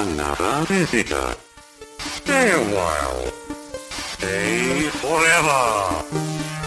another 0.00 0.64
visitor. 0.66 1.36
Stay 1.98 2.50
a 2.52 2.62
while. 2.72 3.30
Stay 4.16 4.88
forever. 5.02 6.04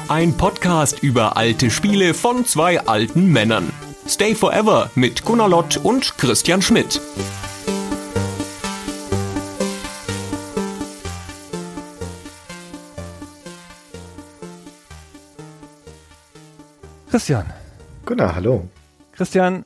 Ein 0.07 0.37
Podcast 0.37 1.01
über 1.01 1.35
alte 1.35 1.71
Spiele 1.71 2.13
von 2.13 2.45
zwei 2.45 2.79
alten 2.81 3.31
Männern. 3.31 3.71
Stay 4.07 4.35
Forever 4.35 4.91
mit 4.93 5.25
Gunnar 5.25 5.49
Lott 5.49 5.77
und 5.77 6.15
Christian 6.17 6.61
Schmidt. 6.61 7.01
Christian. 17.09 17.45
Gunnar, 18.05 18.35
hallo. 18.35 18.67
Christian, 19.13 19.65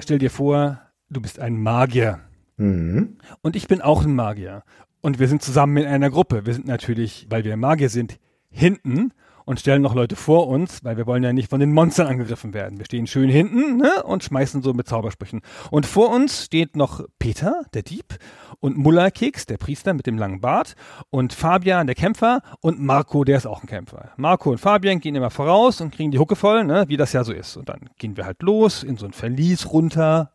stell 0.00 0.18
dir 0.18 0.30
vor, 0.30 0.80
du 1.10 1.20
bist 1.20 1.38
ein 1.38 1.60
Magier. 1.62 2.20
Mhm. 2.56 3.18
Und 3.42 3.56
ich 3.56 3.68
bin 3.68 3.80
auch 3.80 4.04
ein 4.04 4.14
Magier. 4.14 4.62
Und 5.00 5.18
wir 5.18 5.28
sind 5.28 5.42
zusammen 5.42 5.76
in 5.76 5.86
einer 5.86 6.10
Gruppe. 6.10 6.46
Wir 6.46 6.54
sind 6.54 6.66
natürlich, 6.66 7.26
weil 7.28 7.44
wir 7.44 7.56
Magier 7.56 7.88
sind, 7.88 8.18
hinten 8.50 9.12
und 9.44 9.60
stellen 9.60 9.82
noch 9.82 9.94
Leute 9.94 10.16
vor 10.16 10.48
uns, 10.48 10.82
weil 10.84 10.96
wir 10.96 11.06
wollen 11.06 11.22
ja 11.22 11.32
nicht 11.32 11.50
von 11.50 11.60
den 11.60 11.72
Monstern 11.72 12.06
angegriffen 12.06 12.54
werden. 12.54 12.78
Wir 12.78 12.86
stehen 12.86 13.06
schön 13.06 13.28
hinten 13.28 13.76
ne, 13.76 14.02
und 14.04 14.24
schmeißen 14.24 14.62
so 14.62 14.72
mit 14.72 14.88
Zaubersprüchen. 14.88 15.42
Und 15.70 15.86
vor 15.86 16.10
uns 16.10 16.44
steht 16.44 16.76
noch 16.76 17.04
Peter, 17.18 17.62
der 17.74 17.82
Dieb, 17.82 18.16
und 18.60 18.78
Mullerkeks, 18.78 19.46
der 19.46 19.58
Priester 19.58 19.92
mit 19.92 20.06
dem 20.06 20.16
langen 20.16 20.40
Bart, 20.40 20.74
und 21.10 21.34
Fabian, 21.34 21.86
der 21.86 21.96
Kämpfer, 21.96 22.40
und 22.60 22.80
Marco, 22.80 23.24
der 23.24 23.36
ist 23.36 23.46
auch 23.46 23.62
ein 23.62 23.68
Kämpfer. 23.68 24.12
Marco 24.16 24.50
und 24.50 24.58
Fabian 24.58 25.00
gehen 25.00 25.14
immer 25.14 25.30
voraus 25.30 25.80
und 25.80 25.94
kriegen 25.94 26.10
die 26.10 26.18
Hucke 26.18 26.36
voll, 26.36 26.64
ne, 26.64 26.84
wie 26.88 26.96
das 26.96 27.12
ja 27.12 27.24
so 27.24 27.32
ist. 27.32 27.56
Und 27.56 27.68
dann 27.68 27.90
gehen 27.98 28.16
wir 28.16 28.24
halt 28.24 28.42
los 28.42 28.82
in 28.82 28.96
so 28.96 29.04
ein 29.04 29.12
Verlies 29.12 29.70
runter, 29.70 30.32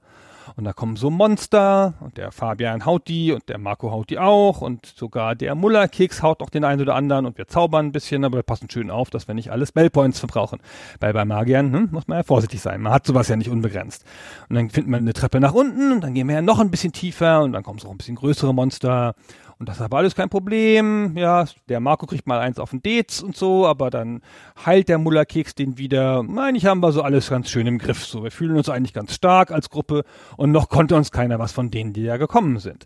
und 0.55 0.63
da 0.63 0.73
kommen 0.73 0.95
so 0.95 1.09
Monster 1.09 1.94
und 1.99 2.17
der 2.17 2.31
Fabian 2.31 2.85
haut 2.85 3.08
die 3.08 3.31
und 3.31 3.48
der 3.49 3.58
Marco 3.58 3.91
haut 3.91 4.09
die 4.09 4.20
auch 4.20 4.62
und 4.62 4.85
sogar 4.85 5.35
der 5.35 5.55
Mullerkeks 5.55 6.22
haut 6.22 6.39
noch 6.39 6.50
den 6.50 6.64
einen 6.64 6.81
oder 6.81 6.95
anderen 6.95 7.25
und 7.25 7.38
wir 7.38 7.47
zaubern 7.47 7.88
ein 7.88 7.92
bisschen, 7.92 8.23
aber 8.23 8.38
wir 8.38 8.44
passen 8.44 8.70
schön 8.70 8.89
auf, 8.89 9.09
dass 9.09 9.27
wir 9.27 9.36
nicht 9.36 9.52
alle 9.52 9.66
Spellpoints 9.66 10.20
verbrauchen. 10.20 10.59
Weil 11.00 11.14
bei 11.14 11.25
Magiern 11.25 11.73
hm, 11.73 11.89
muss 11.92 12.08
man 12.08 12.20
ja 12.20 12.23
vorsichtig 12.23 12.61
sein. 12.61 12.81
Man 12.81 12.94
hat 12.94 13.05
sowas 13.05 13.27
ja 13.27 13.36
nicht 13.36 13.50
unbegrenzt. 13.50 14.05
Und 14.50 14.55
dann 14.55 14.70
findet 14.70 14.89
man 14.92 15.02
eine 15.02 15.14
Treppe 15.14 15.39
nach 15.39 15.53
unten 15.53 15.92
und 15.92 16.02
dann 16.02 16.14
gehen 16.14 16.27
wir 16.27 16.36
ja 16.36 16.42
noch 16.42 16.59
ein 16.59 16.72
bisschen 16.72 16.94
tiefer 16.94 17.42
und 17.42 17.53
dann 17.53 17.64
kommen 17.64 17.80
so 17.80 17.89
ein 17.89 17.97
bisschen 17.97 18.16
größere 18.16 18.53
Monster 18.53 19.16
und 19.59 19.67
das 19.67 19.75
ist 19.75 19.81
aber 19.81 19.97
alles 19.97 20.15
kein 20.15 20.29
Problem. 20.29 21.17
Ja, 21.17 21.45
der 21.67 21.81
Marco 21.81 22.05
kriegt 22.05 22.27
mal 22.27 22.39
eins 22.39 22.59
auf 22.59 22.69
den 22.69 22.81
Dez 22.81 23.21
und 23.21 23.35
so, 23.35 23.67
aber 23.67 23.89
dann 23.89 24.21
heilt 24.65 24.88
der 24.88 24.97
Mullerkeks 24.97 25.53
den 25.53 25.77
wieder. 25.77 26.23
Eigentlich 26.38 26.65
haben 26.65 26.79
wir 26.79 26.93
so 26.93 27.02
alles 27.02 27.29
ganz 27.29 27.49
schön 27.49 27.67
im 27.67 27.77
Griff. 27.77 28.05
So, 28.05 28.23
wir 28.23 28.31
fühlen 28.31 28.55
uns 28.55 28.69
eigentlich 28.69 28.93
ganz 28.93 29.13
stark 29.13 29.52
als 29.52 29.69
Gruppe 29.69 30.05
und 30.37 30.52
noch 30.52 30.69
konnte 30.69 30.95
uns 30.95 31.11
keiner 31.11 31.39
was 31.39 31.52
von 31.52 31.71
denen, 31.71 31.91
die 31.91 32.03
ja 32.03 32.15
gekommen 32.15 32.59
sind. 32.59 32.85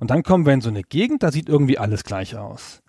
Und 0.00 0.10
dann 0.10 0.22
kommen 0.22 0.46
wir 0.46 0.54
in 0.54 0.62
so 0.62 0.70
eine 0.70 0.82
Gegend, 0.82 1.22
da 1.22 1.30
sieht 1.30 1.46
irgendwie 1.46 1.76
alles 1.76 2.04
gleich 2.04 2.36
aus. 2.38 2.82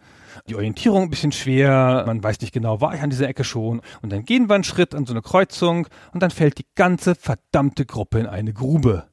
Die 0.48 0.56
Orientierung 0.56 1.04
ein 1.04 1.10
bisschen 1.10 1.34
schwer, 1.34 2.04
man 2.08 2.24
weiß 2.24 2.40
nicht 2.40 2.54
genau, 2.54 2.80
war 2.80 2.96
ich 2.96 3.02
an 3.02 3.10
dieser 3.10 3.28
Ecke 3.28 3.44
schon. 3.44 3.82
Und 4.02 4.14
dann 4.14 4.24
gehen 4.24 4.48
wir 4.48 4.56
einen 4.56 4.64
Schritt 4.64 4.96
an 4.96 5.06
so 5.06 5.14
eine 5.14 5.22
Kreuzung 5.22 5.88
und 6.14 6.24
dann 6.24 6.32
fällt 6.32 6.58
die 6.58 6.68
ganze 6.76 7.16
verdammte 7.16 7.86
Gruppe 7.86 8.20
in 8.20 8.28
eine 8.28 8.54
Grube. 8.54 9.08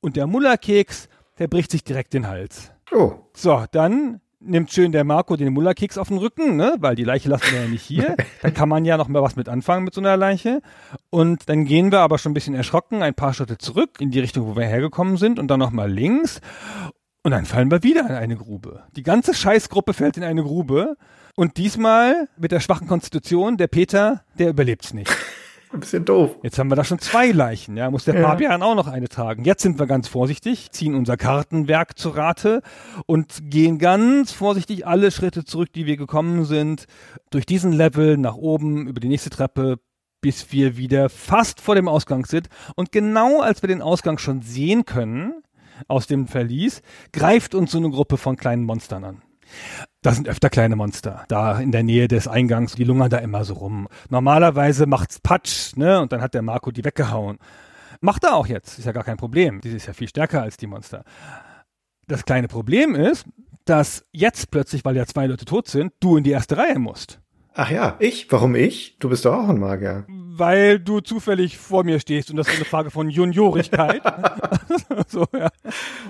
Und 0.00 0.14
der 0.14 0.28
Mullerkeks, 0.28 1.08
der 1.40 1.48
bricht 1.48 1.72
sich 1.72 1.82
direkt 1.82 2.14
den 2.14 2.28
Hals. 2.28 2.73
Oh, 2.92 3.14
So, 3.34 3.64
dann 3.72 4.20
nimmt 4.40 4.70
schön 4.72 4.92
der 4.92 5.04
Marco 5.04 5.36
den 5.36 5.52
Mullerkeks 5.52 5.96
auf 5.98 6.08
den 6.08 6.18
Rücken, 6.18 6.56
ne? 6.56 6.74
weil 6.78 6.94
die 6.96 7.04
Leiche 7.04 7.28
lassen 7.28 7.50
wir 7.50 7.62
ja 7.62 7.68
nicht 7.68 7.82
hier. 7.82 8.16
Da 8.42 8.50
kann 8.50 8.68
man 8.68 8.84
ja 8.84 8.98
noch 8.98 9.08
mal 9.08 9.22
was 9.22 9.36
mit 9.36 9.48
anfangen 9.48 9.84
mit 9.84 9.94
so 9.94 10.02
einer 10.02 10.16
Leiche. 10.18 10.60
Und 11.08 11.48
dann 11.48 11.64
gehen 11.64 11.90
wir 11.92 12.00
aber 12.00 12.18
schon 12.18 12.32
ein 12.32 12.34
bisschen 12.34 12.54
erschrocken 12.54 13.02
ein 13.02 13.14
paar 13.14 13.32
Schritte 13.32 13.56
zurück 13.56 14.00
in 14.00 14.10
die 14.10 14.20
Richtung, 14.20 14.46
wo 14.46 14.54
wir 14.54 14.66
hergekommen 14.66 15.16
sind 15.16 15.38
und 15.38 15.48
dann 15.48 15.60
noch 15.60 15.70
mal 15.70 15.90
links. 15.90 16.40
Und 17.22 17.30
dann 17.30 17.46
fallen 17.46 17.70
wir 17.70 17.82
wieder 17.82 18.06
in 18.06 18.14
eine 18.16 18.36
Grube. 18.36 18.82
Die 18.96 19.02
ganze 19.02 19.32
Scheißgruppe 19.32 19.94
fällt 19.94 20.18
in 20.18 20.24
eine 20.24 20.42
Grube. 20.42 20.96
Und 21.36 21.56
diesmal 21.56 22.28
mit 22.36 22.52
der 22.52 22.60
schwachen 22.60 22.86
Konstitution, 22.86 23.56
der 23.56 23.66
Peter, 23.66 24.24
der 24.38 24.50
überlebt's 24.50 24.92
nicht. 24.92 25.10
ein 25.74 25.80
bisschen 25.80 26.04
doof. 26.04 26.36
Jetzt 26.42 26.58
haben 26.58 26.68
wir 26.70 26.76
da 26.76 26.84
schon 26.84 26.98
zwei 26.98 27.30
Leichen, 27.30 27.76
ja, 27.76 27.90
muss 27.90 28.04
der 28.04 28.14
Ja. 28.18 28.28
Fabian 28.28 28.62
auch 28.62 28.74
noch 28.74 28.86
eine 28.86 29.08
tragen. 29.08 29.44
Jetzt 29.44 29.62
sind 29.62 29.78
wir 29.78 29.86
ganz 29.86 30.08
vorsichtig, 30.08 30.70
ziehen 30.70 30.94
unser 30.94 31.16
Kartenwerk 31.16 31.98
zu 31.98 32.10
Rate 32.10 32.62
und 33.06 33.50
gehen 33.50 33.78
ganz 33.78 34.32
vorsichtig 34.32 34.86
alle 34.86 35.10
Schritte 35.10 35.44
zurück, 35.44 35.72
die 35.72 35.86
wir 35.86 35.96
gekommen 35.96 36.44
sind, 36.44 36.86
durch 37.30 37.46
diesen 37.46 37.72
Level 37.72 38.16
nach 38.16 38.36
oben, 38.36 38.86
über 38.86 39.00
die 39.00 39.08
nächste 39.08 39.30
Treppe, 39.30 39.78
bis 40.20 40.52
wir 40.52 40.76
wieder 40.78 41.10
fast 41.10 41.60
vor 41.60 41.74
dem 41.74 41.88
Ausgang 41.88 42.24
sind. 42.24 42.48
Und 42.76 42.92
genau 42.92 43.40
als 43.42 43.62
wir 43.62 43.68
den 43.68 43.82
Ausgang 43.82 44.18
schon 44.18 44.40
sehen 44.42 44.84
können, 44.86 45.34
aus 45.88 46.06
dem 46.06 46.28
Verlies, 46.28 46.82
greift 47.12 47.54
uns 47.54 47.72
so 47.72 47.78
eine 47.78 47.90
Gruppe 47.90 48.16
von 48.16 48.36
kleinen 48.36 48.64
Monstern 48.64 49.04
an. 49.04 49.22
Das 50.04 50.16
sind 50.16 50.28
öfter 50.28 50.50
kleine 50.50 50.76
Monster. 50.76 51.24
Da 51.28 51.58
in 51.58 51.72
der 51.72 51.82
Nähe 51.82 52.08
des 52.08 52.28
Eingangs, 52.28 52.74
die 52.74 52.84
lungern 52.84 53.08
da 53.08 53.16
immer 53.16 53.46
so 53.46 53.54
rum. 53.54 53.88
Normalerweise 54.10 54.84
macht's 54.84 55.18
Patsch, 55.18 55.74
ne? 55.76 55.98
Und 56.02 56.12
dann 56.12 56.20
hat 56.20 56.34
der 56.34 56.42
Marco 56.42 56.70
die 56.70 56.84
weggehauen. 56.84 57.38
Macht 58.02 58.22
er 58.24 58.34
auch 58.34 58.46
jetzt, 58.46 58.78
ist 58.78 58.84
ja 58.84 58.92
gar 58.92 59.02
kein 59.02 59.16
Problem. 59.16 59.62
Die 59.62 59.70
ist 59.70 59.86
ja 59.86 59.94
viel 59.94 60.08
stärker 60.08 60.42
als 60.42 60.58
die 60.58 60.66
Monster. 60.66 61.04
Das 62.06 62.26
kleine 62.26 62.48
Problem 62.48 62.94
ist, 62.94 63.24
dass 63.64 64.04
jetzt 64.12 64.50
plötzlich, 64.50 64.84
weil 64.84 64.94
ja 64.94 65.06
zwei 65.06 65.24
Leute 65.26 65.46
tot 65.46 65.68
sind, 65.68 65.94
du 66.00 66.18
in 66.18 66.24
die 66.24 66.32
erste 66.32 66.58
Reihe 66.58 66.78
musst. 66.78 67.22
Ach 67.56 67.70
ja, 67.70 67.94
ich? 68.00 68.26
Warum 68.32 68.56
ich? 68.56 68.96
Du 68.98 69.08
bist 69.08 69.24
doch 69.24 69.34
auch 69.34 69.48
ein 69.48 69.60
Magier. 69.60 70.04
Weil 70.08 70.80
du 70.80 70.98
zufällig 71.00 71.56
vor 71.56 71.84
mir 71.84 72.00
stehst 72.00 72.30
und 72.30 72.36
das 72.36 72.48
ist 72.48 72.56
eine 72.56 72.64
Frage 72.64 72.90
von 72.90 73.08
Juniorigkeit. 73.08 74.02
so, 75.06 75.24
ja. 75.32 75.48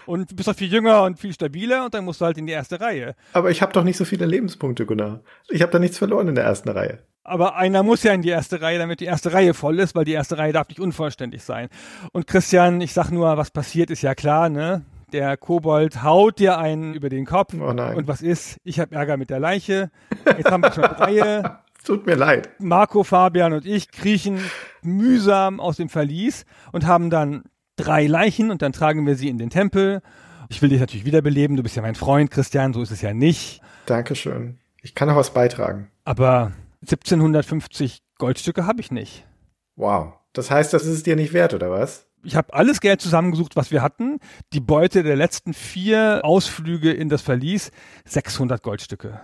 Und 0.06 0.30
du 0.30 0.36
bist 0.36 0.48
doch 0.48 0.56
viel 0.56 0.72
jünger 0.72 1.02
und 1.02 1.18
viel 1.18 1.34
stabiler 1.34 1.84
und 1.84 1.92
dann 1.92 2.06
musst 2.06 2.22
du 2.22 2.24
halt 2.24 2.38
in 2.38 2.46
die 2.46 2.54
erste 2.54 2.80
Reihe. 2.80 3.14
Aber 3.34 3.50
ich 3.50 3.60
habe 3.60 3.74
doch 3.74 3.84
nicht 3.84 3.98
so 3.98 4.06
viele 4.06 4.24
Lebenspunkte, 4.24 4.86
Gunnar. 4.86 5.20
Ich 5.50 5.60
habe 5.60 5.70
da 5.70 5.78
nichts 5.78 5.98
verloren 5.98 6.28
in 6.28 6.34
der 6.34 6.44
ersten 6.44 6.70
Reihe. 6.70 7.00
Aber 7.24 7.56
einer 7.56 7.82
muss 7.82 8.02
ja 8.02 8.14
in 8.14 8.22
die 8.22 8.30
erste 8.30 8.62
Reihe, 8.62 8.78
damit 8.78 9.00
die 9.00 9.06
erste 9.06 9.34
Reihe 9.34 9.52
voll 9.52 9.80
ist, 9.80 9.94
weil 9.94 10.06
die 10.06 10.12
erste 10.12 10.38
Reihe 10.38 10.52
darf 10.54 10.68
nicht 10.68 10.80
unvollständig 10.80 11.42
sein. 11.42 11.68
Und 12.12 12.26
Christian, 12.26 12.80
ich 12.80 12.94
sag 12.94 13.10
nur, 13.10 13.36
was 13.36 13.50
passiert, 13.50 13.90
ist 13.90 14.02
ja 14.02 14.14
klar, 14.14 14.48
ne? 14.48 14.82
Der 15.14 15.36
Kobold 15.36 16.02
haut 16.02 16.40
dir 16.40 16.58
einen 16.58 16.92
über 16.92 17.08
den 17.08 17.24
Kopf. 17.24 17.54
Oh 17.54 17.72
nein. 17.72 17.96
Und 17.96 18.08
was 18.08 18.20
ist? 18.20 18.56
Ich 18.64 18.80
habe 18.80 18.96
Ärger 18.96 19.16
mit 19.16 19.30
der 19.30 19.38
Leiche. 19.38 19.92
Jetzt 20.26 20.50
haben 20.50 20.60
wir 20.60 20.72
schon 20.72 20.82
Reihe. 20.82 21.60
Es 21.78 21.84
tut 21.84 22.04
mir 22.04 22.16
leid. 22.16 22.48
Marco, 22.58 23.04
Fabian 23.04 23.52
und 23.52 23.64
ich 23.64 23.92
kriechen 23.92 24.40
mühsam 24.82 25.60
aus 25.60 25.76
dem 25.76 25.88
Verlies 25.88 26.46
und 26.72 26.88
haben 26.88 27.10
dann 27.10 27.44
drei 27.76 28.08
Leichen 28.08 28.50
und 28.50 28.60
dann 28.60 28.72
tragen 28.72 29.06
wir 29.06 29.14
sie 29.14 29.28
in 29.28 29.38
den 29.38 29.50
Tempel. 29.50 30.02
Ich 30.48 30.62
will 30.62 30.70
dich 30.70 30.80
natürlich 30.80 31.04
wiederbeleben. 31.04 31.56
Du 31.56 31.62
bist 31.62 31.76
ja 31.76 31.82
mein 31.82 31.94
Freund, 31.94 32.32
Christian. 32.32 32.72
So 32.72 32.82
ist 32.82 32.90
es 32.90 33.00
ja 33.00 33.14
nicht. 33.14 33.60
Dankeschön. 33.86 34.58
Ich 34.82 34.96
kann 34.96 35.08
auch 35.10 35.16
was 35.16 35.32
beitragen. 35.32 35.92
Aber 36.04 36.50
1750 36.80 38.02
Goldstücke 38.18 38.66
habe 38.66 38.80
ich 38.80 38.90
nicht. 38.90 39.28
Wow. 39.76 40.14
Das 40.32 40.50
heißt, 40.50 40.72
das 40.74 40.82
ist 40.82 40.96
es 40.96 41.02
dir 41.04 41.14
nicht 41.14 41.32
wert, 41.32 41.54
oder 41.54 41.70
was? 41.70 42.08
Ich 42.24 42.36
habe 42.36 42.54
alles 42.54 42.80
Geld 42.80 43.00
zusammengesucht, 43.00 43.54
was 43.54 43.70
wir 43.70 43.82
hatten. 43.82 44.18
Die 44.52 44.60
Beute 44.60 45.02
der 45.02 45.16
letzten 45.16 45.52
vier 45.52 46.20
Ausflüge 46.24 46.90
in 46.90 47.08
das 47.08 47.22
Verlies, 47.22 47.70
600 48.06 48.62
Goldstücke. 48.62 49.20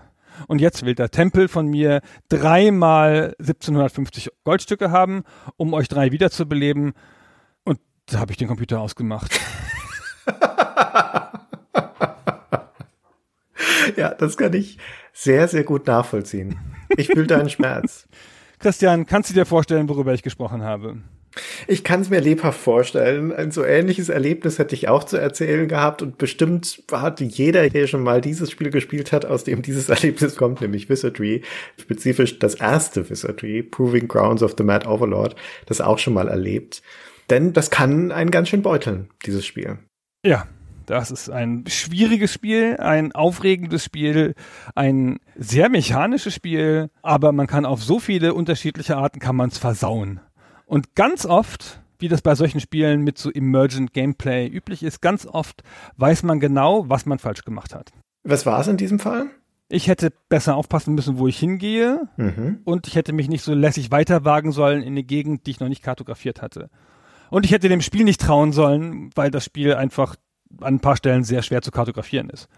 Und 0.47 0.61
jetzt 0.61 0.85
will 0.85 0.95
der 0.95 1.11
Tempel 1.11 1.49
von 1.49 1.67
mir 1.67 2.03
dreimal 2.29 3.35
1750 3.41 4.31
Goldstücke 4.45 4.91
haben, 4.91 5.25
um 5.57 5.75
euch 5.75 5.89
drei 5.89 6.13
wiederzubeleben. 6.13 6.93
Und 7.65 7.81
da 8.07 8.21
habe 8.21 8.33
ich 8.33 8.39
den 8.39 8.49
Computer 8.49 8.81
ausgemacht. 8.81 9.39
Ja, 13.97 14.15
das 14.15 14.37
kann 14.37 14.53
ich 14.55 14.79
sehr, 15.13 15.49
sehr 15.49 15.65
gut 15.65 15.87
nachvollziehen. 15.87 16.59
Ich 16.97 17.09
fühle 17.09 17.27
deinen 17.27 17.51
Schmerz. 17.51 18.09
Christian, 18.59 19.05
kannst 19.05 19.31
du 19.31 19.35
dir 19.35 19.47
vorstellen, 19.47 19.89
worüber 19.89 20.15
ich 20.15 20.23
gesprochen 20.23 20.63
habe? 20.63 20.99
Ich 21.69 21.85
kann 21.85 22.01
es 22.01 22.11
mir 22.11 22.21
lebhaft 22.21 22.61
vorstellen. 22.61 23.33
Ein 23.33 23.53
so 23.53 23.65
ähnliches 23.65 24.09
Erlebnis 24.09 24.59
hätte 24.59 24.75
ich 24.75 24.89
auch 24.89 25.05
zu 25.05 25.17
erzählen 25.17 25.69
gehabt 25.69 26.03
und 26.03 26.19
bestimmt 26.19 26.83
hat 26.91 27.21
jeder, 27.21 27.69
der 27.69 27.87
schon 27.87 28.03
mal 28.03 28.21
dieses 28.21 28.51
Spiel 28.51 28.71
gespielt 28.71 29.13
hat, 29.13 29.25
aus 29.25 29.45
dem 29.45 29.63
dieses 29.63 29.89
Erlebnis 29.89 30.37
kommt, 30.37 30.61
nämlich 30.61 30.89
Wizardry, 30.89 31.43
spezifisch 31.81 32.39
das 32.39 32.57
erste 32.57 33.09
Wizardry, 33.09 33.63
Proving 33.63 34.09
Grounds 34.09 34.43
of 34.43 34.55
the 34.59 34.65
Mad 34.65 34.87
Overlord, 34.87 35.37
das 35.67 35.81
auch 35.81 35.99
schon 35.99 36.15
mal 36.15 36.29
erlebt. 36.29 36.83
Denn 37.31 37.53
das 37.53 37.71
kann 37.71 38.11
einen 38.11 38.33
ganz 38.33 38.49
schön 38.49 38.63
beuteln, 38.63 39.09
dieses 39.25 39.47
Spiel. 39.47 39.79
Ja, 40.27 40.49
das 40.87 41.13
ist 41.13 41.31
ein 41.31 41.65
schwieriges 41.69 42.33
Spiel, 42.33 42.77
ein 42.79 43.13
aufregendes 43.13 43.85
Spiel, 43.85 44.35
ein 44.75 45.21
sehr 45.37 45.69
mechanisches 45.69 46.35
Spiel, 46.35 46.91
aber 47.03 47.31
man 47.31 47.47
kann 47.47 47.65
auf 47.65 47.85
so 47.85 48.01
viele 48.01 48.35
unterschiedliche 48.35 48.97
Arten 48.97 49.21
kann 49.21 49.37
man 49.37 49.51
es 49.51 49.59
versauen. 49.59 50.19
Und 50.71 50.95
ganz 50.95 51.27
oft, 51.27 51.81
wie 51.99 52.07
das 52.07 52.23
bei 52.23 52.37
solchen 52.37 52.61
Spielen 52.61 53.03
mit 53.03 53.19
so 53.19 53.29
Emergent 53.29 53.93
Gameplay 53.93 54.47
üblich 54.47 54.85
ist, 54.85 55.03
ganz 55.03 55.27
oft 55.27 55.65
weiß 55.97 56.23
man 56.23 56.39
genau, 56.39 56.89
was 56.89 57.07
man 57.07 57.19
falsch 57.19 57.45
gemacht 57.45 57.75
hat. 57.75 57.91
Was 58.23 58.47
war 58.47 58.61
es 58.61 58.69
in 58.69 58.77
diesem 58.77 59.01
Fall? 59.01 59.27
Ich 59.69 59.89
hätte 59.89 60.13
besser 60.29 60.55
aufpassen 60.55 60.95
müssen, 60.95 61.19
wo 61.19 61.27
ich 61.27 61.41
hingehe 61.41 62.09
Mhm. 62.17 62.61
und 62.63 62.87
ich 62.87 62.95
hätte 62.95 63.13
mich 63.13 63.29
nicht 63.29 63.43
so 63.43 63.53
lässig 63.53 63.91
weiterwagen 63.91 64.53
sollen 64.53 64.83
in 64.83 64.93
eine 64.93 65.03
Gegend, 65.03 65.45
die 65.47 65.51
ich 65.51 65.59
noch 65.59 65.69
nicht 65.69 65.83
kartografiert 65.83 66.41
hatte. 66.41 66.71
Und 67.31 67.45
ich 67.45 67.51
hätte 67.51 67.69
dem 67.69 67.81
Spiel 67.81 68.05
nicht 68.05 68.21
trauen 68.21 68.53
sollen, 68.53 69.11
weil 69.17 69.33
das 69.33 69.45
Spiel 69.45 69.75
einfach 69.75 70.15
an 70.61 70.75
ein 70.75 70.81
paar 70.81 70.97
Stellen 70.97 71.25
sehr 71.25 71.43
schwer 71.43 71.63
zu 71.63 71.73
kartografieren 71.73 72.31
ist. 72.31 72.49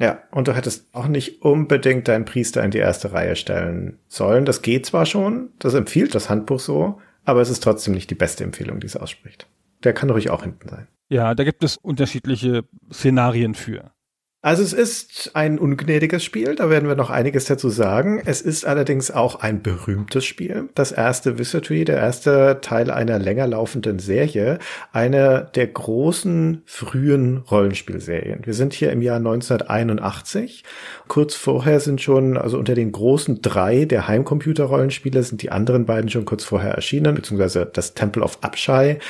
Ja, 0.00 0.18
und 0.32 0.48
du 0.48 0.56
hättest 0.56 0.92
auch 0.92 1.06
nicht 1.06 1.42
unbedingt 1.42 2.08
deinen 2.08 2.24
Priester 2.24 2.64
in 2.64 2.72
die 2.72 2.78
erste 2.78 3.12
Reihe 3.12 3.36
stellen 3.36 4.00
sollen. 4.08 4.44
Das 4.44 4.60
geht 4.62 4.86
zwar 4.86 5.06
schon, 5.06 5.50
das 5.60 5.74
empfiehlt 5.74 6.16
das 6.16 6.28
Handbuch 6.30 6.58
so, 6.58 7.00
aber 7.24 7.40
es 7.40 7.50
ist 7.50 7.62
trotzdem 7.62 7.94
nicht 7.94 8.10
die 8.10 8.14
beste 8.14 8.44
Empfehlung, 8.44 8.80
die 8.80 8.86
es 8.86 8.96
ausspricht. 8.96 9.46
Der 9.84 9.92
kann 9.92 10.10
ruhig 10.10 10.30
auch 10.30 10.42
hinten 10.42 10.68
sein. 10.68 10.88
Ja, 11.08 11.34
da 11.34 11.44
gibt 11.44 11.64
es 11.64 11.76
unterschiedliche 11.76 12.64
Szenarien 12.92 13.54
für. 13.54 13.92
Also 14.42 14.62
es 14.62 14.72
ist 14.72 15.32
ein 15.34 15.58
ungnädiges 15.58 16.24
Spiel, 16.24 16.54
da 16.54 16.70
werden 16.70 16.88
wir 16.88 16.96
noch 16.96 17.10
einiges 17.10 17.44
dazu 17.44 17.68
sagen. 17.68 18.22
Es 18.24 18.40
ist 18.40 18.64
allerdings 18.64 19.10
auch 19.10 19.34
ein 19.40 19.60
berühmtes 19.60 20.24
Spiel. 20.24 20.70
Das 20.74 20.92
erste 20.92 21.38
Wizardry, 21.38 21.84
der 21.84 21.98
erste 21.98 22.58
Teil 22.62 22.90
einer 22.90 23.18
länger 23.18 23.46
laufenden 23.46 23.98
Serie, 23.98 24.58
eine 24.92 25.50
der 25.54 25.66
großen 25.66 26.62
frühen 26.64 27.44
Rollenspielserien. 27.50 28.40
Wir 28.46 28.54
sind 28.54 28.72
hier 28.72 28.92
im 28.92 29.02
Jahr 29.02 29.18
1981. 29.18 30.64
Kurz 31.06 31.34
vorher 31.34 31.78
sind 31.80 32.00
schon, 32.00 32.38
also 32.38 32.58
unter 32.58 32.74
den 32.74 32.92
großen 32.92 33.42
drei 33.42 33.84
der 33.84 34.08
Heimcomputer-Rollenspiele 34.08 35.22
sind 35.22 35.42
die 35.42 35.52
anderen 35.52 35.84
beiden 35.84 36.08
schon 36.08 36.24
kurz 36.24 36.44
vorher 36.44 36.72
erschienen, 36.72 37.14
beziehungsweise 37.14 37.66
das 37.70 37.92
Temple 37.92 38.22
of 38.22 38.38
Abshai. 38.40 39.00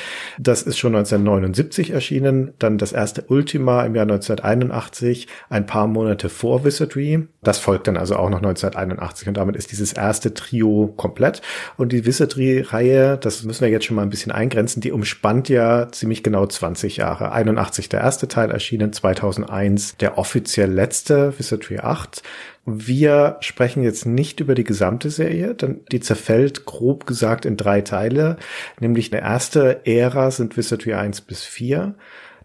Das 0.41 0.63
ist 0.63 0.79
schon 0.79 0.97
1979 0.97 1.91
erschienen. 1.91 2.53
Dann 2.59 2.79
das 2.79 2.91
erste 2.91 3.27
Ultima 3.29 3.85
im 3.85 3.95
Jahr 3.95 4.03
1981 4.03 5.20
tatsächlich 5.21 5.27
ein 5.49 5.67
paar 5.67 5.87
Monate 5.87 6.29
vor 6.29 6.65
Wizardry. 6.65 7.27
Das 7.43 7.59
folgt 7.59 7.87
dann 7.87 7.97
also 7.97 8.17
auch 8.17 8.31
noch 8.31 8.39
1981 8.39 9.29
und 9.29 9.37
damit 9.37 9.57
ist 9.57 9.73
dieses 9.73 9.93
erste 9.93 10.35
Trio 10.35 10.93
komplett. 10.97 11.43
Und 11.77 11.93
die 11.93 12.05
Wizardry-Reihe, 12.05 13.19
das 13.19 13.43
müssen 13.45 13.63
wir 13.63 13.69
jetzt 13.69 13.87
schon 13.87 13.97
mal 13.97 14.03
ein 14.03 14.11
bisschen 14.11 14.33
eingrenzen, 14.33 14.81
die 14.81 14.93
umspannt 14.93 15.49
ja 15.49 15.91
ziemlich 15.91 16.23
genau 16.23 16.47
20 16.47 16.99
Jahre. 16.99 17.33
81 17.33 17.89
der 17.89 18.01
erste 18.01 18.29
Teil 18.29 18.51
erschienen, 18.51 18.93
2001 18.93 19.97
der 19.97 20.19
offiziell 20.19 20.71
letzte, 20.71 21.39
Wizardry 21.39 21.79
8. 21.79 22.23
Wir 22.67 23.39
sprechen 23.41 23.83
jetzt 23.83 24.05
nicht 24.05 24.39
über 24.41 24.55
die 24.55 24.65
gesamte 24.65 25.11
Serie, 25.11 25.55
denn 25.55 25.81
die 25.91 26.01
zerfällt 26.01 26.67
grob 26.67 27.07
gesagt 27.07 27.47
in 27.47 27.57
drei 27.57 27.81
Teile. 27.81 28.37
Nämlich 28.79 29.13
eine 29.13 29.23
erste 29.23 29.81
Ära 29.87 30.31
sind 30.31 30.57
Wizardry 30.57 30.93
1 30.93 31.23
bis 31.23 31.43
4. 31.43 31.95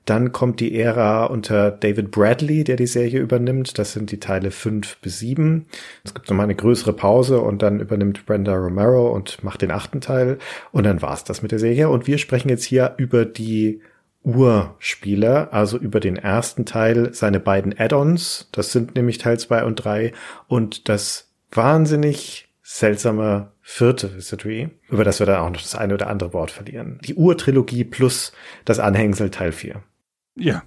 Dann 0.05 0.31
kommt 0.31 0.59
die 0.59 0.79
Ära 0.79 1.25
unter 1.25 1.71
David 1.71 2.11
Bradley, 2.11 2.63
der 2.63 2.75
die 2.75 2.87
Serie 2.87 3.19
übernimmt. 3.19 3.77
Das 3.79 3.93
sind 3.93 4.11
die 4.11 4.19
Teile 4.19 4.51
fünf 4.51 4.97
bis 4.97 5.19
sieben. 5.19 5.65
Es 6.03 6.13
gibt 6.13 6.29
nochmal 6.29 6.45
eine 6.45 6.55
größere 6.55 6.93
Pause 6.93 7.41
und 7.41 7.61
dann 7.61 7.79
übernimmt 7.79 8.25
Brenda 8.25 8.55
Romero 8.55 9.11
und 9.11 9.43
macht 9.43 9.61
den 9.61 9.71
achten 9.71 10.01
Teil. 10.01 10.37
Und 10.71 10.83
dann 10.83 11.01
war's 11.01 11.23
das 11.23 11.41
mit 11.41 11.51
der 11.51 11.59
Serie. 11.59 11.89
Und 11.89 12.05
wir 12.05 12.19
sprechen 12.19 12.49
jetzt 12.49 12.65
hier 12.65 12.93
über 12.97 13.25
die 13.25 13.81
Urspiele, 14.23 15.53
also 15.53 15.77
über 15.77 15.99
den 15.99 16.17
ersten 16.17 16.65
Teil, 16.65 17.13
seine 17.13 17.39
beiden 17.39 17.77
Add-ons. 17.77 18.49
Das 18.51 18.71
sind 18.71 18.95
nämlich 18.95 19.17
Teil 19.17 19.39
zwei 19.39 19.63
und 19.63 19.75
drei 19.75 20.13
und 20.47 20.89
das 20.89 21.31
wahnsinnig 21.51 22.49
seltsame 22.61 23.51
vierte 23.61 24.15
Wizardry, 24.15 24.69
über 24.89 25.03
das 25.03 25.19
wir 25.19 25.25
dann 25.25 25.39
auch 25.39 25.49
noch 25.49 25.61
das 25.61 25.75
eine 25.75 25.93
oder 25.93 26.07
andere 26.07 26.33
Wort 26.33 26.51
verlieren. 26.51 26.99
Die 27.03 27.15
Urtrilogie 27.15 27.83
plus 27.83 28.31
das 28.65 28.79
Anhängsel 28.79 29.29
Teil 29.29 29.51
4. 29.51 29.81
Ja. 30.35 30.63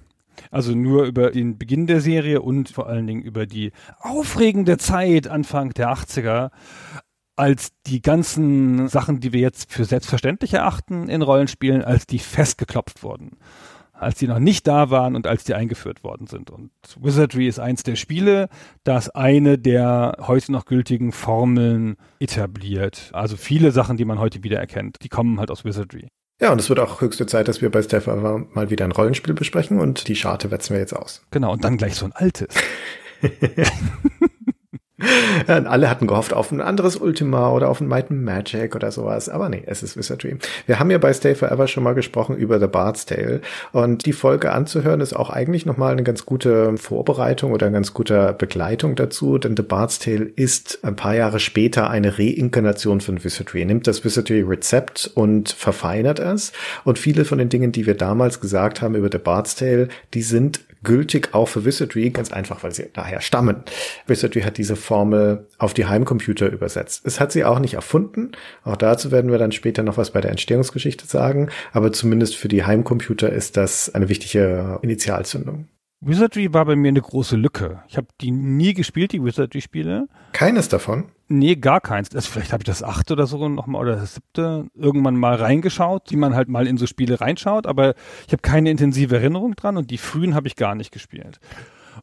Also 0.51 0.73
nur 0.73 1.03
über 1.03 1.31
den 1.31 1.57
Beginn 1.57 1.85
der 1.85 2.01
Serie 2.01 2.41
und 2.41 2.69
vor 2.69 2.87
allen 2.87 3.07
Dingen 3.07 3.21
über 3.21 3.45
die 3.45 3.71
aufregende 3.99 4.77
Zeit 4.77 5.27
Anfang 5.27 5.71
der 5.71 5.89
80er, 5.89 6.51
als 7.35 7.71
die 7.85 8.01
ganzen 8.01 8.87
Sachen, 8.87 9.19
die 9.19 9.33
wir 9.33 9.41
jetzt 9.41 9.71
für 9.71 9.85
selbstverständlich 9.85 10.53
erachten 10.53 11.09
in 11.09 11.21
Rollenspielen, 11.21 11.83
als 11.83 12.07
die 12.07 12.19
festgeklopft 12.19 13.03
wurden 13.03 13.37
als 13.99 14.15
die 14.15 14.27
noch 14.27 14.39
nicht 14.39 14.65
da 14.67 14.89
waren 14.89 15.15
und 15.15 15.27
als 15.27 15.43
die 15.43 15.53
eingeführt 15.53 16.03
worden 16.03 16.27
sind. 16.27 16.49
Und 16.49 16.71
Wizardry 16.99 17.47
ist 17.47 17.59
eins 17.59 17.83
der 17.83 17.95
Spiele, 17.95 18.49
das 18.83 19.09
eine 19.09 19.57
der 19.57 20.17
heute 20.21 20.51
noch 20.51 20.65
gültigen 20.65 21.11
Formeln 21.11 21.97
etabliert. 22.19 23.09
Also 23.13 23.37
viele 23.37 23.71
Sachen, 23.71 23.97
die 23.97 24.05
man 24.05 24.19
heute 24.19 24.43
wieder 24.43 24.57
erkennt, 24.57 24.97
die 25.03 25.09
kommen 25.09 25.39
halt 25.39 25.51
aus 25.51 25.65
Wizardry. 25.65 26.07
Ja, 26.41 26.53
und 26.53 26.59
es 26.59 26.69
wird 26.69 26.79
auch 26.79 27.01
höchste 27.01 27.25
Zeit, 27.25 27.49
dass 27.49 27.61
wir 27.61 27.69
bei 27.69 27.81
Stefan 27.81 28.47
mal 28.53 28.69
wieder 28.69 28.85
ein 28.85 28.93
Rollenspiel 28.93 29.33
besprechen 29.33 29.79
und 29.79 30.07
die 30.07 30.15
Scharte 30.15 30.51
wetzen 30.51 30.73
wir 30.73 30.79
jetzt 30.79 30.95
aus. 30.95 31.21
Genau, 31.31 31.51
und 31.53 31.63
dann 31.63 31.77
gleich 31.77 31.95
so 31.95 32.05
ein 32.05 32.13
altes. 32.13 32.55
Und 35.47 35.67
alle 35.67 35.89
hatten 35.89 36.07
gehofft 36.07 36.33
auf 36.33 36.51
ein 36.51 36.61
anderes 36.61 36.97
Ultima 36.97 37.51
oder 37.51 37.69
auf 37.69 37.81
ein 37.81 37.87
Might 37.87 38.11
Magic 38.11 38.75
oder 38.75 38.91
sowas. 38.91 39.29
Aber 39.29 39.49
nee, 39.49 39.63
es 39.65 39.83
ist 39.83 39.97
Wizardry. 39.97 40.37
Wir 40.65 40.79
haben 40.79 40.91
ja 40.91 40.97
bei 40.97 41.13
Stay 41.13 41.35
Forever 41.35 41.67
schon 41.67 41.83
mal 41.83 41.95
gesprochen 41.95 42.35
über 42.35 42.59
The 42.59 42.67
Bard's 42.67 43.05
Tale. 43.05 43.41
Und 43.71 44.05
die 44.05 44.13
Folge 44.13 44.51
anzuhören 44.51 45.01
ist 45.01 45.15
auch 45.15 45.29
eigentlich 45.29 45.65
nochmal 45.65 45.93
eine 45.93 46.03
ganz 46.03 46.25
gute 46.25 46.77
Vorbereitung 46.77 47.53
oder 47.53 47.67
eine 47.67 47.75
ganz 47.75 47.93
gute 47.93 48.35
Begleitung 48.37 48.95
dazu. 48.95 49.37
Denn 49.37 49.55
The 49.55 49.63
Bard's 49.63 49.99
Tale 49.99 50.25
ist 50.35 50.79
ein 50.83 50.95
paar 50.95 51.15
Jahre 51.15 51.39
später 51.39 51.89
eine 51.89 52.17
Reinkarnation 52.17 53.01
von 53.01 53.23
Wizardry. 53.23 53.61
Er 53.61 53.65
nimmt 53.67 53.87
das 53.87 54.03
Wizardry-Rezept 54.03 55.11
und 55.15 55.49
verfeinert 55.49 56.19
es. 56.19 56.51
Und 56.83 56.99
viele 56.99 57.25
von 57.25 57.37
den 57.37 57.49
Dingen, 57.49 57.71
die 57.71 57.85
wir 57.85 57.95
damals 57.95 58.39
gesagt 58.39 58.81
haben 58.81 58.95
über 58.95 59.09
The 59.11 59.17
Bard's 59.17 59.55
Tale, 59.55 59.87
die 60.13 60.21
sind 60.21 60.61
gültig 60.83 61.33
auch 61.33 61.47
für 61.47 61.65
Wizardry, 61.65 62.09
ganz 62.09 62.31
einfach, 62.31 62.63
weil 62.63 62.73
sie 62.73 62.89
daher 62.93 63.21
stammen. 63.21 63.63
Wizardry 64.07 64.41
hat 64.41 64.57
diese 64.57 64.75
Formel 64.89 65.45
auf 65.59 65.75
die 65.75 65.85
Heimcomputer 65.85 66.49
übersetzt. 66.49 67.05
Es 67.05 67.19
hat 67.19 67.31
sie 67.31 67.45
auch 67.45 67.59
nicht 67.59 67.75
erfunden. 67.75 68.31
Auch 68.63 68.75
dazu 68.75 69.11
werden 69.11 69.29
wir 69.29 69.37
dann 69.37 69.51
später 69.51 69.83
noch 69.83 69.97
was 69.97 70.09
bei 70.09 70.19
der 70.19 70.31
Entstehungsgeschichte 70.31 71.05
sagen. 71.05 71.49
Aber 71.73 71.93
zumindest 71.93 72.35
für 72.35 72.47
die 72.47 72.63
Heimcomputer 72.63 73.31
ist 73.31 73.55
das 73.55 73.93
eine 73.93 74.09
wichtige 74.09 74.79
Initialzündung. 74.81 75.67
Wizardry 76.01 76.55
war 76.55 76.65
bei 76.65 76.75
mir 76.75 76.87
eine 76.87 77.01
große 77.01 77.35
Lücke. 77.35 77.83
Ich 77.87 77.97
habe 77.97 78.07
die 78.19 78.31
nie 78.31 78.73
gespielt, 78.73 79.11
die 79.11 79.23
Wizardry-Spiele. 79.23 80.07
Keines 80.31 80.69
davon? 80.69 81.11
Nee, 81.27 81.55
gar 81.55 81.81
keins. 81.81 82.09
Das, 82.09 82.25
vielleicht 82.25 82.51
habe 82.51 82.63
ich 82.63 82.67
das 82.67 82.81
achte 82.81 83.13
oder 83.13 83.27
so 83.27 83.47
nochmal 83.47 83.81
oder 83.81 83.95
das 83.95 84.15
siebte 84.15 84.65
irgendwann 84.73 85.17
mal 85.17 85.35
reingeschaut, 85.35 86.09
wie 86.09 86.15
man 86.15 86.33
halt 86.33 86.49
mal 86.49 86.65
in 86.65 86.77
so 86.77 86.87
Spiele 86.87 87.21
reinschaut, 87.21 87.67
aber 87.67 87.93
ich 88.25 88.33
habe 88.33 88.41
keine 88.41 88.71
intensive 88.71 89.17
Erinnerung 89.17 89.55
dran 89.55 89.77
und 89.77 89.91
die 89.91 89.99
frühen 89.99 90.33
habe 90.33 90.47
ich 90.47 90.55
gar 90.55 90.73
nicht 90.73 90.91
gespielt. 90.91 91.39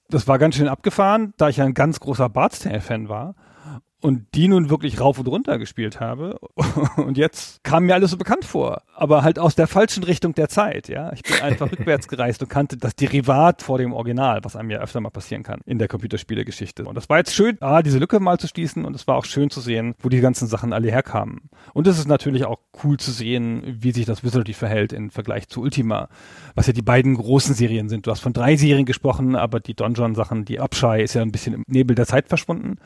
Das 0.09 0.29
war 0.29 0.39
ganz 0.39 0.57
schön 0.57 0.69
abgefahren, 0.69 1.35
da 1.37 1.49
ich 1.49 1.61
ein 1.61 1.75
ganz 1.75 2.01
großer 2.01 2.29
Bard's 2.29 2.61
Tale-Fan 2.61 3.09
war 3.09 3.35
und 4.07 4.37
die 4.37 4.47
nun 4.47 4.71
wirklich 4.71 5.01
rauf 5.01 5.19
und 5.19 5.27
runter 5.27 5.59
gespielt 5.59 5.99
habe. 5.99 6.39
Und 6.97 7.19
jetzt 7.19 7.65
kam 7.65 7.87
mir 7.87 7.95
alles 7.95 8.13
so 8.13 8.17
bekannt 8.17 8.45
vor, 8.45 8.83
aber 8.95 9.23
halt 9.23 9.39
aus 9.39 9.57
der 9.57 9.67
falschen 9.67 10.05
Richtung 10.05 10.35
der 10.35 10.49
Zeit, 10.49 10.89
ja. 10.89 11.13
Ich 11.13 11.23
bin 11.23 11.41
einfach 11.43 11.71
rückwärts 11.73 12.07
gereist 12.07 12.41
und 12.43 12.49
kannte 12.49 12.77
das 12.77 12.95
Derivat 12.95 13.63
vor 13.63 13.79
dem 13.79 13.93
Original, 13.93 14.45
was 14.45 14.55
einem 14.55 14.71
ja 14.71 14.79
öfter 14.79 15.01
mal 15.01 15.11
passieren 15.11 15.43
kann 15.43 15.61
in 15.67 15.79
der 15.79 15.89
Computerspielegeschichte. 15.89 16.85
Und 16.85 16.95
das 16.95 17.09
war 17.09 17.19
jetzt 17.19 17.35
schön, 17.35 17.59
ah, 17.61 17.83
diese 17.83 17.99
Lücke 17.99 18.21
mal 18.21 18.39
zu 18.39 18.47
schließen 18.47 18.85
und 18.85 18.95
es 18.95 19.09
war 19.09 19.17
auch 19.17 19.25
schön 19.25 19.51
zu 19.51 19.61
sehen, 19.61 19.95
wo 19.99 20.09
die 20.09 20.21
ganzen 20.21 20.47
Sachen 20.47 20.73
alle 20.73 20.91
herkamen. 20.91 21.51
Und 21.75 21.89
es 21.89 21.99
ist 21.99 22.07
natürlich 22.07 22.45
auch 22.45 22.61
cool 22.85 22.99
zu 22.99 23.11
sehen, 23.11 23.63
wie 23.67 23.91
sich 23.91 24.07
das 24.07 24.23
Wizardry 24.23 24.53
verhält 24.53 24.93
im 24.93 25.11
Vergleich 25.11 25.49
zu 25.49 25.63
Ultima, 25.63 26.09
was 26.55 26.69
ja 26.69 26.73
die 26.73 26.83
beiden 26.83 27.17
großen 27.17 27.55
Serien 27.55 27.89
sind. 27.89 28.07
Du 28.07 28.13
hast 28.13 28.21
von 28.21 28.33
drei 28.33 28.57
Serien 28.57 28.87
gesprochen, 28.87 29.35
aber 29.35 29.59
die 29.59 29.75
Donjon-Sachen, 29.75 30.45
die 30.45 30.61
Abschei 30.61 31.03
ist 31.03 31.15
ja 31.15 31.23
ein 31.23 31.33
bisschen 31.33 31.55
im 31.55 31.65
Nebel 31.67 31.97
der 31.97 32.07
Zeit 32.07 32.29
verschwunden 32.29 32.79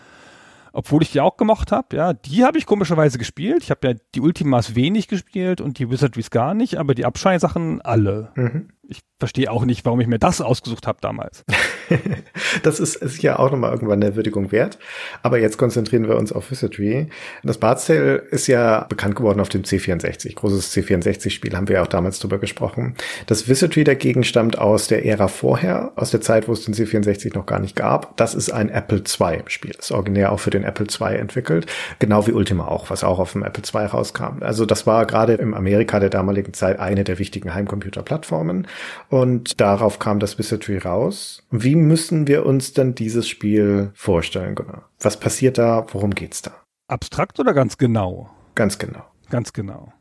obwohl 0.72 1.02
ich 1.02 1.12
die 1.12 1.20
auch 1.20 1.36
gemocht 1.36 1.72
habe. 1.72 1.96
Ja, 1.96 2.12
die 2.12 2.44
habe 2.44 2.58
ich 2.58 2.66
komischerweise 2.66 3.18
gespielt. 3.18 3.62
Ich 3.62 3.70
habe 3.70 3.88
ja 3.88 3.94
die 4.14 4.20
Ultimas 4.20 4.74
wenig 4.74 5.08
gespielt 5.08 5.60
und 5.60 5.78
die 5.78 5.90
Wizardries 5.90 6.30
gar 6.30 6.54
nicht, 6.54 6.76
aber 6.76 6.94
die 6.94 7.04
Abschei-Sachen 7.04 7.80
alle. 7.80 8.32
Mhm 8.34 8.68
ich 8.90 9.00
verstehe 9.18 9.50
auch 9.50 9.64
nicht, 9.64 9.84
warum 9.84 10.00
ich 10.00 10.08
mir 10.08 10.18
das 10.18 10.40
ausgesucht 10.40 10.86
habe 10.86 10.98
damals. 11.00 11.44
das 12.62 12.80
ist, 12.80 12.96
ist 12.96 13.22
ja 13.22 13.38
auch 13.38 13.50
nochmal 13.50 13.70
irgendwann 13.70 14.02
eine 14.02 14.16
Würdigung 14.16 14.50
wert. 14.50 14.78
Aber 15.22 15.38
jetzt 15.38 15.58
konzentrieren 15.58 16.08
wir 16.08 16.16
uns 16.16 16.32
auf 16.32 16.50
Wizardry. 16.50 17.08
Das 17.44 17.58
Bard's 17.58 17.86
Tale 17.86 18.16
ist 18.16 18.48
ja 18.48 18.86
bekannt 18.88 19.14
geworden 19.14 19.40
auf 19.40 19.48
dem 19.48 19.62
C64. 19.62 20.34
Großes 20.34 20.74
C64-Spiel 20.74 21.56
haben 21.56 21.68
wir 21.68 21.76
ja 21.76 21.82
auch 21.82 21.86
damals 21.86 22.18
drüber 22.18 22.38
gesprochen. 22.38 22.94
Das 23.26 23.48
Wizardry 23.48 23.84
dagegen 23.84 24.24
stammt 24.24 24.58
aus 24.58 24.88
der 24.88 25.04
Ära 25.06 25.28
vorher, 25.28 25.92
aus 25.96 26.10
der 26.10 26.20
Zeit, 26.20 26.48
wo 26.48 26.52
es 26.52 26.64
den 26.64 26.74
C64 26.74 27.34
noch 27.34 27.46
gar 27.46 27.60
nicht 27.60 27.76
gab. 27.76 28.16
Das 28.16 28.34
ist 28.34 28.50
ein 28.50 28.70
Apple 28.70 28.98
II-Spiel. 28.98 29.74
Ist 29.78 29.92
originär 29.92 30.32
auch 30.32 30.40
für 30.40 30.50
den 30.50 30.64
Apple 30.64 30.86
II 30.86 31.16
entwickelt. 31.16 31.66
Genau 32.00 32.26
wie 32.26 32.32
Ultima 32.32 32.66
auch, 32.66 32.90
was 32.90 33.04
auch 33.04 33.20
auf 33.20 33.32
dem 33.32 33.44
Apple 33.44 33.62
II 33.62 33.86
rauskam. 33.86 34.42
Also 34.42 34.66
das 34.66 34.86
war 34.86 35.06
gerade 35.06 35.34
im 35.34 35.54
Amerika 35.54 36.00
der 36.00 36.10
damaligen 36.10 36.54
Zeit 36.54 36.80
eine 36.80 37.04
der 37.04 37.18
wichtigen 37.18 37.54
Heimcomputer-Plattformen. 37.54 38.66
Und 39.08 39.60
darauf 39.60 39.98
kam 39.98 40.20
das 40.20 40.38
Wizardry 40.38 40.78
raus. 40.78 41.42
Wie 41.50 41.76
müssen 41.76 42.26
wir 42.26 42.46
uns 42.46 42.72
denn 42.72 42.94
dieses 42.94 43.28
Spiel 43.28 43.90
vorstellen, 43.94 44.54
Gunnar? 44.54 44.88
Was 45.00 45.18
passiert 45.18 45.58
da? 45.58 45.86
Worum 45.92 46.10
geht's 46.14 46.42
da? 46.42 46.52
Abstrakt 46.88 47.38
oder 47.40 47.54
ganz 47.54 47.78
genau? 47.78 48.30
Ganz 48.54 48.78
genau. 48.78 49.04
Ganz 49.30 49.52
genau. 49.52 49.92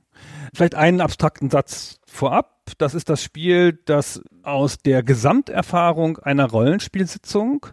Vielleicht 0.53 0.75
einen 0.75 1.01
abstrakten 1.01 1.49
Satz 1.49 1.99
vorab. 2.07 2.55
Das 2.77 2.93
ist 2.93 3.09
das 3.09 3.23
Spiel, 3.23 3.79
das 3.85 4.21
aus 4.43 4.77
der 4.79 5.03
Gesamterfahrung 5.03 6.17
einer 6.19 6.49
Rollenspielsitzung, 6.49 7.67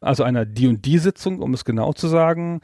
also 0.00 0.22
einer 0.22 0.46
D&D-Sitzung, 0.46 1.40
um 1.40 1.54
es 1.54 1.64
genau 1.64 1.92
zu 1.92 2.08
sagen, 2.08 2.60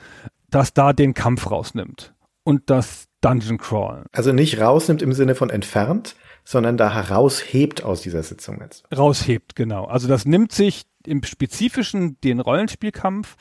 das 0.50 0.72
da 0.72 0.92
den 0.92 1.14
Kampf 1.14 1.50
rausnimmt 1.50 2.14
und 2.44 2.70
das 2.70 3.08
Dungeon 3.20 3.58
Crawl. 3.58 4.04
Also 4.12 4.32
nicht 4.32 4.60
rausnimmt 4.60 5.02
im 5.02 5.12
Sinne 5.12 5.34
von 5.34 5.50
entfernt, 5.50 6.16
sondern 6.46 6.76
da 6.76 6.94
heraushebt 6.94 7.82
aus 7.82 8.02
dieser 8.02 8.22
Sitzung 8.22 8.60
jetzt. 8.60 8.84
Raushebt, 8.96 9.56
genau. 9.56 9.84
Also 9.84 10.06
das 10.06 10.24
nimmt 10.24 10.52
sich 10.52 10.84
im 11.04 11.24
Spezifischen 11.24 12.20
den 12.20 12.38
Rollenspielkampf 12.38 13.36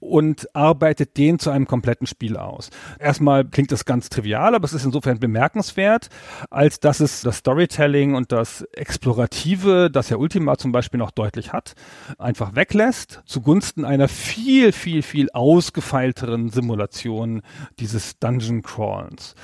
und 0.00 0.54
arbeitet 0.54 1.16
den 1.16 1.38
zu 1.38 1.50
einem 1.50 1.66
kompletten 1.66 2.06
Spiel 2.06 2.36
aus. 2.36 2.70
Erstmal 2.98 3.44
klingt 3.44 3.72
das 3.72 3.84
ganz 3.84 4.08
trivial, 4.08 4.54
aber 4.54 4.64
es 4.64 4.72
ist 4.72 4.84
insofern 4.84 5.18
bemerkenswert, 5.18 6.08
als 6.50 6.80
dass 6.80 7.00
es 7.00 7.22
das 7.22 7.38
Storytelling 7.38 8.14
und 8.14 8.32
das 8.32 8.62
Explorative, 8.72 9.90
das 9.90 10.10
ja 10.10 10.16
Ultima 10.16 10.56
zum 10.56 10.72
Beispiel 10.72 10.98
noch 10.98 11.10
deutlich 11.10 11.52
hat, 11.52 11.74
einfach 12.18 12.54
weglässt, 12.54 13.22
zugunsten 13.26 13.84
einer 13.84 14.08
viel, 14.08 14.72
viel, 14.72 15.02
viel 15.02 15.30
ausgefeilteren 15.32 16.50
Simulation 16.50 17.42
dieses 17.78 18.18
Dungeon 18.18 18.62
Crawlens. 18.62 19.34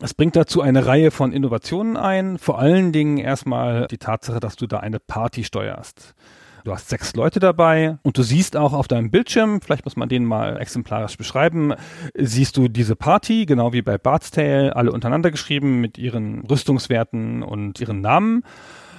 Es 0.00 0.14
bringt 0.14 0.36
dazu 0.36 0.60
eine 0.60 0.86
Reihe 0.86 1.10
von 1.10 1.32
Innovationen 1.32 1.96
ein, 1.96 2.38
vor 2.38 2.58
allen 2.58 2.92
Dingen 2.92 3.18
erstmal 3.18 3.86
die 3.88 3.98
Tatsache, 3.98 4.40
dass 4.40 4.56
du 4.56 4.66
da 4.66 4.78
eine 4.80 5.00
Party 5.00 5.44
steuerst. 5.44 6.14
Du 6.68 6.74
hast 6.74 6.90
sechs 6.90 7.16
Leute 7.16 7.40
dabei 7.40 7.96
und 8.02 8.18
du 8.18 8.22
siehst 8.22 8.54
auch 8.54 8.74
auf 8.74 8.88
deinem 8.88 9.10
Bildschirm, 9.10 9.62
vielleicht 9.62 9.86
muss 9.86 9.96
man 9.96 10.10
den 10.10 10.26
mal 10.26 10.60
exemplarisch 10.60 11.16
beschreiben, 11.16 11.72
siehst 12.14 12.58
du 12.58 12.68
diese 12.68 12.94
Party, 12.94 13.46
genau 13.46 13.72
wie 13.72 13.80
bei 13.80 13.96
Bart's 13.96 14.30
Tale, 14.30 14.76
alle 14.76 14.92
untereinander 14.92 15.30
geschrieben 15.30 15.80
mit 15.80 15.96
ihren 15.96 16.44
Rüstungswerten 16.44 17.42
und 17.42 17.80
ihren 17.80 18.02
Namen. 18.02 18.42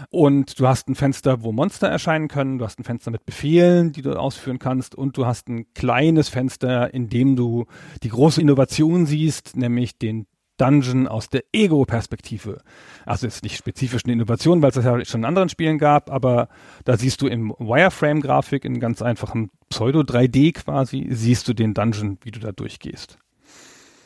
Und 0.09 0.59
du 0.59 0.67
hast 0.67 0.89
ein 0.89 0.95
Fenster, 0.95 1.43
wo 1.43 1.51
Monster 1.51 1.87
erscheinen 1.87 2.27
können, 2.27 2.57
du 2.57 2.65
hast 2.65 2.79
ein 2.79 2.85
Fenster 2.85 3.11
mit 3.11 3.23
Befehlen, 3.27 3.91
die 3.91 4.01
du 4.01 4.19
ausführen 4.19 4.57
kannst, 4.57 4.95
und 4.95 5.15
du 5.15 5.27
hast 5.27 5.47
ein 5.47 5.71
kleines 5.75 6.27
Fenster, 6.27 6.91
in 6.91 7.07
dem 7.07 7.35
du 7.35 7.67
die 8.01 8.09
große 8.09 8.41
Innovation 8.41 9.05
siehst, 9.05 9.55
nämlich 9.55 9.99
den 9.99 10.25
Dungeon 10.59 11.07
aus 11.07 11.29
der 11.29 11.43
Ego-Perspektive. 11.53 12.61
Also 13.05 13.27
ist 13.27 13.43
nicht 13.43 13.57
spezifisch 13.57 14.03
eine 14.03 14.13
Innovation, 14.13 14.61
weil 14.61 14.69
es 14.69 14.75
das 14.75 14.85
ja 14.85 15.03
schon 15.05 15.21
in 15.21 15.25
anderen 15.25 15.49
Spielen 15.49 15.77
gab, 15.77 16.11
aber 16.11 16.49
da 16.85 16.97
siehst 16.97 17.21
du 17.21 17.27
im 17.27 17.53
Wireframe-Grafik 17.57 18.65
in 18.65 18.79
ganz 18.79 19.01
einfachem 19.01 19.49
Pseudo-3D 19.69 20.53
quasi, 20.53 21.07
siehst 21.09 21.47
du 21.47 21.53
den 21.53 21.73
Dungeon, 21.73 22.17
wie 22.23 22.31
du 22.31 22.39
da 22.39 22.51
durchgehst. 22.51 23.17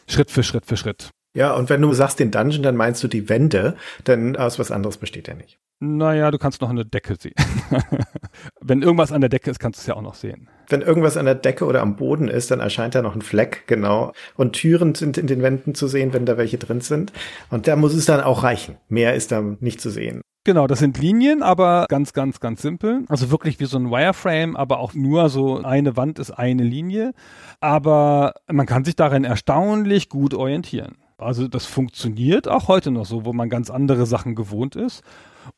Schritt 0.07 0.31
für 0.31 0.43
Schritt 0.43 0.65
für 0.65 0.77
Schritt. 0.77 1.11
Ja, 1.33 1.53
und 1.53 1.69
wenn 1.69 1.81
du 1.81 1.93
sagst 1.93 2.19
den 2.19 2.31
Dungeon, 2.31 2.61
dann 2.61 2.75
meinst 2.75 3.03
du 3.03 3.07
die 3.07 3.27
Wände, 3.29 3.75
denn 4.05 4.35
aus 4.35 4.59
was 4.59 4.71
anderes 4.71 4.97
besteht 4.97 5.27
er 5.27 5.35
nicht. 5.35 5.57
Naja, 5.85 6.31
du 6.31 6.37
kannst 6.37 6.61
noch 6.61 6.69
eine 6.69 6.85
Decke 6.85 7.15
sehen. 7.19 7.33
wenn 8.61 8.81
irgendwas 8.81 9.11
an 9.11 9.19
der 9.19 9.29
Decke 9.29 9.51
ist, 9.51 9.59
kannst 9.59 9.79
du 9.79 9.81
es 9.81 9.87
ja 9.87 9.95
auch 9.95 10.01
noch 10.01 10.13
sehen. 10.13 10.47
Wenn 10.69 10.81
irgendwas 10.81 11.17
an 11.17 11.25
der 11.25 11.35
Decke 11.35 11.65
oder 11.65 11.81
am 11.81 11.97
Boden 11.97 12.29
ist, 12.29 12.51
dann 12.51 12.61
erscheint 12.61 12.95
da 12.95 13.01
noch 13.01 13.15
ein 13.15 13.21
Fleck, 13.21 13.63
genau. 13.67 14.13
Und 14.35 14.53
Türen 14.53 14.95
sind 14.95 15.17
in 15.17 15.27
den 15.27 15.41
Wänden 15.41 15.75
zu 15.75 15.89
sehen, 15.89 16.13
wenn 16.13 16.25
da 16.25 16.37
welche 16.37 16.57
drin 16.57 16.79
sind. 16.79 17.11
Und 17.49 17.67
da 17.67 17.75
muss 17.75 17.93
es 17.93 18.05
dann 18.05 18.21
auch 18.21 18.43
reichen. 18.43 18.77
Mehr 18.87 19.13
ist 19.13 19.33
da 19.33 19.41
nicht 19.41 19.81
zu 19.81 19.89
sehen. 19.89 20.21
Genau, 20.45 20.67
das 20.67 20.79
sind 20.79 20.97
Linien, 20.97 21.43
aber 21.43 21.85
ganz, 21.89 22.13
ganz, 22.13 22.39
ganz 22.39 22.61
simpel. 22.61 23.03
Also 23.09 23.29
wirklich 23.29 23.59
wie 23.59 23.65
so 23.65 23.77
ein 23.77 23.91
Wireframe, 23.91 24.55
aber 24.55 24.79
auch 24.79 24.93
nur 24.93 25.27
so 25.27 25.61
eine 25.61 25.97
Wand 25.97 26.17
ist 26.17 26.31
eine 26.31 26.63
Linie. 26.63 27.11
Aber 27.59 28.35
man 28.49 28.65
kann 28.65 28.85
sich 28.85 28.95
darin 28.95 29.25
erstaunlich 29.25 30.07
gut 30.07 30.33
orientieren. 30.33 30.95
Also 31.17 31.47
das 31.47 31.65
funktioniert 31.65 32.47
auch 32.47 32.67
heute 32.67 32.91
noch 32.91 33.05
so, 33.05 33.25
wo 33.25 33.33
man 33.33 33.49
ganz 33.49 33.69
andere 33.69 34.05
Sachen 34.05 34.35
gewohnt 34.35 34.75
ist. 34.75 35.03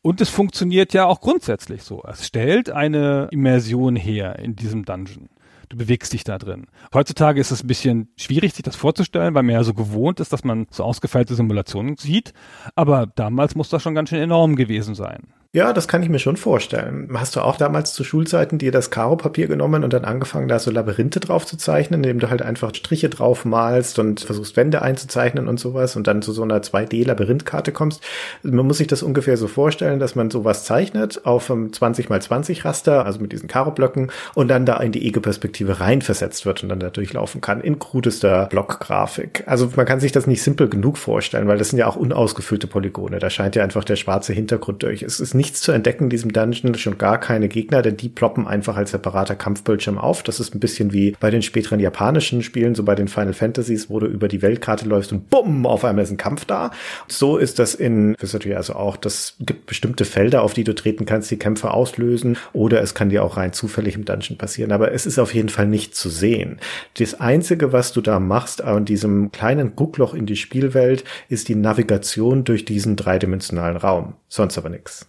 Und 0.02 0.22
es 0.22 0.30
funktioniert 0.30 0.94
ja 0.94 1.06
auch 1.06 1.22
grundsätzlich 1.22 1.84
so. 1.84 2.04
Es 2.04 2.26
stellt 2.26 2.70
eine 2.70 3.28
Immersion 3.32 3.96
her 3.96 4.40
in 4.40 4.56
diesem 4.56 4.86
Dungeon. 4.86 5.30
Du 5.70 5.78
bewegst 5.78 6.14
dich 6.14 6.24
da 6.24 6.38
drin. 6.38 6.68
Heutzutage 6.94 7.40
ist 7.42 7.52
es 7.52 7.64
ein 7.64 7.68
bisschen 7.68 8.10
schwierig, 8.18 8.54
sich 8.54 8.64
das 8.64 8.76
vorzustellen, 8.76 9.34
weil 9.34 9.44
man 9.44 9.56
ja 9.56 9.64
so 9.64 9.74
gewohnt 9.74 10.20
ist, 10.20 10.32
dass 10.32 10.44
man 10.44 10.68
so 10.70 10.84
ausgefeilte 10.84 11.36
Simulationen 11.36 11.98
sieht. 11.98 12.34
Aber 12.76 13.08
damals 13.08 13.56
muss 13.56 13.70
das 13.70 13.82
schon 13.82 13.96
ganz 13.96 14.10
schön 14.10 14.22
enorm 14.22 14.56
gewesen 14.56 14.96
sein. 14.96 15.34
Ja, 15.56 15.72
das 15.72 15.88
kann 15.88 16.04
ich 16.04 16.10
mir 16.10 16.20
schon 16.20 16.36
vorstellen. 16.36 17.08
Hast 17.14 17.38
du 17.38 17.40
auch 17.40 17.56
damals 17.56 17.94
zu 17.94 18.04
Schulzeiten 18.04 18.58
dir 18.58 18.74
das 18.74 18.92
Karo-Papier 18.92 19.48
genommen 19.48 19.86
und 19.86 19.94
dann 19.94 20.04
angefangen, 20.04 20.50
da 20.50 20.60
so 20.60 20.70
Labyrinthe 20.70 21.22
drauf 21.22 21.46
zu 21.46 21.56
zeichnen, 21.56 22.04
indem 22.04 22.20
du 22.20 22.30
halt 22.30 22.42
einfach 22.42 22.76
Striche 22.76 23.08
drauf 23.08 23.46
malst 23.46 23.98
und 23.98 24.20
versuchst 24.20 24.58
Wände 24.58 24.82
einzuzeichnen 24.82 25.48
und 25.48 25.58
sowas 25.58 25.96
und 25.96 26.08
dann 26.08 26.22
zu 26.22 26.34
so 26.34 26.44
einer 26.44 26.60
2D-Labyrinthkarte 26.60 27.72
kommst? 27.72 28.04
Man 28.44 28.68
muss 28.68 28.80
sich 28.80 28.88
das 28.88 29.02
ungefähr 29.02 29.38
so 29.38 29.48
vorstellen, 29.48 29.98
dass 30.02 30.14
man 30.14 30.30
sowas 30.30 30.66
zeichnet 30.66 31.26
auf 31.26 31.50
einem 31.50 31.72
20 31.72 32.10
x 32.10 32.26
20 32.26 32.66
Raster, 32.66 33.06
also 33.06 33.22
mit 33.22 33.32
diesen 33.32 33.48
Karo-Blöcken 33.48 34.12
und 34.34 34.50
dann 34.50 34.66
da 34.66 34.76
in 34.82 34.92
die 34.92 35.08
Ego-Perspektive 35.08 35.80
reinversetzt 35.80 36.46
wird 36.46 36.64
und 36.64 36.70
dann 36.70 36.82
da 36.82 36.90
durchlaufen 36.90 37.40
kann 37.40 37.62
in 37.62 37.80
krudester 37.80 38.48
Blockgrafik. 38.48 39.46
Also 39.46 39.72
man 39.78 39.86
kann 39.86 40.02
sich 40.02 40.12
das 40.12 40.28
nicht 40.28 40.44
simpel 40.44 40.68
genug 40.68 40.98
vorstellen, 40.98 41.48
weil 41.48 41.58
das 41.58 41.70
sind 41.70 41.80
ja 41.80 41.88
auch 41.88 41.96
unausgefüllte 41.96 42.68
Polygone. 42.68 43.20
Da 43.20 43.30
scheint 43.30 43.56
ja 43.56 43.64
einfach 43.64 43.86
der 43.86 43.96
schwarze 43.96 44.34
Hintergrund 44.34 44.84
durch. 44.84 45.02
Es 45.02 45.22
ist 45.22 45.34
nicht 45.34 45.45
nichts 45.46 45.62
zu 45.62 45.72
entdecken 45.72 46.06
in 46.06 46.10
diesem 46.10 46.34
Dungeon, 46.34 46.74
schon 46.74 46.98
gar 46.98 47.20
keine 47.20 47.48
Gegner, 47.48 47.84
denn 47.84 47.98
die 47.98 48.10
ploppen 48.10 48.48
einfach 48.48 48.78
als 48.78 48.90
separater 48.92 49.36
Kampfbildschirm 49.36 50.00
auf. 50.00 50.24
Das 50.24 50.40
ist 50.40 50.56
ein 50.56 50.60
bisschen 50.60 50.92
wie 50.92 51.16
bei 51.20 51.30
den 51.30 51.44
späteren 51.44 51.80
japanischen 51.80 52.42
Spielen, 52.42 52.74
so 52.74 52.84
bei 52.84 52.96
den 52.96 53.08
Final 53.08 53.34
Fantasies, 53.34 53.88
wo 53.88 54.00
du 54.00 54.08
über 54.08 54.28
die 54.28 54.42
Weltkarte 54.42 54.90
läufst 54.90 55.12
und 55.12 55.30
bumm, 55.30 55.68
auf 55.68 55.86
einmal 55.86 56.04
ist 56.04 56.10
ein 56.10 56.18
Kampf 56.18 56.46
da. 56.46 56.72
So 57.08 57.38
ist 57.38 57.60
das 57.60 57.76
in 57.76 58.16
Wizardry 58.20 58.56
also 58.56 58.74
auch. 58.74 58.98
Das 58.98 59.36
gibt 59.40 59.68
bestimmte 59.68 60.04
Felder, 60.04 60.42
auf 60.42 60.56
die 60.56 60.64
du 60.64 60.74
treten 60.74 61.06
kannst, 61.06 61.30
die 61.30 61.38
Kämpfe 61.38 61.70
auslösen 61.70 62.38
oder 62.54 62.82
es 62.82 62.96
kann 62.96 63.10
dir 63.10 63.24
auch 63.24 63.38
rein 63.38 63.54
zufällig 63.54 63.94
im 63.94 64.06
Dungeon 64.06 64.40
passieren. 64.40 64.72
Aber 64.72 64.94
es 64.94 65.06
ist 65.06 65.20
auf 65.20 65.36
jeden 65.36 65.50
Fall 65.50 65.68
nicht 65.68 65.96
zu 65.96 66.10
sehen. 66.10 66.58
Das 66.98 67.20
einzige, 67.22 67.72
was 67.72 67.94
du 67.94 68.02
da 68.02 68.20
machst 68.20 68.64
an 68.64 68.86
diesem 68.86 69.32
kleinen 69.32 69.76
Guckloch 69.76 70.16
in 70.16 70.26
die 70.26 70.38
Spielwelt, 70.38 71.04
ist 71.30 71.50
die 71.50 71.56
Navigation 71.56 72.46
durch 72.46 72.66
diesen 72.66 72.96
dreidimensionalen 72.96 73.78
Raum. 73.78 74.16
Sonst 74.28 74.58
aber 74.58 74.70
nichts. 74.70 75.08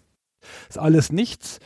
Ist 0.68 0.78
alles 0.78 1.12
nichts. 1.12 1.58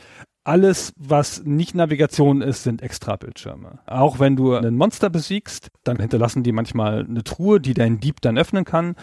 Alles, 0.43 0.91
was 0.97 1.43
nicht 1.43 1.75
Navigation 1.75 2.41
ist, 2.41 2.63
sind 2.63 2.81
Extra-Bildschirme. 2.81 3.79
Auch 3.85 4.19
wenn 4.19 4.35
du 4.35 4.55
einen 4.55 4.75
Monster 4.75 5.11
besiegst, 5.11 5.67
dann 5.83 5.97
hinterlassen 5.97 6.41
die 6.41 6.51
manchmal 6.51 7.05
eine 7.05 7.23
Truhe, 7.23 7.61
die 7.61 7.75
dein 7.75 7.99
Dieb 7.99 8.21
dann 8.21 8.39
öffnen 8.39 8.65
kann. 8.65 8.95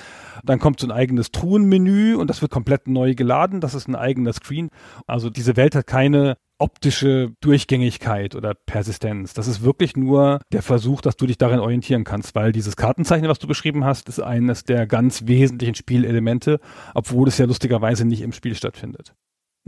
Dann 0.43 0.59
kommt 0.59 0.81
so 0.81 0.89
ein 0.89 0.91
eigenes 0.91 1.31
Truhenmenü 1.31 2.17
und 2.17 2.29
das 2.29 2.43
wird 2.43 2.51
komplett 2.51 2.89
neu 2.89 3.15
geladen. 3.15 3.61
Das 3.61 3.75
ist 3.75 3.87
ein 3.87 3.95
eigener 3.95 4.33
Screen. 4.33 4.71
Also 5.07 5.31
diese 5.31 5.57
Welt 5.57 5.77
hat 5.77 5.87
keine 5.87 6.39
optische 6.59 7.31
Durchgängigkeit 7.41 8.35
oder 8.35 8.55
Persistenz. 8.55 9.33
Das 9.33 9.47
ist 9.47 9.63
wirklich 9.63 9.97
nur 9.97 10.41
der 10.53 10.63
Versuch, 10.63 11.01
dass 11.01 11.17
du 11.17 11.27
dich 11.27 11.39
darin 11.39 11.61
orientieren 11.61 12.03
kannst, 12.03 12.35
weil 12.35 12.51
dieses 12.51 12.77
Kartenzeichen, 12.77 13.29
was 13.29 13.39
du 13.39 13.47
beschrieben 13.47 13.85
hast, 13.85 14.09
ist 14.09 14.21
eines 14.21 14.65
der 14.65 14.89
ganz 14.89 15.27
wesentlichen 15.27 15.77
Spielelemente, 15.77 16.59
obwohl 16.95 17.29
es 17.29 17.39
ja 17.39 17.47
lustigerweise 17.47 18.05
nicht 18.05 18.23
im 18.23 18.33
Spiel 18.33 18.57
stattfindet. 18.57 19.15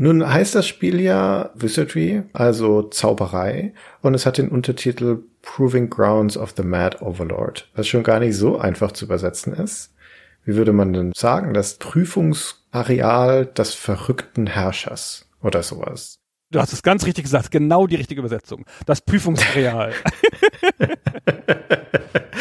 Nun 0.02 0.26
heißt 0.26 0.54
das 0.54 0.66
Spiel 0.66 0.98
ja 0.98 1.50
Wizardry, 1.54 2.22
also 2.32 2.84
Zauberei, 2.84 3.74
und 4.00 4.14
es 4.14 4.24
hat 4.24 4.38
den 4.38 4.48
Untertitel 4.48 5.18
Proving 5.42 5.90
Grounds 5.90 6.38
of 6.38 6.54
the 6.56 6.62
Mad 6.62 7.02
Overlord, 7.02 7.68
was 7.74 7.86
schon 7.86 8.02
gar 8.02 8.18
nicht 8.18 8.34
so 8.34 8.58
einfach 8.58 8.92
zu 8.92 9.04
übersetzen 9.04 9.52
ist. 9.52 9.92
Wie 10.46 10.54
würde 10.54 10.72
man 10.72 10.94
denn 10.94 11.12
sagen? 11.14 11.52
Das 11.52 11.74
Prüfungsareal 11.74 13.44
des 13.44 13.74
verrückten 13.74 14.46
Herrschers 14.46 15.28
oder 15.42 15.62
sowas. 15.62 16.14
Du 16.50 16.60
hast 16.60 16.72
es 16.72 16.82
ganz 16.82 17.04
richtig 17.04 17.24
gesagt, 17.24 17.50
genau 17.50 17.86
die 17.86 17.96
richtige 17.96 18.20
Übersetzung. 18.20 18.64
Das 18.86 19.02
Prüfungsareal. 19.02 19.92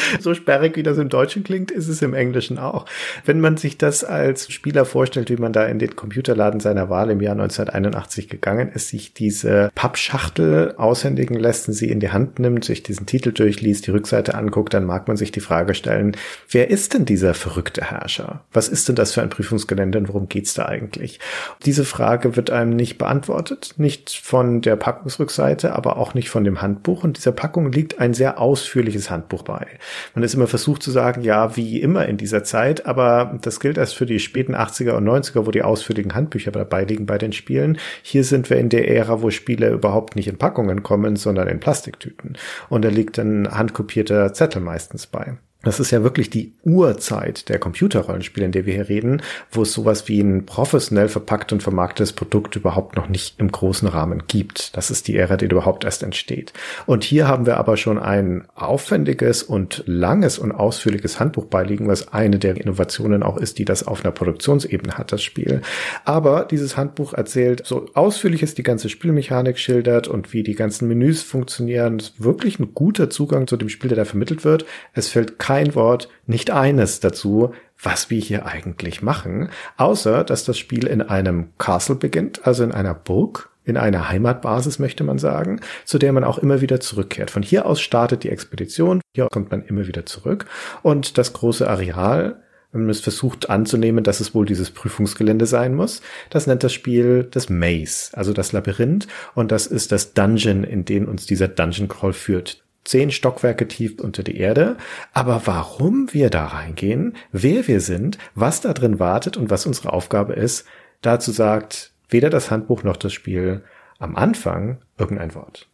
so 0.20 0.34
sperrig, 0.34 0.76
wie 0.76 0.84
das 0.84 0.98
im 0.98 1.10
Deutschen 1.10 1.44
klingt, 1.44 1.72
ist 1.72 1.88
es 1.88 2.02
im 2.02 2.14
Englischen 2.14 2.58
auch. 2.60 2.86
Wenn 3.26 3.40
man 3.40 3.58
sich 3.58 3.78
das 3.78 4.04
als 4.04 4.52
Spieler 4.52 4.86
vorstellt, 4.86 5.30
wie 5.30 5.38
man 5.38 5.54
da 5.54 5.66
in 5.66 5.80
den 5.80 5.96
Computerladen 5.96 6.60
seiner 6.60 6.90
Wahl 6.90 7.10
im 7.10 7.22
Jahr 7.22 7.34
1981 7.34 8.30
gegangen 8.30 8.70
ist, 8.74 8.90
sich 8.90 9.14
diese 9.14 9.72
Pappschachtel 9.76 10.74
aushändigen 10.78 11.38
lässt 11.38 11.70
sie 11.74 11.90
in 11.90 12.00
die 12.00 12.12
Hand 12.12 12.40
nimmt, 12.40 12.66
sich 12.66 12.84
diesen 12.84 13.06
Titel 13.06 13.32
durchliest, 13.32 13.88
die 13.88 13.92
Rückseite 13.92 14.36
anguckt, 14.36 14.74
dann 14.74 14.86
mag 14.86 15.08
man 15.08 15.18
sich 15.18 15.32
die 15.32 15.40
Frage 15.40 15.74
stellen, 15.74 16.16
wer 16.50 16.70
ist 16.70 16.94
denn 16.94 17.06
dieser 17.06 17.34
verrückte 17.34 17.84
Herrscher? 17.84 18.44
Was 18.54 18.68
ist 18.68 18.88
denn 18.88 18.96
das 18.96 19.14
für 19.14 19.22
ein 19.22 19.30
Prüfungsgelände 19.30 19.98
und 19.98 20.08
worum 20.08 20.30
geht's 20.30 20.54
da 20.54 20.66
eigentlich? 20.66 21.20
Diese 21.66 21.86
Frage 21.86 22.36
wird 22.36 22.50
einem 22.50 22.76
nicht 22.76 22.98
beantwortet, 22.98 23.76
nicht 23.78 24.12
von 24.12 24.62
der 24.62 24.76
Packungsrückseite, 24.76 25.74
aber 25.74 25.98
auch 25.98 26.14
nicht 26.14 26.30
von 26.30 26.44
dem 26.44 26.62
Handbuch 26.62 27.04
und 27.04 27.18
dieser 27.18 27.32
Packung 27.32 27.72
liegt 27.72 28.00
ein 28.00 28.14
sehr 28.14 28.40
ausführliches 28.40 29.10
Handbuch 29.10 29.44
bei. 29.44 29.68
Man 30.16 30.24
ist 30.24 30.34
immer 30.34 30.48
versucht 30.48 30.84
zu 30.84 30.92
sagen, 30.92 31.24
ja, 31.24 31.56
wie 31.56 31.82
immer 31.82 32.06
in 32.08 32.18
dieser 32.18 32.44
Zeit, 32.44 32.86
aber 32.86 33.38
das 33.42 33.60
gilt 33.60 33.78
erst 33.78 33.96
für 33.96 34.06
die 34.06 34.20
späten 34.20 34.56
80er 34.56 34.92
und 34.92 35.08
90er, 35.08 35.46
wo 35.46 35.52
die 35.52 35.64
ausführlichen 35.64 36.16
Handbücher 36.16 36.52
dabei 36.52 36.84
liegen 36.84 37.06
bei 37.06 37.18
den 37.18 37.34
Spielen. 37.34 37.78
Hier 38.02 38.24
sind 38.24 38.50
wir 38.50 38.58
in 38.58 38.70
der 38.70 38.90
Ära, 38.90 39.22
wo 39.22 39.30
Spiele 39.30 39.70
überhaupt 39.70 40.16
nicht 40.16 40.28
in 40.28 40.38
Packungen 40.38 40.84
kommen, 40.84 41.16
sondern 41.16 41.48
in 41.48 41.60
Plastiktüten. 41.60 42.38
Und 42.70 42.84
da 42.84 42.90
liegt 42.90 43.18
ein 43.20 43.50
handkopierter 43.50 44.34
Zettel 44.34 44.62
meistens 44.62 45.08
bei. 45.08 45.38
Das 45.62 45.82
ist 45.82 45.92
ja 45.92 46.04
wirklich 46.04 46.30
die 46.30 46.54
Urzeit 46.64 47.50
der 47.50 47.60
Computerrollenspiele, 47.60 48.46
in 48.46 48.54
der 48.54 48.66
wir 48.66 48.76
hier 48.76 48.88
reden, 48.88 49.22
wo 49.52 49.64
es 49.64 49.74
sowas 49.74 50.08
wie 50.08 50.22
ein 50.22 50.46
professionell 50.46 51.10
verpackt 51.10 51.52
und 51.52 51.62
vermarktetes 51.62 52.14
Produkt 52.14 52.56
überhaupt 52.56 52.96
noch 52.96 53.10
nicht 53.10 53.38
im 53.40 53.52
großen 53.52 53.86
Rahmen 53.90 54.24
gibt. 54.28 54.78
Das 54.78 54.90
ist 54.90 55.10
die 55.10 55.18
Ära, 55.18 55.36
die 55.36 55.48
überhaupt 55.48 55.84
erst 55.84 56.02
entsteht. 56.02 56.54
Und 56.86 57.04
hier 57.04 57.28
haben 57.28 57.46
wir 57.46 57.58
aber 57.58 57.76
schon 57.76 58.00
ein 58.00 58.48
aufwendiges 58.56 59.44
und 59.44 59.84
langes 59.86 60.40
und 60.40 60.54
ausführliches 60.54 61.20
Handbuch 61.20 61.48
beiliegen, 61.48 61.90
was 61.90 62.14
eine 62.14 62.40
der 62.40 62.56
Innovationen 62.56 63.22
auch 63.22 63.36
ist, 63.36 63.58
die 63.58 63.66
das 63.66 63.86
auf 63.86 64.06
einer 64.06 64.14
Produktionsebene 64.14 64.98
hat, 64.98 65.12
das 65.12 65.22
Spiel. 65.22 65.62
Aber 66.06 66.46
dieses 66.46 66.78
Handbuch 66.78 67.14
erzählt, 67.14 67.64
so 67.66 67.90
ausführlich 67.96 68.44
es 68.44 68.56
die 68.56 68.64
ganze 68.64 68.88
Spielmechanik 68.88 69.60
schildert 69.60 70.08
und 70.08 70.32
wie 70.32 70.44
die 70.44 70.56
ganzen 70.56 70.88
Menüs 70.88 71.22
funktionieren, 71.22 72.00
ist 72.00 72.24
wirklich 72.24 72.60
ein 72.60 72.74
guter 72.74 73.10
Zugang 73.10 73.46
zu 73.46 73.58
dem 73.58 73.68
Spiel, 73.68 73.90
der 73.90 73.98
da 73.98 74.06
vermittelt 74.06 74.46
wird. 74.46 74.66
Es 74.94 75.10
fällt 75.10 75.38
kein 75.50 75.74
Wort, 75.74 76.10
nicht 76.28 76.52
eines 76.52 77.00
dazu, 77.00 77.56
was 77.82 78.12
wir 78.12 78.22
hier 78.22 78.46
eigentlich 78.46 79.02
machen, 79.02 79.50
außer 79.78 80.24
dass 80.24 80.44
das 80.44 80.60
Spiel 80.60 80.86
in 80.86 81.02
einem 81.02 81.48
Castle 81.58 81.96
beginnt, 81.96 82.46
also 82.46 82.64
in 82.64 82.72
einer 82.72 82.94
Burg, 82.94 83.50
in 83.66 83.76
einer 83.76 84.10
Heimatbasis, 84.10 84.78
möchte 84.78 85.04
man 85.04 85.18
sagen, 85.18 85.60
zu 85.86 85.98
der 85.98 86.14
man 86.14 86.24
auch 86.24 86.38
immer 86.38 86.62
wieder 86.62 86.80
zurückkehrt. 86.80 87.32
Von 87.32 87.42
hier 87.42 87.66
aus 87.66 87.82
startet 87.82 88.24
die 88.24 88.30
Expedition, 88.30 89.02
hier 89.16 89.28
kommt 89.32 89.50
man 89.50 89.64
immer 89.64 89.88
wieder 89.88 90.06
zurück 90.06 90.46
und 90.84 91.18
das 91.18 91.34
große 91.34 91.68
Areal, 91.68 92.44
wenn 92.72 92.82
man 92.82 92.92
es 92.92 93.02
versucht 93.02 93.50
anzunehmen, 93.50 94.04
dass 94.04 94.20
es 94.20 94.36
wohl 94.36 94.46
dieses 94.46 94.70
Prüfungsgelände 94.70 95.48
sein 95.48 95.74
muss. 95.74 96.04
Das 96.30 96.46
nennt 96.46 96.64
das 96.64 96.74
Spiel 96.74 97.24
das 97.24 97.50
Maze, 97.50 98.16
also 98.16 98.34
das 98.34 98.52
Labyrinth. 98.52 99.08
Und 99.34 99.52
das 99.52 99.66
ist 99.66 99.92
das 99.92 100.14
Dungeon, 100.14 100.64
in 100.64 100.86
den 100.86 101.08
uns 101.08 101.26
dieser 101.26 101.48
Dungeon 101.48 101.88
Crawl 101.88 102.14
führt 102.14 102.62
zehn 102.84 103.12
Stockwerke 103.12 103.68
tief 103.68 104.00
unter 104.00 104.24
die 104.24 104.38
Erde. 104.38 104.78
Aber 105.14 105.42
warum 105.46 106.14
wir 106.14 106.30
da 106.30 106.48
reingehen, 106.48 107.16
wer 107.32 107.68
wir 107.68 107.82
sind, 107.82 108.18
was 108.36 108.62
da 108.62 108.74
drin 108.74 109.00
wartet 109.00 109.38
und 109.38 109.50
was 109.50 109.66
unsere 109.66 109.94
Aufgabe 109.94 110.34
ist, 110.34 110.66
dazu 111.02 111.32
sagt 111.32 111.94
weder 112.10 112.30
das 112.30 112.52
Handbuch 112.52 112.84
noch 112.84 112.98
das 112.98 113.14
Spiel 113.14 113.64
am 114.00 114.16
Anfang 114.16 114.80
irgendein 114.98 115.36
Wort. 115.36 115.68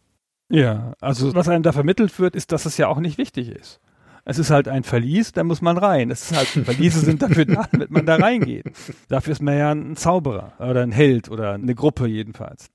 Ja, 0.48 0.92
also 1.00 1.34
was 1.34 1.48
einem 1.48 1.62
da 1.62 1.72
vermittelt 1.72 2.18
wird, 2.18 2.36
ist, 2.36 2.52
dass 2.52 2.66
es 2.66 2.76
ja 2.76 2.88
auch 2.88 3.00
nicht 3.00 3.18
wichtig 3.18 3.48
ist. 3.48 3.80
Es 4.24 4.38
ist 4.40 4.50
halt 4.50 4.66
ein 4.66 4.82
Verlies, 4.82 5.32
da 5.32 5.44
muss 5.44 5.62
man 5.62 5.78
rein. 5.78 6.10
Es 6.10 6.30
ist 6.30 6.36
halt, 6.36 6.48
Verliese 6.64 7.00
sind 7.00 7.22
dafür 7.22 7.44
da, 7.44 7.66
damit 7.70 7.90
man 7.90 8.06
da 8.06 8.16
reingeht. 8.16 8.66
Dafür 9.08 9.32
ist 9.32 9.42
man 9.42 9.56
ja 9.56 9.72
ein 9.72 9.96
Zauberer 9.96 10.54
oder 10.58 10.82
ein 10.82 10.92
Held 10.92 11.30
oder 11.30 11.52
eine 11.52 11.74
Gruppe 11.74 12.06
jedenfalls. 12.06 12.70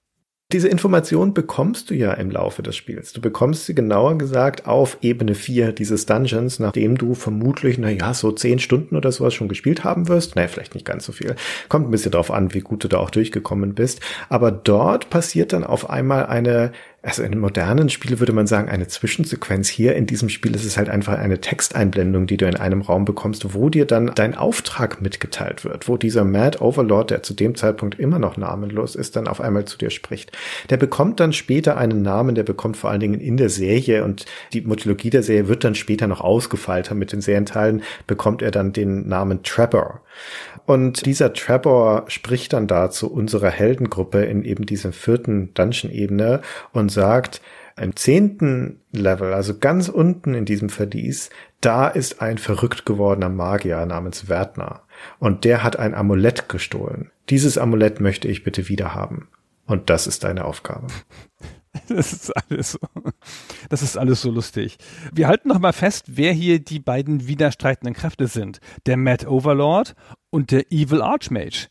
Diese 0.51 0.67
Information 0.67 1.33
bekommst 1.33 1.89
du 1.89 1.93
ja 1.93 2.11
im 2.11 2.29
Laufe 2.29 2.61
des 2.61 2.75
Spiels. 2.75 3.13
Du 3.13 3.21
bekommst 3.21 3.67
sie 3.67 3.73
genauer 3.73 4.17
gesagt 4.17 4.67
auf 4.67 4.97
Ebene 5.01 5.33
4 5.33 5.71
dieses 5.71 6.05
Dungeons, 6.05 6.59
nachdem 6.59 6.97
du 6.97 7.13
vermutlich, 7.13 7.77
na 7.77 8.13
so 8.13 8.33
zehn 8.33 8.59
Stunden 8.59 8.97
oder 8.97 9.13
sowas 9.13 9.33
schon 9.33 9.47
gespielt 9.47 9.85
haben 9.85 10.09
wirst. 10.09 10.35
Naja, 10.35 10.49
vielleicht 10.49 10.73
nicht 10.73 10.85
ganz 10.85 11.05
so 11.05 11.13
viel. 11.13 11.37
Kommt 11.69 11.87
ein 11.87 11.91
bisschen 11.91 12.11
drauf 12.11 12.31
an, 12.31 12.53
wie 12.53 12.59
gut 12.59 12.83
du 12.83 12.89
da 12.89 12.97
auch 12.97 13.11
durchgekommen 13.11 13.75
bist. 13.75 14.01
Aber 14.27 14.51
dort 14.51 15.09
passiert 15.09 15.53
dann 15.53 15.63
auf 15.63 15.89
einmal 15.89 16.25
eine 16.25 16.73
also 17.03 17.23
in 17.23 17.31
einem 17.31 17.41
modernen 17.41 17.89
Spiel 17.89 18.19
würde 18.19 18.31
man 18.31 18.45
sagen, 18.45 18.69
eine 18.69 18.87
Zwischensequenz. 18.87 19.69
Hier 19.69 19.95
in 19.95 20.05
diesem 20.05 20.29
Spiel 20.29 20.53
ist 20.53 20.65
es 20.65 20.77
halt 20.77 20.87
einfach 20.87 21.17
eine 21.17 21.41
Texteinblendung, 21.41 22.27
die 22.27 22.37
du 22.37 22.47
in 22.47 22.55
einem 22.55 22.81
Raum 22.81 23.05
bekommst, 23.05 23.55
wo 23.55 23.69
dir 23.69 23.85
dann 23.85 24.11
dein 24.13 24.35
Auftrag 24.35 25.01
mitgeteilt 25.01 25.65
wird, 25.65 25.87
wo 25.87 25.97
dieser 25.97 26.23
Mad 26.23 26.59
Overlord, 26.59 27.09
der 27.09 27.23
zu 27.23 27.33
dem 27.33 27.55
Zeitpunkt 27.55 27.99
immer 27.99 28.19
noch 28.19 28.37
namenlos 28.37 28.95
ist, 28.95 29.15
dann 29.15 29.27
auf 29.27 29.41
einmal 29.41 29.65
zu 29.65 29.79
dir 29.79 29.89
spricht. 29.89 30.31
Der 30.69 30.77
bekommt 30.77 31.19
dann 31.19 31.33
später 31.33 31.75
einen 31.75 32.03
Namen, 32.03 32.35
der 32.35 32.43
bekommt 32.43 32.77
vor 32.77 32.91
allen 32.91 32.99
Dingen 32.99 33.19
in 33.19 33.35
der 33.35 33.49
Serie 33.49 34.03
und 34.03 34.25
die 34.53 34.61
Mythologie 34.61 35.09
der 35.09 35.23
Serie 35.23 35.47
wird 35.47 35.63
dann 35.63 35.73
später 35.73 36.05
noch 36.05 36.21
ausgefeilter. 36.21 36.93
Mit 36.93 37.13
den 37.13 37.21
Serienteilen 37.21 37.81
bekommt 38.05 38.43
er 38.43 38.51
dann 38.51 38.73
den 38.73 39.07
Namen 39.07 39.41
Trapper. 39.41 40.01
Und 40.65 41.05
dieser 41.05 41.33
Trapper 41.33 42.05
spricht 42.07 42.53
dann 42.53 42.67
da 42.67 42.89
zu 42.91 43.11
unserer 43.11 43.49
Heldengruppe 43.49 44.23
in 44.23 44.43
eben 44.43 44.65
dieser 44.65 44.91
vierten 44.91 45.53
Dungeon-Ebene 45.53 46.41
und 46.71 46.91
sagt, 46.91 47.41
im 47.77 47.95
zehnten 47.95 48.81
Level, 48.91 49.33
also 49.33 49.57
ganz 49.57 49.89
unten 49.89 50.33
in 50.33 50.45
diesem 50.45 50.69
Verlies, 50.69 51.29
da 51.61 51.87
ist 51.87 52.21
ein 52.21 52.37
verrückt 52.37 52.85
gewordener 52.85 53.29
Magier 53.29 53.85
namens 53.85 54.29
Wertner. 54.29 54.83
Und 55.19 55.45
der 55.45 55.63
hat 55.63 55.77
ein 55.77 55.95
Amulett 55.95 56.49
gestohlen. 56.49 57.11
Dieses 57.29 57.57
Amulett 57.57 57.99
möchte 57.99 58.27
ich 58.27 58.43
bitte 58.43 58.67
wieder 58.67 58.93
haben. 58.93 59.29
Und 59.65 59.89
das 59.89 60.05
ist 60.05 60.23
deine 60.23 60.45
Aufgabe. 60.45 60.87
Das 61.87 62.11
ist 62.11 62.31
alles 62.35 62.71
so. 62.73 62.79
Das 63.69 63.81
ist 63.81 63.97
alles 63.97 64.21
so 64.21 64.29
lustig. 64.29 64.77
Wir 65.13 65.29
halten 65.29 65.47
noch 65.47 65.59
mal 65.59 65.71
fest, 65.71 66.03
wer 66.07 66.33
hier 66.33 66.59
die 66.59 66.79
beiden 66.79 67.27
widerstreitenden 67.27 67.93
Kräfte 67.93 68.27
sind. 68.27 68.59
Der 68.85 68.97
Mad 68.97 69.25
Overlord 69.25 69.95
und 70.31 70.51
der 70.51 70.71
Evil 70.71 71.01
Archmage. 71.01 71.67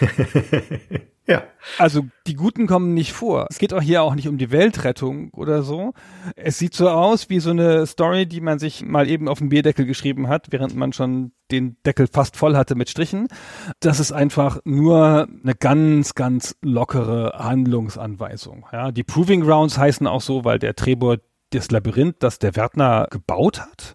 Ja. 1.26 1.44
Also 1.78 2.06
die 2.26 2.34
Guten 2.34 2.66
kommen 2.66 2.92
nicht 2.92 3.12
vor. 3.12 3.46
Es 3.48 3.58
geht 3.58 3.72
auch 3.72 3.80
hier 3.80 4.02
auch 4.02 4.14
nicht 4.14 4.28
um 4.28 4.36
die 4.36 4.50
Weltrettung 4.50 5.30
oder 5.30 5.62
so. 5.62 5.94
Es 6.36 6.58
sieht 6.58 6.74
so 6.74 6.90
aus 6.90 7.30
wie 7.30 7.40
so 7.40 7.50
eine 7.50 7.86
Story, 7.86 8.26
die 8.26 8.42
man 8.42 8.58
sich 8.58 8.84
mal 8.84 9.08
eben 9.08 9.26
auf 9.28 9.38
den 9.38 9.48
Bierdeckel 9.48 9.86
geschrieben 9.86 10.28
hat, 10.28 10.48
während 10.50 10.76
man 10.76 10.92
schon 10.92 11.32
den 11.50 11.78
Deckel 11.86 12.08
fast 12.08 12.36
voll 12.36 12.56
hatte 12.56 12.74
mit 12.74 12.90
Strichen. 12.90 13.28
Das 13.80 14.00
ist 14.00 14.12
einfach 14.12 14.60
nur 14.64 15.26
eine 15.42 15.54
ganz, 15.54 16.14
ganz 16.14 16.56
lockere 16.60 17.32
Handlungsanweisung. 17.38 18.66
Ja, 18.70 18.92
die 18.92 19.04
Proving 19.04 19.40
Grounds 19.40 19.78
heißen 19.78 20.06
auch 20.06 20.20
so, 20.20 20.44
weil 20.44 20.58
der 20.58 20.76
Trebor 20.76 21.16
das 21.50 21.70
Labyrinth, 21.70 22.16
das 22.18 22.38
der 22.38 22.54
Wärtner 22.54 23.06
gebaut 23.10 23.60
hat, 23.60 23.94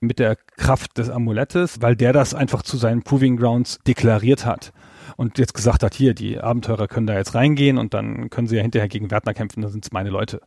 mit 0.00 0.18
der 0.18 0.36
Kraft 0.36 0.98
des 0.98 1.10
Amulettes, 1.10 1.80
weil 1.80 1.96
der 1.96 2.12
das 2.12 2.34
einfach 2.34 2.62
zu 2.62 2.76
seinen 2.76 3.02
Proving 3.02 3.36
Grounds 3.36 3.78
deklariert 3.86 4.44
hat 4.44 4.72
und 5.16 5.38
jetzt 5.38 5.54
gesagt 5.54 5.82
hat, 5.82 5.94
hier, 5.94 6.14
die 6.14 6.40
Abenteurer 6.40 6.88
können 6.88 7.06
da 7.06 7.14
jetzt 7.14 7.34
reingehen 7.34 7.78
und 7.78 7.94
dann 7.94 8.30
können 8.30 8.46
sie 8.46 8.56
ja 8.56 8.62
hinterher 8.62 8.88
gegen 8.88 9.10
Wärtner 9.10 9.34
kämpfen, 9.34 9.62
dann 9.62 9.72
sind 9.72 9.92
meine 9.92 10.10
Leute. 10.10 10.40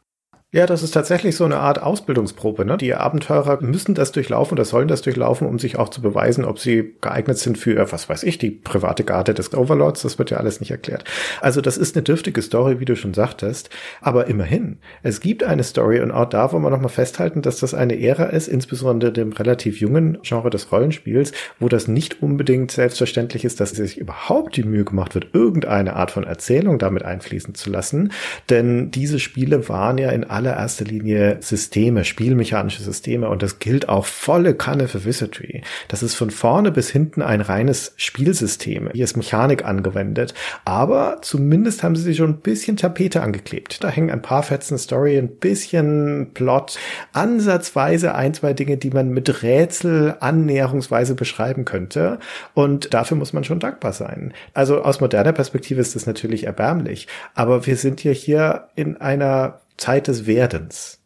Ja, 0.53 0.65
das 0.65 0.83
ist 0.83 0.91
tatsächlich 0.91 1.37
so 1.37 1.45
eine 1.45 1.59
Art 1.59 1.81
Ausbildungsprobe. 1.81 2.65
Ne? 2.65 2.75
Die 2.75 2.93
Abenteurer 2.93 3.61
müssen 3.61 3.95
das 3.95 4.11
durchlaufen 4.11 4.55
oder 4.57 4.65
sollen 4.65 4.89
das 4.89 5.01
durchlaufen, 5.01 5.47
um 5.47 5.59
sich 5.59 5.77
auch 5.77 5.87
zu 5.87 6.01
beweisen, 6.01 6.43
ob 6.43 6.59
sie 6.59 6.95
geeignet 6.99 7.37
sind 7.37 7.57
für, 7.57 7.89
was 7.93 8.09
weiß 8.09 8.23
ich, 8.23 8.37
die 8.37 8.51
private 8.51 9.05
Garde 9.05 9.33
des 9.33 9.53
Overlords. 9.53 10.01
Das 10.01 10.19
wird 10.19 10.29
ja 10.29 10.39
alles 10.39 10.59
nicht 10.59 10.71
erklärt. 10.71 11.05
Also 11.39 11.61
das 11.61 11.77
ist 11.77 11.95
eine 11.95 12.03
dürftige 12.03 12.41
Story, 12.41 12.81
wie 12.81 12.85
du 12.85 12.97
schon 12.97 13.13
sagtest. 13.13 13.69
Aber 14.01 14.27
immerhin, 14.27 14.79
es 15.03 15.21
gibt 15.21 15.45
eine 15.45 15.63
Story 15.63 16.01
und 16.01 16.11
auch 16.11 16.25
da 16.25 16.51
wollen 16.51 16.63
wir 16.63 16.69
nochmal 16.69 16.89
festhalten, 16.89 17.41
dass 17.41 17.61
das 17.61 17.73
eine 17.73 17.97
Ära 18.01 18.25
ist, 18.25 18.49
insbesondere 18.49 19.13
dem 19.13 19.31
relativ 19.31 19.79
jungen 19.79 20.17
Genre 20.21 20.49
des 20.49 20.69
Rollenspiels, 20.69 21.31
wo 21.61 21.69
das 21.69 21.87
nicht 21.87 22.21
unbedingt 22.21 22.71
selbstverständlich 22.71 23.45
ist, 23.45 23.61
dass 23.61 23.69
sich 23.69 23.97
überhaupt 23.97 24.57
die 24.57 24.63
Mühe 24.63 24.83
gemacht 24.83 25.15
wird, 25.15 25.29
irgendeine 25.31 25.95
Art 25.95 26.11
von 26.11 26.25
Erzählung 26.25 26.77
damit 26.77 27.03
einfließen 27.03 27.55
zu 27.55 27.69
lassen. 27.69 28.11
Denn 28.49 28.91
diese 28.91 29.17
Spiele 29.17 29.69
waren 29.69 29.97
ja 29.97 30.09
in 30.09 30.25
allererster 30.41 30.85
Linie 30.85 31.37
Systeme, 31.39 32.03
spielmechanische 32.03 32.81
Systeme 32.81 33.29
und 33.29 33.43
das 33.43 33.59
gilt 33.59 33.89
auch 33.89 34.05
volle 34.05 34.55
Kanne 34.55 34.87
für 34.87 35.05
Wizardry. 35.05 35.61
Das 35.87 36.01
ist 36.01 36.15
von 36.15 36.31
vorne 36.31 36.71
bis 36.71 36.89
hinten 36.89 37.21
ein 37.21 37.41
reines 37.41 37.93
Spielsystem. 37.95 38.89
Hier 38.93 39.03
ist 39.03 39.17
Mechanik 39.17 39.63
angewendet, 39.65 40.33
aber 40.65 41.19
zumindest 41.21 41.83
haben 41.83 41.95
sie 41.95 42.03
sich 42.03 42.17
schon 42.17 42.31
ein 42.31 42.39
bisschen 42.39 42.75
Tapete 42.75 43.21
angeklebt. 43.21 43.83
Da 43.83 43.89
hängen 43.89 44.09
ein 44.09 44.23
paar 44.23 44.41
Fetzen 44.41 44.77
Story, 44.77 45.17
ein 45.17 45.29
bisschen 45.29 46.31
Plot, 46.33 46.79
ansatzweise 47.13 48.15
ein, 48.15 48.33
zwei 48.33 48.53
Dinge, 48.53 48.77
die 48.77 48.89
man 48.89 49.09
mit 49.09 49.43
Rätsel 49.43 50.15
annäherungsweise 50.19 51.13
beschreiben 51.13 51.65
könnte 51.65 52.19
und 52.55 52.93
dafür 52.93 53.17
muss 53.17 53.33
man 53.33 53.43
schon 53.43 53.59
dankbar 53.59 53.93
sein. 53.93 54.33
Also 54.53 54.81
aus 54.81 55.01
moderner 55.01 55.33
Perspektive 55.33 55.81
ist 55.81 55.95
das 55.95 56.07
natürlich 56.07 56.45
erbärmlich, 56.45 57.07
aber 57.35 57.67
wir 57.67 57.75
sind 57.75 58.03
ja 58.03 58.11
hier 58.11 58.69
in 58.75 58.97
einer 58.97 59.59
Zeit 59.81 60.07
des 60.07 60.27
Werdens. 60.27 61.01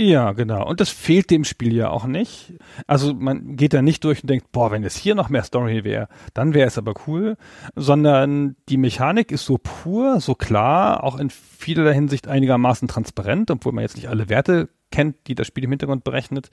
Ja, 0.00 0.30
genau. 0.30 0.64
Und 0.64 0.80
das 0.80 0.90
fehlt 0.90 1.28
dem 1.30 1.42
Spiel 1.42 1.74
ja 1.74 1.90
auch 1.90 2.06
nicht. 2.06 2.54
Also 2.86 3.14
man 3.14 3.56
geht 3.56 3.74
da 3.74 3.82
nicht 3.82 4.04
durch 4.04 4.22
und 4.22 4.30
denkt, 4.30 4.52
boah, 4.52 4.70
wenn 4.70 4.84
es 4.84 4.94
hier 4.94 5.16
noch 5.16 5.28
mehr 5.28 5.42
Story 5.42 5.82
wäre, 5.82 6.06
dann 6.34 6.54
wäre 6.54 6.68
es 6.68 6.78
aber 6.78 6.94
cool. 7.08 7.36
Sondern 7.74 8.54
die 8.68 8.76
Mechanik 8.76 9.32
ist 9.32 9.44
so 9.44 9.58
pur, 9.58 10.20
so 10.20 10.36
klar, 10.36 11.02
auch 11.02 11.18
in 11.18 11.30
vieler 11.30 11.92
Hinsicht 11.92 12.28
einigermaßen 12.28 12.86
transparent, 12.86 13.50
obwohl 13.50 13.72
man 13.72 13.82
jetzt 13.82 13.96
nicht 13.96 14.08
alle 14.08 14.28
Werte 14.28 14.68
kennt, 14.92 15.16
die 15.26 15.34
das 15.34 15.48
Spiel 15.48 15.64
im 15.64 15.70
Hintergrund 15.70 16.04
berechnet, 16.04 16.50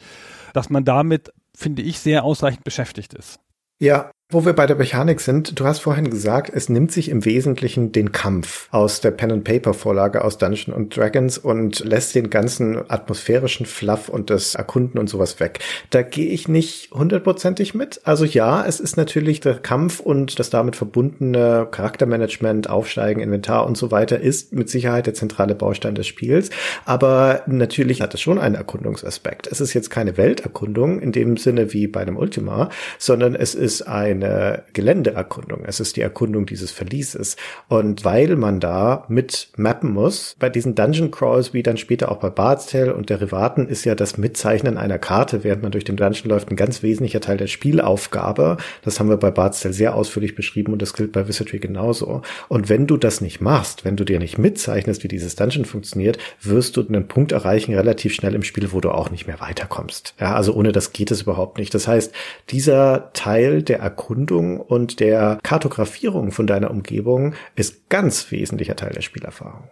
dass 0.54 0.72
man 0.72 0.84
damit, 0.84 1.32
finde 1.56 1.84
ich, 1.84 2.00
sehr 2.00 2.24
ausreichend 2.24 2.64
beschäftigt 2.64 3.14
ist. 3.14 3.40
Ja, 3.80 4.10
Wo 4.36 4.44
wir 4.44 4.52
bei 4.52 4.66
der 4.66 4.76
Mechanik 4.76 5.22
sind, 5.22 5.58
du 5.58 5.64
hast 5.64 5.80
vorhin 5.80 6.10
gesagt, 6.10 6.52
es 6.54 6.68
nimmt 6.68 6.92
sich 6.92 7.08
im 7.08 7.24
Wesentlichen 7.24 7.94
den 7.94 8.12
Kampf 8.12 8.68
aus 8.70 9.00
der 9.00 9.12
Pen-and-Paper-Vorlage 9.12 10.26
aus 10.26 10.38
Dungeons 10.38 10.76
and 10.76 10.98
Dragons 10.98 11.38
und 11.38 11.80
lässt 11.80 12.16
den 12.16 12.30
ganzen 12.30 12.84
atmosphärischen 12.92 13.66
Fluff 13.66 14.10
und 14.10 14.30
das 14.30 14.56
Erkunden 14.56 15.00
und 15.00 15.10
sowas 15.10 15.40
weg. 15.40 15.60
Da 15.92 16.02
gehe 16.02 16.28
ich 16.28 16.50
nicht 16.50 16.92
hundertprozentig 16.92 17.76
mit. 17.76 18.02
Also 18.04 18.26
ja, 18.26 18.66
es 18.66 18.82
ist 18.82 18.98
natürlich 18.98 19.40
der 19.40 19.54
Kampf 19.54 20.02
und 20.02 20.38
das 20.38 20.50
damit 20.50 20.76
verbundene 20.76 21.66
Charaktermanagement, 21.72 22.70
Aufsteigen, 22.70 23.22
Inventar 23.22 23.66
und 23.66 23.78
so 23.78 23.90
weiter 23.90 24.20
ist 24.20 24.52
mit 24.52 24.70
Sicherheit 24.70 25.06
der 25.06 25.14
zentrale 25.14 25.56
Baustein 25.56 25.96
des 25.96 26.08
Spiels. 26.08 26.50
Aber 26.84 27.44
natürlich 27.46 28.02
hat 28.02 28.14
es 28.14 28.20
schon 28.20 28.38
einen 28.38 28.56
Erkundungsaspekt. 28.56 29.48
Es 29.50 29.62
ist 29.62 29.74
jetzt 29.74 29.92
keine 29.92 30.18
Welterkundung 30.18 31.00
in 31.00 31.14
dem 31.14 31.38
Sinne 31.38 31.72
wie 31.72 31.88
bei 31.88 32.02
einem 32.02 32.18
Ultima, 32.18 32.68
sondern 32.98 33.34
es 33.34 33.56
ist 33.56 33.84
eine 33.84 34.25
eine 34.26 34.64
Geländeerkundung. 34.74 35.64
Es 35.66 35.80
ist 35.80 35.96
die 35.96 36.02
Erkundung 36.02 36.46
dieses 36.46 36.72
Verlieses. 36.72 37.36
Und 37.68 38.06
weil 38.06 38.36
man 38.36 38.60
da 38.60 39.06
mit 39.08 39.50
mappen 39.56 39.92
muss, 39.92 40.36
bei 40.40 40.50
diesen 40.50 40.76
Dungeon 40.76 41.12
Crawls, 41.12 41.54
wie 41.54 41.64
dann 41.64 41.78
später 41.78 42.12
auch 42.12 42.18
bei 42.18 42.30
Bard's 42.30 42.68
Tale 42.68 42.96
und 42.96 43.10
Derivaten, 43.10 43.68
ist 43.68 43.86
ja 43.86 43.96
das 43.96 44.18
Mitzeichnen 44.18 44.78
einer 44.78 45.00
Karte, 45.00 45.44
während 45.44 45.64
man 45.64 45.72
durch 45.72 45.84
den 45.84 45.98
Dungeon 45.98 46.30
läuft, 46.30 46.50
ein 46.50 46.56
ganz 46.56 46.84
wesentlicher 46.84 47.22
Teil 47.22 47.38
der 47.38 47.48
Spielaufgabe. 47.48 48.58
Das 48.84 49.00
haben 49.00 49.10
wir 49.10 49.18
bei 49.18 49.32
Bard's 49.32 49.62
Tale 49.62 49.74
sehr 49.74 49.96
ausführlich 49.96 50.36
beschrieben 50.36 50.74
und 50.74 50.82
das 50.82 50.94
gilt 50.94 51.12
bei 51.12 51.28
Wizardry 51.28 51.60
genauso. 51.60 52.22
Und 52.48 52.70
wenn 52.70 52.88
du 52.88 52.98
das 52.98 53.22
nicht 53.22 53.42
machst, 53.42 53.86
wenn 53.86 53.96
du 53.96 54.04
dir 54.04 54.20
nicht 54.20 54.38
mitzeichnest, 54.38 55.04
wie 55.04 55.08
dieses 55.08 55.36
Dungeon 55.36 55.66
funktioniert, 55.66 56.18
wirst 56.42 56.78
du 56.78 56.86
einen 56.88 57.08
Punkt 57.08 57.32
erreichen 57.32 57.74
relativ 57.74 58.14
schnell 58.14 58.36
im 58.36 58.44
Spiel, 58.44 58.72
wo 58.72 58.82
du 58.82 58.92
auch 58.92 59.12
nicht 59.12 59.28
mehr 59.28 59.40
weiterkommst. 59.40 60.16
Ja, 60.20 60.36
also 60.36 60.54
ohne 60.54 60.72
das 60.72 60.94
geht 60.94 61.12
es 61.12 61.24
überhaupt 61.24 61.58
nicht. 61.58 61.74
Das 61.74 61.88
heißt, 61.88 62.14
dieser 62.50 63.12
Teil 63.14 63.64
der 63.64 63.80
Erkundung 63.80 64.05
Erkundung 64.06 64.60
und 64.60 65.00
der 65.00 65.40
Kartografierung 65.42 66.32
von 66.32 66.46
deiner 66.46 66.70
Umgebung 66.70 67.34
ist 67.56 67.90
ganz 67.90 68.30
wesentlicher 68.30 68.76
Teil 68.76 68.92
der 68.92 69.02
Spielerfahrung. 69.02 69.72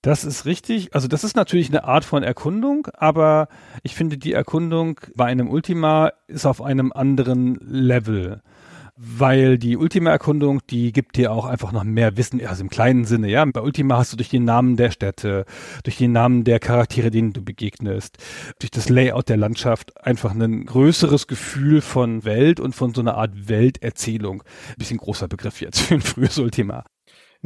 Das 0.00 0.24
ist 0.24 0.46
richtig. 0.46 0.94
Also 0.94 1.06
das 1.06 1.22
ist 1.22 1.36
natürlich 1.36 1.68
eine 1.68 1.84
Art 1.84 2.06
von 2.06 2.22
Erkundung, 2.22 2.88
aber 2.94 3.48
ich 3.82 3.94
finde, 3.94 4.16
die 4.16 4.32
Erkundung 4.32 5.00
bei 5.14 5.26
einem 5.26 5.50
Ultima 5.50 6.12
ist 6.28 6.46
auf 6.46 6.62
einem 6.62 6.92
anderen 6.92 7.56
Level 7.60 8.40
weil 8.96 9.58
die 9.58 9.76
Ultima-Erkundung, 9.76 10.60
die 10.70 10.92
gibt 10.92 11.16
dir 11.16 11.32
auch 11.32 11.46
einfach 11.46 11.72
noch 11.72 11.84
mehr 11.84 12.16
Wissen, 12.16 12.44
also 12.46 12.62
im 12.62 12.70
kleinen 12.70 13.04
Sinne, 13.04 13.28
ja. 13.28 13.44
Bei 13.44 13.60
Ultima 13.60 13.98
hast 13.98 14.12
du 14.12 14.16
durch 14.16 14.28
den 14.28 14.44
Namen 14.44 14.76
der 14.76 14.90
Städte, 14.90 15.44
durch 15.82 15.96
den 15.96 16.12
Namen 16.12 16.44
der 16.44 16.60
Charaktere, 16.60 17.10
denen 17.10 17.32
du 17.32 17.42
begegnest, 17.42 18.18
durch 18.60 18.70
das 18.70 18.88
Layout 18.88 19.28
der 19.28 19.36
Landschaft 19.36 20.04
einfach 20.04 20.32
ein 20.32 20.66
größeres 20.66 21.26
Gefühl 21.26 21.80
von 21.80 22.24
Welt 22.24 22.60
und 22.60 22.74
von 22.74 22.94
so 22.94 23.00
einer 23.00 23.16
Art 23.16 23.48
Welterzählung. 23.48 24.42
Ein 24.42 24.78
bisschen 24.78 24.98
großer 24.98 25.28
Begriff 25.28 25.60
jetzt 25.60 25.80
für 25.80 25.94
ein 25.94 26.00
frühes 26.00 26.38
Ultima. 26.38 26.84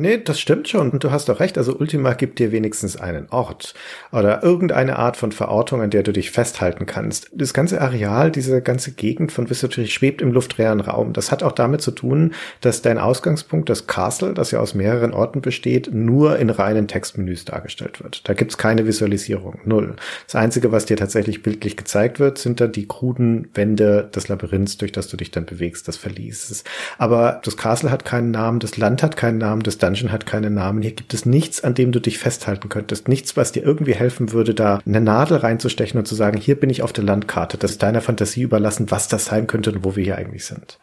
Nee, 0.01 0.19
das 0.19 0.39
stimmt 0.39 0.69
schon. 0.69 0.91
Und 0.91 1.03
du 1.03 1.11
hast 1.11 1.29
doch 1.29 1.41
recht. 1.41 1.59
Also 1.59 1.77
Ultima 1.77 2.13
gibt 2.13 2.39
dir 2.39 2.53
wenigstens 2.53 2.97
einen 2.97 3.29
Ort 3.31 3.75
oder 4.13 4.45
irgendeine 4.45 4.97
Art 4.97 5.17
von 5.17 5.33
Verortung, 5.33 5.83
an 5.83 5.91
der 5.91 6.05
du 6.05 6.13
dich 6.13 6.31
festhalten 6.31 6.87
kannst. 6.87 7.29
Das 7.35 7.53
ganze 7.53 7.81
Areal, 7.81 8.31
diese 8.31 8.63
ganze 8.63 8.93
Gegend 8.93 9.33
von 9.33 9.51
Wizardry 9.51 9.89
schwebt 9.89 10.23
im 10.23 10.31
luftleeren 10.31 10.79
Raum. 10.79 11.15
Das 11.15 11.33
hat 11.33 11.43
auch 11.43 11.51
damit 11.51 11.83
zu 11.83 11.91
tun, 11.91 12.33
dass 12.61 12.81
dein 12.81 12.97
Ausgangspunkt, 12.97 13.69
das 13.69 13.89
Castle, 13.89 14.35
das 14.35 14.53
ja 14.53 14.61
aus 14.61 14.73
mehreren 14.73 15.13
Orten 15.13 15.41
besteht, 15.41 15.93
nur 15.93 16.39
in 16.39 16.51
reinen 16.51 16.87
Textmenüs 16.87 17.45
dargestellt 17.45 18.01
wird. 18.01 18.29
Da 18.29 18.35
gibt's 18.35 18.57
keine 18.57 18.87
Visualisierung. 18.87 19.59
Null. 19.65 19.97
Das 20.27 20.37
Einzige, 20.37 20.71
was 20.71 20.87
dir 20.87 20.97
tatsächlich 20.97 21.43
bildlich 21.43 21.77
gezeigt 21.77 22.21
wird, 22.21 22.39
sind 22.39 22.61
dann 22.61 22.71
die 22.71 22.87
kruden 22.87 23.49
Wände 23.55 24.09
des 24.15 24.29
Labyrinths, 24.29 24.77
durch 24.77 24.93
das 24.93 25.09
du 25.09 25.17
dich 25.17 25.33
dann 25.33 25.45
bewegst, 25.45 25.89
das 25.89 25.97
Verlies. 25.97 26.63
Aber 26.99 27.41
das 27.43 27.57
Castle 27.57 27.91
hat 27.91 28.05
keinen 28.05 28.31
Namen, 28.31 28.61
das 28.61 28.77
Land 28.77 29.03
hat 29.03 29.17
keinen 29.17 29.39
Namen, 29.39 29.65
das 29.65 29.88
Dungeon 29.89 30.13
hat 30.13 30.27
keinen 30.27 30.55
Namen. 30.55 30.83
Hier 30.83 30.93
gibt 30.93 31.15
es 31.15 31.25
nichts, 31.25 31.65
an 31.65 31.75
dem 31.75 31.93
du 31.93 32.01
dich 32.01 32.19
festhalten 32.19 32.69
könntest. 32.69 33.09
Nichts, 33.09 33.37
was 33.37 33.53
dir 33.53 33.63
irgendwie 33.63 33.95
helfen 33.95 34.33
würde, 34.33 34.55
da 34.55 34.81
eine 34.87 35.01
Nadel 35.01 35.39
reinzustechen 35.39 35.99
und 35.99 36.07
zu 36.07 36.15
sagen, 36.15 36.39
hier 36.39 36.61
bin 36.61 36.69
ich 36.69 36.83
auf 36.83 36.93
der 36.93 37.05
Landkarte. 37.05 37.57
Das 37.57 37.73
ist 37.73 37.83
deiner 37.83 38.03
Fantasie 38.03 38.43
überlassen, 38.43 38.91
was 38.91 39.09
das 39.09 39.27
sein 39.27 39.47
könnte 39.47 39.73
und 39.73 39.85
wo 39.85 39.97
wir 39.97 40.05
hier 40.05 40.19
eigentlich 40.19 40.45
sind. 40.45 40.79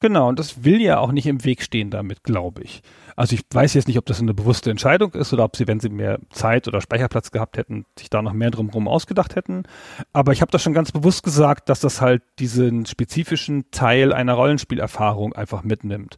Genau, 0.00 0.28
und 0.28 0.38
das 0.38 0.64
will 0.64 0.82
ja 0.82 0.98
auch 0.98 1.12
nicht 1.12 1.26
im 1.26 1.44
Weg 1.44 1.62
stehen 1.62 1.90
damit, 1.90 2.24
glaube 2.24 2.62
ich. 2.62 2.82
Also 3.16 3.34
ich 3.34 3.42
weiß 3.52 3.74
jetzt 3.74 3.88
nicht, 3.88 3.98
ob 3.98 4.06
das 4.06 4.20
eine 4.20 4.34
bewusste 4.34 4.70
Entscheidung 4.70 5.12
ist 5.12 5.32
oder 5.32 5.44
ob 5.44 5.56
sie, 5.56 5.66
wenn 5.66 5.80
sie 5.80 5.88
mehr 5.88 6.18
Zeit 6.30 6.68
oder 6.68 6.80
Speicherplatz 6.80 7.30
gehabt 7.30 7.56
hätten, 7.56 7.84
sich 7.98 8.10
da 8.10 8.22
noch 8.22 8.32
mehr 8.32 8.50
drumherum 8.50 8.88
ausgedacht 8.88 9.36
hätten. 9.36 9.64
Aber 10.12 10.32
ich 10.32 10.40
habe 10.40 10.50
das 10.50 10.62
schon 10.62 10.74
ganz 10.74 10.92
bewusst 10.92 11.22
gesagt, 11.22 11.68
dass 11.68 11.80
das 11.80 12.00
halt 12.00 12.22
diesen 12.38 12.86
spezifischen 12.86 13.70
Teil 13.70 14.12
einer 14.12 14.34
Rollenspielerfahrung 14.34 15.32
einfach 15.34 15.62
mitnimmt. 15.62 16.16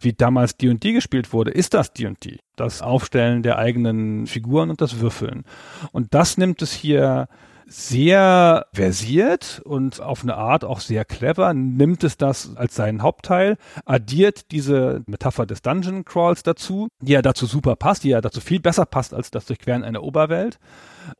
Wie 0.00 0.12
damals 0.12 0.56
D&D 0.56 0.92
gespielt 0.92 1.32
wurde, 1.32 1.50
ist 1.50 1.74
das 1.74 1.92
D&D. 1.92 2.38
Das 2.56 2.82
Aufstellen 2.82 3.42
der 3.42 3.58
eigenen 3.58 4.26
Figuren 4.26 4.70
und 4.70 4.80
das 4.80 5.00
Würfeln. 5.00 5.44
Und 5.92 6.14
das 6.14 6.38
nimmt 6.38 6.62
es 6.62 6.72
hier 6.72 7.28
sehr 7.66 8.66
versiert 8.72 9.62
und 9.64 10.00
auf 10.00 10.22
eine 10.22 10.36
Art 10.36 10.64
auch 10.64 10.80
sehr 10.80 11.04
clever, 11.04 11.54
nimmt 11.54 12.04
es 12.04 12.16
das 12.16 12.56
als 12.56 12.74
seinen 12.74 13.02
Hauptteil, 13.02 13.56
addiert 13.84 14.50
diese 14.50 15.02
Metapher 15.06 15.46
des 15.46 15.62
Dungeon 15.62 16.04
Crawls 16.04 16.42
dazu, 16.42 16.88
die 17.00 17.12
ja 17.12 17.22
dazu 17.22 17.46
super 17.46 17.76
passt, 17.76 18.04
die 18.04 18.10
ja 18.10 18.20
dazu 18.20 18.40
viel 18.40 18.60
besser 18.60 18.86
passt 18.86 19.14
als 19.14 19.30
das 19.30 19.46
Durchqueren 19.46 19.84
einer 19.84 20.02
Oberwelt 20.02 20.58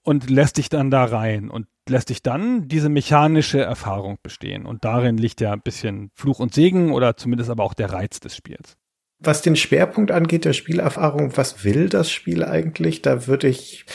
und 0.03 0.31
lässt 0.31 0.59
dich 0.59 0.69
dann 0.69 0.91
da 0.91 1.05
rein 1.05 1.51
und 1.51 1.67
lässt 1.89 2.09
dich 2.09 2.23
dann 2.23 2.69
diese 2.69 2.89
mechanische 2.89 3.61
Erfahrung 3.61 4.19
bestehen. 4.23 4.67
Und 4.67 4.85
darin 4.85 5.19
liegt 5.19 5.41
ja 5.41 5.53
ein 5.53 5.63
bisschen 5.63 6.11
Fluch 6.15 6.41
und 6.41 6.55
Segen 6.55 6.93
oder 6.93 7.17
zumindest 7.17 7.51
aber 7.51 7.65
auch 7.65 7.75
der 7.75 7.93
Reiz 7.93 8.21
des 8.21 8.37
Spiels. 8.37 8.77
Was 9.25 9.43
den 9.43 9.57
Schwerpunkt 9.57 10.11
angeht 10.11 10.45
der 10.45 10.53
Spielerfahrung, 10.53 11.37
was 11.37 11.65
will 11.65 11.89
das 11.89 12.11
Spiel 12.11 12.45
eigentlich? 12.45 13.01
Da 13.01 13.27
würde 13.27 13.49
ich, 13.49 13.87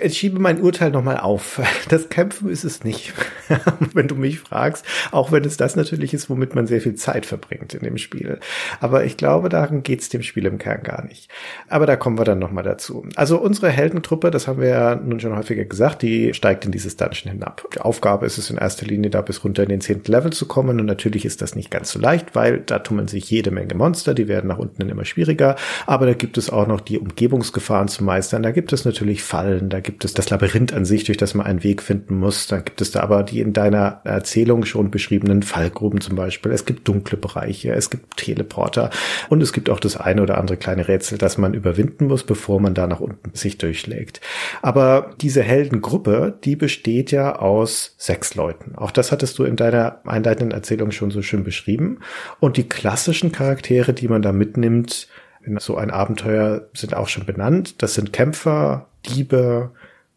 ich 0.00 0.18
schiebe 0.18 0.40
mein 0.40 0.60
Urteil 0.60 0.90
nochmal 0.90 1.18
auf. 1.18 1.60
Das 1.88 2.08
Kämpfen 2.08 2.48
ist 2.48 2.64
es 2.64 2.84
nicht, 2.84 3.12
wenn 3.92 4.08
du 4.08 4.14
mich 4.14 4.38
fragst, 4.38 4.86
auch 5.10 5.30
wenn 5.30 5.44
es 5.44 5.56
das 5.56 5.76
natürlich 5.76 6.14
ist, 6.14 6.30
womit 6.30 6.54
man 6.54 6.66
sehr 6.66 6.80
viel 6.80 6.94
Zeit 6.94 7.26
verbringt 7.26 7.74
in 7.74 7.82
dem 7.82 7.98
Spiel. 7.98 8.38
Aber 8.80 9.04
ich 9.04 9.16
glaube, 9.16 9.48
darum 9.48 9.82
geht's 9.82 10.08
dem 10.08 10.22
Spiel 10.22 10.46
im 10.46 10.58
Kern 10.58 10.82
gar 10.82 11.04
nicht. 11.04 11.28
Aber 11.68 11.84
da 11.84 11.96
kommen 11.96 12.18
wir 12.18 12.24
dann 12.24 12.38
nochmal 12.38 12.64
dazu. 12.64 13.06
Also 13.16 13.38
unsere 13.38 13.68
Heldentruppe, 13.70 14.30
das 14.30 14.48
haben 14.48 14.60
wir 14.60 14.68
ja 14.68 14.94
nun 14.94 15.20
schon 15.20 15.36
häufiger 15.36 15.64
gesagt, 15.64 16.02
die 16.02 16.32
steigt 16.32 16.64
in 16.64 16.72
dieses 16.72 16.96
Dungeon 16.96 17.32
hinab. 17.32 17.68
Die 17.74 17.80
Aufgabe 17.80 18.24
ist 18.24 18.38
es 18.38 18.48
in 18.48 18.56
erster 18.56 18.86
Linie, 18.86 19.10
da 19.10 19.20
bis 19.20 19.44
runter 19.44 19.64
in 19.64 19.68
den 19.68 19.80
zehnten 19.80 20.10
Level 20.10 20.32
zu 20.32 20.46
kommen. 20.46 20.80
Und 20.80 20.86
natürlich 20.86 21.24
ist 21.24 21.42
das 21.42 21.54
nicht 21.54 21.70
ganz 21.70 21.90
so 21.90 21.98
leicht, 21.98 22.34
weil 22.34 22.60
da 22.60 22.78
tummeln 22.78 23.08
sich 23.08 23.30
jede 23.30 23.50
Menge 23.50 23.74
Monster, 23.74 24.14
die 24.14 24.28
werden 24.28 24.48
nach 24.48 24.58
unten 24.58 24.71
unten 24.78 24.90
immer 24.90 25.04
schwieriger. 25.04 25.56
Aber 25.86 26.06
da 26.06 26.14
gibt 26.14 26.38
es 26.38 26.50
auch 26.50 26.66
noch 26.66 26.80
die 26.80 26.98
Umgebungsgefahren 26.98 27.88
zu 27.88 28.04
meistern. 28.04 28.42
Da 28.42 28.50
gibt 28.50 28.72
es 28.72 28.84
natürlich 28.84 29.22
Fallen, 29.22 29.68
da 29.68 29.80
gibt 29.80 30.04
es 30.04 30.14
das 30.14 30.30
Labyrinth 30.30 30.72
an 30.72 30.84
sich, 30.84 31.04
durch 31.04 31.18
das 31.18 31.34
man 31.34 31.46
einen 31.46 31.62
Weg 31.62 31.82
finden 31.82 32.18
muss. 32.18 32.46
Da 32.46 32.58
gibt 32.58 32.80
es 32.80 32.90
da 32.90 33.02
aber 33.02 33.22
die 33.22 33.40
in 33.40 33.52
deiner 33.52 34.00
Erzählung 34.04 34.64
schon 34.64 34.90
beschriebenen 34.90 35.42
Fallgruben 35.42 36.00
zum 36.00 36.16
Beispiel. 36.16 36.52
Es 36.52 36.64
gibt 36.64 36.88
dunkle 36.88 37.18
Bereiche, 37.18 37.72
es 37.72 37.90
gibt 37.90 38.16
Teleporter 38.16 38.90
und 39.28 39.42
es 39.42 39.52
gibt 39.52 39.70
auch 39.70 39.80
das 39.80 39.96
eine 39.96 40.22
oder 40.22 40.38
andere 40.38 40.56
kleine 40.56 40.88
Rätsel, 40.88 41.18
das 41.18 41.38
man 41.38 41.54
überwinden 41.54 42.06
muss, 42.06 42.24
bevor 42.24 42.60
man 42.60 42.74
da 42.74 42.86
nach 42.86 43.00
unten 43.00 43.34
sich 43.34 43.58
durchschlägt. 43.58 44.20
Aber 44.62 45.10
diese 45.20 45.42
Heldengruppe, 45.42 46.38
die 46.44 46.56
besteht 46.56 47.10
ja 47.10 47.36
aus 47.36 47.94
sechs 47.98 48.34
Leuten. 48.34 48.74
Auch 48.76 48.90
das 48.90 49.12
hattest 49.12 49.38
du 49.38 49.44
in 49.44 49.56
deiner 49.56 50.00
einleitenden 50.04 50.56
Erzählung 50.56 50.90
schon 50.90 51.10
so 51.10 51.22
schön 51.22 51.44
beschrieben. 51.44 51.98
Und 52.40 52.56
die 52.56 52.68
klassischen 52.68 53.32
Charaktere, 53.32 53.92
die 53.92 54.08
man 54.08 54.22
da 54.22 54.32
mitnimmt, 54.32 54.61
mitnimmt 54.62 55.08
in 55.44 55.58
so 55.58 55.76
ein 55.76 55.90
Abenteuer, 55.90 56.68
sind 56.72 56.94
auch 56.94 57.08
schon 57.08 57.26
benannt. 57.26 57.82
Das 57.82 57.94
sind 57.94 58.12
Kämpfer, 58.12 58.86
Diebe, 59.06 59.72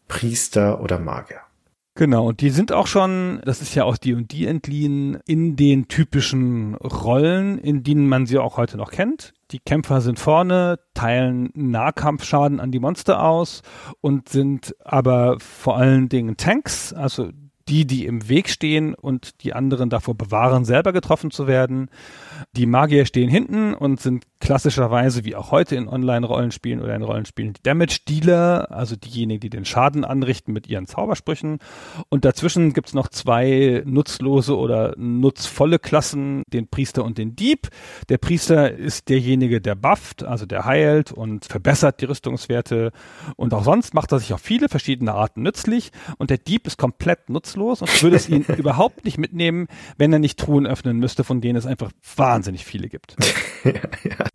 Priester 0.06 0.80
oder 0.80 1.00
Magier. 1.00 1.40
Genau, 1.96 2.28
und 2.28 2.42
die 2.42 2.50
sind 2.50 2.72
auch 2.72 2.86
schon, 2.86 3.40
das 3.44 3.62
ist 3.62 3.74
ja 3.74 3.84
aus 3.84 3.98
D&D 3.98 4.44
entliehen, 4.44 5.18
in 5.26 5.56
den 5.56 5.88
typischen 5.88 6.74
Rollen, 6.74 7.58
in 7.58 7.82
denen 7.82 8.06
man 8.06 8.26
sie 8.26 8.38
auch 8.38 8.58
heute 8.58 8.76
noch 8.76 8.90
kennt. 8.90 9.32
Die 9.50 9.58
Kämpfer 9.58 10.00
sind 10.00 10.20
vorne, 10.20 10.78
teilen 10.94 11.50
Nahkampfschaden 11.54 12.60
an 12.60 12.70
die 12.70 12.80
Monster 12.80 13.22
aus 13.22 13.62
und 14.00 14.28
sind 14.28 14.76
aber 14.84 15.38
vor 15.40 15.78
allen 15.78 16.08
Dingen 16.08 16.36
Tanks, 16.36 16.92
also 16.92 17.30
die, 17.68 17.86
die 17.86 18.06
im 18.06 18.28
Weg 18.28 18.48
stehen 18.48 18.94
und 18.94 19.42
die 19.42 19.52
anderen 19.52 19.90
davor 19.90 20.14
bewahren, 20.14 20.64
selber 20.64 20.92
getroffen 20.92 21.30
zu 21.30 21.46
werden. 21.46 21.90
Die 22.52 22.66
Magier 22.66 23.06
stehen 23.06 23.28
hinten 23.28 23.74
und 23.74 24.00
sind 24.00 24.24
klassischerweise 24.40 25.24
wie 25.24 25.34
auch 25.34 25.50
heute 25.50 25.76
in 25.76 25.88
Online-Rollenspielen 25.88 26.80
oder 26.80 26.94
in 26.94 27.02
Rollenspielen 27.02 27.54
die 27.54 27.62
Damage-Dealer, 27.62 28.70
also 28.70 28.96
diejenigen, 28.96 29.40
die 29.40 29.50
den 29.50 29.64
Schaden 29.64 30.04
anrichten 30.04 30.52
mit 30.52 30.68
ihren 30.68 30.86
Zaubersprüchen. 30.86 31.58
Und 32.10 32.24
dazwischen 32.24 32.72
gibt's 32.72 32.94
noch 32.94 33.08
zwei 33.08 33.82
nutzlose 33.84 34.56
oder 34.56 34.94
nutzvolle 34.96 35.78
Klassen, 35.78 36.42
den 36.52 36.68
Priester 36.68 37.04
und 37.04 37.18
den 37.18 37.34
Dieb. 37.34 37.68
Der 38.08 38.18
Priester 38.18 38.70
ist 38.72 39.08
derjenige, 39.08 39.60
der 39.60 39.74
bufft, 39.74 40.22
also 40.22 40.46
der 40.46 40.64
heilt 40.64 41.12
und 41.12 41.46
verbessert 41.46 42.00
die 42.00 42.04
Rüstungswerte. 42.04 42.92
Und 43.36 43.52
auch 43.52 43.64
sonst 43.64 43.94
macht 43.94 44.12
er 44.12 44.20
sich 44.20 44.32
auf 44.32 44.40
viele 44.40 44.68
verschiedene 44.68 45.12
Arten 45.14 45.42
nützlich. 45.42 45.90
Und 46.18 46.30
der 46.30 46.38
Dieb 46.38 46.66
ist 46.66 46.78
komplett 46.78 47.30
nutzlos 47.30 47.82
und 47.82 48.02
würde 48.02 48.16
es 48.16 48.28
ihn 48.28 48.44
überhaupt 48.56 49.04
nicht 49.04 49.18
mitnehmen, 49.18 49.66
wenn 49.98 50.12
er 50.12 50.18
nicht 50.18 50.38
Truhen 50.38 50.66
öffnen 50.66 50.98
müsste, 50.98 51.24
von 51.24 51.40
denen 51.40 51.56
es 51.56 51.66
einfach 51.66 51.90
wahnsinnig 52.14 52.35
viele 52.44 52.88
gibt. 52.88 53.16
ja, 53.64 53.72
ja. 53.72 54.26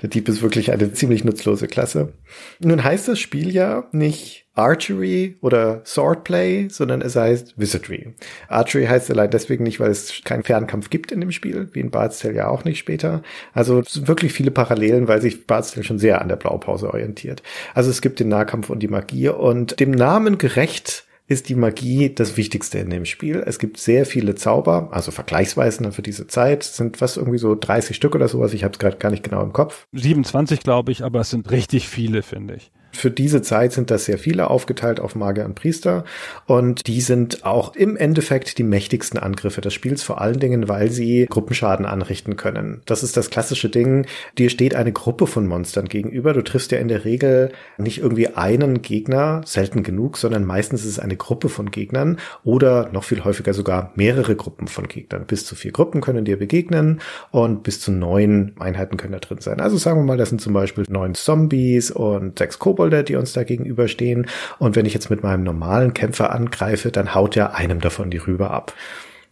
Der 0.00 0.08
Dieb 0.08 0.28
ist 0.28 0.42
wirklich 0.42 0.72
eine 0.72 0.92
ziemlich 0.92 1.24
nutzlose 1.24 1.68
Klasse. 1.68 2.12
Nun 2.58 2.82
heißt 2.82 3.08
das 3.08 3.18
Spiel 3.18 3.50
ja 3.50 3.84
nicht 3.92 4.46
Archery 4.54 5.36
oder 5.40 5.82
Swordplay, 5.86 6.68
sondern 6.68 7.00
es 7.00 7.16
heißt 7.16 7.58
Wizardry. 7.58 8.14
Archery 8.48 8.86
heißt 8.86 9.10
allein 9.10 9.30
deswegen 9.30 9.64
nicht, 9.64 9.80
weil 9.80 9.90
es 9.90 10.20
keinen 10.24 10.42
Fernkampf 10.42 10.90
gibt 10.90 11.10
in 11.10 11.20
dem 11.20 11.32
Spiel, 11.32 11.68
wie 11.72 11.80
in 11.80 11.90
Bard's 11.90 12.18
Tale 12.18 12.34
ja 12.34 12.48
auch 12.48 12.64
nicht 12.64 12.78
später. 12.78 13.22
Also 13.54 13.82
wirklich 13.94 14.32
viele 14.32 14.50
Parallelen, 14.50 15.08
weil 15.08 15.22
sich 15.22 15.46
Bard's 15.46 15.72
Tale 15.72 15.84
schon 15.84 15.98
sehr 15.98 16.20
an 16.20 16.28
der 16.28 16.36
Blaupause 16.36 16.88
orientiert. 16.88 17.42
Also 17.74 17.90
es 17.90 18.02
gibt 18.02 18.20
den 18.20 18.28
Nahkampf 18.28 18.68
und 18.68 18.80
die 18.80 18.88
Magie 18.88 19.28
und 19.28 19.80
dem 19.80 19.90
Namen 19.90 20.36
gerecht 20.36 21.06
ist 21.26 21.48
die 21.48 21.54
Magie 21.54 22.14
das 22.14 22.36
Wichtigste 22.36 22.78
in 22.78 22.90
dem 22.90 23.04
Spiel. 23.04 23.42
Es 23.46 23.58
gibt 23.58 23.78
sehr 23.78 24.06
viele 24.06 24.34
Zauber, 24.34 24.88
also 24.92 25.10
vergleichsweise 25.10 25.92
für 25.92 26.02
diese 26.02 26.26
Zeit 26.26 26.62
sind 26.62 27.00
was 27.00 27.16
irgendwie 27.16 27.38
so 27.38 27.54
30 27.54 27.96
Stück 27.96 28.14
oder 28.14 28.28
sowas. 28.28 28.52
Ich 28.52 28.64
habe 28.64 28.72
es 28.72 28.78
gerade 28.78 28.96
gar 28.98 29.10
nicht 29.10 29.22
genau 29.22 29.42
im 29.42 29.52
Kopf. 29.52 29.86
27 29.92 30.60
glaube 30.60 30.92
ich, 30.92 31.04
aber 31.04 31.20
es 31.20 31.30
sind 31.30 31.50
richtig 31.50 31.88
viele, 31.88 32.22
finde 32.22 32.56
ich. 32.56 32.70
Für 32.92 33.10
diese 33.10 33.42
Zeit 33.42 33.72
sind 33.72 33.90
das 33.90 34.04
sehr 34.04 34.18
viele 34.18 34.50
aufgeteilt 34.50 35.00
auf 35.00 35.14
Magier 35.14 35.44
und 35.44 35.54
Priester 35.54 36.04
und 36.46 36.86
die 36.86 37.00
sind 37.00 37.44
auch 37.44 37.74
im 37.74 37.96
Endeffekt 37.96 38.58
die 38.58 38.62
mächtigsten 38.62 39.18
Angriffe 39.18 39.60
des 39.60 39.74
Spiels, 39.74 40.02
vor 40.02 40.20
allen 40.20 40.38
Dingen, 40.38 40.68
weil 40.68 40.90
sie 40.90 41.26
Gruppenschaden 41.28 41.86
anrichten 41.86 42.36
können. 42.36 42.82
Das 42.86 43.02
ist 43.02 43.16
das 43.16 43.30
klassische 43.30 43.68
Ding. 43.68 44.06
Dir 44.38 44.50
steht 44.50 44.74
eine 44.74 44.92
Gruppe 44.92 45.26
von 45.26 45.46
Monstern 45.46 45.86
gegenüber. 45.86 46.32
Du 46.34 46.42
triffst 46.42 46.70
ja 46.70 46.78
in 46.78 46.88
der 46.88 47.04
Regel 47.04 47.52
nicht 47.78 47.98
irgendwie 47.98 48.28
einen 48.28 48.82
Gegner, 48.82 49.40
selten 49.44 49.82
genug, 49.82 50.18
sondern 50.18 50.44
meistens 50.44 50.82
ist 50.82 50.90
es 50.90 50.98
eine 50.98 51.16
Gruppe 51.16 51.48
von 51.48 51.70
Gegnern 51.70 52.18
oder 52.44 52.90
noch 52.92 53.04
viel 53.04 53.24
häufiger 53.24 53.54
sogar 53.54 53.92
mehrere 53.94 54.36
Gruppen 54.36 54.68
von 54.68 54.86
Gegnern. 54.86 55.24
Bis 55.26 55.46
zu 55.46 55.54
vier 55.54 55.72
Gruppen 55.72 56.00
können 56.00 56.24
dir 56.24 56.38
begegnen 56.38 57.00
und 57.30 57.62
bis 57.62 57.80
zu 57.80 57.90
neun 57.90 58.52
Einheiten 58.58 58.96
können 58.96 59.12
da 59.12 59.18
drin 59.18 59.40
sein. 59.40 59.60
Also 59.60 59.76
sagen 59.76 59.98
wir 60.00 60.04
mal, 60.04 60.18
das 60.18 60.28
sind 60.28 60.40
zum 60.40 60.52
Beispiel 60.52 60.84
neun 60.88 61.14
Zombies 61.14 61.90
und 61.90 62.38
sechs 62.38 62.58
Kobolde 62.58 62.81
Kobolde, 62.82 63.04
die 63.04 63.14
uns 63.14 63.32
da 63.32 63.44
gegenüberstehen. 63.44 64.26
Und 64.58 64.74
wenn 64.74 64.86
ich 64.86 64.94
jetzt 64.94 65.08
mit 65.08 65.22
meinem 65.22 65.44
normalen 65.44 65.94
Kämpfer 65.94 66.32
angreife, 66.32 66.90
dann 66.90 67.14
haut 67.14 67.36
er 67.36 67.54
einem 67.54 67.80
davon 67.80 68.10
die 68.10 68.18
Rübe 68.18 68.50
ab. 68.50 68.74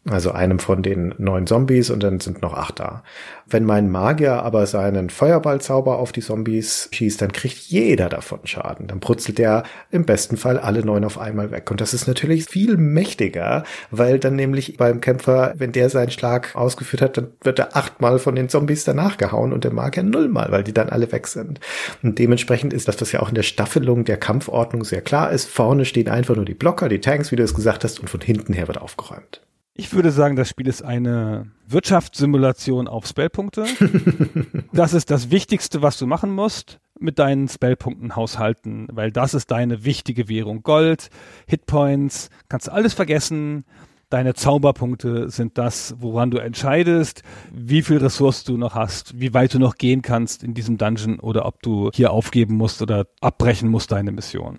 Also 0.08 0.32
einem 0.32 0.58
von 0.58 0.82
den 0.82 1.14
neun 1.18 1.46
Zombies 1.46 1.90
und 1.90 2.02
dann 2.02 2.20
sind 2.20 2.40
noch 2.40 2.54
acht 2.54 2.80
da. 2.80 3.02
Wenn 3.46 3.66
mein 3.66 3.90
Magier 3.90 4.42
aber 4.42 4.64
seinen 4.64 5.10
Feuerballzauber 5.10 5.98
auf 5.98 6.10
die 6.10 6.22
Zombies 6.22 6.88
schießt, 6.90 7.20
dann 7.20 7.32
kriegt 7.32 7.58
jeder 7.58 8.08
davon 8.08 8.38
Schaden. 8.44 8.86
Dann 8.86 8.98
brutzelt 8.98 9.38
er 9.38 9.64
im 9.90 10.06
besten 10.06 10.38
Fall 10.38 10.58
alle 10.58 10.86
neun 10.86 11.04
auf 11.04 11.18
einmal 11.18 11.50
weg. 11.50 11.70
Und 11.70 11.82
das 11.82 11.92
ist 11.92 12.06
natürlich 12.06 12.46
viel 12.46 12.78
mächtiger, 12.78 13.64
weil 13.90 14.18
dann 14.18 14.36
nämlich 14.36 14.78
beim 14.78 15.02
Kämpfer, 15.02 15.52
wenn 15.58 15.72
der 15.72 15.90
seinen 15.90 16.10
Schlag 16.10 16.56
ausgeführt 16.56 17.02
hat, 17.02 17.18
dann 17.18 17.28
wird 17.42 17.58
er 17.58 17.76
achtmal 17.76 18.18
von 18.18 18.34
den 18.34 18.48
Zombies 18.48 18.84
danach 18.84 19.18
gehauen 19.18 19.52
und 19.52 19.64
der 19.64 19.72
Magier 19.72 20.02
nullmal, 20.02 20.50
weil 20.50 20.64
die 20.64 20.72
dann 20.72 20.88
alle 20.88 21.12
weg 21.12 21.26
sind. 21.26 21.60
Und 22.02 22.18
dementsprechend 22.18 22.72
ist 22.72 22.88
das, 22.88 22.98
was 23.02 23.12
ja 23.12 23.20
auch 23.20 23.28
in 23.28 23.34
der 23.34 23.42
Staffelung 23.42 24.06
der 24.06 24.16
Kampfordnung 24.16 24.82
sehr 24.82 25.02
klar 25.02 25.30
ist. 25.30 25.50
Vorne 25.50 25.84
stehen 25.84 26.08
einfach 26.08 26.36
nur 26.36 26.46
die 26.46 26.54
Blocker, 26.54 26.88
die 26.88 27.02
Tanks, 27.02 27.30
wie 27.32 27.36
du 27.36 27.42
es 27.42 27.54
gesagt 27.54 27.84
hast, 27.84 28.00
und 28.00 28.08
von 28.08 28.22
hinten 28.22 28.54
her 28.54 28.66
wird 28.66 28.80
aufgeräumt. 28.80 29.42
Ich 29.80 29.94
würde 29.94 30.10
sagen, 30.10 30.36
das 30.36 30.50
Spiel 30.50 30.68
ist 30.68 30.82
eine 30.82 31.52
Wirtschaftssimulation 31.66 32.86
auf 32.86 33.06
Spellpunkte. 33.06 33.64
das 34.74 34.92
ist 34.92 35.10
das 35.10 35.30
Wichtigste, 35.30 35.80
was 35.80 35.98
du 35.98 36.06
machen 36.06 36.32
musst 36.32 36.80
mit 36.98 37.18
deinen 37.18 37.48
Spellpunkten 37.48 38.14
haushalten, 38.14 38.88
weil 38.92 39.10
das 39.10 39.32
ist 39.32 39.50
deine 39.50 39.82
wichtige 39.82 40.28
Währung. 40.28 40.62
Gold, 40.62 41.08
Hitpoints, 41.46 42.28
kannst 42.50 42.66
du 42.66 42.72
alles 42.72 42.92
vergessen. 42.92 43.64
Deine 44.10 44.34
Zauberpunkte 44.34 45.30
sind 45.30 45.56
das, 45.56 45.94
woran 45.98 46.30
du 46.30 46.36
entscheidest, 46.36 47.22
wie 47.50 47.80
viel 47.80 47.96
Ressourcen 47.96 48.52
du 48.52 48.58
noch 48.58 48.74
hast, 48.74 49.18
wie 49.18 49.32
weit 49.32 49.54
du 49.54 49.58
noch 49.58 49.76
gehen 49.76 50.02
kannst 50.02 50.44
in 50.44 50.52
diesem 50.52 50.76
Dungeon 50.76 51.20
oder 51.20 51.46
ob 51.46 51.62
du 51.62 51.88
hier 51.94 52.10
aufgeben 52.10 52.54
musst 52.54 52.82
oder 52.82 53.06
abbrechen 53.22 53.70
musst 53.70 53.92
deine 53.92 54.12
Mission. 54.12 54.58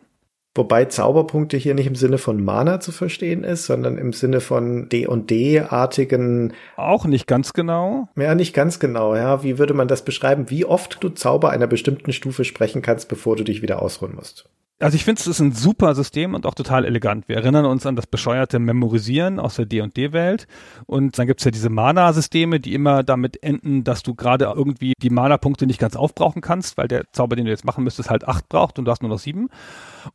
Wobei 0.53 0.85
Zauberpunkte 0.85 1.55
hier 1.55 1.75
nicht 1.75 1.87
im 1.87 1.95
Sinne 1.95 2.17
von 2.17 2.43
Mana 2.43 2.81
zu 2.81 2.91
verstehen 2.91 3.45
ist, 3.45 3.65
sondern 3.65 3.97
im 3.97 4.11
Sinne 4.11 4.41
von 4.41 4.89
D&D-artigen. 4.89 6.53
Auch 6.75 7.05
nicht 7.05 7.25
ganz 7.25 7.53
genau. 7.53 8.09
Ja, 8.17 8.35
nicht 8.35 8.53
ganz 8.53 8.79
genau, 8.79 9.15
ja. 9.15 9.43
Wie 9.43 9.57
würde 9.57 9.73
man 9.73 9.87
das 9.87 10.03
beschreiben? 10.03 10.49
Wie 10.49 10.65
oft 10.65 11.01
du 11.01 11.09
Zauber 11.09 11.51
einer 11.51 11.67
bestimmten 11.67 12.11
Stufe 12.11 12.43
sprechen 12.43 12.81
kannst, 12.81 13.07
bevor 13.07 13.37
du 13.37 13.45
dich 13.45 13.61
wieder 13.61 13.81
ausruhen 13.81 14.13
musst? 14.13 14.49
Also 14.81 14.95
ich 14.95 15.05
finde, 15.05 15.21
es 15.21 15.27
ist 15.27 15.39
ein 15.39 15.51
super 15.51 15.93
System 15.93 16.33
und 16.33 16.47
auch 16.47 16.55
total 16.55 16.85
elegant. 16.85 17.29
Wir 17.29 17.35
erinnern 17.35 17.65
uns 17.65 17.85
an 17.85 17.95
das 17.95 18.07
bescheuerte 18.07 18.57
Memorisieren 18.57 19.39
aus 19.39 19.55
der 19.55 19.67
D&D-Welt 19.67 20.47
und 20.87 21.19
dann 21.19 21.27
gibt's 21.27 21.43
ja 21.43 21.51
diese 21.51 21.69
Mana-Systeme, 21.69 22.59
die 22.59 22.73
immer 22.73 23.03
damit 23.03 23.43
enden, 23.43 23.83
dass 23.83 24.01
du 24.01 24.15
gerade 24.15 24.45
irgendwie 24.55 24.93
die 24.99 25.11
Mana-Punkte 25.11 25.67
nicht 25.67 25.79
ganz 25.79 25.95
aufbrauchen 25.95 26.41
kannst, 26.41 26.77
weil 26.77 26.87
der 26.87 27.03
Zauber, 27.11 27.35
den 27.35 27.45
du 27.45 27.51
jetzt 27.51 27.63
machen 27.63 27.83
müsstest, 27.83 28.09
halt 28.09 28.27
acht 28.27 28.49
braucht 28.49 28.79
und 28.79 28.85
du 28.85 28.91
hast 28.91 29.03
nur 29.03 29.09
noch 29.09 29.19
sieben. 29.19 29.49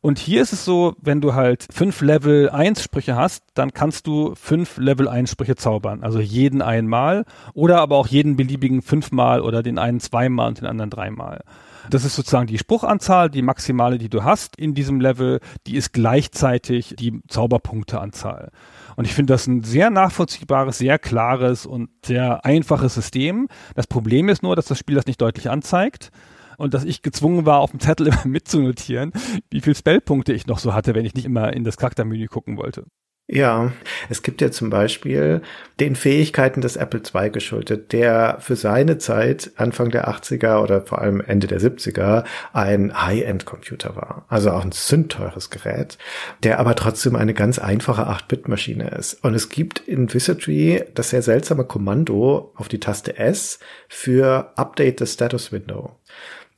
Und 0.01 0.19
hier 0.27 0.41
ist 0.41 0.51
es 0.51 0.65
so, 0.65 0.93
wenn 1.01 1.21
du 1.21 1.35
halt 1.35 1.65
fünf 1.71 2.01
Level 2.01 2.49
1 2.49 2.83
Sprüche 2.83 3.15
hast, 3.15 3.45
dann 3.53 3.73
kannst 3.73 4.07
du 4.07 4.35
fünf 4.35 4.77
Level 4.77 5.07
1 5.07 5.31
Sprüche 5.31 5.55
zaubern. 5.55 6.03
Also 6.03 6.19
jeden 6.19 6.61
einmal 6.61 7.23
oder 7.53 7.79
aber 7.79 7.95
auch 7.95 8.07
jeden 8.07 8.35
beliebigen 8.35 8.81
fünfmal 8.81 9.39
oder 9.39 9.63
den 9.63 9.79
einen 9.79 10.01
zweimal 10.01 10.49
und 10.49 10.59
den 10.59 10.67
anderen 10.67 10.89
dreimal. 10.89 11.45
Das 11.89 12.03
ist 12.03 12.17
sozusagen 12.17 12.47
die 12.47 12.57
Spruchanzahl, 12.57 13.29
die 13.29 13.41
maximale, 13.41 13.97
die 13.97 14.09
du 14.09 14.25
hast 14.25 14.57
in 14.57 14.73
diesem 14.73 14.99
Level, 14.99 15.39
die 15.65 15.77
ist 15.77 15.93
gleichzeitig 15.93 16.95
die 16.99 17.21
Zauberpunkteanzahl. 17.29 18.51
Und 18.97 19.05
ich 19.05 19.13
finde 19.13 19.31
das 19.31 19.47
ein 19.47 19.63
sehr 19.63 19.89
nachvollziehbares, 19.89 20.77
sehr 20.77 20.99
klares 20.99 21.65
und 21.65 21.89
sehr 22.05 22.43
einfaches 22.43 22.95
System. 22.95 23.47
Das 23.75 23.87
Problem 23.87 24.27
ist 24.27 24.43
nur, 24.43 24.57
dass 24.57 24.65
das 24.65 24.77
Spiel 24.77 24.95
das 24.95 25.05
nicht 25.05 25.21
deutlich 25.21 25.49
anzeigt 25.49 26.11
und 26.57 26.73
dass 26.73 26.83
ich 26.83 27.01
gezwungen 27.01 27.45
war, 27.45 27.59
auf 27.59 27.71
dem 27.71 27.79
Zettel 27.79 28.07
immer 28.07 28.21
mitzunotieren, 28.25 29.13
wie 29.49 29.61
viel 29.61 29.75
Spellpunkte 29.75 30.33
ich 30.33 30.47
noch 30.47 30.59
so 30.59 30.73
hatte, 30.73 30.95
wenn 30.95 31.05
ich 31.05 31.13
nicht 31.13 31.25
immer 31.25 31.53
in 31.53 31.63
das 31.63 31.77
Charaktermenü 31.77 32.27
gucken 32.27 32.57
wollte. 32.57 32.85
Ja, 33.29 33.73
es 34.07 34.23
gibt 34.23 34.39
ja 34.39 34.51
zum 34.51 34.69
Beispiel 34.69 35.41
den 35.81 35.97
Fähigkeiten 35.97 36.61
des 36.61 36.77
Apple 36.77 37.01
II 37.13 37.29
geschuldet, 37.29 37.91
der 37.91 38.37
für 38.39 38.55
seine 38.55 38.99
Zeit 38.99 39.51
Anfang 39.57 39.91
der 39.91 40.07
80er 40.07 40.63
oder 40.63 40.81
vor 40.81 41.01
allem 41.01 41.19
Ende 41.19 41.47
der 41.47 41.59
70er 41.59 42.23
ein 42.53 42.93
High-End-Computer 43.05 43.97
war. 43.97 44.25
Also 44.29 44.51
auch 44.51 44.63
ein 44.63 44.71
sündteures 44.71 45.49
Gerät, 45.49 45.97
der 46.43 46.57
aber 46.57 46.73
trotzdem 46.75 47.17
eine 47.17 47.33
ganz 47.33 47.59
einfache 47.59 48.07
8-Bit-Maschine 48.07 48.91
ist. 48.91 49.15
Und 49.25 49.33
es 49.33 49.49
gibt 49.49 49.79
in 49.79 50.13
Wizardry 50.13 50.85
das 50.95 51.09
sehr 51.09 51.21
seltsame 51.21 51.65
Kommando 51.65 52.53
auf 52.55 52.69
die 52.69 52.79
Taste 52.79 53.17
S 53.17 53.59
für 53.89 54.53
Update 54.55 54.99
the 54.99 55.05
Status 55.05 55.51
Window. 55.51 55.97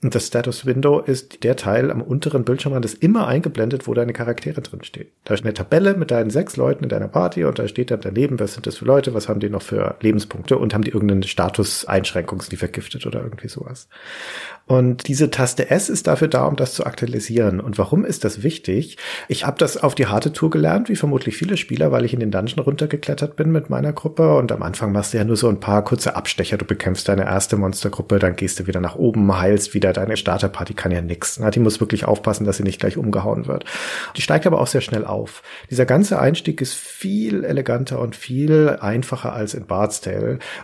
Und 0.02 0.16
das 0.16 0.28
Status 0.28 0.66
Window 0.66 1.00
ist 1.00 1.44
der 1.44 1.58
Teil 1.58 1.92
am 1.92 2.02
unteren 2.02 2.46
Bildschirmrand, 2.46 2.86
das 2.86 2.94
immer 2.94 3.28
eingeblendet, 3.28 3.86
wo 3.86 3.94
deine 3.94 4.14
Charaktere 4.14 4.62
drin 4.62 4.82
stehen. 4.84 5.08
Da 5.26 5.34
ist 5.34 5.44
eine 5.44 5.54
Tabelle 5.54 5.94
mit 5.94 6.10
deinen 6.10 6.30
sechs 6.30 6.56
Leuten 6.56 6.84
in 6.84 6.90
deiner 6.90 7.10
Party 7.10 7.44
und 7.44 7.60
da 7.60 7.68
steht 7.68 7.92
dann 7.92 8.00
daneben, 8.00 8.40
was 8.40 8.54
sind 8.54 8.66
das 8.66 8.78
für 8.78 8.86
Leute, 8.86 9.14
was 9.14 9.28
haben 9.28 9.42
die 9.42 9.50
noch 9.50 9.62
für 9.62 9.98
Lebenspunkte 10.00 10.58
und 10.58 10.74
haben 10.74 10.86
die 10.86 10.92
irgendeine 10.92 11.24
Status-Einschränkung, 11.24 12.42
die 12.50 12.56
vergiftet 12.56 13.06
oder 13.06 13.22
irgendwie 13.22 13.50
sowas. 13.50 13.90
Und 14.68 15.08
diese 15.08 15.32
Taste 15.32 15.70
S 15.72 15.90
ist 15.90 16.08
dafür 16.08 16.28
da, 16.28 16.46
um 16.46 16.56
das 16.56 16.76
zu 16.76 16.86
aktualisieren. 16.86 17.60
Und 17.60 17.80
warum 17.80 18.06
ist 18.06 18.24
das 18.24 18.44
wichtig? 18.44 18.98
Ich 19.28 19.46
habe 19.46 19.58
das 19.58 19.78
auf 19.78 19.96
die 19.96 20.06
harte 20.06 20.32
Tour 20.32 20.52
gelernt, 20.52 20.90
wie 20.90 20.96
vermutlich 20.96 21.36
viele 21.36 21.58
Spieler, 21.58 21.92
weil 21.92 22.06
ich 22.06 22.14
in 22.14 22.20
den 22.20 22.30
Dungeon 22.30 22.60
runtergeklettert 22.60 23.36
bin 23.36 23.52
mit 23.52 23.72
meiner 23.72 23.94
Gruppe. 23.94 24.38
Und 24.38 24.52
am 24.52 24.62
Anfang 24.62 24.92
machst 24.92 25.14
du 25.14 25.18
ja 25.18 25.24
nur 25.24 25.38
so 25.38 25.50
ein 25.50 25.60
paar 25.60 25.84
kurze 25.84 26.16
Abstecher. 26.16 26.58
Du 26.58 26.66
bekämpfst 26.66 27.10
deine 27.10 27.24
erste 27.24 27.58
Monstergruppe, 27.58 28.20
dann 28.20 28.36
gehst 28.36 28.60
du 28.60 28.68
wieder 28.68 28.80
nach 28.80 28.96
oben, 28.96 29.36
heilst 29.36 29.74
wieder 29.74 29.89
wieder. 29.90 30.02
Deine 30.02 30.18
Starterparty 30.18 30.74
kann 30.74 30.92
ja 30.92 31.02
nix. 31.02 31.40
Die 31.54 31.60
muss 31.60 31.80
wirklich 31.80 32.06
aufpassen, 32.06 32.46
dass 32.46 32.58
sie 32.58 32.64
nicht 32.64 32.80
gleich 32.80 32.98
umgehauen 32.98 33.48
wird. 33.48 33.66
Die 34.16 34.22
steigt 34.22 34.48
aber 34.48 34.62
auch 34.62 34.68
sehr 34.68 34.82
schnell 34.82 35.06
auf. 35.06 35.44
Dieser 35.70 35.86
ganze 35.86 36.20
Einstieg 36.20 36.62
ist 36.62 36.74
viel 36.74 37.44
eleganter 37.44 38.00
und 38.00 38.16
viel 38.16 38.78
einfacher 38.82 39.34
als 39.34 39.54
in 39.54 39.66
Bard's 39.66 40.02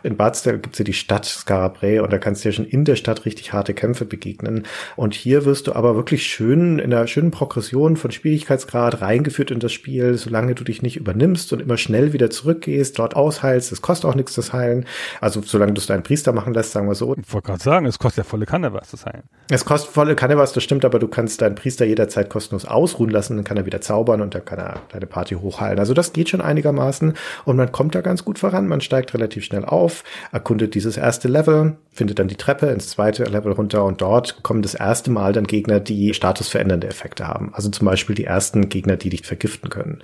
In 0.04 0.18
Bard's 0.18 0.44
gibt's 0.44 0.80
ja 0.80 0.86
die 0.86 0.94
Stadt 0.94 1.26
Scarabray 1.26 2.00
und 2.00 2.14
da 2.14 2.18
kannst 2.18 2.44
du 2.44 2.50
ja 2.50 2.54
schon 2.54 2.66
in 2.66 2.86
der 2.86 2.96
Stadt 2.96 3.26
richtig 3.26 3.54
harte 3.54 3.74
Kämpfe 3.74 4.06
begegnen. 4.06 4.66
Und 4.96 5.14
hier 5.14 5.46
wirst 5.46 5.68
du 5.68 5.74
aber 5.74 5.96
wirklich 5.96 6.26
schön 6.26 6.80
in 6.80 6.94
einer 6.94 7.08
schönen 7.08 7.32
Progression 7.32 7.98
von 7.98 8.12
Schwierigkeitsgrad 8.12 9.02
reingeführt 9.02 9.52
in 9.52 9.60
das 9.60 9.74
Spiel, 9.74 10.18
solange 10.18 10.56
du 10.56 10.64
dich 10.64 10.82
nicht 10.82 10.98
übernimmst 10.98 11.52
und 11.54 11.62
immer 11.62 11.78
schnell 11.78 12.14
wieder 12.14 12.30
zurückgehst, 12.30 13.00
dort 13.00 13.16
ausheilst. 13.16 13.72
Es 13.72 13.82
kostet 13.82 14.10
auch 14.10 14.16
nichts 14.16 14.36
das 14.36 14.54
Heilen. 14.54 14.86
Also 15.22 15.42
solange 15.42 15.74
du 15.74 15.82
es 15.82 15.88
deinen 15.88 16.04
Priester 16.04 16.32
machen 16.32 16.54
lässt, 16.54 16.72
sagen 16.72 16.88
wir 16.88 16.96
so. 16.96 17.16
Ich 17.16 17.34
wollte 17.34 17.48
gerade 17.48 17.64
sagen, 17.64 17.86
es 17.86 18.00
kostet 18.00 18.26
ja 18.26 18.30
volle 18.30 18.46
Kanne 18.46 18.74
was 18.76 18.92
das 18.92 19.06
Heilen. 19.16 19.30
Es 19.52 19.64
kostet 19.64 19.92
volle 19.92 20.16
Kanne 20.16 20.40
was, 20.40 20.54
das 20.54 20.64
stimmt, 20.64 20.86
aber 20.86 20.98
du 20.98 21.08
kannst 21.08 21.40
deinen 21.40 21.54
Priester 21.54 21.86
jederzeit 21.86 22.32
kostenlos 22.32 22.66
ausruhen 22.66 23.12
lassen, 23.12 23.36
dann 23.36 23.44
kann 23.44 23.58
er 23.58 23.68
wieder 23.68 23.80
zaubern 23.80 24.22
und 24.22 24.34
dann 24.34 24.44
kann 24.44 24.58
er 24.58 24.82
deine 24.92 25.06
Party 25.06 25.36
hochheilen. 25.36 25.78
Also 25.78 25.94
das 25.94 26.14
geht 26.14 26.30
schon 26.30 26.42
einigermaßen 26.42 27.14
und 27.46 27.56
man 27.56 27.72
kommt 27.72 27.94
da 27.94 28.02
ganz 28.02 28.26
gut 28.26 28.40
voran. 28.40 28.68
Man 28.68 28.82
steigt 28.82 29.14
relativ 29.14 29.44
schnell 29.44 29.64
auf, 29.64 30.04
erkundet 30.32 30.74
dieses 30.74 30.98
erste 30.98 31.28
Level, 31.28 31.78
findet 31.92 32.18
dann 32.18 32.28
die 32.28 32.38
Treppe 32.38 32.66
ins 32.66 32.90
zweite 32.90 33.24
Level 33.26 33.52
runter 33.52 33.86
und 33.86 34.02
dort 34.02 34.42
kommen 34.42 34.64
das 34.64 34.74
erste 34.74 35.12
Mal 35.12 35.32
dann 35.32 35.46
Gegner, 35.46 35.80
die 35.80 36.16
statusverändernde 36.16 36.88
Effekte 36.88 37.28
haben. 37.28 37.52
Also 37.54 37.70
zum 37.70 37.86
Beispiel 37.86 38.16
die 38.16 38.26
ersten 38.26 38.70
Gegner, 38.70 38.98
die 38.98 39.10
dich 39.10 39.28
vergiften 39.28 39.70
können. 39.70 40.02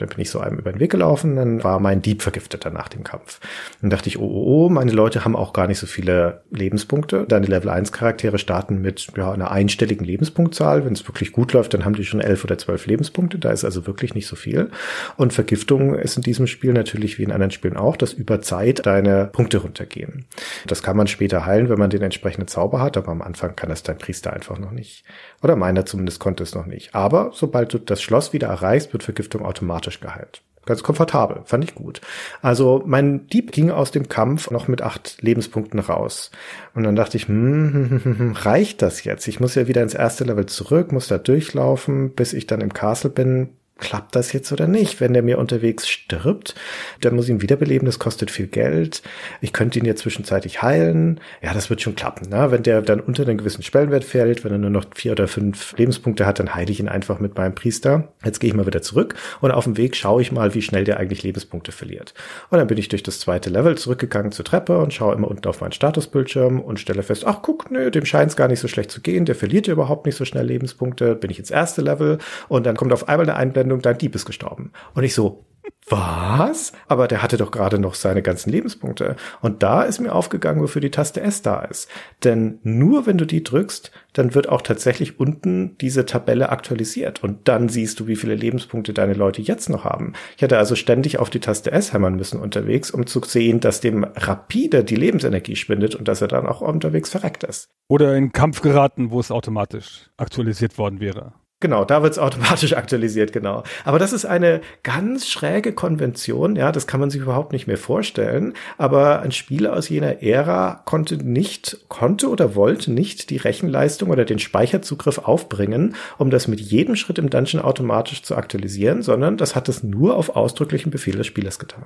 Dann 0.00 0.08
bin 0.08 0.18
ich 0.18 0.30
so 0.30 0.40
einem 0.40 0.58
über 0.58 0.72
den 0.72 0.80
Weg 0.80 0.90
gelaufen, 0.90 1.36
dann 1.36 1.62
war 1.62 1.78
mein 1.78 2.02
Dieb 2.02 2.22
vergiftet 2.22 2.64
nach 2.72 2.88
dem 2.88 3.04
Kampf. 3.04 3.38
Dann 3.80 3.90
dachte 3.90 4.08
ich, 4.08 4.18
oh, 4.18 4.24
oh, 4.24 4.66
oh, 4.66 4.68
meine 4.68 4.90
Leute 4.90 5.24
haben 5.24 5.36
auch 5.36 5.52
gar 5.52 5.68
nicht 5.68 5.78
so 5.78 5.86
viele 5.86 6.42
Lebenspunkte. 6.50 7.24
Deine 7.28 7.46
Level 7.46 7.70
1 7.70 7.92
Charaktere 7.92 8.36
starten 8.50 8.80
mit 8.80 9.06
ja, 9.16 9.30
einer 9.30 9.52
einstelligen 9.52 10.04
Lebenspunktzahl. 10.04 10.84
Wenn 10.84 10.92
es 10.92 11.06
wirklich 11.06 11.30
gut 11.30 11.52
läuft, 11.52 11.72
dann 11.72 11.84
haben 11.84 11.94
die 11.94 12.04
schon 12.04 12.20
elf 12.20 12.42
oder 12.42 12.58
zwölf 12.58 12.84
Lebenspunkte. 12.86 13.38
Da 13.38 13.52
ist 13.52 13.64
also 13.64 13.86
wirklich 13.86 14.16
nicht 14.16 14.26
so 14.26 14.34
viel. 14.34 14.70
Und 15.16 15.32
Vergiftung 15.32 15.94
ist 15.94 16.16
in 16.16 16.24
diesem 16.24 16.48
Spiel 16.48 16.72
natürlich 16.72 17.16
wie 17.16 17.22
in 17.22 17.30
anderen 17.30 17.52
Spielen 17.52 17.76
auch, 17.76 17.96
dass 17.96 18.12
über 18.12 18.40
Zeit 18.40 18.86
deine 18.86 19.26
Punkte 19.26 19.58
runtergehen. 19.58 20.24
Das 20.66 20.82
kann 20.82 20.96
man 20.96 21.06
später 21.06 21.46
heilen, 21.46 21.68
wenn 21.68 21.78
man 21.78 21.90
den 21.90 22.02
entsprechenden 22.02 22.48
Zauber 22.48 22.80
hat, 22.80 22.96
aber 22.96 23.12
am 23.12 23.22
Anfang 23.22 23.54
kann 23.54 23.68
das 23.68 23.84
dein 23.84 23.98
Priester 23.98 24.32
einfach 24.32 24.58
noch 24.58 24.72
nicht. 24.72 25.04
Oder 25.44 25.54
meiner 25.54 25.86
zumindest 25.86 26.18
konnte 26.18 26.42
es 26.42 26.52
noch 26.56 26.66
nicht. 26.66 26.92
Aber 26.92 27.30
sobald 27.32 27.72
du 27.72 27.78
das 27.78 28.02
Schloss 28.02 28.32
wieder 28.32 28.48
erreichst, 28.48 28.92
wird 28.92 29.04
Vergiftung 29.04 29.44
automatisch 29.44 30.00
geheilt. 30.00 30.42
Ganz 30.66 30.82
komfortabel, 30.82 31.40
fand 31.46 31.64
ich 31.64 31.74
gut. 31.74 32.02
Also 32.42 32.82
mein 32.84 33.26
Dieb 33.28 33.50
ging 33.50 33.70
aus 33.70 33.92
dem 33.92 34.08
Kampf 34.08 34.50
noch 34.50 34.68
mit 34.68 34.82
acht 34.82 35.22
Lebenspunkten 35.22 35.80
raus. 35.80 36.30
Und 36.74 36.82
dann 36.82 36.96
dachte 36.96 37.16
ich, 37.16 37.28
hm, 37.28 38.00
hm, 38.02 38.04
hm, 38.18 38.32
reicht 38.32 38.82
das 38.82 39.04
jetzt? 39.04 39.26
Ich 39.26 39.40
muss 39.40 39.54
ja 39.54 39.68
wieder 39.68 39.82
ins 39.82 39.94
erste 39.94 40.24
Level 40.24 40.46
zurück, 40.46 40.92
muss 40.92 41.08
da 41.08 41.16
durchlaufen, 41.16 42.14
bis 42.14 42.34
ich 42.34 42.46
dann 42.46 42.60
im 42.60 42.74
Castle 42.74 43.10
bin 43.10 43.50
klappt 43.80 44.14
das 44.14 44.32
jetzt 44.32 44.52
oder 44.52 44.66
nicht? 44.66 45.00
Wenn 45.00 45.12
der 45.12 45.22
mir 45.22 45.38
unterwegs 45.38 45.88
stirbt, 45.88 46.54
dann 47.00 47.16
muss 47.16 47.24
ich 47.24 47.30
ihn 47.30 47.42
wiederbeleben, 47.42 47.86
das 47.86 47.98
kostet 47.98 48.30
viel 48.30 48.46
Geld. 48.46 49.02
Ich 49.40 49.52
könnte 49.52 49.78
ihn 49.78 49.84
ja 49.84 49.96
zwischenzeitlich 49.96 50.62
heilen. 50.62 51.20
Ja, 51.42 51.54
das 51.54 51.70
wird 51.70 51.80
schon 51.80 51.96
klappen. 51.96 52.28
Ne? 52.28 52.50
Wenn 52.50 52.62
der 52.62 52.82
dann 52.82 53.00
unter 53.00 53.26
einen 53.26 53.38
gewissen 53.38 53.62
Schwellenwert 53.62 54.04
fällt, 54.04 54.44
wenn 54.44 54.52
er 54.52 54.58
nur 54.58 54.70
noch 54.70 54.84
vier 54.94 55.12
oder 55.12 55.28
fünf 55.28 55.76
Lebenspunkte 55.76 56.26
hat, 56.26 56.38
dann 56.38 56.54
heile 56.54 56.70
ich 56.70 56.80
ihn 56.80 56.88
einfach 56.88 57.18
mit 57.20 57.36
meinem 57.36 57.54
Priester. 57.54 58.08
Jetzt 58.24 58.38
gehe 58.40 58.48
ich 58.48 58.56
mal 58.56 58.66
wieder 58.66 58.82
zurück 58.82 59.14
und 59.40 59.50
auf 59.50 59.64
dem 59.64 59.76
Weg 59.76 59.96
schaue 59.96 60.22
ich 60.22 60.32
mal, 60.32 60.54
wie 60.54 60.62
schnell 60.62 60.84
der 60.84 60.98
eigentlich 60.98 61.22
Lebenspunkte 61.22 61.72
verliert. 61.72 62.14
Und 62.50 62.58
dann 62.58 62.66
bin 62.66 62.78
ich 62.78 62.88
durch 62.88 63.02
das 63.02 63.20
zweite 63.20 63.50
Level 63.50 63.76
zurückgegangen 63.76 64.32
zur 64.32 64.44
Treppe 64.44 64.78
und 64.78 64.92
schaue 64.92 65.14
immer 65.14 65.28
unten 65.28 65.48
auf 65.48 65.60
meinen 65.60 65.72
Statusbildschirm 65.72 66.60
und 66.60 66.80
stelle 66.80 67.02
fest, 67.02 67.24
ach 67.26 67.38
guck, 67.42 67.70
nö, 67.70 67.90
dem 67.90 68.04
scheint 68.04 68.30
es 68.30 68.36
gar 68.36 68.48
nicht 68.48 68.60
so 68.60 68.68
schlecht 68.68 68.90
zu 68.90 69.00
gehen, 69.00 69.24
der 69.24 69.34
verliert 69.34 69.66
ja 69.66 69.72
überhaupt 69.72 70.06
nicht 70.06 70.16
so 70.16 70.24
schnell 70.24 70.46
Lebenspunkte. 70.46 71.14
Bin 71.14 71.30
ich 71.30 71.38
ins 71.38 71.50
erste 71.50 71.82
Level 71.82 72.18
und 72.48 72.66
dann 72.66 72.76
kommt 72.76 72.92
auf 72.92 73.08
einmal 73.08 73.28
eine 73.28 73.36
Einblendung, 73.36 73.69
Sendung, 73.70 73.82
dein 73.82 73.98
Dieb 73.98 74.14
ist 74.14 74.26
gestorben. 74.26 74.72
Und 74.94 75.04
ich 75.04 75.14
so, 75.14 75.46
was? 75.88 76.72
Aber 76.88 77.06
der 77.06 77.22
hatte 77.22 77.36
doch 77.36 77.50
gerade 77.50 77.78
noch 77.78 77.94
seine 77.94 78.22
ganzen 78.22 78.50
Lebenspunkte. 78.50 79.16
Und 79.40 79.62
da 79.62 79.82
ist 79.82 80.00
mir 80.00 80.12
aufgegangen, 80.12 80.60
wofür 80.60 80.80
die 80.80 80.90
Taste 80.90 81.20
S 81.20 81.42
da 81.42 81.60
ist. 81.62 81.88
Denn 82.24 82.58
nur 82.62 83.06
wenn 83.06 83.18
du 83.18 83.26
die 83.26 83.44
drückst, 83.44 83.90
dann 84.12 84.34
wird 84.34 84.48
auch 84.48 84.62
tatsächlich 84.62 85.20
unten 85.20 85.76
diese 85.78 86.06
Tabelle 86.06 86.48
aktualisiert. 86.48 87.22
Und 87.22 87.46
dann 87.48 87.68
siehst 87.68 88.00
du, 88.00 88.06
wie 88.06 88.16
viele 88.16 88.34
Lebenspunkte 88.34 88.92
deine 88.92 89.14
Leute 89.14 89.42
jetzt 89.42 89.68
noch 89.68 89.84
haben. 89.84 90.14
Ich 90.36 90.42
hätte 90.42 90.58
also 90.58 90.74
ständig 90.74 91.18
auf 91.18 91.30
die 91.30 91.40
Taste 91.40 91.70
S 91.70 91.92
hämmern 91.92 92.16
müssen 92.16 92.40
unterwegs, 92.40 92.90
um 92.90 93.06
zu 93.06 93.20
sehen, 93.24 93.60
dass 93.60 93.80
dem 93.80 94.04
rapide 94.04 94.82
die 94.82 94.96
Lebensenergie 94.96 95.56
schwindet 95.56 95.94
und 95.94 96.08
dass 96.08 96.22
er 96.22 96.28
dann 96.28 96.46
auch 96.46 96.60
unterwegs 96.60 97.10
verreckt 97.10 97.44
ist. 97.44 97.68
Oder 97.88 98.16
in 98.16 98.32
Kampf 98.32 98.60
geraten, 98.60 99.10
wo 99.10 99.20
es 99.20 99.30
automatisch 99.30 100.10
aktualisiert 100.16 100.78
worden 100.78 101.00
wäre. 101.00 101.34
Genau, 101.60 101.84
da 101.84 102.02
wird's 102.02 102.18
automatisch 102.18 102.72
aktualisiert, 102.76 103.34
genau. 103.34 103.62
Aber 103.84 103.98
das 103.98 104.14
ist 104.14 104.24
eine 104.24 104.62
ganz 104.82 105.28
schräge 105.28 105.74
Konvention, 105.74 106.56
ja, 106.56 106.72
das 106.72 106.86
kann 106.86 107.00
man 107.00 107.10
sich 107.10 107.20
überhaupt 107.20 107.52
nicht 107.52 107.66
mehr 107.66 107.76
vorstellen. 107.76 108.54
Aber 108.78 109.20
ein 109.20 109.30
Spieler 109.30 109.74
aus 109.74 109.90
jener 109.90 110.22
Ära 110.22 110.82
konnte 110.86 111.16
nicht, 111.16 111.84
konnte 111.88 112.30
oder 112.30 112.54
wollte 112.54 112.90
nicht 112.90 113.28
die 113.28 113.36
Rechenleistung 113.36 114.08
oder 114.08 114.24
den 114.24 114.38
Speicherzugriff 114.38 115.18
aufbringen, 115.18 115.94
um 116.16 116.30
das 116.30 116.48
mit 116.48 116.60
jedem 116.60 116.96
Schritt 116.96 117.18
im 117.18 117.28
Dungeon 117.28 117.62
automatisch 117.62 118.22
zu 118.22 118.36
aktualisieren, 118.36 119.02
sondern 119.02 119.36
das 119.36 119.54
hat 119.54 119.68
es 119.68 119.82
nur 119.82 120.16
auf 120.16 120.36
ausdrücklichen 120.36 120.90
Befehl 120.90 121.16
des 121.16 121.26
Spielers 121.26 121.58
getan 121.58 121.84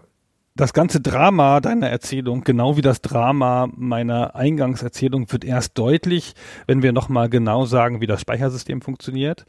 das 0.57 0.73
ganze 0.73 1.01
Drama 1.01 1.61
deiner 1.61 1.89
Erzählung, 1.89 2.45
genau 2.45 2.77
wie 2.77 2.83
das 2.83 3.03
Drama 3.03 3.69
meiner 3.75 4.37
Eingangserzählung, 4.37 5.31
wird 5.33 5.45
erst 5.45 5.77
deutlich, 5.77 6.35
wenn 6.67 6.83
wir 6.83 6.93
nochmal 6.93 7.29
genau 7.29 7.65
sagen, 7.65 8.01
wie 8.01 8.07
das 8.07 8.21
Speichersystem 8.21 8.81
funktioniert. 8.81 9.47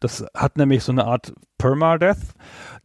Das 0.00 0.26
hat 0.34 0.56
nämlich 0.56 0.82
so 0.82 0.90
eine 0.90 1.04
Art 1.04 1.32
Permadeath. 1.58 2.18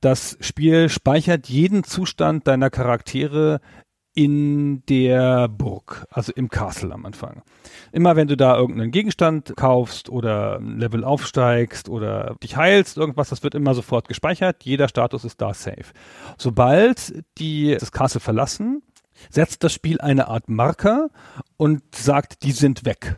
Das 0.02 0.38
Spiel 0.40 0.90
speichert 0.90 1.50
jeden 1.50 1.84
Zustand 1.84 2.48
deiner 2.48 2.70
Charaktere 2.70 3.60
in 4.13 4.86
der 4.86 5.47
Burg, 5.47 6.06
also 6.12 6.32
im 6.34 6.49
Castle 6.49 6.93
am 6.93 7.06
Anfang. 7.06 7.41
Immer 7.91 8.15
wenn 8.15 8.28
du 8.28 8.38
da 8.38 8.56
irgendeinen 8.58 8.91
Gegenstand 8.91 9.54
kaufst 9.56 10.10
oder 10.10 10.60
ein 10.60 10.78
Level 10.80 11.04
aufsteigst 11.04 11.89
oder 11.89 12.36
dich 12.43 12.56
heilst, 12.56 12.97
irgendwas, 12.97 13.30
das 13.30 13.43
wird 13.43 13.56
immer 13.56 13.73
sofort 13.73 14.08
gespeichert. 14.08 14.63
Jeder 14.63 14.88
Status 14.88 15.26
ist 15.26 15.41
da 15.41 15.54
safe. 15.54 15.93
Sobald 16.38 17.23
die 17.38 17.76
das 17.80 17.91
Castle 17.91 18.19
verlassen, 18.21 18.84
setzt 19.30 19.63
das 19.63 19.73
Spiel 19.73 19.99
eine 20.02 20.28
Art 20.28 20.49
Marker 20.49 21.10
und 21.58 21.84
sagt, 21.95 22.43
die 22.43 22.52
sind 22.52 22.86
weg 22.86 23.17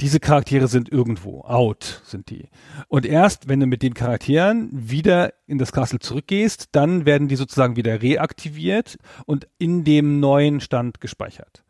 diese 0.00 0.20
Charaktere 0.20 0.68
sind 0.68 0.90
irgendwo, 0.90 1.42
out 1.42 2.02
sind 2.04 2.30
die. 2.30 2.48
Und 2.86 3.04
erst, 3.04 3.48
wenn 3.48 3.58
du 3.58 3.66
mit 3.66 3.82
den 3.82 3.94
Charakteren 3.94 4.68
wieder 4.72 5.32
in 5.46 5.58
das 5.58 5.72
Castle 5.72 5.98
zurückgehst, 5.98 6.68
dann 6.72 7.04
werden 7.04 7.26
die 7.28 7.36
sozusagen 7.36 7.76
wieder 7.76 8.00
reaktiviert 8.00 8.98
und 9.26 9.48
in 9.58 9.84
dem 9.84 10.20
neuen 10.20 10.60
Stand 10.60 11.00
gespeichert. 11.00 11.64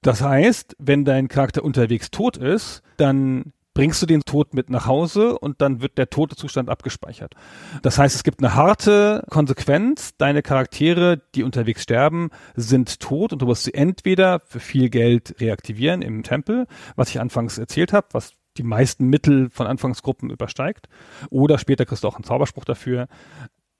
Das 0.00 0.20
heißt, 0.22 0.74
wenn 0.80 1.04
dein 1.04 1.28
Charakter 1.28 1.62
unterwegs 1.62 2.10
tot 2.10 2.36
ist, 2.36 2.82
dann 2.96 3.52
bringst 3.74 4.02
du 4.02 4.06
den 4.06 4.22
Tod 4.22 4.54
mit 4.54 4.70
nach 4.70 4.86
Hause 4.86 5.38
und 5.38 5.60
dann 5.60 5.80
wird 5.80 5.98
der 5.98 6.10
tote 6.10 6.36
Zustand 6.36 6.68
abgespeichert. 6.68 7.34
Das 7.82 7.98
heißt, 7.98 8.14
es 8.14 8.22
gibt 8.22 8.40
eine 8.40 8.54
harte 8.54 9.24
Konsequenz. 9.30 10.16
Deine 10.18 10.42
Charaktere, 10.42 11.22
die 11.34 11.42
unterwegs 11.42 11.82
sterben, 11.82 12.30
sind 12.54 13.00
tot 13.00 13.32
und 13.32 13.40
du 13.40 13.46
musst 13.46 13.64
sie 13.64 13.74
entweder 13.74 14.40
für 14.40 14.60
viel 14.60 14.90
Geld 14.90 15.36
reaktivieren 15.40 16.02
im 16.02 16.22
Tempel, 16.22 16.66
was 16.96 17.10
ich 17.10 17.20
anfangs 17.20 17.58
erzählt 17.58 17.92
habe, 17.92 18.08
was 18.12 18.32
die 18.58 18.62
meisten 18.62 19.06
Mittel 19.06 19.48
von 19.50 19.66
Anfangsgruppen 19.66 20.28
übersteigt, 20.28 20.88
oder 21.30 21.56
später 21.58 21.86
kriegst 21.86 22.04
du 22.04 22.08
auch 22.08 22.16
einen 22.16 22.24
Zauberspruch 22.24 22.66
dafür. 22.66 23.08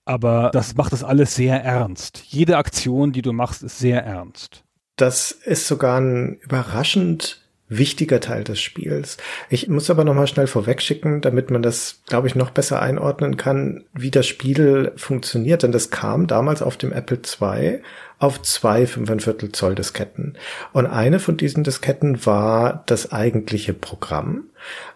Aber 0.04 0.50
das 0.52 0.74
macht 0.74 0.92
das 0.92 1.04
alles 1.04 1.34
sehr 1.34 1.62
ernst. 1.62 2.22
Jede 2.26 2.56
Aktion, 2.56 3.12
die 3.12 3.22
du 3.22 3.32
machst, 3.32 3.62
ist 3.62 3.78
sehr 3.78 4.02
ernst. 4.04 4.64
Das 4.96 5.30
ist 5.30 5.66
sogar 5.68 6.00
ein 6.00 6.36
überraschend 6.40 7.41
wichtiger 7.78 8.20
Teil 8.20 8.44
des 8.44 8.60
Spiels. 8.60 9.16
Ich 9.48 9.68
muss 9.68 9.90
aber 9.90 10.04
noch 10.04 10.14
mal 10.14 10.26
schnell 10.26 10.46
vorwegschicken, 10.46 11.20
damit 11.20 11.50
man 11.50 11.62
das, 11.62 12.02
glaube 12.06 12.28
ich, 12.28 12.34
noch 12.34 12.50
besser 12.50 12.80
einordnen 12.80 13.36
kann, 13.36 13.84
wie 13.92 14.10
das 14.10 14.26
Spiel 14.26 14.92
funktioniert. 14.96 15.62
Denn 15.62 15.72
das 15.72 15.90
kam 15.90 16.26
damals 16.26 16.62
auf 16.62 16.76
dem 16.76 16.92
Apple 16.92 17.18
II 17.18 17.80
auf 18.22 18.40
zwei 18.42 18.84
5,25 18.84 19.52
Zoll 19.52 19.74
Disketten. 19.74 20.34
Und 20.72 20.86
eine 20.86 21.18
von 21.18 21.36
diesen 21.36 21.64
Disketten 21.64 22.24
war 22.24 22.84
das 22.86 23.10
eigentliche 23.10 23.74
Programm. 23.74 24.44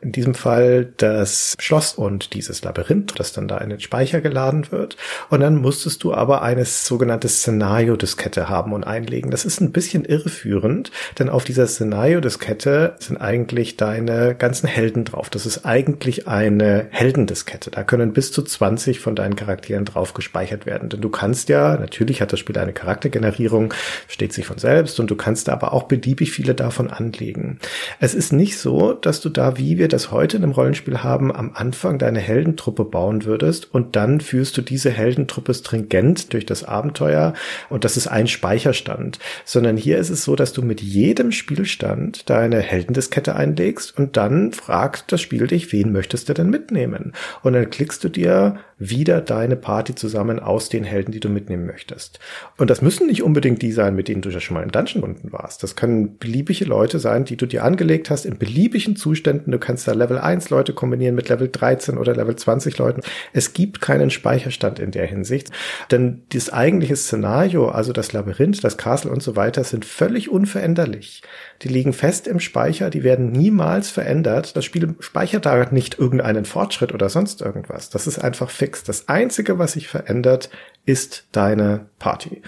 In 0.01 0.13
diesem 0.13 0.35
Fall 0.35 0.93
das 0.97 1.55
Schloss 1.59 1.95
und 1.95 2.35
dieses 2.35 2.63
Labyrinth, 2.63 3.19
das 3.19 3.33
dann 3.33 3.49
da 3.49 3.59
in 3.59 3.71
den 3.71 3.81
Speicher 3.81 4.21
geladen 4.21 4.71
wird. 4.71 4.97
Und 5.31 5.41
dann 5.41 5.57
musstest 5.57 6.05
du 6.05 6.15
aber 6.15 6.43
eine 6.43 6.65
sogenannte 6.65 7.29
Szenario-Diskette 7.29 8.49
haben 8.49 8.73
und 8.73 8.85
einlegen. 8.85 9.31
Das 9.31 9.45
ist 9.45 9.61
ein 9.61 9.73
bisschen 9.73 10.05
irreführend, 10.05 10.91
denn 11.19 11.29
auf 11.29 11.45
dieser 11.45 11.67
Szenario-Diskette 11.67 12.97
sind 12.99 13.17
eigentlich 13.17 13.77
deine 13.77 14.35
ganzen 14.35 14.69
Helden 14.69 15.05
drauf. 15.05 15.31
Das 15.31 15.47
ist 15.47 15.65
eigentlich 15.65 16.29
eine 16.29 16.87
Heldendiskette. 16.91 17.71
Da 17.71 17.83
können 17.83 18.13
bis 18.13 18.33
zu 18.33 18.43
20 18.43 19.01
von 19.01 19.17
deinen 19.17 19.37
Charakteren 19.37 19.85
drauf 19.85 20.15
gespeichert 20.15 20.67
werden. 20.67 20.89
Denn 20.89 21.01
du 21.01 21.09
kannst 21.09 21.49
ja, 21.49 21.77
natürlich 21.77 22.21
hat 22.21 22.33
das 22.33 22.41
Spiel 22.41 22.57
eine 22.59 22.73
Charakter 22.73 23.09
Regenerierung 23.17 23.73
steht 24.09 24.33
sich 24.33 24.47
von 24.47 24.59
selbst 24.59 25.01
und 25.01 25.11
du 25.11 25.17
kannst 25.17 25.49
aber 25.49 25.73
auch 25.73 25.85
beliebig 25.85 26.33
viele 26.33 26.55
davon 26.55 26.91
anlegen. 26.91 27.59
Es 27.99 28.15
ist 28.15 28.33
nicht 28.33 28.59
so, 28.59 28.93
dass 28.93 29.21
du 29.21 29.29
da, 29.29 29.57
wie 29.57 29.79
wir 29.79 29.89
das 29.89 30.11
heute 30.11 30.37
in 30.37 30.43
einem 30.43 30.53
Rollenspiel 30.53 31.03
haben, 31.03 31.35
am 31.35 31.53
Anfang 31.55 31.99
deine 31.99 32.21
Heldentruppe 32.21 32.85
bauen 32.85 33.25
würdest 33.25 33.73
und 33.73 33.97
dann 33.97 34.21
führst 34.21 34.57
du 34.57 34.63
diese 34.63 34.91
Heldentruppe 34.91 35.55
stringent 35.55 36.33
durch 36.33 36.47
das 36.47 36.65
Abenteuer 36.65 37.33
und 37.71 37.85
das 37.85 37.97
ist 37.97 38.07
ein 38.07 38.27
Speicherstand, 38.27 39.19
sondern 39.45 39.77
hier 39.77 39.99
ist 39.99 40.11
es 40.11 40.25
so, 40.25 40.37
dass 40.37 40.53
du 40.53 40.63
mit 40.63 40.83
jedem 40.83 41.33
Spielstand 41.33 42.29
deine 42.29 42.61
Heldendiskette 42.61 43.35
einlegst 43.35 43.97
und 43.97 44.17
dann 44.17 44.53
fragt 44.53 45.13
das 45.13 45.21
Spiel 45.21 45.47
dich, 45.47 45.73
wen 45.73 45.93
möchtest 45.93 46.29
du 46.29 46.35
denn 46.35 46.51
mitnehmen? 46.51 47.13
Und 47.43 47.55
dann 47.55 47.71
klickst 47.71 48.05
du 48.05 48.09
dir 48.09 48.59
wieder 48.79 49.21
deine 49.21 49.57
Party 49.57 49.95
zusammen 49.95 50.39
aus 50.39 50.69
den 50.69 50.85
Helden, 50.85 51.13
die 51.13 51.21
du 51.21 51.29
mitnehmen 51.29 51.67
möchtest. 51.67 52.21
Und 52.59 52.69
das 52.69 52.83
müssen 52.83 53.06
nicht 53.07 53.23
unbedingt 53.23 53.63
die 53.63 53.73
sein, 53.73 53.95
mit 53.95 54.09
denen 54.09 54.23
du 54.23 54.31
ja 54.31 54.41
schon 54.41 54.55
mal 54.55 54.63
in 54.63 54.71
Dungeon 54.71 55.03
unten 55.03 55.33
warst. 55.33 55.63
Das 55.63 55.77
können 55.77 56.19
beliebige 56.19 56.65
Leute 56.65 56.99
sein, 56.99 57.25
die 57.25 57.37
du 57.37 57.47
dir 57.47 57.65
angelegt 57.65 58.11
hast 58.11 58.27
in 58.27 58.39
beliebigen 58.39 58.97
Zuständen. 58.97 59.53
Du 59.53 59.59
kannst 59.59 59.89
da 59.89 59.93
Level 59.93 60.19
1 60.19 60.51
Leute 60.51 60.73
kombinieren 60.73 61.15
mit 61.15 61.29
Level 61.29 61.49
13 61.49 61.99
oder 61.99 62.15
Level 62.15 62.37
20 62.37 62.79
Leuten. 62.79 63.03
Es 63.33 63.53
gibt 63.53 63.81
keinen 63.81 64.11
Speicherstand 64.11 64.79
in 64.79 64.91
der 64.91 65.07
Hinsicht, 65.07 65.51
denn 65.91 66.23
das 66.33 66.53
eigentliche 66.53 66.97
Szenario, 66.97 67.69
also 67.69 67.93
das 67.93 68.13
Labyrinth, 68.13 68.63
das 68.63 68.77
Castle 68.77 69.11
und 69.11 69.23
so 69.23 69.37
weiter, 69.37 69.65
sind 69.65 69.85
völlig 69.85 70.31
unveränderlich. 70.31 71.23
Die 71.63 71.69
liegen 71.69 71.93
fest 71.93 72.27
im 72.27 72.41
Speicher, 72.41 72.91
die 72.91 73.03
werden 73.03 73.33
niemals 73.33 73.91
verändert. 73.91 74.57
Das 74.57 74.65
Spiel 74.65 74.95
speichert 75.01 75.47
da 75.47 75.57
nicht 75.71 75.99
irgendeinen 75.99 76.45
Fortschritt 76.45 76.93
oder 76.93 77.09
sonst 77.09 77.41
irgendwas. 77.41 77.91
Das 77.91 78.07
ist 78.07 78.19
einfach 78.19 78.51
fix. 78.51 78.85
Das 78.85 79.09
einzige, 79.09 79.59
was 79.59 79.73
sich 79.73 79.89
verändert, 79.89 80.51
ist 80.87 81.27
deine 81.33 81.87
Party 81.99 82.43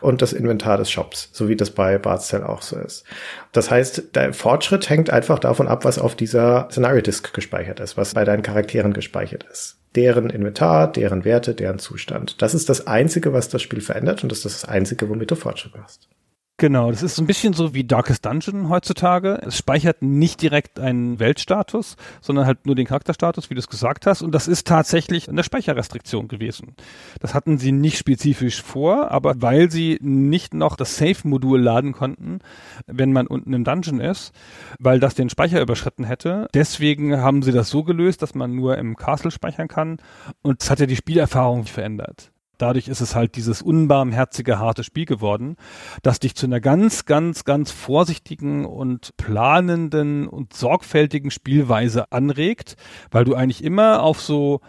und 0.00 0.20
das 0.20 0.32
Inventar 0.32 0.76
des 0.76 0.90
Shops, 0.90 1.30
so 1.32 1.48
wie 1.48 1.56
das 1.56 1.70
bei 1.70 1.96
Bart's 1.96 2.34
auch 2.34 2.60
so 2.60 2.76
ist. 2.76 3.04
Das 3.52 3.70
heißt, 3.70 4.16
der 4.16 4.34
Fortschritt 4.34 4.90
hängt 4.90 5.10
einfach 5.10 5.38
davon 5.38 5.68
ab, 5.68 5.84
was 5.84 5.98
auf 5.98 6.16
dieser 6.16 6.68
Scenario 6.70 7.00
Disk 7.00 7.32
gespeichert 7.32 7.78
ist, 7.80 7.96
was 7.96 8.14
bei 8.14 8.24
deinen 8.24 8.42
Charakteren 8.42 8.92
gespeichert 8.92 9.46
ist. 9.50 9.78
Deren 9.94 10.28
Inventar, 10.28 10.90
deren 10.90 11.24
Werte, 11.24 11.54
deren 11.54 11.78
Zustand. 11.78 12.42
Das 12.42 12.52
ist 12.52 12.68
das 12.68 12.88
Einzige, 12.88 13.32
was 13.32 13.48
das 13.48 13.62
Spiel 13.62 13.80
verändert 13.80 14.24
und 14.24 14.32
das 14.32 14.44
ist 14.44 14.62
das 14.62 14.68
Einzige, 14.68 15.08
womit 15.08 15.30
du 15.30 15.36
Fortschritt 15.36 15.76
machst. 15.76 16.08
Genau, 16.56 16.92
das 16.92 17.02
ist 17.02 17.18
ein 17.18 17.26
bisschen 17.26 17.52
so 17.52 17.74
wie 17.74 17.82
Darkest 17.82 18.24
Dungeon 18.24 18.68
heutzutage. 18.68 19.40
Es 19.44 19.58
speichert 19.58 20.02
nicht 20.02 20.40
direkt 20.40 20.78
einen 20.78 21.18
Weltstatus, 21.18 21.96
sondern 22.20 22.46
halt 22.46 22.64
nur 22.64 22.76
den 22.76 22.86
Charakterstatus, 22.86 23.50
wie 23.50 23.54
du 23.54 23.58
es 23.58 23.66
gesagt 23.66 24.06
hast. 24.06 24.22
Und 24.22 24.32
das 24.32 24.46
ist 24.46 24.68
tatsächlich 24.68 25.28
eine 25.28 25.42
Speicherrestriktion 25.42 26.28
gewesen. 26.28 26.76
Das 27.18 27.34
hatten 27.34 27.58
sie 27.58 27.72
nicht 27.72 27.98
spezifisch 27.98 28.62
vor, 28.62 29.10
aber 29.10 29.42
weil 29.42 29.68
sie 29.68 29.98
nicht 30.00 30.54
noch 30.54 30.76
das 30.76 30.96
Save-Modul 30.96 31.60
laden 31.60 31.92
konnten, 31.92 32.38
wenn 32.86 33.12
man 33.12 33.26
unten 33.26 33.52
im 33.52 33.64
Dungeon 33.64 33.98
ist, 33.98 34.32
weil 34.78 35.00
das 35.00 35.16
den 35.16 35.30
Speicher 35.30 35.60
überschritten 35.60 36.04
hätte. 36.04 36.48
Deswegen 36.54 37.16
haben 37.16 37.42
sie 37.42 37.52
das 37.52 37.68
so 37.68 37.82
gelöst, 37.82 38.22
dass 38.22 38.36
man 38.36 38.54
nur 38.54 38.78
im 38.78 38.94
Castle 38.94 39.32
speichern 39.32 39.66
kann. 39.66 39.98
Und 40.42 40.62
es 40.62 40.70
hat 40.70 40.78
ja 40.78 40.86
die 40.86 40.94
Spielerfahrung 40.94 41.64
verändert. 41.64 42.30
Dadurch 42.64 42.88
ist 42.88 43.02
es 43.02 43.14
halt 43.14 43.36
dieses 43.36 43.60
unbarmherzige, 43.60 44.58
harte 44.58 44.84
Spiel 44.84 45.04
geworden, 45.04 45.56
das 46.00 46.18
dich 46.18 46.34
zu 46.34 46.46
einer 46.46 46.60
ganz, 46.60 47.04
ganz, 47.04 47.44
ganz 47.44 47.70
vorsichtigen 47.70 48.64
und 48.64 49.14
planenden 49.18 50.26
und 50.26 50.54
sorgfältigen 50.54 51.30
Spielweise 51.30 52.10
anregt, 52.10 52.76
weil 53.10 53.26
du 53.26 53.34
eigentlich 53.34 53.62
immer 53.62 54.02
auf 54.02 54.22
so 54.22 54.62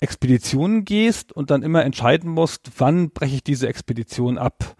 Expeditionen 0.00 0.84
gehst 0.84 1.32
und 1.32 1.52
dann 1.52 1.62
immer 1.62 1.84
entscheiden 1.84 2.28
musst, 2.32 2.68
wann 2.78 3.10
breche 3.10 3.36
ich 3.36 3.44
diese 3.44 3.68
Expedition 3.68 4.36
ab 4.36 4.74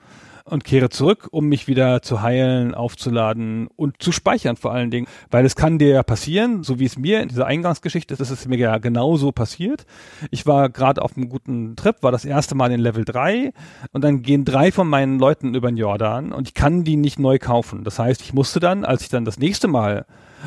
und 0.50 0.64
kehre 0.64 0.90
zurück, 0.90 1.28
um 1.30 1.46
mich 1.46 1.68
wieder 1.68 2.02
zu 2.02 2.22
heilen, 2.22 2.74
aufzuladen 2.74 3.68
und 3.76 4.02
zu 4.02 4.12
speichern 4.12 4.56
vor 4.56 4.72
allen 4.72 4.90
Dingen. 4.90 5.06
Weil 5.30 5.44
es 5.44 5.56
kann 5.56 5.78
dir 5.78 5.88
ja 5.88 6.02
passieren, 6.02 6.62
so 6.62 6.78
wie 6.78 6.84
es 6.84 6.98
mir 6.98 7.20
in 7.20 7.28
dieser 7.28 7.46
Eingangsgeschichte 7.46 8.14
ist, 8.14 8.20
ist 8.20 8.30
es 8.30 8.46
mir 8.46 8.58
ja 8.58 8.78
genauso 8.78 9.32
passiert. 9.32 9.86
Ich 10.30 10.46
war 10.46 10.68
gerade 10.68 11.02
auf 11.02 11.16
einem 11.16 11.28
guten 11.28 11.76
Trip, 11.76 11.96
war 12.02 12.12
das 12.12 12.24
erste 12.24 12.54
Mal 12.54 12.72
in 12.72 12.80
Level 12.80 13.04
3 13.04 13.52
und 13.92 14.04
dann 14.04 14.22
gehen 14.22 14.44
drei 14.44 14.72
von 14.72 14.88
meinen 14.88 15.18
Leuten 15.18 15.54
über 15.54 15.70
den 15.70 15.76
Jordan 15.76 16.32
und 16.32 16.48
ich 16.48 16.54
kann 16.54 16.84
die 16.84 16.96
nicht 16.96 17.18
neu 17.18 17.38
kaufen. 17.38 17.84
Das 17.84 17.98
heißt, 17.98 18.20
ich 18.22 18.34
musste 18.34 18.60
dann, 18.60 18.84
als 18.84 19.02
ich 19.02 19.08
dann 19.08 19.24
das 19.24 19.38
nächste 19.38 19.68
Mal 19.68 20.06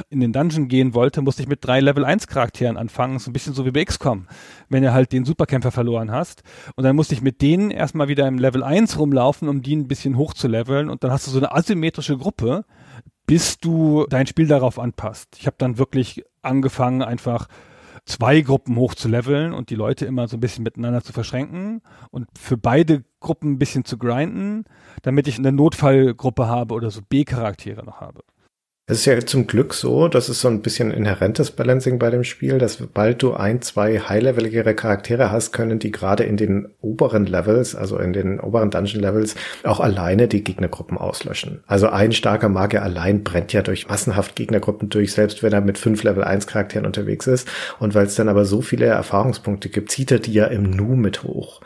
in 0.10 0.20
den 0.20 0.34
Dungeon 0.34 0.68
gehen 0.68 0.94
wollte, 0.94 1.22
musste 1.22 1.42
ich 1.42 1.48
mit 1.48 1.66
drei 1.66 1.80
Level 1.80 2.06
1 2.06 2.28
Charakteren 2.28 2.78
anfangen, 2.78 3.20
so 3.20 3.30
ein 3.30 3.34
bisschen 3.34 3.54
so 3.54 3.66
wie 3.66 3.72
bei 3.72 3.86
XCOM, 3.86 4.28
wenn 4.70 4.84
du 4.84 4.94
halt 4.94 5.12
den 5.12 5.26
Superkämpfer 5.26 5.72
verloren 5.72 6.12
hast. 6.12 6.44
Und 6.76 6.84
dann 6.84 6.96
musste 6.96 7.14
ich 7.14 7.22
mit 7.22 7.42
denen 7.42 7.72
erstmal 7.72 8.08
wieder 8.08 8.28
im 8.28 8.38
Level 8.38 8.64
1 8.64 8.98
rumlaufen, 8.98 9.48
um 9.48 9.62
die 9.62 9.76
ein 9.76 9.88
bisschen 9.88 10.18
hoch 10.18 10.34
zu 10.34 10.48
leveln. 10.48 10.90
Und 10.90 11.04
dann 11.04 11.12
hast 11.12 11.28
du 11.28 11.32
so 11.32 11.38
eine 11.40 11.54
asymmetrische 11.54 12.18
Gruppe, 12.18 12.66
bis 13.26 13.58
du 13.58 14.06
dein 14.10 14.28
Spiel 14.28 14.48
darauf 14.48 14.80
anpasst. 14.80 15.38
Ich 15.40 15.48
habe 15.48 15.56
dann 15.58 15.78
wirklich 15.78 16.24
angefangen, 16.42 17.02
einfach 17.02 17.48
zwei 18.06 18.42
Gruppen 18.42 18.76
hoch 18.76 18.96
zu 18.96 19.08
leveln 19.08 19.54
und 19.54 19.70
die 19.70 19.76
Leute 19.76 20.06
immer 20.06 20.28
so 20.28 20.38
ein 20.38 20.42
bisschen 20.42 20.64
miteinander 20.64 21.04
zu 21.04 21.14
verschränken 21.14 21.82
und 22.12 22.28
für 22.38 22.58
beide 22.58 23.04
Gruppen 23.20 23.54
ein 23.54 23.60
bisschen 23.60 23.86
zu 23.86 23.98
grinden, 23.98 24.66
damit 25.04 25.28
ich 25.28 25.38
eine 25.38 25.52
Notfallgruppe 25.52 26.48
habe 26.48 26.74
oder 26.74 26.92
so 26.92 27.02
B-Charaktere 27.08 27.86
noch 27.86 28.02
habe. 28.02 28.24
Es 28.86 28.98
ist 28.98 29.06
ja 29.06 29.18
zum 29.26 29.48
Glück 29.48 29.74
so, 29.74 30.10
dass 30.10 30.28
es 30.28 30.42
so 30.42 30.50
ein 30.50 30.62
bisschen 30.62 30.92
inhärentes 30.92 31.52
Balancing 31.52 32.00
bei 32.00 32.10
dem 32.10 32.26
Spiel, 32.26 32.58
dass 32.58 32.74
sobald 32.74 33.24
du 33.24 33.34
ein, 33.34 33.62
zwei 33.62 33.98
high-leveligere 33.98 34.76
Charaktere 34.76 35.32
hast, 35.32 35.54
können 35.54 35.80
die 35.80 35.90
gerade 35.90 36.26
in 36.26 36.36
den 36.36 36.68
oberen 36.82 37.26
Levels, 37.26 37.76
also 37.76 37.98
in 37.98 38.12
den 38.12 38.42
oberen 38.42 38.72
Dungeon-Levels, 38.72 39.36
auch 39.64 39.80
alleine 39.80 40.28
die 40.28 40.44
Gegnergruppen 40.44 40.98
auslöschen. 40.98 41.64
Also 41.66 41.88
ein 41.88 42.12
starker 42.12 42.50
Magier 42.50 42.84
allein 42.84 43.24
brennt 43.24 43.54
ja 43.54 43.62
durch 43.62 43.88
massenhaft 43.88 44.36
Gegnergruppen 44.36 44.90
durch, 44.90 45.14
selbst 45.14 45.44
wenn 45.44 45.54
er 45.54 45.62
mit 45.62 45.78
fünf 45.78 46.04
Level 46.04 46.26
1 46.26 46.46
Charakteren 46.48 46.86
unterwegs 46.86 47.26
ist. 47.26 47.48
Und 47.80 47.96
weil 47.96 48.08
es 48.08 48.16
dann 48.16 48.28
aber 48.28 48.44
so 48.44 48.62
viele 48.62 48.88
Erfahrungspunkte 48.88 49.70
gibt, 49.70 49.92
zieht 49.92 50.12
er 50.12 50.20
die 50.20 50.34
ja 50.34 50.48
im 50.48 50.70
Nu 50.70 50.98
mit 50.98 51.24
hoch. 51.24 51.62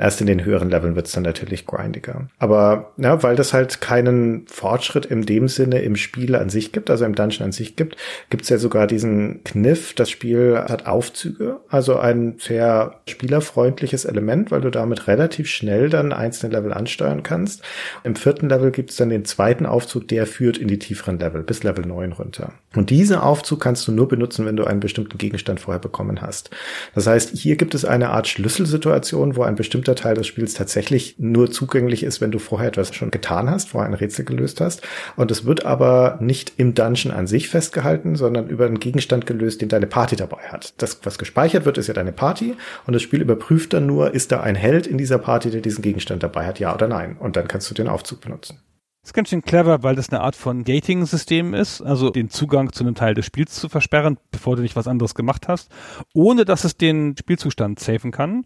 Erst 0.00 0.22
in 0.22 0.26
den 0.26 0.46
höheren 0.46 0.70
Leveln 0.70 0.96
wird's 0.96 1.12
dann 1.12 1.24
natürlich 1.24 1.66
grindiger. 1.66 2.26
Aber 2.38 2.92
ja, 2.96 3.22
weil 3.22 3.36
das 3.36 3.52
halt 3.52 3.82
keinen 3.82 4.46
Fortschritt 4.46 5.04
in 5.04 5.26
dem 5.26 5.46
Sinne 5.46 5.82
im 5.82 5.94
Spiel 5.94 6.34
an 6.36 6.48
sich 6.48 6.72
gibt, 6.72 6.88
also 6.88 7.04
im 7.04 7.14
Dungeon 7.14 7.44
an 7.44 7.52
sich 7.52 7.76
gibt, 7.76 7.96
gibt's 8.30 8.48
ja 8.48 8.56
sogar 8.56 8.86
diesen 8.86 9.44
Kniff. 9.44 9.92
Das 9.92 10.08
Spiel 10.08 10.56
hat 10.56 10.86
Aufzüge, 10.86 11.60
also 11.68 11.98
ein 11.98 12.36
sehr 12.38 12.94
spielerfreundliches 13.06 14.06
Element, 14.06 14.50
weil 14.50 14.62
du 14.62 14.70
damit 14.70 15.06
relativ 15.06 15.48
schnell 15.48 15.90
dann 15.90 16.14
einzelne 16.14 16.54
Level 16.54 16.72
ansteuern 16.72 17.22
kannst. 17.22 17.62
Im 18.02 18.16
vierten 18.16 18.48
Level 18.48 18.70
gibt's 18.70 18.96
dann 18.96 19.10
den 19.10 19.26
zweiten 19.26 19.66
Aufzug, 19.66 20.08
der 20.08 20.26
führt 20.26 20.56
in 20.56 20.68
die 20.68 20.78
tieferen 20.78 21.18
Level, 21.18 21.42
bis 21.42 21.62
Level 21.62 21.84
9 21.84 22.12
runter. 22.12 22.54
Und 22.74 22.88
diesen 22.88 23.16
Aufzug 23.16 23.60
kannst 23.60 23.86
du 23.86 23.92
nur 23.92 24.08
benutzen, 24.08 24.46
wenn 24.46 24.56
du 24.56 24.64
einen 24.64 24.80
bestimmten 24.80 25.18
Gegenstand 25.18 25.60
vorher 25.60 25.80
bekommen 25.80 26.22
hast. 26.22 26.48
Das 26.94 27.06
heißt, 27.06 27.36
hier 27.36 27.56
gibt 27.56 27.74
es 27.74 27.84
eine 27.84 28.08
Art 28.08 28.28
Schlüsselsituation, 28.28 29.36
wo 29.36 29.42
ein 29.42 29.56
bestimmter 29.56 29.89
bestimmter 29.90 29.94
Teil 29.94 30.14
des 30.14 30.26
Spiels 30.26 30.54
tatsächlich 30.54 31.16
nur 31.18 31.50
zugänglich 31.50 32.02
ist, 32.02 32.20
wenn 32.20 32.30
du 32.30 32.38
vorher 32.38 32.68
etwas 32.68 32.94
schon 32.94 33.10
getan 33.10 33.50
hast, 33.50 33.70
vorher 33.70 33.88
ein 33.88 33.94
Rätsel 33.94 34.24
gelöst 34.24 34.60
hast. 34.60 34.82
Und 35.16 35.30
es 35.30 35.44
wird 35.44 35.64
aber 35.64 36.18
nicht 36.20 36.52
im 36.56 36.74
Dungeon 36.74 37.12
an 37.12 37.26
sich 37.26 37.48
festgehalten, 37.48 38.16
sondern 38.16 38.48
über 38.48 38.66
einen 38.66 38.80
Gegenstand 38.80 39.26
gelöst, 39.26 39.60
den 39.60 39.68
deine 39.68 39.86
Party 39.86 40.16
dabei 40.16 40.42
hat. 40.48 40.74
Das, 40.78 41.00
was 41.04 41.18
gespeichert 41.18 41.64
wird, 41.64 41.78
ist 41.78 41.88
ja 41.88 41.94
deine 41.94 42.12
Party 42.12 42.54
und 42.86 42.92
das 42.92 43.02
Spiel 43.02 43.20
überprüft 43.20 43.72
dann 43.72 43.86
nur, 43.86 44.14
ist 44.14 44.32
da 44.32 44.40
ein 44.40 44.54
Held 44.54 44.86
in 44.86 44.98
dieser 44.98 45.18
Party, 45.18 45.50
der 45.50 45.60
diesen 45.60 45.82
Gegenstand 45.82 46.22
dabei 46.22 46.46
hat, 46.46 46.58
ja 46.58 46.74
oder 46.74 46.88
nein. 46.88 47.16
Und 47.18 47.36
dann 47.36 47.48
kannst 47.48 47.70
du 47.70 47.74
den 47.74 47.88
Aufzug 47.88 48.20
benutzen. 48.20 48.58
Das 49.02 49.10
ist 49.10 49.14
ganz 49.14 49.30
schön 49.30 49.40
clever, 49.40 49.82
weil 49.82 49.96
das 49.96 50.10
eine 50.10 50.20
Art 50.20 50.36
von 50.36 50.62
Gating-System 50.62 51.54
ist, 51.54 51.80
also 51.80 52.10
den 52.10 52.28
Zugang 52.28 52.70
zu 52.70 52.84
einem 52.84 52.94
Teil 52.94 53.14
des 53.14 53.24
Spiels 53.24 53.54
zu 53.54 53.70
versperren, 53.70 54.18
bevor 54.30 54.56
du 54.56 54.62
nicht 54.62 54.76
was 54.76 54.86
anderes 54.86 55.14
gemacht 55.14 55.48
hast, 55.48 55.70
ohne 56.12 56.44
dass 56.44 56.64
es 56.64 56.76
den 56.76 57.16
Spielzustand 57.18 57.80
safen 57.80 58.10
kann. 58.10 58.44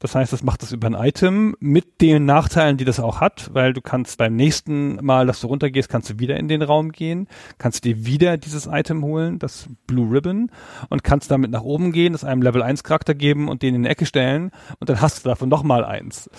Das 0.00 0.14
heißt, 0.14 0.32
das 0.32 0.44
macht 0.44 0.62
das 0.62 0.70
über 0.70 0.86
ein 0.86 0.94
Item 0.94 1.56
mit 1.58 2.00
den 2.00 2.24
Nachteilen, 2.24 2.76
die 2.76 2.84
das 2.84 3.00
auch 3.00 3.20
hat, 3.20 3.50
weil 3.52 3.72
du 3.72 3.80
kannst 3.80 4.16
beim 4.18 4.36
nächsten 4.36 5.04
Mal, 5.04 5.26
dass 5.26 5.40
du 5.40 5.48
runtergehst, 5.48 5.88
kannst 5.88 6.10
du 6.10 6.18
wieder 6.20 6.36
in 6.36 6.46
den 6.46 6.62
Raum 6.62 6.92
gehen, 6.92 7.26
kannst 7.58 7.84
dir 7.84 8.06
wieder 8.06 8.36
dieses 8.36 8.66
Item 8.66 9.02
holen, 9.02 9.40
das 9.40 9.68
Blue 9.88 10.08
Ribbon, 10.12 10.50
und 10.88 11.02
kannst 11.02 11.30
damit 11.30 11.50
nach 11.50 11.62
oben 11.62 11.90
gehen, 11.90 12.14
es 12.14 12.22
einem 12.22 12.42
Level 12.42 12.62
1 12.62 12.84
Charakter 12.84 13.14
geben 13.14 13.48
und 13.48 13.62
den 13.62 13.74
in 13.74 13.82
die 13.82 13.88
Ecke 13.88 14.06
stellen 14.06 14.52
und 14.78 14.88
dann 14.88 15.00
hast 15.00 15.24
du 15.24 15.28
davon 15.28 15.48
nochmal 15.48 15.84
eins. 15.84 16.30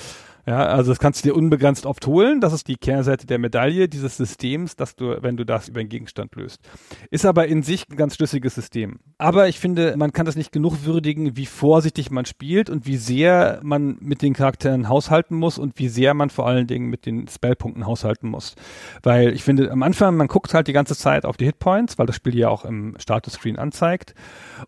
Ja, 0.49 0.65
also 0.65 0.89
das 0.89 0.97
kannst 0.97 1.23
du 1.23 1.29
dir 1.29 1.35
unbegrenzt 1.35 1.85
oft 1.85 2.07
holen. 2.07 2.41
Das 2.41 2.53
ist 2.53 2.67
die 2.67 2.75
Kehrseite 2.75 3.27
der 3.27 3.37
Medaille 3.37 3.87
dieses 3.87 4.17
Systems, 4.17 4.75
dass 4.75 4.95
du, 4.95 5.21
wenn 5.21 5.37
du 5.37 5.45
das 5.45 5.69
über 5.69 5.79
einen 5.79 5.89
Gegenstand 5.89 6.35
löst. 6.35 6.59
Ist 7.11 7.27
aber 7.27 7.45
in 7.45 7.61
sich 7.61 7.87
ein 7.87 7.95
ganz 7.95 8.15
schlüssiges 8.15 8.55
System. 8.55 8.97
Aber 9.19 9.47
ich 9.47 9.59
finde, 9.59 9.93
man 9.95 10.11
kann 10.11 10.25
das 10.25 10.35
nicht 10.35 10.51
genug 10.51 10.85
würdigen, 10.85 11.37
wie 11.37 11.45
vorsichtig 11.45 12.09
man 12.09 12.25
spielt 12.25 12.71
und 12.71 12.87
wie 12.87 12.97
sehr 12.97 13.59
man 13.61 13.97
mit 13.99 14.23
den 14.23 14.33
Charakteren 14.33 14.89
haushalten 14.89 15.35
muss 15.35 15.59
und 15.59 15.77
wie 15.77 15.87
sehr 15.87 16.15
man 16.15 16.31
vor 16.31 16.47
allen 16.47 16.65
Dingen 16.65 16.89
mit 16.89 17.05
den 17.05 17.27
Spellpunkten 17.27 17.85
haushalten 17.85 18.27
muss. 18.27 18.55
Weil 19.03 19.33
ich 19.33 19.43
finde, 19.43 19.69
am 19.69 19.83
Anfang, 19.83 20.17
man 20.17 20.27
guckt 20.27 20.55
halt 20.55 20.67
die 20.67 20.73
ganze 20.73 20.95
Zeit 20.95 21.25
auf 21.25 21.37
die 21.37 21.45
Hitpoints, 21.45 21.99
weil 21.99 22.07
das 22.07 22.15
Spiel 22.15 22.35
ja 22.35 22.49
auch 22.49 22.65
im 22.65 22.95
Status-Screen 22.97 23.59
anzeigt. 23.59 24.15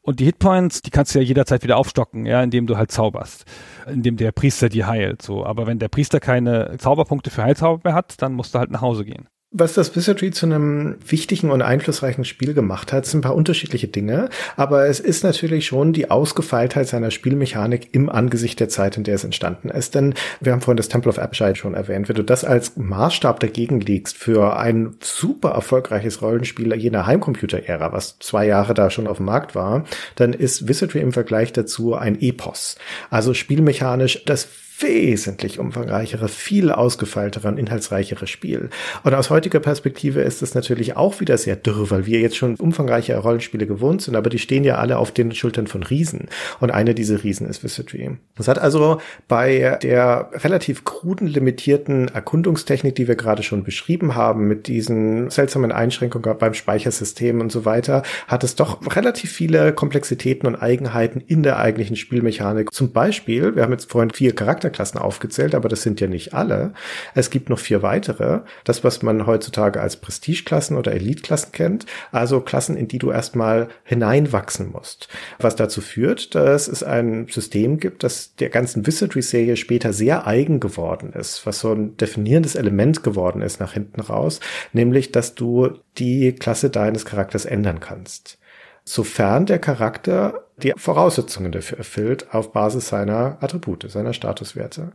Und 0.03 0.19
die 0.19 0.25
Hitpoints, 0.25 0.83
die 0.83 0.91
kannst 0.91 1.15
du 1.15 1.19
ja 1.19 1.25
jederzeit 1.25 1.63
wieder 1.63 1.77
aufstocken, 1.77 2.27
ja, 2.27 2.43
indem 2.43 2.67
du 2.67 2.77
halt 2.77 2.91
zauberst, 2.91 3.45
indem 3.91 4.17
der 4.17 4.31
Priester 4.31 4.69
die 4.69 4.85
heilt, 4.85 5.23
so. 5.23 5.43
Aber 5.43 5.70
wenn 5.71 5.79
der 5.79 5.87
Priester 5.87 6.19
keine 6.19 6.75
Zauberpunkte 6.77 7.29
für 7.29 7.43
Heilzauber 7.43 7.81
mehr 7.85 7.93
hat, 7.93 8.21
dann 8.21 8.33
musst 8.33 8.53
du 8.53 8.59
halt 8.59 8.71
nach 8.71 8.81
Hause 8.81 9.05
gehen. 9.05 9.27
Was 9.53 9.73
das 9.73 9.93
Wizardry 9.97 10.31
zu 10.31 10.45
einem 10.45 10.95
wichtigen 11.05 11.51
und 11.51 11.61
einflussreichen 11.61 12.23
Spiel 12.23 12.53
gemacht 12.53 12.93
hat, 12.93 13.05
sind 13.05 13.19
ein 13.19 13.23
paar 13.23 13.35
unterschiedliche 13.35 13.89
Dinge. 13.89 14.29
Aber 14.55 14.87
es 14.87 15.01
ist 15.01 15.25
natürlich 15.25 15.65
schon 15.65 15.91
die 15.91 16.09
Ausgefeiltheit 16.09 16.87
seiner 16.87 17.11
Spielmechanik 17.11 17.93
im 17.93 18.09
Angesicht 18.09 18.61
der 18.61 18.69
Zeit, 18.69 18.95
in 18.95 19.03
der 19.03 19.15
es 19.15 19.25
entstanden 19.25 19.69
ist. 19.69 19.93
Denn 19.93 20.13
wir 20.39 20.53
haben 20.53 20.61
vorhin 20.61 20.77
das 20.77 20.87
Temple 20.87 21.09
of 21.09 21.19
Abshide 21.19 21.57
schon 21.57 21.73
erwähnt. 21.73 22.07
Wenn 22.07 22.15
du 22.15 22.23
das 22.23 22.45
als 22.45 22.77
Maßstab 22.77 23.41
dagegen 23.41 23.81
legst 23.81 24.17
für 24.17 24.55
ein 24.55 24.95
super 25.01 25.49
erfolgreiches 25.49 26.21
Rollenspiel 26.21 26.73
jener 26.75 27.05
Heimcomputer-Ära, 27.05 27.91
was 27.91 28.19
zwei 28.19 28.45
Jahre 28.45 28.73
da 28.73 28.89
schon 28.89 29.07
auf 29.07 29.17
dem 29.17 29.25
Markt 29.25 29.53
war, 29.53 29.83
dann 30.15 30.31
ist 30.31 30.69
Wizardry 30.69 30.99
im 30.99 31.11
Vergleich 31.11 31.51
dazu 31.51 31.93
ein 31.93 32.21
Epos. 32.21 32.77
Also 33.09 33.33
spielmechanisch 33.33 34.23
das 34.25 34.47
wesentlich 34.81 35.59
umfangreichere, 35.59 36.27
viel 36.27 36.71
ausgefeiltere 36.71 37.47
und 37.47 37.57
inhaltsreichere 37.57 38.27
Spiel. 38.27 38.69
Und 39.03 39.13
aus 39.13 39.29
heutiger 39.29 39.59
Perspektive 39.59 40.21
ist 40.21 40.41
es 40.41 40.55
natürlich 40.55 40.95
auch 40.97 41.19
wieder 41.19 41.37
sehr 41.37 41.55
dürr, 41.55 41.89
weil 41.91 42.05
wir 42.05 42.19
jetzt 42.19 42.37
schon 42.37 42.55
umfangreiche 42.55 43.17
Rollenspiele 43.17 43.67
gewohnt 43.67 44.01
sind, 44.01 44.15
aber 44.15 44.29
die 44.29 44.39
stehen 44.39 44.63
ja 44.63 44.75
alle 44.75 44.97
auf 44.97 45.11
den 45.11 45.33
Schultern 45.33 45.67
von 45.67 45.83
Riesen. 45.83 46.27
Und 46.59 46.71
eine 46.71 46.95
dieser 46.95 47.23
Riesen 47.23 47.47
ist 47.47 47.63
Wizardry. 47.63 48.17
Das 48.35 48.47
hat 48.47 48.59
also 48.59 48.99
bei 49.27 49.77
der 49.81 50.29
relativ 50.33 50.83
kruden, 50.83 51.27
limitierten 51.27 52.07
Erkundungstechnik, 52.07 52.95
die 52.95 53.07
wir 53.07 53.15
gerade 53.15 53.43
schon 53.43 53.63
beschrieben 53.63 54.15
haben, 54.15 54.47
mit 54.47 54.67
diesen 54.67 55.29
seltsamen 55.29 55.71
Einschränkungen 55.71 56.37
beim 56.37 56.53
Speichersystem 56.53 57.39
und 57.41 57.51
so 57.51 57.65
weiter, 57.65 58.03
hat 58.27 58.43
es 58.43 58.55
doch 58.55 58.95
relativ 58.95 59.31
viele 59.31 59.73
Komplexitäten 59.73 60.47
und 60.47 60.55
Eigenheiten 60.55 61.21
in 61.27 61.43
der 61.43 61.59
eigentlichen 61.59 61.95
Spielmechanik. 61.95 62.73
Zum 62.73 62.91
Beispiel, 62.91 63.55
wir 63.55 63.63
haben 63.63 63.71
jetzt 63.71 63.91
vorhin 63.91 64.11
vier 64.11 64.33
Charakter 64.33 64.70
Charakterklassen 64.71 64.99
aufgezählt, 64.99 65.55
aber 65.55 65.69
das 65.69 65.83
sind 65.83 65.99
ja 66.01 66.07
nicht 66.07 66.33
alle. 66.33 66.73
Es 67.13 67.29
gibt 67.29 67.49
noch 67.49 67.59
vier 67.59 67.83
weitere. 67.83 68.41
Das, 68.63 68.83
was 68.83 69.01
man 69.01 69.25
heutzutage 69.25 69.81
als 69.81 69.97
Prestigeklassen 69.97 70.77
oder 70.77 70.93
Eliteklassen 70.93 71.51
kennt. 71.51 71.85
Also 72.11 72.41
Klassen, 72.41 72.77
in 72.77 72.87
die 72.87 72.99
du 72.99 73.11
erstmal 73.11 73.69
hineinwachsen 73.83 74.71
musst. 74.71 75.07
Was 75.39 75.55
dazu 75.55 75.81
führt, 75.81 76.35
dass 76.35 76.67
es 76.67 76.83
ein 76.83 77.27
System 77.29 77.79
gibt, 77.79 78.03
das 78.03 78.35
der 78.35 78.49
ganzen 78.49 78.85
Wizardry-Serie 78.85 79.57
später 79.57 79.93
sehr 79.93 80.25
eigen 80.27 80.59
geworden 80.59 81.13
ist, 81.13 81.45
was 81.45 81.59
so 81.59 81.73
ein 81.73 81.97
definierendes 81.97 82.55
Element 82.55 83.03
geworden 83.03 83.41
ist 83.41 83.59
nach 83.59 83.73
hinten 83.73 84.01
raus, 84.01 84.39
nämlich, 84.73 85.11
dass 85.11 85.35
du 85.35 85.69
die 85.97 86.33
Klasse 86.33 86.69
deines 86.69 87.05
Charakters 87.05 87.45
ändern 87.45 87.79
kannst 87.79 88.37
sofern 88.83 89.45
der 89.45 89.59
Charakter 89.59 90.45
die 90.57 90.73
Voraussetzungen 90.75 91.51
dafür 91.51 91.79
erfüllt 91.79 92.33
auf 92.33 92.51
Basis 92.51 92.89
seiner 92.89 93.37
Attribute, 93.41 93.89
seiner 93.89 94.13
Statuswerte. 94.13 94.91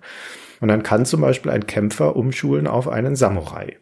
Und 0.60 0.68
dann 0.68 0.82
kann 0.82 1.04
zum 1.04 1.20
Beispiel 1.20 1.50
ein 1.50 1.66
Kämpfer 1.66 2.16
umschulen 2.16 2.66
auf 2.66 2.88
einen 2.88 3.16
Samurai 3.16 3.76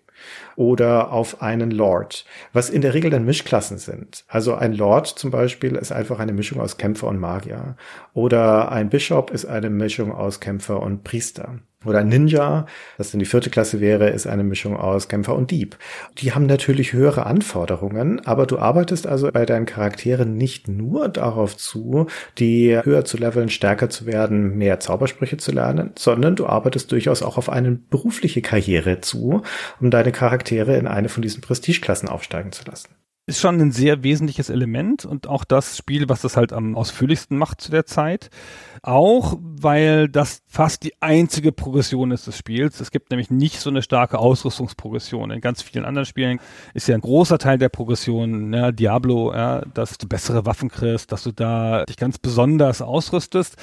oder 0.57 1.13
auf 1.13 1.43
einen 1.43 1.71
Lord, 1.71 2.25
was 2.53 2.71
in 2.71 2.81
der 2.81 2.95
Regel 2.95 3.11
dann 3.11 3.25
Mischklassen 3.25 3.79
sind. 3.79 4.25
Also 4.29 4.55
ein 4.55 4.73
Lord 4.73 5.07
zum 5.07 5.31
Beispiel 5.31 5.77
ist 5.77 5.93
einfach 5.93 6.19
eine 6.19 6.33
Mischung 6.33 6.61
aus 6.61 6.77
Kämpfer 6.77 7.09
und 7.09 7.19
Magier. 7.19 7.77
Oder 8.13 8.73
ein 8.73 8.89
Bishop 8.89 9.31
ist 9.31 9.45
eine 9.45 9.71
Mischung 9.71 10.13
aus 10.13 10.41
Kämpfer 10.41 10.81
und 10.81 11.05
Priester. 11.05 11.59
Oder 11.85 12.05
Ninja, 12.05 12.67
das 12.99 13.13
in 13.13 13.21
die 13.21 13.27
vierte 13.27 13.51
Klasse 13.51 13.81
wäre, 13.81 14.11
ist 14.11 14.27
eine 14.27 14.45
Mischung 14.45 14.77
aus 14.77 15.09
Kämpfer 15.09 15.35
und 15.35 15.51
Dieb. 15.51 15.77
Die 16.19 16.33
haben 16.33 16.47
natürlich 16.47 16.93
höhere 16.93 17.27
Anforderungen, 17.27 18.25
aber 18.27 18.47
du 18.47 18.59
arbeitest 18.59 19.07
also 19.07 19.31
bei 19.33 19.47
deinen 19.47 19.67
Charakteren 19.67 20.37
nicht 20.37 20.69
nur 20.69 21.09
darauf 21.09 21.57
zu, 21.57 22.07
die 22.39 22.79
höher 22.83 23.05
zu 23.05 23.17
leveln, 23.17 23.49
stärker 23.49 23.91
zu 23.91 24.07
werden, 24.07 24.57
mehr 24.57 24.81
Zaubersprüche 24.81 25.37
zu 25.37 25.53
lernen, 25.53 25.93
sondern 25.99 26.37
du 26.37 26.47
arbeitest 26.47 26.91
durchaus 26.93 27.23
auch 27.23 27.39
auf 27.39 27.49
eine 27.49 27.73
berufliche 27.73 28.43
Karriere 28.43 29.01
zu, 29.01 29.43
um 29.81 29.91
deine 29.91 30.13
Charaktere 30.13 30.77
in 30.77 30.87
eine 30.87 31.09
von 31.09 31.23
diesen 31.23 31.41
Prestigeklassen 31.41 32.09
aufsteigen 32.09 32.53
zu 32.53 32.65
lassen 32.65 32.89
ist 33.27 33.41
schon 33.41 33.59
ein 33.61 33.73
sehr 33.73 34.03
wesentliches 34.03 34.51
Element 34.51 35.05
und 35.05 35.27
auch 35.27 35.45
das 35.45 35.79
Spiel, 35.79 36.09
was 36.09 36.21
das 36.21 36.37
halt 36.37 36.53
am 36.53 36.77
ausführlichsten 36.77 37.39
macht 37.39 37.61
zu 37.61 37.71
der 37.71 37.87
Zeit. 37.87 38.29
Auch 38.87 39.39
weil 39.41 40.11
das 40.11 40.43
fast 40.47 40.83
die 40.83 40.93
einzige 41.01 41.53
Progression 41.53 42.11
ist 42.11 42.27
des 42.27 42.37
Spiels. 42.37 42.81
Es 42.81 42.91
gibt 42.91 43.11
nämlich 43.11 43.31
nicht 43.31 43.59
so 43.61 43.71
eine 43.71 43.81
starke 43.81 44.19
Ausrüstungsprogression. 44.19 45.31
In 45.31 45.41
ganz 45.41 45.63
vielen 45.63 45.87
anderen 45.87 46.05
Spielen 46.05 46.39
ist 46.75 46.87
ja 46.87 46.95
ein 46.95 47.01
großer 47.01 47.39
Teil 47.39 47.57
der 47.57 47.71
Progression, 47.71 48.53
ja, 48.53 48.73
Diablo, 48.73 49.33
ja, 49.33 49.63
dass 49.73 49.97
du 49.97 50.07
bessere 50.07 50.45
Waffen 50.45 50.69
kriegst, 50.69 51.13
dass 51.13 51.23
du 51.23 51.33
da 51.33 51.87
dich 51.87 51.97
ganz 51.97 52.19
besonders 52.19 52.83
ausrüstest. 52.83 53.57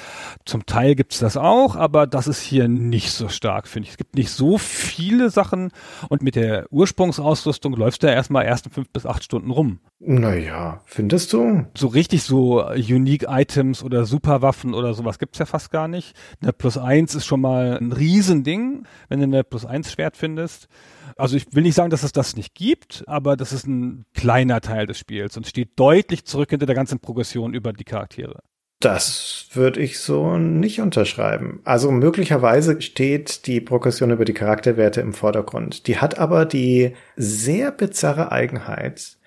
Zum 0.44 0.66
Teil 0.66 0.96
gibt's 0.96 1.20
das 1.20 1.36
auch, 1.36 1.76
aber 1.76 2.08
das 2.08 2.26
ist 2.26 2.42
hier 2.42 2.66
nicht 2.66 3.12
so 3.12 3.28
stark, 3.28 3.68
finde 3.68 3.86
ich. 3.86 3.92
Es 3.92 3.98
gibt 3.98 4.16
nicht 4.16 4.30
so 4.30 4.58
viele 4.58 5.30
Sachen 5.30 5.70
und 6.08 6.22
mit 6.22 6.34
der 6.34 6.66
Ursprungsausrüstung 6.72 7.74
läufst 7.74 8.02
du 8.02 8.08
ja 8.08 8.14
erstmal 8.14 8.44
ersten 8.44 8.70
fünf 8.70 8.90
bis 8.90 9.06
acht 9.06 9.22
Stunden 9.22 9.52
rum. 9.52 9.78
Naja, 10.04 10.80
findest 10.84 11.32
du? 11.32 11.64
So 11.76 11.86
richtig 11.86 12.24
so 12.24 12.66
Unique 12.70 13.26
Items 13.28 13.84
oder 13.84 14.04
Superwaffen 14.04 14.74
oder 14.74 14.94
sowas 14.94 15.11
gibt's 15.18 15.38
ja 15.38 15.46
fast 15.46 15.70
gar 15.70 15.88
nicht. 15.88 16.16
Eine 16.40 16.52
Plus 16.52 16.78
eins 16.78 17.14
ist 17.14 17.26
schon 17.26 17.40
mal 17.40 17.78
ein 17.78 17.92
Riesending, 17.92 18.84
wenn 19.08 19.18
du 19.18 19.24
eine 19.24 19.44
Plus 19.44 19.64
eins 19.64 19.92
Schwert 19.92 20.16
findest. 20.16 20.68
Also 21.16 21.36
ich 21.36 21.46
will 21.52 21.62
nicht 21.62 21.74
sagen, 21.74 21.90
dass 21.90 22.02
es 22.02 22.12
das 22.12 22.36
nicht 22.36 22.54
gibt, 22.54 23.04
aber 23.06 23.36
das 23.36 23.52
ist 23.52 23.66
ein 23.66 24.04
kleiner 24.14 24.60
Teil 24.60 24.86
des 24.86 24.98
Spiels 24.98 25.36
und 25.36 25.46
steht 25.46 25.78
deutlich 25.78 26.24
zurück 26.24 26.50
hinter 26.50 26.66
der 26.66 26.74
ganzen 26.74 27.00
Progression 27.00 27.54
über 27.54 27.72
die 27.72 27.84
Charaktere. 27.84 28.40
Das 28.82 29.46
würde 29.52 29.80
ich 29.80 30.00
so 30.00 30.38
nicht 30.38 30.80
unterschreiben. 30.80 31.60
Also 31.62 31.92
möglicherweise 31.92 32.82
steht 32.82 33.46
die 33.46 33.60
Progression 33.60 34.10
über 34.10 34.24
die 34.24 34.32
Charakterwerte 34.32 35.00
im 35.00 35.12
Vordergrund. 35.12 35.86
Die 35.86 35.98
hat 35.98 36.18
aber 36.18 36.46
die 36.46 36.94
sehr 37.14 37.70
bizarre 37.70 38.32
Eigenheit, 38.32 39.18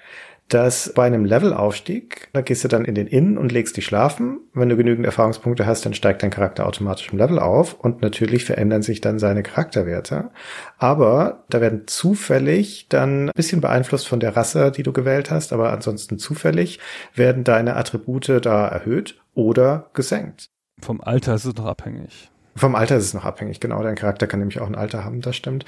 dass 0.49 0.93
bei 0.93 1.05
einem 1.05 1.25
Levelaufstieg, 1.25 2.29
da 2.33 2.41
gehst 2.41 2.63
du 2.63 2.67
dann 2.67 2.85
in 2.85 2.93
den 2.93 3.07
Inn 3.07 3.37
und 3.37 3.51
legst 3.51 3.77
dich 3.77 3.85
schlafen. 3.85 4.41
Wenn 4.53 4.69
du 4.69 4.77
genügend 4.77 5.05
Erfahrungspunkte 5.05 5.65
hast, 5.65 5.85
dann 5.85 5.95
steigt 5.95 6.21
dein 6.21 6.29
Charakter 6.29 6.67
automatisch 6.67 7.11
im 7.11 7.17
Level 7.17 7.39
auf 7.39 7.73
und 7.73 8.01
natürlich 8.01 8.45
verändern 8.45 8.83
sich 8.83 9.01
dann 9.01 9.17
seine 9.17 9.41
Charakterwerte. 9.41 10.29
Aber 10.77 11.45
da 11.49 11.61
werden 11.61 11.87
zufällig 11.87 12.87
dann 12.89 13.29
ein 13.29 13.31
bisschen 13.35 13.59
beeinflusst 13.61 14.07
von 14.07 14.19
der 14.19 14.35
Rasse, 14.35 14.71
die 14.71 14.83
du 14.83 14.93
gewählt 14.93 15.31
hast, 15.31 15.51
aber 15.51 15.73
ansonsten 15.73 16.19
zufällig 16.19 16.79
werden 17.15 17.43
deine 17.43 17.75
Attribute 17.75 18.39
da 18.41 18.67
erhöht 18.67 19.19
oder 19.33 19.89
gesenkt. 19.93 20.45
Vom 20.79 21.01
Alter 21.01 21.35
ist 21.35 21.45
es 21.45 21.55
noch 21.55 21.65
abhängig. 21.65 22.29
Vom 22.58 22.74
Alter 22.76 22.95
ist 22.95 23.03
es 23.03 23.14
noch 23.14 23.26
abhängig, 23.26 23.60
genau. 23.60 23.84
Dein 23.84 23.95
Charakter 23.95 24.28
kann 24.28 24.39
nämlich 24.39 24.62
auch 24.62 24.68
ein 24.68 24.76
Alter 24.76 25.03
haben, 25.03 25.20
das 25.20 25.36
stimmt. 25.36 25.66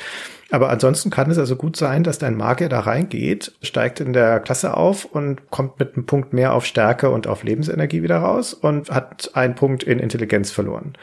Aber 0.52 0.70
ansonsten 0.70 1.10
kann 1.10 1.30
es 1.30 1.38
also 1.38 1.58
gut 1.58 1.76
sein, 1.76 2.06
dass 2.06 2.18
dein 2.18 2.38
Magier 2.38 2.70
da 2.70 2.80
reingeht, 2.80 3.54
steigt 3.62 4.00
in 4.00 4.14
der 4.14 4.40
Klasse 4.40 4.78
auf 4.78 5.04
und 5.04 5.52
kommt 5.52 5.80
mit 5.80 5.96
einem 5.96 6.06
Punkt 6.06 6.32
mehr 6.32 6.54
auf 6.54 6.66
Stärke 6.66 7.10
und 7.10 7.28
auf 7.28 7.44
Lebensenergie 7.44 8.04
wieder 8.04 8.20
raus 8.20 8.54
und 8.54 8.90
hat 8.90 9.32
einen 9.34 9.56
Punkt 9.56 9.84
in 9.84 10.00
Intelligenz 10.00 10.52
verloren. 10.52 10.94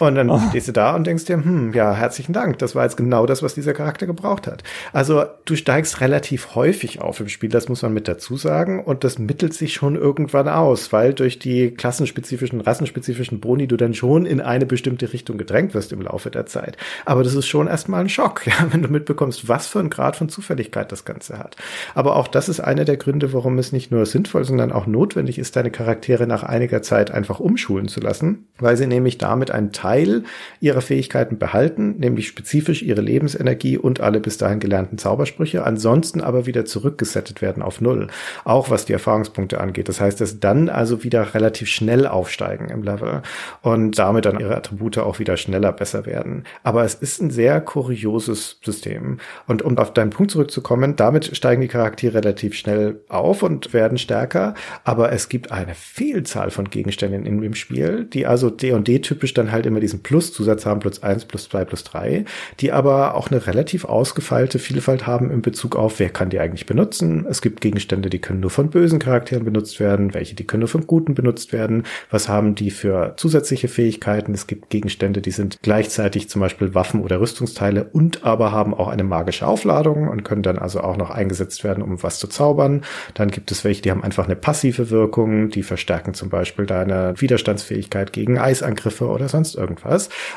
Und 0.00 0.14
dann 0.14 0.30
oh. 0.30 0.40
stehst 0.48 0.68
du 0.68 0.72
da 0.72 0.94
und 0.94 1.06
denkst 1.06 1.24
dir, 1.24 1.36
hm, 1.36 1.72
ja, 1.72 1.94
herzlichen 1.94 2.32
Dank. 2.32 2.58
Das 2.58 2.74
war 2.74 2.84
jetzt 2.84 2.96
genau 2.96 3.26
das, 3.26 3.42
was 3.42 3.54
dieser 3.54 3.74
Charakter 3.74 4.06
gebraucht 4.06 4.46
hat. 4.46 4.62
Also 4.92 5.24
du 5.44 5.56
steigst 5.56 6.00
relativ 6.00 6.54
häufig 6.54 7.00
auf 7.00 7.20
im 7.20 7.28
Spiel, 7.28 7.50
das 7.50 7.68
muss 7.68 7.82
man 7.82 7.92
mit 7.92 8.08
dazu 8.08 8.36
sagen. 8.36 8.82
Und 8.84 9.04
das 9.04 9.18
mittelt 9.18 9.54
sich 9.54 9.74
schon 9.74 9.96
irgendwann 9.96 10.48
aus, 10.48 10.92
weil 10.92 11.14
durch 11.14 11.38
die 11.38 11.70
klassenspezifischen, 11.70 12.60
rassenspezifischen 12.60 13.40
Boni 13.40 13.66
du 13.66 13.76
dann 13.76 13.94
schon 13.94 14.26
in 14.26 14.40
eine 14.40 14.66
bestimmte 14.66 15.12
Richtung 15.12 15.38
gedrängt 15.38 15.74
wirst 15.74 15.92
im 15.92 16.02
Laufe 16.02 16.30
der 16.30 16.46
Zeit. 16.46 16.76
Aber 17.04 17.22
das 17.22 17.34
ist 17.34 17.46
schon 17.46 17.66
erstmal 17.66 18.00
ein 18.00 18.08
Schock, 18.08 18.46
ja, 18.46 18.54
wenn 18.70 18.82
du 18.82 18.88
mitbekommst, 18.88 19.48
was 19.48 19.66
für 19.66 19.80
ein 19.80 19.90
Grad 19.90 20.16
von 20.16 20.28
Zufälligkeit 20.28 20.92
das 20.92 21.04
Ganze 21.04 21.38
hat. 21.38 21.56
Aber 21.94 22.16
auch 22.16 22.28
das 22.28 22.48
ist 22.48 22.60
einer 22.60 22.84
der 22.84 22.96
Gründe, 22.96 23.32
warum 23.32 23.58
es 23.58 23.72
nicht 23.72 23.90
nur 23.90 24.06
sinnvoll, 24.06 24.44
sondern 24.44 24.72
auch 24.72 24.86
notwendig 24.86 25.38
ist, 25.38 25.56
deine 25.56 25.70
Charaktere 25.70 26.26
nach 26.26 26.42
einiger 26.42 26.82
Zeit 26.82 27.10
einfach 27.10 27.40
umschulen 27.40 27.88
zu 27.88 28.00
lassen, 28.00 28.46
weil 28.58 28.76
sie 28.76 28.86
nämlich 28.86 29.18
damit 29.18 29.50
einen 29.50 29.72
Teil 29.72 29.87
Teil 29.88 30.24
ihrer 30.60 30.82
Fähigkeiten 30.82 31.38
behalten, 31.38 31.96
nämlich 31.98 32.28
spezifisch 32.28 32.82
ihre 32.82 33.00
Lebensenergie 33.00 33.78
und 33.78 34.00
alle 34.00 34.20
bis 34.20 34.36
dahin 34.36 34.60
gelernten 34.60 34.98
Zaubersprüche, 34.98 35.64
ansonsten 35.64 36.20
aber 36.20 36.44
wieder 36.44 36.66
zurückgesettet 36.66 37.40
werden 37.40 37.62
auf 37.62 37.80
Null, 37.80 38.08
auch 38.44 38.68
was 38.68 38.84
die 38.84 38.92
Erfahrungspunkte 38.92 39.60
angeht. 39.60 39.88
Das 39.88 40.00
heißt, 40.00 40.20
dass 40.20 40.40
dann 40.40 40.68
also 40.68 41.04
wieder 41.04 41.34
relativ 41.34 41.68
schnell 41.68 42.06
aufsteigen 42.06 42.68
im 42.68 42.82
Level 42.82 43.22
und 43.62 43.98
damit 43.98 44.26
dann 44.26 44.38
ihre 44.38 44.56
Attribute 44.56 44.98
auch 44.98 45.18
wieder 45.18 45.38
schneller 45.38 45.72
besser 45.72 46.04
werden. 46.04 46.44
Aber 46.62 46.84
es 46.84 46.94
ist 46.94 47.22
ein 47.22 47.30
sehr 47.30 47.60
kurioses 47.62 48.58
System. 48.62 49.18
Und 49.46 49.62
um 49.62 49.78
auf 49.78 49.94
deinen 49.94 50.10
Punkt 50.10 50.32
zurückzukommen, 50.32 50.96
damit 50.96 51.34
steigen 51.34 51.62
die 51.62 51.68
Charaktere 51.68 52.14
relativ 52.14 52.54
schnell 52.54 53.00
auf 53.08 53.42
und 53.42 53.72
werden 53.72 53.96
stärker, 53.96 54.54
aber 54.84 55.12
es 55.12 55.30
gibt 55.30 55.50
eine 55.50 55.74
Vielzahl 55.74 56.50
von 56.50 56.68
Gegenständen 56.68 57.24
in 57.24 57.40
dem 57.40 57.54
Spiel, 57.54 58.04
die 58.04 58.26
also 58.26 58.50
D&D 58.50 58.98
typisch 58.98 59.32
dann 59.34 59.52
halt 59.52 59.64
immer 59.64 59.77
immer 59.78 59.80
diesen 59.80 60.02
Plus-Zusatz 60.02 60.66
haben, 60.66 60.80
plus 60.80 61.02
eins, 61.02 61.24
plus 61.24 61.48
zwei, 61.48 61.64
plus 61.64 61.84
drei, 61.84 62.24
die 62.60 62.72
aber 62.72 63.14
auch 63.14 63.30
eine 63.30 63.46
relativ 63.46 63.84
ausgefeilte 63.84 64.58
Vielfalt 64.58 65.06
haben 65.06 65.30
in 65.30 65.42
Bezug 65.42 65.76
auf, 65.76 65.98
wer 65.98 66.10
kann 66.10 66.30
die 66.30 66.38
eigentlich 66.38 66.66
benutzen. 66.66 67.26
Es 67.28 67.40
gibt 67.40 67.60
Gegenstände, 67.60 68.10
die 68.10 68.18
können 68.18 68.40
nur 68.40 68.50
von 68.50 68.70
bösen 68.70 68.98
Charakteren 68.98 69.44
benutzt 69.44 69.80
werden, 69.80 70.14
welche, 70.14 70.34
die 70.34 70.44
können 70.44 70.60
nur 70.60 70.68
von 70.68 70.86
guten 70.86 71.14
benutzt 71.14 71.52
werden. 71.52 71.84
Was 72.10 72.28
haben 72.28 72.54
die 72.54 72.70
für 72.70 73.14
zusätzliche 73.16 73.68
Fähigkeiten? 73.68 74.34
Es 74.34 74.46
gibt 74.46 74.70
Gegenstände, 74.70 75.20
die 75.20 75.30
sind 75.30 75.58
gleichzeitig 75.62 76.28
zum 76.28 76.40
Beispiel 76.40 76.74
Waffen 76.74 77.02
oder 77.02 77.20
Rüstungsteile 77.20 77.84
und 77.92 78.24
aber 78.24 78.52
haben 78.52 78.74
auch 78.74 78.88
eine 78.88 79.04
magische 79.04 79.46
Aufladung 79.46 80.08
und 80.08 80.24
können 80.24 80.42
dann 80.42 80.58
also 80.58 80.80
auch 80.80 80.96
noch 80.96 81.10
eingesetzt 81.10 81.64
werden, 81.64 81.82
um 81.82 82.02
was 82.02 82.18
zu 82.18 82.26
zaubern. 82.26 82.82
Dann 83.14 83.30
gibt 83.30 83.50
es 83.50 83.64
welche, 83.64 83.82
die 83.82 83.90
haben 83.90 84.02
einfach 84.02 84.24
eine 84.24 84.36
passive 84.36 84.90
Wirkung, 84.90 85.50
die 85.50 85.62
verstärken 85.62 86.14
zum 86.14 86.28
Beispiel 86.28 86.66
deine 86.66 87.14
Widerstandsfähigkeit 87.16 88.12
gegen 88.12 88.38
Eisangriffe 88.38 89.06
oder 89.06 89.28
sonst 89.28 89.54
irgendwas 89.54 89.67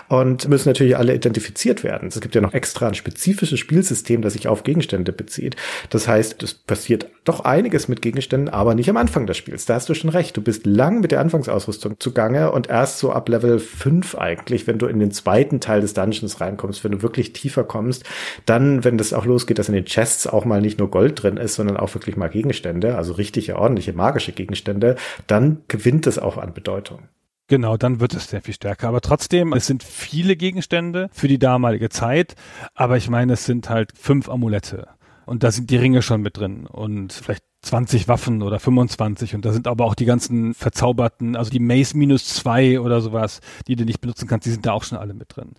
und 0.09 0.47
müssen 0.49 0.69
natürlich 0.69 0.97
alle 0.97 1.15
identifiziert 1.15 1.83
werden. 1.83 2.09
Es 2.09 2.19
gibt 2.19 2.35
ja 2.35 2.41
noch 2.41 2.53
extra 2.53 2.87
ein 2.87 2.93
spezifisches 2.93 3.59
Spielsystem, 3.59 4.21
das 4.21 4.33
sich 4.33 4.47
auf 4.47 4.63
Gegenstände 4.63 5.13
bezieht. 5.13 5.55
Das 5.89 6.07
heißt, 6.07 6.43
es 6.43 6.53
passiert 6.53 7.07
doch 7.23 7.41
einiges 7.41 7.87
mit 7.87 8.01
Gegenständen, 8.01 8.49
aber 8.49 8.75
nicht 8.75 8.89
am 8.89 8.97
Anfang 8.97 9.27
des 9.27 9.37
Spiels. 9.37 9.65
Da 9.65 9.75
hast 9.75 9.89
du 9.89 9.93
schon 9.93 10.09
recht. 10.09 10.35
Du 10.35 10.41
bist 10.41 10.65
lang 10.65 11.01
mit 11.01 11.11
der 11.11 11.19
Anfangsausrüstung 11.19 11.99
zugange 11.99 12.51
und 12.51 12.69
erst 12.69 12.99
so 12.99 13.11
ab 13.11 13.29
Level 13.29 13.59
5 13.59 14.15
eigentlich, 14.15 14.67
wenn 14.67 14.79
du 14.79 14.87
in 14.87 14.99
den 14.99 15.11
zweiten 15.11 15.59
Teil 15.59 15.81
des 15.81 15.93
Dungeons 15.93 16.41
reinkommst, 16.41 16.83
wenn 16.83 16.91
du 16.91 17.01
wirklich 17.01 17.33
tiefer 17.33 17.63
kommst, 17.63 18.03
dann, 18.45 18.83
wenn 18.83 18.97
das 18.97 19.13
auch 19.13 19.25
losgeht, 19.25 19.59
dass 19.59 19.69
in 19.69 19.75
den 19.75 19.85
Chests 19.85 20.27
auch 20.27 20.45
mal 20.45 20.61
nicht 20.61 20.79
nur 20.79 20.89
Gold 20.89 21.21
drin 21.21 21.37
ist, 21.37 21.55
sondern 21.55 21.77
auch 21.77 21.93
wirklich 21.93 22.17
mal 22.17 22.29
Gegenstände, 22.29 22.97
also 22.97 23.13
richtige, 23.13 23.57
ordentliche, 23.57 23.93
magische 23.93 24.31
Gegenstände, 24.31 24.95
dann 25.27 25.61
gewinnt 25.67 26.07
es 26.07 26.17
auch 26.17 26.37
an 26.37 26.53
Bedeutung. 26.53 27.07
Genau, 27.51 27.75
dann 27.75 27.99
wird 27.99 28.13
es 28.13 28.29
sehr 28.29 28.41
viel 28.41 28.53
stärker. 28.53 28.87
Aber 28.87 29.01
trotzdem, 29.01 29.51
es 29.51 29.67
sind 29.67 29.83
viele 29.83 30.37
Gegenstände 30.37 31.09
für 31.11 31.27
die 31.27 31.37
damalige 31.37 31.89
Zeit. 31.89 32.35
Aber 32.75 32.95
ich 32.95 33.09
meine, 33.09 33.33
es 33.33 33.43
sind 33.43 33.69
halt 33.69 33.91
fünf 33.93 34.29
Amulette. 34.29 34.87
Und 35.25 35.43
da 35.43 35.51
sind 35.51 35.69
die 35.69 35.75
Ringe 35.75 36.01
schon 36.01 36.21
mit 36.21 36.37
drin. 36.37 36.65
Und 36.65 37.11
vielleicht 37.11 37.43
20 37.63 38.07
Waffen 38.07 38.41
oder 38.41 38.57
25 38.57 39.35
und 39.35 39.45
da 39.45 39.51
sind 39.51 39.67
aber 39.67 39.85
auch 39.85 39.95
die 39.95 40.05
ganzen 40.05 40.53
verzauberten, 40.53 41.35
also 41.35 41.51
die 41.51 41.59
Mace 41.59 41.93
minus 41.93 42.25
zwei 42.25 42.79
oder 42.79 43.01
sowas, 43.01 43.39
die 43.67 43.75
du 43.75 43.85
nicht 43.85 44.01
benutzen 44.01 44.27
kannst, 44.27 44.47
die 44.47 44.49
sind 44.49 44.65
da 44.65 44.71
auch 44.71 44.83
schon 44.83 44.97
alle 44.97 45.13
mit 45.13 45.35
drin. 45.35 45.51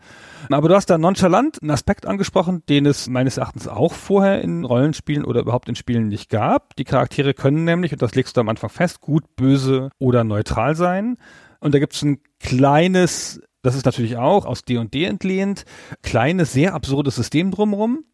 Aber 0.51 0.69
du 0.69 0.75
hast 0.75 0.87
da 0.87 0.99
nonchalant 0.99 1.63
einen 1.63 1.71
Aspekt 1.71 2.07
angesprochen, 2.07 2.65
den 2.69 2.87
es 2.87 3.09
meines 3.09 3.37
Erachtens 3.37 3.69
auch 3.69 3.93
vorher 3.93 4.43
in 4.43 4.65
Rollenspielen 4.65 5.25
oder 5.25 5.43
überhaupt 5.43 5.69
in 5.69 5.77
Spielen 5.77 6.09
nicht 6.09 6.29
gab. 6.29 6.75
Die 6.75 6.85
Charaktere 6.85 7.35
können 7.35 7.65
nämlich, 7.65 7.93
und 7.93 8.03
das 8.03 8.15
legst 8.15 8.37
du 8.37 8.41
am 8.41 8.49
Anfang 8.49 8.71
fest, 8.71 9.01
gut, 9.01 9.37
böse 9.37 9.91
oder 10.01 10.25
neutral 10.25 10.75
sein. 10.75 11.19
Und 11.63 11.75
da 11.75 11.79
gibt 11.79 11.95
es 11.95 12.03
ein 12.03 12.19
kleines, 12.41 13.41
das 13.63 13.75
ist 13.75 13.87
natürlich 13.87 14.17
auch 14.17 14.45
aus 14.45 14.65
D&D 14.65 15.05
entlehnt, 15.05 15.65
kleines, 16.03 16.53
sehr 16.53 16.75
absurdes 16.75 17.15
System 17.15 17.51
drumherum 17.51 18.05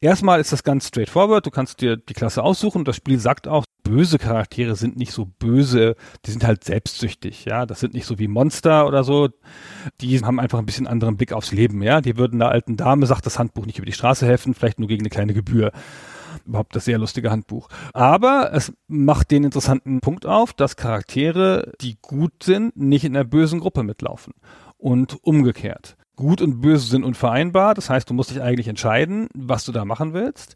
Erstmal 0.00 0.40
ist 0.40 0.52
das 0.52 0.62
ganz 0.62 0.88
straightforward. 0.88 1.46
Du 1.46 1.50
kannst 1.50 1.80
dir 1.80 1.96
die 1.96 2.14
Klasse 2.14 2.42
aussuchen. 2.42 2.84
Das 2.84 2.96
Spiel 2.96 3.18
sagt 3.18 3.48
auch, 3.48 3.64
böse 3.82 4.18
Charaktere 4.18 4.76
sind 4.76 4.96
nicht 4.96 5.12
so 5.12 5.26
böse. 5.26 5.96
Die 6.24 6.30
sind 6.30 6.44
halt 6.44 6.64
selbstsüchtig. 6.64 7.44
Ja, 7.44 7.66
das 7.66 7.80
sind 7.80 7.94
nicht 7.94 8.06
so 8.06 8.18
wie 8.18 8.28
Monster 8.28 8.86
oder 8.86 9.04
so. 9.04 9.28
Die 10.00 10.20
haben 10.20 10.40
einfach 10.40 10.58
ein 10.58 10.66
bisschen 10.66 10.86
anderen 10.86 11.16
Blick 11.16 11.32
aufs 11.32 11.52
Leben. 11.52 11.82
Ja, 11.82 12.00
die 12.00 12.16
würden 12.16 12.40
einer 12.40 12.50
alten 12.50 12.76
Dame, 12.76 13.06
sagt 13.06 13.26
das 13.26 13.38
Handbuch, 13.38 13.66
nicht 13.66 13.78
über 13.78 13.86
die 13.86 13.92
Straße 13.92 14.26
helfen, 14.26 14.54
vielleicht 14.54 14.78
nur 14.78 14.88
gegen 14.88 15.02
eine 15.02 15.10
kleine 15.10 15.34
Gebühr 15.34 15.72
überhaupt 16.44 16.76
das 16.76 16.84
sehr 16.84 16.98
lustige 16.98 17.30
Handbuch. 17.30 17.68
Aber 17.92 18.52
es 18.52 18.72
macht 18.88 19.30
den 19.30 19.44
interessanten 19.44 20.00
Punkt 20.00 20.26
auf, 20.26 20.52
dass 20.52 20.76
Charaktere, 20.76 21.72
die 21.80 21.98
gut 22.00 22.42
sind, 22.42 22.76
nicht 22.76 23.04
in 23.04 23.16
einer 23.16 23.24
bösen 23.24 23.60
Gruppe 23.60 23.82
mitlaufen. 23.82 24.34
Und 24.76 25.22
umgekehrt. 25.22 25.96
Gut 26.20 26.42
und 26.42 26.60
böse 26.60 26.86
sind 26.86 27.02
unvereinbar. 27.02 27.72
Das 27.72 27.88
heißt, 27.88 28.10
du 28.10 28.14
musst 28.14 28.30
dich 28.30 28.42
eigentlich 28.42 28.68
entscheiden, 28.68 29.28
was 29.34 29.64
du 29.64 29.72
da 29.72 29.86
machen 29.86 30.12
willst. 30.12 30.54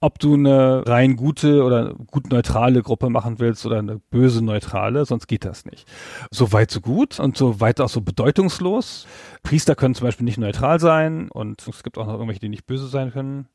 Ob 0.00 0.18
du 0.18 0.34
eine 0.34 0.82
rein 0.84 1.14
gute 1.14 1.62
oder 1.62 1.94
gut 1.94 2.30
neutrale 2.30 2.82
Gruppe 2.82 3.08
machen 3.08 3.38
willst 3.38 3.64
oder 3.64 3.78
eine 3.78 3.98
böse 3.98 4.44
neutrale, 4.44 5.04
sonst 5.04 5.28
geht 5.28 5.44
das 5.44 5.64
nicht. 5.64 5.88
So 6.32 6.52
weit, 6.52 6.72
so 6.72 6.80
gut 6.80 7.20
und 7.20 7.36
so 7.36 7.60
weit 7.60 7.80
auch 7.80 7.88
so 7.88 8.00
bedeutungslos. 8.00 9.06
Priester 9.44 9.76
können 9.76 9.94
zum 9.94 10.08
Beispiel 10.08 10.24
nicht 10.24 10.38
neutral 10.38 10.80
sein 10.80 11.30
und 11.30 11.66
es 11.66 11.84
gibt 11.84 11.98
auch 11.98 12.06
noch 12.06 12.14
irgendwelche, 12.14 12.40
die 12.40 12.48
nicht 12.48 12.66
böse 12.66 12.88
sein 12.88 13.12
können. 13.12 13.46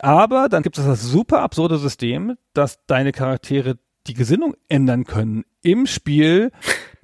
Aber 0.00 0.50
dann 0.50 0.62
gibt 0.62 0.76
es 0.76 0.84
das 0.84 1.02
super 1.02 1.40
absurde 1.40 1.78
System, 1.78 2.36
dass 2.52 2.84
deine 2.86 3.12
Charaktere 3.12 3.78
die 4.06 4.14
Gesinnung 4.14 4.54
ändern 4.68 5.04
können 5.04 5.44
im 5.62 5.86
Spiel 5.86 6.52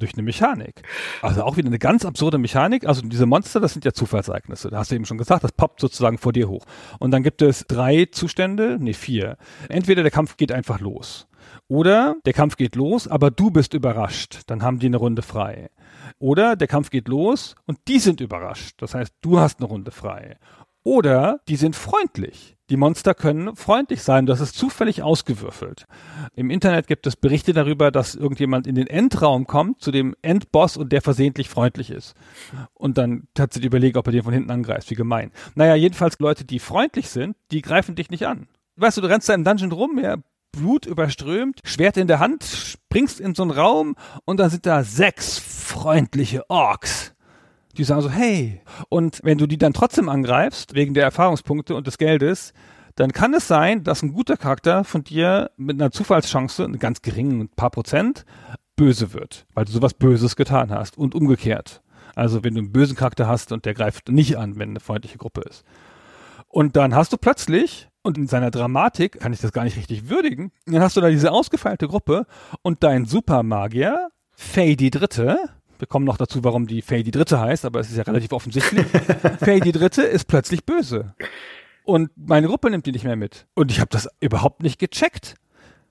durch 0.04 0.14
eine 0.14 0.22
Mechanik. 0.22 0.82
Also 1.22 1.42
auch 1.42 1.56
wieder 1.56 1.68
eine 1.68 1.78
ganz 1.78 2.04
absurde 2.04 2.38
Mechanik. 2.38 2.86
Also 2.86 3.02
diese 3.02 3.26
Monster, 3.26 3.60
das 3.60 3.72
sind 3.72 3.84
ja 3.84 3.92
Zufallseignisse. 3.92 4.68
Da 4.70 4.78
hast 4.78 4.90
du 4.90 4.94
eben 4.94 5.06
schon 5.06 5.18
gesagt, 5.18 5.42
das 5.44 5.52
poppt 5.52 5.80
sozusagen 5.80 6.18
vor 6.18 6.32
dir 6.32 6.48
hoch. 6.48 6.64
Und 6.98 7.10
dann 7.10 7.22
gibt 7.22 7.40
es 7.42 7.64
drei 7.66 8.06
Zustände, 8.06 8.76
nee, 8.78 8.92
vier. 8.92 9.36
Entweder 9.68 10.02
der 10.02 10.12
Kampf 10.12 10.36
geht 10.36 10.52
einfach 10.52 10.80
los. 10.80 11.26
Oder 11.68 12.16
der 12.26 12.32
Kampf 12.34 12.56
geht 12.56 12.76
los, 12.76 13.08
aber 13.08 13.30
du 13.30 13.50
bist 13.50 13.72
überrascht. 13.74 14.40
Dann 14.46 14.62
haben 14.62 14.78
die 14.78 14.86
eine 14.86 14.98
Runde 14.98 15.22
frei. 15.22 15.70
Oder 16.18 16.56
der 16.56 16.68
Kampf 16.68 16.90
geht 16.90 17.08
los 17.08 17.54
und 17.66 17.78
die 17.88 17.98
sind 17.98 18.20
überrascht. 18.20 18.76
Das 18.82 18.94
heißt, 18.94 19.14
du 19.22 19.38
hast 19.38 19.60
eine 19.60 19.68
Runde 19.68 19.90
frei. 19.90 20.36
Oder 20.82 21.40
die 21.48 21.56
sind 21.56 21.76
freundlich. 21.76 22.53
Die 22.70 22.78
Monster 22.78 23.12
können 23.12 23.56
freundlich 23.56 24.02
sein, 24.02 24.24
das 24.24 24.40
ist 24.40 24.56
zufällig 24.56 25.02
ausgewürfelt. 25.02 25.84
Im 26.34 26.48
Internet 26.48 26.86
gibt 26.86 27.06
es 27.06 27.14
Berichte 27.14 27.52
darüber, 27.52 27.90
dass 27.90 28.14
irgendjemand 28.14 28.66
in 28.66 28.74
den 28.74 28.86
Endraum 28.86 29.46
kommt, 29.46 29.82
zu 29.82 29.90
dem 29.90 30.14
Endboss 30.22 30.78
und 30.78 30.90
der 30.90 31.02
versehentlich 31.02 31.50
freundlich 31.50 31.90
ist. 31.90 32.14
Und 32.72 32.96
dann 32.96 33.28
hat 33.38 33.52
sie 33.52 33.60
überlegt, 33.60 33.98
ob 33.98 34.06
er 34.06 34.12
den 34.12 34.22
von 34.22 34.32
hinten 34.32 34.50
angreift, 34.50 34.88
wie 34.90 34.94
gemein. 34.94 35.30
Naja, 35.54 35.74
jedenfalls 35.74 36.18
Leute, 36.20 36.46
die 36.46 36.58
freundlich 36.58 37.10
sind, 37.10 37.36
die 37.50 37.60
greifen 37.60 37.96
dich 37.96 38.08
nicht 38.08 38.26
an. 38.26 38.48
Weißt 38.76 38.96
du, 38.96 39.02
du 39.02 39.08
rennst 39.08 39.28
da 39.28 39.34
im 39.34 39.44
Dungeon 39.44 39.70
rum, 39.70 39.98
ja, 39.98 40.16
Blut 40.52 40.86
überströmt, 40.86 41.60
Schwert 41.64 41.98
in 41.98 42.06
der 42.06 42.18
Hand, 42.18 42.44
springst 42.44 43.20
in 43.20 43.34
so 43.34 43.42
einen 43.42 43.50
Raum 43.50 43.94
und 44.24 44.40
dann 44.40 44.48
sind 44.48 44.64
da 44.64 44.84
sechs 44.84 45.38
freundliche 45.38 46.48
Orks 46.48 47.13
die 47.74 47.84
sagen 47.84 48.02
so, 48.02 48.10
hey. 48.10 48.60
Und 48.88 49.20
wenn 49.22 49.38
du 49.38 49.46
die 49.46 49.58
dann 49.58 49.72
trotzdem 49.72 50.08
angreifst, 50.08 50.74
wegen 50.74 50.94
der 50.94 51.04
Erfahrungspunkte 51.04 51.74
und 51.74 51.86
des 51.86 51.98
Geldes, 51.98 52.52
dann 52.96 53.12
kann 53.12 53.34
es 53.34 53.48
sein, 53.48 53.82
dass 53.82 54.02
ein 54.02 54.12
guter 54.12 54.36
Charakter 54.36 54.84
von 54.84 55.02
dir 55.02 55.50
mit 55.56 55.80
einer 55.80 55.90
Zufallschance, 55.90 56.64
eine 56.64 56.78
ganz 56.78 57.02
geringen, 57.02 57.40
ein 57.40 57.48
paar 57.48 57.70
Prozent, 57.70 58.24
böse 58.76 59.12
wird, 59.12 59.46
weil 59.54 59.64
du 59.64 59.72
sowas 59.72 59.94
Böses 59.94 60.36
getan 60.36 60.70
hast 60.70 60.98
und 60.98 61.14
umgekehrt. 61.14 61.82
Also 62.14 62.44
wenn 62.44 62.54
du 62.54 62.60
einen 62.60 62.72
bösen 62.72 62.96
Charakter 62.96 63.26
hast 63.26 63.52
und 63.52 63.64
der 63.64 63.74
greift 63.74 64.08
nicht 64.08 64.38
an, 64.38 64.58
wenn 64.58 64.70
eine 64.70 64.80
freundliche 64.80 65.18
Gruppe 65.18 65.42
ist. 65.42 65.64
Und 66.48 66.76
dann 66.76 66.94
hast 66.94 67.12
du 67.12 67.16
plötzlich, 67.16 67.88
und 68.02 68.16
in 68.16 68.28
seiner 68.28 68.50
Dramatik 68.50 69.18
kann 69.20 69.32
ich 69.32 69.40
das 69.40 69.52
gar 69.52 69.64
nicht 69.64 69.76
richtig 69.76 70.08
würdigen, 70.08 70.52
dann 70.66 70.82
hast 70.82 70.96
du 70.96 71.00
da 71.00 71.08
diese 71.08 71.32
ausgefeilte 71.32 71.88
Gruppe 71.88 72.26
und 72.62 72.84
dein 72.84 73.06
Supermagier, 73.06 74.08
Faye 74.30 74.76
die 74.76 74.90
Dritte, 74.90 75.38
wir 75.78 75.86
kommen 75.86 76.04
noch 76.04 76.16
dazu, 76.16 76.44
warum 76.44 76.66
die 76.66 76.82
Faye 76.82 77.02
die 77.02 77.10
Dritte 77.10 77.40
heißt, 77.40 77.64
aber 77.64 77.80
es 77.80 77.90
ist 77.90 77.96
ja 77.96 78.04
relativ 78.04 78.32
offensichtlich. 78.32 78.86
Faye 79.40 79.60
die 79.60 79.72
Dritte 79.72 80.02
ist 80.02 80.26
plötzlich 80.26 80.64
böse. 80.64 81.14
Und 81.84 82.10
meine 82.16 82.46
Gruppe 82.46 82.70
nimmt 82.70 82.86
die 82.86 82.92
nicht 82.92 83.04
mehr 83.04 83.16
mit. 83.16 83.46
Und 83.54 83.70
ich 83.70 83.80
habe 83.80 83.90
das 83.90 84.08
überhaupt 84.20 84.62
nicht 84.62 84.78
gecheckt. 84.78 85.34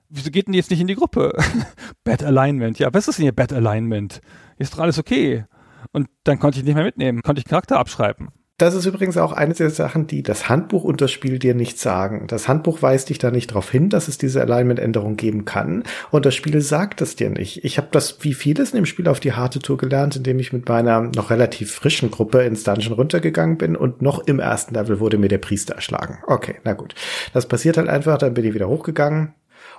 Wieso 0.09 0.31
geht 0.31 0.47
denn 0.47 0.53
die 0.53 0.59
jetzt 0.59 0.71
nicht 0.71 0.81
in 0.81 0.87
die 0.87 0.95
Gruppe? 0.95 1.37
Bad 2.03 2.23
Alignment. 2.23 2.79
Ja, 2.79 2.93
was 2.93 3.07
ist 3.07 3.17
denn 3.17 3.23
hier 3.23 3.35
Bad 3.35 3.53
Alignment? 3.53 4.21
Ist 4.57 4.73
doch 4.73 4.79
alles 4.79 4.97
okay. 4.97 5.45
Und 5.91 6.09
dann 6.23 6.39
konnte 6.39 6.59
ich 6.59 6.65
nicht 6.65 6.75
mehr 6.75 6.83
mitnehmen, 6.83 7.21
konnte 7.21 7.39
ich 7.39 7.45
Charakter 7.45 7.79
abschreiben. 7.79 8.29
Das 8.63 8.75
ist 8.75 8.85
übrigens 8.85 9.17
auch 9.17 9.33
eine 9.33 9.53
der 9.53 9.69
Sachen, 9.69 10.07
die 10.07 10.23
das 10.23 10.47
Handbuch 10.47 10.85
und 10.85 11.01
das 11.01 11.11
Spiel 11.11 11.37
dir 11.37 11.53
nicht 11.53 11.77
sagen. 11.77 12.27
Das 12.27 12.47
Handbuch 12.47 12.81
weist 12.81 13.09
dich 13.09 13.17
da 13.17 13.29
nicht 13.29 13.51
darauf 13.51 13.69
hin, 13.69 13.89
dass 13.89 14.07
es 14.07 14.17
diese 14.17 14.39
Alignment-Änderung 14.39 15.17
geben 15.17 15.43
kann. 15.43 15.83
Und 16.11 16.25
das 16.25 16.33
Spiel 16.33 16.61
sagt 16.61 17.01
es 17.01 17.17
dir 17.17 17.29
nicht. 17.29 17.65
Ich 17.65 17.77
habe 17.77 17.89
das 17.91 18.23
wie 18.23 18.33
vieles 18.33 18.69
in 18.69 18.77
dem 18.77 18.85
Spiel 18.85 19.09
auf 19.09 19.19
die 19.19 19.33
harte 19.33 19.59
Tour 19.59 19.75
gelernt, 19.75 20.15
indem 20.15 20.39
ich 20.39 20.53
mit 20.53 20.69
meiner 20.69 21.01
noch 21.01 21.29
relativ 21.29 21.73
frischen 21.73 22.09
Gruppe 22.09 22.43
ins 22.43 22.63
Dungeon 22.63 22.93
runtergegangen 22.93 23.57
bin 23.57 23.75
und 23.75 24.01
noch 24.01 24.25
im 24.27 24.39
ersten 24.39 24.75
Level 24.75 25.01
wurde 25.01 25.17
mir 25.17 25.27
der 25.27 25.39
Priester 25.39 25.75
erschlagen. 25.75 26.19
Okay, 26.25 26.55
na 26.63 26.71
gut. 26.71 26.95
Das 27.33 27.47
passiert 27.47 27.75
halt 27.75 27.89
einfach, 27.89 28.17
dann 28.17 28.33
bin 28.33 28.45
ich 28.45 28.53
wieder 28.53 28.69
hochgegangen, 28.69 29.33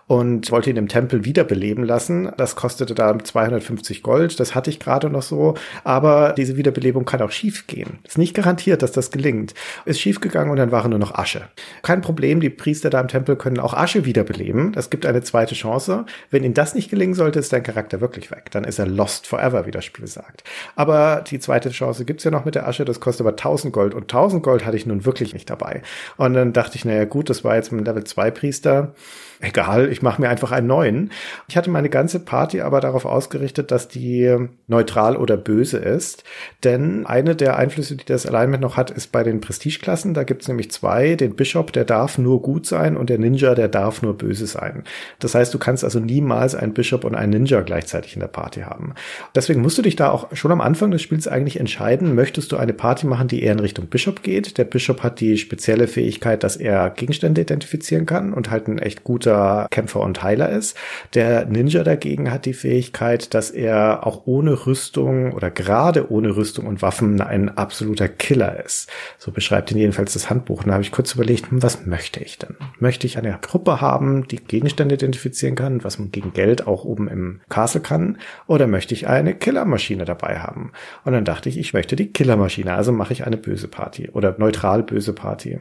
und 0.07 0.51
wollte 0.51 0.71
ihn 0.71 0.77
im 0.77 0.89
Tempel 0.89 1.25
wiederbeleben 1.25 1.85
lassen. 1.85 2.31
Das 2.37 2.57
kostete 2.57 2.95
da 2.95 3.19
250 3.19 4.03
Gold, 4.03 4.39
das 4.41 4.55
hatte 4.55 4.71
ich 4.71 4.81
gerade 4.81 5.11
noch 5.11 5.23
so, 5.23 5.55
aber 5.83 6.35
diese 6.37 6.57
Wiederbelebung 6.57 7.05
kann 7.05 7.23
auch 7.23 7.31
schief 7.31 7.67
gehen. 7.67 7.99
Ist 8.05 8.19
nicht 8.19 8.35
garantiert, 8.35 8.83
dass 8.83 8.93
das 8.93 9.11
gelingt. 9.11 9.55
Ist 9.85 10.01
schief 10.01 10.21
gegangen 10.21 10.51
und 10.51 10.57
dann 10.57 10.73
waren 10.73 10.91
nur 10.91 10.99
noch 10.99 11.15
Asche. 11.15 11.49
Kein 11.83 12.03
Problem, 12.03 12.41
die 12.41 12.51
Priester 12.51 12.91
da 12.91 13.01
im 13.01 13.09
Tempel 13.09 13.37
können 13.37 13.59
auch 13.59 13.75
Asche 13.75 14.05
wiederbeleben. 14.05 14.73
Es 14.77 14.91
gibt 14.91 15.07
eine 15.07 15.23
zweite 15.23 15.55
Chance. 15.55 16.05
Wenn 16.31 16.45
ihnen 16.45 16.55
das 16.55 16.75
nicht 16.75 16.91
gelingen 16.91 17.15
sollte, 17.15 17.39
ist 17.39 17.53
dein 17.53 17.63
Charakter 17.63 18.01
wirklich 18.01 18.31
weg. 18.31 18.51
Dann 18.51 18.65
ist 18.65 18.79
er 18.79 18.87
lost 18.87 19.27
forever, 19.27 19.67
wie 19.67 19.71
das 19.71 19.85
Spiel 19.85 20.07
sagt. 20.07 20.45
Aber 20.77 21.25
die 21.27 21.39
zweite 21.39 21.71
Chance 21.71 22.05
gibt's 22.05 22.25
ja 22.25 22.31
noch 22.31 22.45
mit 22.45 22.55
der 22.55 22.69
Asche, 22.69 22.85
das 22.85 23.01
kostet 23.01 23.27
aber 23.27 23.37
1000 23.37 23.73
Gold 23.73 23.95
und 23.95 24.03
1000 24.03 24.43
Gold 24.43 24.65
hatte 24.65 24.77
ich 24.77 24.87
nun 24.87 25.05
wirklich 25.05 25.33
nicht 25.33 25.49
dabei. 25.49 25.83
Und 26.17 26.35
dann 26.35 26.53
dachte 26.53 26.77
ich, 26.77 26.85
naja 26.85 27.05
gut, 27.05 27.31
das 27.31 27.45
war 27.45 27.57
jetzt 27.57 27.73
ein 27.73 27.85
Level 27.85 28.05
2 28.05 28.31
Priester. 28.31 28.95
Egal, 29.41 29.91
ich 29.91 30.03
mache 30.03 30.20
mir 30.20 30.28
einfach 30.28 30.53
einen 30.53 30.66
neuen. 30.66 31.11
Ich 31.49 31.57
hatte 31.57 31.70
meine 31.70 31.91
ganze 31.91 32.20
Party 32.20 32.61
aber 32.61 32.80
darauf 32.80 33.05
ausgerichtet, 33.05 33.70
dass 33.70 33.89
die 33.89 34.49
neutral 34.66 35.16
oder 35.16 35.37
böse 35.37 35.78
ist. 35.78 36.24
Denn 36.62 37.07
eine 37.07 37.37
der 37.37 37.57
Einflüsse, 37.57 37.97
die 37.97 38.05
das 38.05 38.26
Alignment 38.26 38.62
noch 38.62 38.76
hat, 38.76 38.91
ist 38.91 39.12
bei 39.12 39.22
den 39.22 39.41
Prestigeklassen. 39.41 40.14
Da 40.14 40.24
gibt 40.24 40.43
es 40.43 40.49
nämlich 40.49 40.70
zwei. 40.70 41.14
Den 41.14 41.37
Bishop, 41.37 41.72
der 41.72 41.85
darf 41.85 42.18
nur 42.18 42.43
gut 42.43 42.66
sein 42.66 42.97
und 42.97 43.11
der 43.11 43.18
Ninja, 43.18 43.55
der 43.55 43.68
darf 43.68 44.03
nur 44.03 44.16
böse 44.16 44.47
sein. 44.47 44.85
Das 45.18 45.35
heißt, 45.35 45.53
du 45.53 45.59
kannst 45.59 45.85
also 45.85 46.01
niemals 46.01 46.55
einen 46.55 46.74
Bishop 46.74 47.05
und 47.05 47.14
einen 47.14 47.32
Ninja 47.32 47.61
gleichzeitig 47.61 48.14
in 48.14 48.20
der 48.20 48.28
Party 48.28 48.62
haben. 48.62 48.95
Deswegen 49.35 49.61
musst 49.61 49.78
du 49.78 49.82
dich 49.82 49.97
da 49.97 50.11
auch 50.11 50.35
schon 50.35 50.53
am 50.53 50.61
Anfang 50.61 50.91
des 50.91 51.03
Spiels 51.03 51.28
eigentlich 51.28 51.61
entscheiden, 51.61 52.14
möchtest 52.14 52.53
du 52.53 52.57
eine 52.57 52.72
Party 52.72 53.07
machen, 53.07 53.28
die 53.28 53.43
eher 53.43 53.53
in 53.53 53.61
Richtung 53.61 53.87
Bishop 53.87 54.22
geht. 54.22 54.59
Der 54.59 54.64
Bishop 54.64 55.03
hat 55.03 55.20
die 55.20 55.37
spezielle 55.37 55.87
Fähigkeit, 55.87 56.43
dass 56.43 56.57
er 56.57 56.91
Gegenstände 56.91 57.41
identifizieren 57.41 58.07
kann 58.07 58.32
und 58.32 58.51
halt 58.51 58.68
ein 58.68 58.78
echt 58.78 59.05
guter 59.25 59.66
Kämpfer 59.70 60.01
und 60.01 60.22
Heiler 60.22 60.51
ist. 60.51 60.77
Der 61.14 61.47
Ninja 61.47 61.83
dagegen 61.83 62.31
hat 62.31 62.45
die 62.45 62.53
Fähigkeit, 62.53 63.33
dass 63.33 63.51
er 63.51 64.07
auch 64.07 64.22
ohne 64.27 64.66
Rüstung 64.66 65.33
oder 65.33 65.51
gerade 65.51 66.11
ohne 66.11 66.37
Rüstung 66.37 66.66
und 66.66 66.83
Waffen 66.83 67.20
ein 67.22 67.57
absoluter 67.57 68.09
Killer 68.09 68.62
ist. 68.62 68.91
So 69.18 69.33
beschreibt 69.33 69.70
ihn 69.70 69.79
jedenfalls 69.79 70.12
das 70.12 70.29
Handbuch. 70.29 70.61
Und 70.61 70.68
da 70.68 70.75
habe 70.75 70.83
ich 70.83 70.93
kurz 70.93 71.14
überlegt, 71.14 71.51
hm, 71.51 71.62
was 71.62 71.87
möchte 71.87 72.22
ich 72.22 72.39
denn? 72.39 72.57
Möchte 72.79 73.07
ich 73.07 73.16
eine 73.16 73.39
Gruppe 73.41 73.81
haben, 73.81 74.29
die 74.29 74.37
Gegenstände 74.37 74.95
identifizieren 74.95 75.55
kann, 75.55 75.85
was 75.85 75.99
man 75.99 76.11
gegen 76.11 76.35
Geld 76.35 76.66
auch 76.66 76.85
oben 76.85 77.09
im 77.09 77.41
Castle 77.49 77.81
kann? 77.81 78.18
Oder 78.47 78.66
möchte 78.66 78.93
ich 78.93 79.09
eine 79.09 79.35
Killermaschine 79.35 80.05
dabei 80.05 80.39
haben? 80.39 80.72
Und 81.05 81.14
dann 81.14 81.25
dachte 81.25 81.49
ich, 81.49 81.59
ich 81.59 81.72
möchte 81.72 81.97
die 81.97 82.12
Killermaschine, 82.12 82.75
also 82.75 82.93
mache 82.93 83.14
ich 83.14 83.25
eine 83.25 83.39
böse 83.39 83.68
Party 83.68 84.11
oder 84.12 84.35
neutral 84.39 84.83
böse 84.83 85.14
Party. 85.14 85.59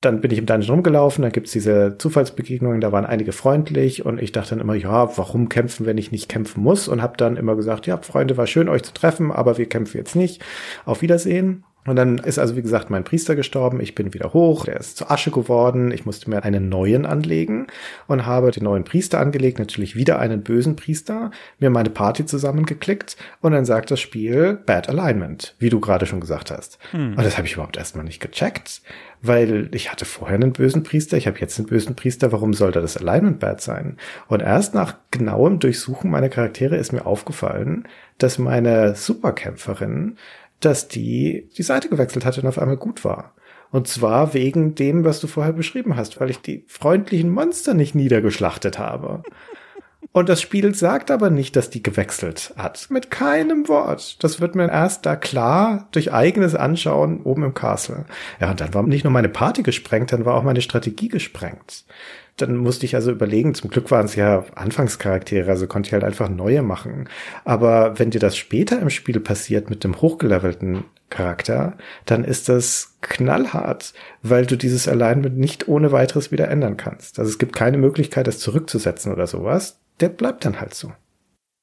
Dann 0.00 0.20
bin 0.20 0.30
ich 0.30 0.38
im 0.38 0.46
Dungeon 0.46 0.76
rumgelaufen, 0.76 1.22
da 1.22 1.28
gibt's 1.28 1.52
diese 1.52 1.96
Zufallsbegegnungen, 1.98 2.80
da 2.80 2.90
waren 2.92 3.01
einige 3.04 3.32
freundlich 3.32 4.04
und 4.04 4.20
ich 4.20 4.32
dachte 4.32 4.50
dann 4.50 4.60
immer, 4.60 4.74
ja, 4.74 5.16
warum 5.16 5.48
kämpfen, 5.48 5.86
wenn 5.86 5.98
ich 5.98 6.12
nicht 6.12 6.28
kämpfen 6.28 6.62
muss? 6.62 6.88
Und 6.88 7.02
habe 7.02 7.16
dann 7.16 7.36
immer 7.36 7.56
gesagt, 7.56 7.86
ja, 7.86 7.96
Freunde, 7.98 8.36
war 8.36 8.46
schön, 8.46 8.68
euch 8.68 8.82
zu 8.82 8.92
treffen, 8.92 9.32
aber 9.32 9.58
wir 9.58 9.68
kämpfen 9.68 9.96
jetzt 9.98 10.16
nicht. 10.16 10.42
Auf 10.84 11.02
Wiedersehen. 11.02 11.64
Und 11.84 11.96
dann 11.96 12.18
ist 12.18 12.38
also, 12.38 12.54
wie 12.56 12.62
gesagt, 12.62 12.90
mein 12.90 13.02
Priester 13.02 13.34
gestorben. 13.34 13.80
Ich 13.80 13.96
bin 13.96 14.14
wieder 14.14 14.32
hoch. 14.32 14.66
Der 14.66 14.78
ist 14.78 14.96
zu 14.96 15.10
Asche 15.10 15.32
geworden. 15.32 15.90
Ich 15.90 16.06
musste 16.06 16.30
mir 16.30 16.44
einen 16.44 16.68
neuen 16.68 17.06
anlegen 17.06 17.66
und 18.06 18.24
habe 18.24 18.52
den 18.52 18.64
neuen 18.64 18.84
Priester 18.84 19.18
angelegt. 19.18 19.58
Natürlich 19.58 19.96
wieder 19.96 20.20
einen 20.20 20.42
bösen 20.42 20.76
Priester. 20.76 21.32
Mir 21.58 21.70
meine 21.70 21.90
Party 21.90 22.24
zusammengeklickt. 22.24 23.16
Und 23.40 23.52
dann 23.52 23.64
sagt 23.64 23.90
das 23.90 24.00
Spiel 24.00 24.60
Bad 24.64 24.88
Alignment, 24.88 25.56
wie 25.58 25.70
du 25.70 25.80
gerade 25.80 26.06
schon 26.06 26.20
gesagt 26.20 26.52
hast. 26.52 26.78
Hm. 26.92 27.14
Und 27.16 27.24
das 27.24 27.36
habe 27.36 27.48
ich 27.48 27.54
überhaupt 27.54 27.76
erstmal 27.76 28.04
nicht 28.04 28.20
gecheckt, 28.20 28.82
weil 29.20 29.68
ich 29.72 29.90
hatte 29.90 30.04
vorher 30.04 30.36
einen 30.36 30.52
bösen 30.52 30.84
Priester. 30.84 31.16
Ich 31.16 31.26
habe 31.26 31.40
jetzt 31.40 31.58
einen 31.58 31.66
bösen 31.66 31.96
Priester. 31.96 32.30
Warum 32.30 32.54
sollte 32.54 32.80
das 32.80 32.96
Alignment 32.96 33.40
bad 33.40 33.60
sein? 33.60 33.96
Und 34.28 34.40
erst 34.40 34.72
nach 34.74 34.94
genauem 35.10 35.58
Durchsuchen 35.58 36.12
meiner 36.12 36.28
Charaktere 36.28 36.76
ist 36.76 36.92
mir 36.92 37.06
aufgefallen, 37.06 37.88
dass 38.18 38.38
meine 38.38 38.94
Superkämpferin 38.94 40.16
dass 40.64 40.88
die 40.88 41.48
die 41.56 41.62
Seite 41.62 41.88
gewechselt 41.88 42.24
hatte 42.24 42.40
und 42.40 42.48
auf 42.48 42.58
einmal 42.58 42.76
gut 42.76 43.04
war. 43.04 43.34
Und 43.70 43.88
zwar 43.88 44.34
wegen 44.34 44.74
dem, 44.74 45.04
was 45.04 45.20
du 45.20 45.26
vorher 45.26 45.54
beschrieben 45.54 45.96
hast, 45.96 46.20
weil 46.20 46.30
ich 46.30 46.40
die 46.40 46.64
freundlichen 46.68 47.30
Monster 47.30 47.72
nicht 47.72 47.94
niedergeschlachtet 47.94 48.78
habe. 48.78 49.22
Und 50.12 50.28
das 50.28 50.42
Spiel 50.42 50.74
sagt 50.74 51.10
aber 51.10 51.30
nicht, 51.30 51.56
dass 51.56 51.70
die 51.70 51.82
gewechselt 51.82 52.52
hat. 52.58 52.88
Mit 52.90 53.10
keinem 53.10 53.68
Wort. 53.68 54.22
Das 54.22 54.42
wird 54.42 54.54
mir 54.54 54.68
erst 54.68 55.06
da 55.06 55.16
klar 55.16 55.88
durch 55.92 56.12
eigenes 56.12 56.54
Anschauen 56.54 57.22
oben 57.22 57.44
im 57.44 57.54
Castle. 57.54 58.04
Ja, 58.38 58.50
und 58.50 58.60
dann 58.60 58.74
war 58.74 58.82
nicht 58.82 59.04
nur 59.04 59.12
meine 59.12 59.30
Party 59.30 59.62
gesprengt, 59.62 60.12
dann 60.12 60.26
war 60.26 60.34
auch 60.34 60.42
meine 60.42 60.60
Strategie 60.60 61.08
gesprengt. 61.08 61.84
Dann 62.36 62.56
musste 62.56 62.86
ich 62.86 62.94
also 62.94 63.10
überlegen, 63.10 63.54
zum 63.54 63.70
Glück 63.70 63.90
waren 63.90 64.06
es 64.06 64.16
ja 64.16 64.44
Anfangscharaktere, 64.54 65.50
also 65.50 65.66
konnte 65.66 65.88
ich 65.88 65.92
halt 65.92 66.04
einfach 66.04 66.28
neue 66.28 66.62
machen. 66.62 67.08
Aber 67.44 67.98
wenn 67.98 68.10
dir 68.10 68.20
das 68.20 68.36
später 68.36 68.80
im 68.80 68.90
Spiel 68.90 69.20
passiert 69.20 69.68
mit 69.68 69.84
dem 69.84 70.00
hochgelevelten 70.00 70.84
Charakter, 71.10 71.76
dann 72.06 72.24
ist 72.24 72.48
das 72.48 72.96
knallhart, 73.02 73.92
weil 74.22 74.46
du 74.46 74.56
dieses 74.56 74.88
Alignment 74.88 75.36
nicht 75.36 75.68
ohne 75.68 75.92
weiteres 75.92 76.32
wieder 76.32 76.48
ändern 76.48 76.76
kannst. 76.78 77.18
Also 77.18 77.30
es 77.30 77.38
gibt 77.38 77.54
keine 77.54 77.76
Möglichkeit, 77.76 78.26
das 78.26 78.38
zurückzusetzen 78.38 79.12
oder 79.12 79.26
sowas. 79.26 79.78
Der 80.00 80.08
bleibt 80.08 80.44
dann 80.44 80.60
halt 80.60 80.74
so. 80.74 80.92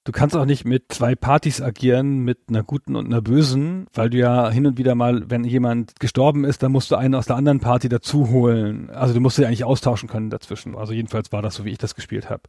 Du 0.06 0.14
kannst 0.14 0.36
auch 0.36 0.46
nicht 0.46 0.64
mit 0.64 0.86
zwei 0.90 1.14
Partys 1.14 1.62
agieren, 1.62 2.20
mit 2.20 2.40
einer 2.48 2.64
guten 2.64 2.96
und 2.96 3.08
einer 3.08 3.22
bösen, 3.22 3.86
weil 3.94 4.10
du 4.10 4.18
ja 4.18 4.50
hin 4.50 4.66
und 4.66 4.78
wieder 4.78 4.96
mal, 4.96 5.30
wenn 5.30 5.44
jemand 5.44 6.00
gestorben 6.00 6.46
ist, 6.46 6.64
dann 6.64 6.72
musst 6.72 6.90
du 6.90 6.96
einen 6.96 7.16
aus 7.16 7.26
der 7.26 7.36
anderen 7.36 7.60
Party 7.60 7.90
dazu 7.90 8.30
holen. 8.30 8.90
Also 8.92 9.14
du 9.14 9.20
musst 9.20 9.36
sie 9.36 9.46
eigentlich 9.46 9.66
austauschen 9.66 10.08
können 10.08 10.30
dazwischen. 10.30 10.76
Also 10.76 10.94
jedenfalls 10.94 11.34
war 11.34 11.42
das 11.42 11.56
so, 11.56 11.66
wie 11.66 11.72
ich 11.72 11.78
das 11.78 11.96
gespielt 11.96 12.30
habe. 12.30 12.44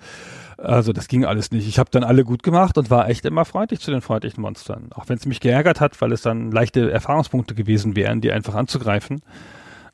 Also 0.58 0.92
das 0.92 1.08
ging 1.08 1.24
alles 1.24 1.50
nicht. 1.50 1.66
Ich 1.66 1.80
habe 1.80 1.90
dann 1.90 2.04
alle 2.04 2.24
gut 2.24 2.44
gemacht 2.44 2.78
und 2.78 2.88
war 2.88 3.08
echt 3.08 3.24
immer 3.24 3.44
freundlich 3.44 3.80
zu 3.80 3.90
den 3.90 4.00
freundlichen 4.00 4.40
Monstern. 4.40 4.90
Auch 4.94 5.08
wenn 5.08 5.16
es 5.16 5.26
mich 5.26 5.40
geärgert 5.40 5.80
hat, 5.80 6.00
weil 6.00 6.12
es 6.12 6.22
dann 6.22 6.52
leichte 6.52 6.90
Erfahrungspunkte 6.90 7.56
gewesen 7.56 7.96
wären, 7.96 8.20
die 8.20 8.30
einfach 8.30 8.54
anzugreifen. 8.54 9.22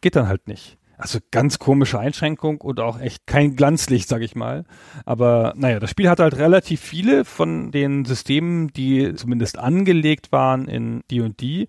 Geht 0.02 0.14
dann 0.14 0.28
halt 0.28 0.46
nicht. 0.46 0.76
Also 0.98 1.18
ganz 1.30 1.58
komische 1.58 1.98
Einschränkung 1.98 2.60
und 2.60 2.80
auch 2.80 3.00
echt 3.00 3.26
kein 3.26 3.54
Glanzlicht, 3.54 4.08
sag 4.08 4.22
ich 4.22 4.34
mal. 4.34 4.64
Aber 5.04 5.52
naja, 5.56 5.78
das 5.78 5.90
Spiel 5.90 6.08
hat 6.08 6.20
halt 6.20 6.36
relativ 6.36 6.80
viele 6.80 7.24
von 7.24 7.70
den 7.70 8.04
Systemen, 8.04 8.68
die 8.68 9.14
zumindest 9.14 9.58
angelegt 9.58 10.32
waren 10.32 10.68
in 10.68 11.02
D&D, 11.10 11.68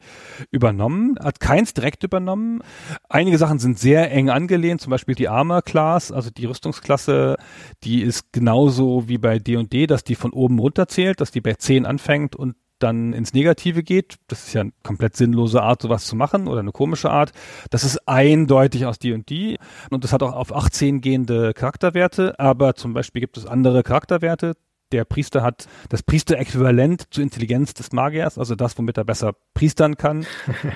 übernommen. 0.52 1.18
Hat 1.22 1.40
keins 1.40 1.74
direkt 1.74 2.04
übernommen. 2.04 2.62
Einige 3.10 3.38
Sachen 3.38 3.60
sind 3.60 3.78
sehr 3.78 4.12
eng 4.12 4.30
angelehnt, 4.30 4.82
zum 4.82 4.92
Beispiel 4.92 5.16
die 5.16 5.28
Armor 5.28 5.62
Class, 5.62 6.12
also 6.12 6.30
die 6.30 6.46
Rüstungsklasse, 6.46 7.38
die 7.84 8.02
ist 8.02 8.32
genauso 8.32 9.08
wie 9.10 9.18
bei 9.18 9.40
D&D, 9.40 9.88
dass 9.88 10.04
die 10.04 10.16
von 10.16 10.32
oben 10.32 10.60
runter 10.60 10.88
zählt, 10.88 11.20
dass 11.20 11.32
die 11.32 11.42
bei 11.42 11.54
10 11.54 11.86
anfängt 11.86 12.36
und 12.36 12.56
dann 12.80 13.14
ins 13.14 13.34
Negative 13.34 13.84
geht, 13.84 14.16
das 14.28 14.48
ist 14.48 14.54
ja 14.54 14.62
eine 14.62 14.72
komplett 14.84 15.16
sinnlose 15.16 15.62
Art, 15.62 15.82
sowas 15.82 16.06
zu 16.06 16.16
machen 16.16 16.48
oder 16.48 16.60
eine 16.60 16.72
komische 16.72 17.10
Art. 17.10 17.32
Das 17.70 17.84
ist 17.84 18.08
eindeutig 18.08 18.86
aus 18.86 19.00
D&D 19.00 19.58
und 19.90 20.04
das 20.04 20.14
hat 20.14 20.24
auch 20.24 20.34
auf 20.34 20.56
18 20.56 21.02
gehende 21.02 21.54
Charakterwerte, 21.54 22.40
aber 22.40 22.76
zum 22.76 22.94
Beispiel 22.94 23.22
gibt 23.22 23.38
es 23.38 23.46
andere 23.46 23.84
Charakterwerte. 23.84 24.54
Der 24.94 25.04
Priester 25.04 25.44
hat 25.44 25.68
das 25.90 26.02
Priester-Äquivalent 26.02 27.14
zur 27.14 27.22
Intelligenz 27.22 27.74
des 27.74 27.92
Magiers, 27.92 28.38
also 28.38 28.56
das, 28.56 28.78
womit 28.78 28.98
er 28.98 29.04
besser 29.04 29.34
priestern 29.54 29.98
kann. 29.98 30.26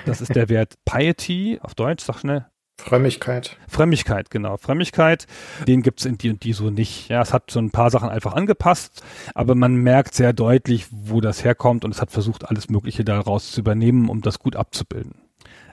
Das 0.06 0.20
ist 0.20 0.36
der 0.36 0.50
Wert 0.50 0.76
Piety, 0.84 1.60
auf 1.62 1.76
Deutsch, 1.76 2.04
sag 2.04 2.20
schnell. 2.20 2.46
Frömmigkeit. 2.82 3.58
Frömmigkeit, 3.68 4.30
genau. 4.32 4.58
Frömmigkeit, 4.58 5.28
den 5.68 5.82
gibt's 5.82 6.06
in 6.06 6.18
die 6.18 6.30
und 6.30 6.44
die 6.44 6.54
so 6.54 6.70
nicht. 6.70 7.10
Ja, 7.10 7.22
es 7.22 7.34
hat 7.34 7.52
so 7.52 7.60
ein 7.60 7.72
paar 7.72 7.92
Sachen 7.92 8.10
einfach 8.10 8.34
angepasst, 8.34 9.04
aber 9.36 9.56
man 9.56 9.76
merkt 9.76 10.16
sehr 10.16 10.34
deutlich, 10.34 10.88
wo 10.92 11.22
das 11.22 11.44
herkommt 11.44 11.86
und 11.86 11.92
es 11.92 12.02
hat 12.02 12.12
versucht, 12.12 12.50
alles 12.50 12.70
Mögliche 12.70 13.06
daraus 13.06 13.52
zu 13.52 13.62
übernehmen, 13.62 14.10
um 14.10 14.22
das 14.22 14.40
gut 14.40 14.56
abzubilden. 14.56 15.16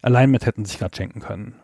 Alignment 0.03 0.47
hätten 0.47 0.65
sich 0.65 0.79
gerade 0.79 0.97
schenken 0.97 1.21
können. 1.21 1.55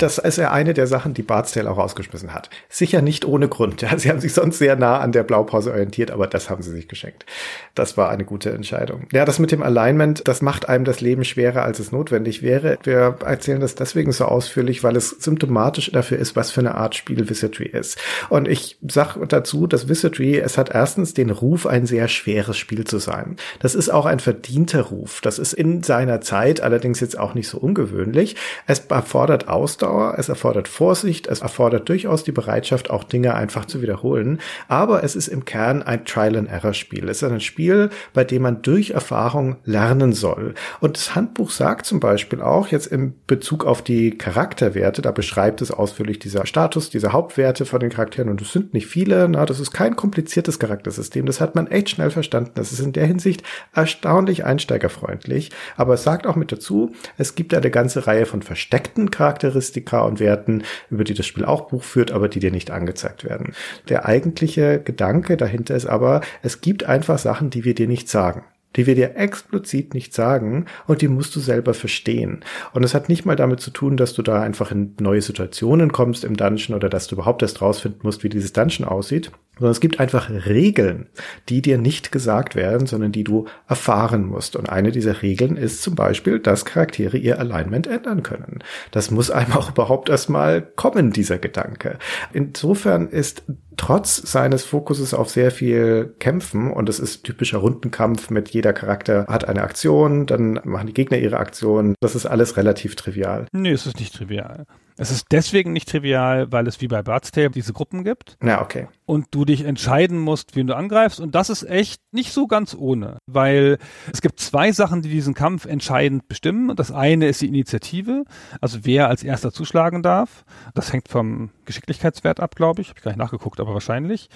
Das 0.00 0.16
ist 0.16 0.38
ja 0.38 0.50
eine 0.50 0.72
der 0.72 0.86
Sachen, 0.86 1.12
die 1.12 1.22
Bartstale 1.22 1.70
auch 1.70 1.76
rausgeschmissen 1.76 2.32
hat. 2.32 2.48
Sicher 2.70 3.02
nicht 3.02 3.26
ohne 3.26 3.48
Grund. 3.48 3.82
Ja, 3.82 3.98
sie 3.98 4.08
haben 4.08 4.20
sich 4.20 4.32
sonst 4.32 4.58
sehr 4.58 4.76
nah 4.76 4.98
an 4.98 5.12
der 5.12 5.24
Blaupause 5.24 5.72
orientiert, 5.72 6.10
aber 6.10 6.26
das 6.26 6.48
haben 6.48 6.62
sie 6.62 6.70
sich 6.70 6.88
geschenkt. 6.88 7.26
Das 7.74 7.98
war 7.98 8.08
eine 8.08 8.24
gute 8.24 8.50
Entscheidung. 8.50 9.06
Ja, 9.12 9.26
das 9.26 9.38
mit 9.38 9.52
dem 9.52 9.62
Alignment, 9.62 10.26
das 10.26 10.40
macht 10.40 10.70
einem 10.70 10.86
das 10.86 11.02
Leben 11.02 11.22
schwerer, 11.24 11.64
als 11.64 11.80
es 11.80 11.92
notwendig 11.92 12.42
wäre. 12.42 12.78
Wir 12.82 13.16
erzählen 13.24 13.60
das 13.60 13.74
deswegen 13.74 14.12
so 14.12 14.24
ausführlich, 14.24 14.82
weil 14.82 14.96
es 14.96 15.10
symptomatisch 15.10 15.92
dafür 15.92 16.18
ist, 16.18 16.34
was 16.34 16.50
für 16.50 16.60
eine 16.60 16.76
Art 16.76 16.94
Spiel 16.94 17.28
Wizardry 17.28 17.66
ist. 17.66 17.98
Und 18.30 18.48
ich 18.48 18.78
sag 18.88 19.18
dazu, 19.28 19.66
dass 19.66 19.88
Wizardry, 19.88 20.38
es 20.38 20.56
hat 20.56 20.70
erstens 20.70 21.12
den 21.12 21.28
Ruf, 21.28 21.66
ein 21.66 21.84
sehr 21.84 22.08
schweres 22.08 22.56
Spiel 22.56 22.84
zu 22.84 22.98
sein. 22.98 23.36
Das 23.58 23.74
ist 23.74 23.90
auch 23.90 24.06
ein 24.06 24.20
verdienter 24.20 24.80
Ruf. 24.80 25.20
Das 25.20 25.38
ist 25.38 25.52
in 25.52 25.82
seiner 25.82 26.22
Zeit 26.22 26.62
allerdings 26.62 27.00
jetzt 27.00 27.18
auch 27.18 27.34
nicht 27.34 27.48
so 27.48 27.58
ungewöhnlich. 27.58 28.36
Es 28.66 28.78
erfordert 28.88 29.48
Ausdauer 29.48 29.89
Ausdauer, 29.90 30.14
es 30.18 30.28
erfordert 30.28 30.68
Vorsicht, 30.68 31.26
es 31.26 31.40
erfordert 31.40 31.88
durchaus 31.88 32.24
die 32.24 32.32
Bereitschaft, 32.32 32.90
auch 32.90 33.04
Dinge 33.04 33.34
einfach 33.34 33.64
zu 33.64 33.82
wiederholen. 33.82 34.40
Aber 34.68 35.02
es 35.02 35.16
ist 35.16 35.28
im 35.28 35.44
Kern 35.44 35.82
ein 35.82 36.04
Trial-and-Error-Spiel. 36.04 37.08
Es 37.08 37.22
ist 37.22 37.30
ein 37.30 37.40
Spiel, 37.40 37.90
bei 38.12 38.24
dem 38.24 38.42
man 38.42 38.62
durch 38.62 38.90
Erfahrung 38.90 39.56
lernen 39.64 40.12
soll. 40.12 40.54
Und 40.80 40.96
das 40.96 41.14
Handbuch 41.14 41.50
sagt 41.50 41.86
zum 41.86 42.00
Beispiel 42.00 42.40
auch 42.40 42.68
jetzt 42.68 42.86
im 42.86 43.14
Bezug 43.26 43.64
auf 43.64 43.82
die 43.82 44.16
Charakterwerte, 44.16 45.02
da 45.02 45.10
beschreibt 45.10 45.60
es 45.60 45.70
ausführlich 45.70 46.18
dieser 46.18 46.46
Status, 46.46 46.90
diese 46.90 47.12
Hauptwerte 47.12 47.66
von 47.66 47.80
den 47.80 47.90
Charakteren 47.90 48.30
und 48.30 48.40
es 48.40 48.52
sind 48.52 48.74
nicht 48.74 48.86
viele, 48.86 49.28
na, 49.28 49.44
das 49.46 49.60
ist 49.60 49.72
kein 49.72 49.96
kompliziertes 49.96 50.58
Charaktersystem, 50.58 51.26
das 51.26 51.40
hat 51.40 51.54
man 51.54 51.66
echt 51.66 51.90
schnell 51.90 52.10
verstanden. 52.10 52.52
Das 52.54 52.72
ist 52.72 52.80
in 52.80 52.92
der 52.92 53.06
Hinsicht 53.06 53.42
erstaunlich 53.74 54.44
einsteigerfreundlich. 54.44 55.50
Aber 55.76 55.94
es 55.94 56.04
sagt 56.04 56.26
auch 56.26 56.36
mit 56.36 56.52
dazu, 56.52 56.92
es 57.18 57.34
gibt 57.34 57.54
eine 57.54 57.70
ganze 57.70 58.06
Reihe 58.06 58.26
von 58.26 58.42
versteckten 58.42 59.10
Charakteristiken, 59.10 59.79
Statistika 59.80 60.02
und 60.02 60.20
Werten, 60.20 60.62
über 60.90 61.04
die 61.04 61.14
das 61.14 61.26
Spiel 61.26 61.44
auch 61.44 61.68
Buch 61.68 61.82
führt, 61.82 62.12
aber 62.12 62.28
die 62.28 62.40
dir 62.40 62.50
nicht 62.50 62.70
angezeigt 62.70 63.24
werden. 63.24 63.54
Der 63.88 64.06
eigentliche 64.06 64.80
Gedanke 64.80 65.36
dahinter 65.36 65.74
ist 65.74 65.86
aber, 65.86 66.20
es 66.42 66.60
gibt 66.60 66.84
einfach 66.84 67.18
Sachen, 67.18 67.50
die 67.50 67.64
wir 67.64 67.74
dir 67.74 67.88
nicht 67.88 68.08
sagen. 68.08 68.44
die 68.76 68.86
wir 68.86 68.94
dir 68.94 69.16
explizit 69.16 69.94
nicht 69.94 70.14
sagen 70.14 70.66
und 70.86 71.02
die 71.02 71.08
musst 71.08 71.34
du 71.34 71.40
selber 71.40 71.74
verstehen. 71.74 72.44
Und 72.72 72.84
es 72.84 72.94
hat 72.94 73.08
nicht 73.08 73.24
mal 73.24 73.34
damit 73.34 73.60
zu 73.60 73.72
tun, 73.72 73.96
dass 73.96 74.12
du 74.12 74.22
da 74.22 74.42
einfach 74.42 74.70
in 74.70 74.94
neue 75.00 75.22
Situationen 75.22 75.90
kommst 75.90 76.22
im 76.22 76.36
Dungeon 76.36 76.76
oder 76.76 76.88
dass 76.88 77.08
du 77.08 77.16
überhaupt 77.16 77.42
erst 77.42 77.60
rausfinden 77.60 78.02
musst, 78.04 78.22
wie 78.22 78.28
dieses 78.28 78.52
Dungeon 78.52 78.86
aussieht, 78.86 79.32
sondern 79.60 79.72
es 79.72 79.80
gibt 79.80 80.00
einfach 80.00 80.30
Regeln, 80.30 81.08
die 81.50 81.60
dir 81.60 81.76
nicht 81.76 82.12
gesagt 82.12 82.56
werden, 82.56 82.86
sondern 82.86 83.12
die 83.12 83.24
du 83.24 83.46
erfahren 83.68 84.24
musst. 84.24 84.56
Und 84.56 84.70
eine 84.70 84.90
dieser 84.90 85.20
Regeln 85.20 85.56
ist 85.56 85.82
zum 85.82 85.94
Beispiel, 85.94 86.38
dass 86.38 86.64
Charaktere 86.64 87.18
ihr 87.18 87.38
Alignment 87.38 87.86
ändern 87.86 88.22
können. 88.22 88.60
Das 88.90 89.10
muss 89.10 89.30
einem 89.30 89.52
auch 89.54 89.70
überhaupt 89.70 90.08
erstmal 90.08 90.62
kommen, 90.62 91.12
dieser 91.12 91.38
Gedanke. 91.38 91.98
Insofern 92.32 93.08
ist 93.08 93.42
trotz 93.76 94.16
seines 94.16 94.64
Fokuses 94.64 95.14
auf 95.14 95.30
sehr 95.30 95.50
viel 95.50 96.14
Kämpfen 96.18 96.70
und 96.70 96.88
es 96.88 96.98
ist 96.98 97.24
typischer 97.24 97.58
Rundenkampf 97.58 98.30
mit 98.30 98.50
jeder 98.50 98.72
Charakter 98.72 99.26
hat 99.28 99.46
eine 99.46 99.62
Aktion, 99.62 100.26
dann 100.26 100.60
machen 100.64 100.86
die 100.86 100.94
Gegner 100.94 101.18
ihre 101.18 101.38
Aktion. 101.38 101.94
Das 102.00 102.14
ist 102.14 102.26
alles 102.26 102.56
relativ 102.56 102.96
trivial. 102.96 103.46
Nee, 103.52 103.72
es 103.72 103.86
ist 103.86 103.98
nicht 103.98 104.14
trivial. 104.14 104.64
Es 105.00 105.10
ist 105.10 105.28
deswegen 105.30 105.72
nicht 105.72 105.88
trivial, 105.88 106.52
weil 106.52 106.66
es 106.66 106.82
wie 106.82 106.86
bei 106.86 107.02
Bard's 107.02 107.30
Tale 107.30 107.48
diese 107.48 107.72
Gruppen 107.72 108.04
gibt. 108.04 108.36
Ja, 108.44 108.60
okay. 108.60 108.86
Und 109.06 109.28
du 109.30 109.46
dich 109.46 109.64
entscheiden 109.64 110.18
musst, 110.18 110.56
wen 110.56 110.66
du 110.66 110.76
angreifst. 110.76 111.20
Und 111.20 111.34
das 111.34 111.48
ist 111.48 111.62
echt 111.62 112.02
nicht 112.12 112.34
so 112.34 112.46
ganz 112.46 112.76
ohne, 112.78 113.16
weil 113.26 113.78
es 114.12 114.20
gibt 114.20 114.40
zwei 114.40 114.72
Sachen, 114.72 115.00
die 115.00 115.08
diesen 115.08 115.32
Kampf 115.32 115.64
entscheidend 115.64 116.28
bestimmen. 116.28 116.76
Das 116.76 116.92
eine 116.92 117.28
ist 117.28 117.40
die 117.40 117.48
Initiative, 117.48 118.24
also 118.60 118.80
wer 118.82 119.08
als 119.08 119.22
erster 119.22 119.52
zuschlagen 119.52 120.02
darf. 120.02 120.44
Das 120.74 120.92
hängt 120.92 121.08
vom 121.08 121.48
Geschicklichkeitswert 121.70 122.40
ab, 122.40 122.56
glaube 122.56 122.82
ich. 122.82 122.88
Habe 122.88 122.98
ich 122.98 123.04
gar 123.04 123.12
nicht 123.12 123.18
nachgeguckt, 123.18 123.60
aber 123.60 123.72
wahrscheinlich 123.72 124.28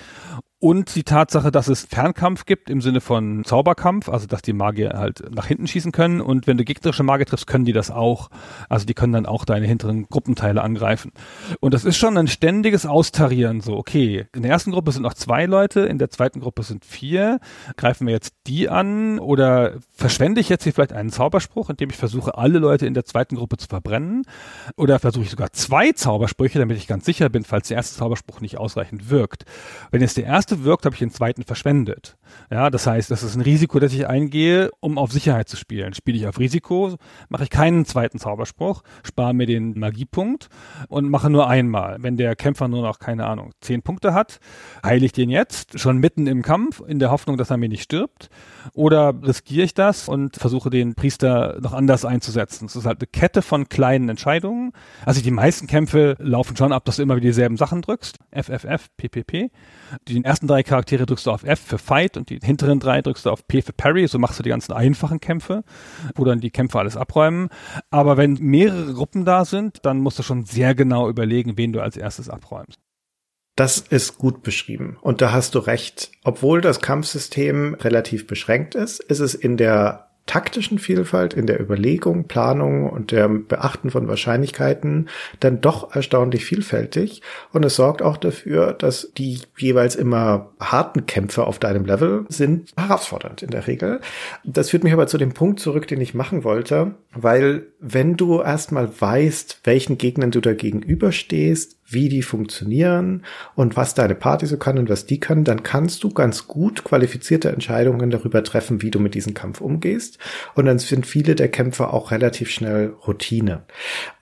und 0.65 0.95
die 0.95 1.03
Tatsache, 1.05 1.51
dass 1.51 1.69
es 1.69 1.85
Fernkampf 1.85 2.47
gibt 2.47 2.71
im 2.71 2.81
Sinne 2.81 3.03
von 3.03 3.45
Zauberkampf, 3.45 4.09
also 4.09 4.27
dass 4.27 4.41
die 4.41 4.55
Magier 4.55 4.95
halt 4.97 5.23
nach 5.31 5.45
hinten 5.45 5.67
schießen 5.67 5.93
können 5.93 6.23
und 6.23 6.47
wenn 6.47 6.57
du 6.57 6.65
gegnerische 6.65 7.03
Magier 7.03 7.27
triffst, 7.27 7.47
können 7.47 7.67
die 7.67 7.75
das 7.75 7.91
auch. 7.91 8.31
Also 8.71 8.87
die 8.87 8.95
können 8.95 9.13
dann 9.13 9.27
auch 9.27 9.45
deine 9.45 9.67
hinteren 9.67 10.09
Gruppenteile 10.09 10.63
angreifen. 10.63 11.13
Und 11.61 11.75
das 11.75 11.85
ist 11.85 11.99
schon 11.99 12.17
ein 12.17 12.29
ständiges 12.29 12.87
Austarieren 12.87 13.61
so, 13.61 13.77
okay, 13.77 14.25
in 14.35 14.41
der 14.41 14.53
ersten 14.53 14.71
Gruppe 14.71 14.91
sind 14.93 15.03
noch 15.03 15.13
zwei 15.13 15.45
Leute, 15.45 15.81
in 15.81 15.99
der 15.99 16.09
zweiten 16.09 16.41
Gruppe 16.41 16.63
sind 16.63 16.87
vier. 16.87 17.41
Greifen 17.77 18.07
wir 18.07 18.15
jetzt 18.15 18.33
die 18.47 18.71
an 18.71 19.19
oder 19.19 19.75
verschwende 19.95 20.41
ich 20.41 20.49
jetzt 20.49 20.65
hier 20.65 20.73
vielleicht 20.73 20.95
einen 20.95 21.11
Zauberspruch, 21.11 21.69
indem 21.69 21.91
ich 21.91 21.97
versuche, 21.97 22.39
alle 22.39 22.59
Leute 22.59 22.87
in 22.87 22.95
der 22.95 23.05
zweiten 23.05 23.37
Gruppe 23.37 23.59
zu 23.59 23.67
verbrennen? 23.69 24.23
Oder 24.79 24.99
versuche 24.99 25.25
ich 25.25 25.31
sogar 25.31 25.53
zwei 25.53 25.93
Zaubersprüche, 25.93 26.59
damit 26.59 26.79
ich 26.79 26.87
ganz 26.87 27.05
sicher 27.25 27.31
bin, 27.31 27.45
falls 27.45 27.69
der 27.69 27.77
erste 27.79 27.97
Zauberspruch 27.97 28.41
nicht 28.41 28.59
ausreichend 28.59 29.11
wirkt. 29.11 29.45
Wenn 29.91 30.01
jetzt 30.01 30.17
der 30.17 30.25
erste 30.25 30.65
wirkt, 30.65 30.85
habe 30.85 30.95
ich 30.95 30.99
den 30.99 31.11
zweiten 31.11 31.43
verschwendet. 31.43 32.17
Ja, 32.51 32.71
das 32.71 32.87
heißt, 32.87 33.11
das 33.11 33.23
ist 33.23 33.35
ein 33.35 33.41
Risiko, 33.41 33.79
das 33.79 33.93
ich 33.93 34.07
eingehe, 34.07 34.71
um 34.81 34.99
auf 34.99 35.13
Sicherheit 35.13 35.49
zu 35.49 35.57
spielen. 35.57 35.95
Spiele 35.95 36.19
ich 36.19 36.27
auf 36.27 36.39
Risiko, 36.39 36.97
mache 37.29 37.45
ich 37.45 37.51
keinen 37.51 37.85
zweiten 37.85 38.19
Zauberspruch, 38.19 38.83
spare 39.03 39.35
mir 39.35 39.47
den 39.47 39.79
Magiepunkt 39.79 40.49
und 40.89 41.09
mache 41.09 41.31
nur 41.31 41.49
einmal. 41.49 41.99
Wenn 42.01 42.17
der 42.17 42.37
Kämpfer 42.37 42.69
nur 42.69 42.83
noch, 42.83 42.99
keine 42.99 43.27
Ahnung, 43.27 43.53
zehn 43.61 43.83
Punkte 43.83 44.13
hat, 44.15 44.41
heile 44.85 45.07
ich 45.07 45.13
den 45.13 45.31
jetzt, 45.31 45.79
schon 45.79 45.99
mitten 45.99 46.27
im 46.27 46.43
Kampf, 46.43 46.83
in 46.87 46.99
der 46.99 47.11
Hoffnung, 47.11 47.37
dass 47.37 47.51
er 47.51 47.57
mir 47.57 47.69
nicht 47.69 47.83
stirbt. 47.83 48.29
Oder 48.73 49.15
riskiere 49.23 49.65
ich 49.65 49.75
das 49.75 50.09
und 50.09 50.37
versuche 50.37 50.71
den 50.71 50.95
Priester 50.95 51.59
noch 51.61 51.73
anders 51.73 52.05
einzusetzen. 52.05 52.67
Es 52.67 52.77
ist 52.77 52.87
halt 52.87 53.01
eine 53.01 53.07
Kette 53.07 53.43
von 53.43 53.69
kleinen 53.69 54.09
Entscheidungen. 54.09 54.73
Also 55.05 55.23
die 55.23 55.31
meisten 55.31 55.67
Kämpfe 55.67 56.17
laufen 56.19 56.57
schon 56.57 56.73
ab, 56.73 56.85
dass 56.85 56.97
du 56.97 57.03
immer 57.03 57.14
wieder 57.17 57.29
dieselben 57.29 57.57
Sachen 57.57 57.83
drückst. 57.83 58.19
FFF, 58.33 58.89
PPP. 58.97 59.51
Die 60.09 60.25
ersten 60.25 60.47
drei 60.47 60.63
Charaktere 60.63 61.07
drückst 61.07 61.27
du 61.27 61.31
auf 61.31 61.45
F 61.45 61.61
für 61.61 61.79
Fight 61.79 62.17
und 62.17 62.31
die 62.31 62.39
hinteren 62.43 62.81
drei 62.81 63.03
drückst 63.03 63.27
du 63.27 63.31
auf 63.31 63.47
P 63.47 63.63
für 63.63 63.73
Parry. 63.73 64.07
So 64.07 64.19
machst 64.19 64.39
du 64.39 64.43
die 64.43 64.51
ganzen 64.51 64.73
einfachen 64.73 65.21
Kämpfe, 65.21 65.65
wo 66.15 66.25
dann 66.25 66.41
die 66.41 66.51
Kämpfer 66.51 66.81
alles 66.81 66.97
abräumen. 66.97 67.49
Aber 67.91 68.17
wenn 68.17 68.35
mehrere 68.35 68.93
Gruppen 68.95 69.25
da 69.25 69.45
sind, 69.45 69.79
dann 69.83 69.99
musst 69.99 70.19
du 70.19 70.23
schon 70.23 70.45
sehr 70.45 70.75
genau 70.75 71.09
überlegen, 71.09 71.57
wen 71.57 71.73
du 71.73 71.81
als 71.81 71.97
erstes 71.97 72.29
abräumst. 72.29 72.79
Das 73.57 73.79
ist 73.79 74.19
gut 74.19 74.43
beschrieben. 74.43 74.99
Und 75.01 75.21
da 75.21 75.33
hast 75.33 75.55
du 75.55 75.61
recht. 75.61 76.11
Obwohl 76.25 76.61
das 76.61 76.81
Kampfsystem 76.81 77.75
relativ 77.75 78.27
beschränkt 78.27 78.75
ist, 78.75 78.99
ist 79.01 79.21
es 79.21 79.35
in 79.35 79.57
der 79.57 80.04
taktischen 80.27 80.79
Vielfalt, 80.79 81.35
in 81.35 81.47
der 81.47 81.61
Überlegung, 81.61 82.25
Planung 82.25 82.89
und 82.89 83.13
der 83.13 83.29
Beachten 83.29 83.91
von 83.91 84.09
Wahrscheinlichkeiten 84.09 85.09
dann 85.41 85.61
doch 85.61 85.95
erstaunlich 85.95 86.45
vielfältig. 86.45 87.21
Und 87.53 87.65
es 87.65 87.77
sorgt 87.77 88.01
auch 88.01 88.17
dafür, 88.17 88.73
dass 88.73 89.13
die 89.19 89.41
jeweils 89.59 89.97
immer 89.97 90.53
harten 90.59 91.07
Kämpfe 91.07 91.47
auf 91.47 91.59
deinem 91.59 91.85
Level 91.85 92.25
sind 92.29 92.73
herausfordernd 92.77 93.43
in 93.43 93.51
der 93.51 93.67
Regel. 93.67 94.01
Das 94.45 94.71
führt 94.71 94.85
mich 94.85 94.93
aber 94.93 95.07
zu 95.07 95.19
dem 95.19 95.33
Punkt 95.33 95.61
zurück, 95.61 95.87
den 95.89 96.01
ich 96.01 96.15
machen 96.15 96.43
wollte, 96.43 96.95
weil 97.13 97.67
wenn 97.81 98.17
du 98.17 98.41
erstmal 98.41 98.89
weißt, 98.99 99.61
welchen 99.65 99.99
Gegnern 99.99 100.31
du 100.31 100.41
da 100.41 100.55
gegenüberstehst, 100.55 101.79
wie 101.87 102.09
die 102.09 102.23
funktionieren 102.23 103.25
und 103.55 103.77
was 103.77 103.95
deine 103.95 104.15
Party 104.15 104.47
so 104.47 104.57
kann 104.57 104.79
und 104.79 104.89
was 104.89 105.07
die 105.07 105.21
kann, 105.21 105.45
dann 105.45 105.63
kannst 105.63 106.03
du 106.03 106.11
ganz 106.11 106.47
gut 106.47 106.85
qualifizierte 106.85 107.51
Entscheidungen 107.51 108.11
darüber 108.11 108.43
treffen, 108.43 108.83
wie 108.83 108.91
du 108.91 108.99
mit 108.99 109.15
diesem 109.15 109.35
Kampf 109.35 109.61
umgehst. 109.61 110.19
Und 110.55 110.67
dann 110.67 110.79
sind 110.79 111.07
viele 111.07 111.35
der 111.35 111.49
Kämpfe 111.49 111.93
auch 111.93 112.11
relativ 112.11 112.51
schnell 112.51 112.95
Routine. 113.07 113.63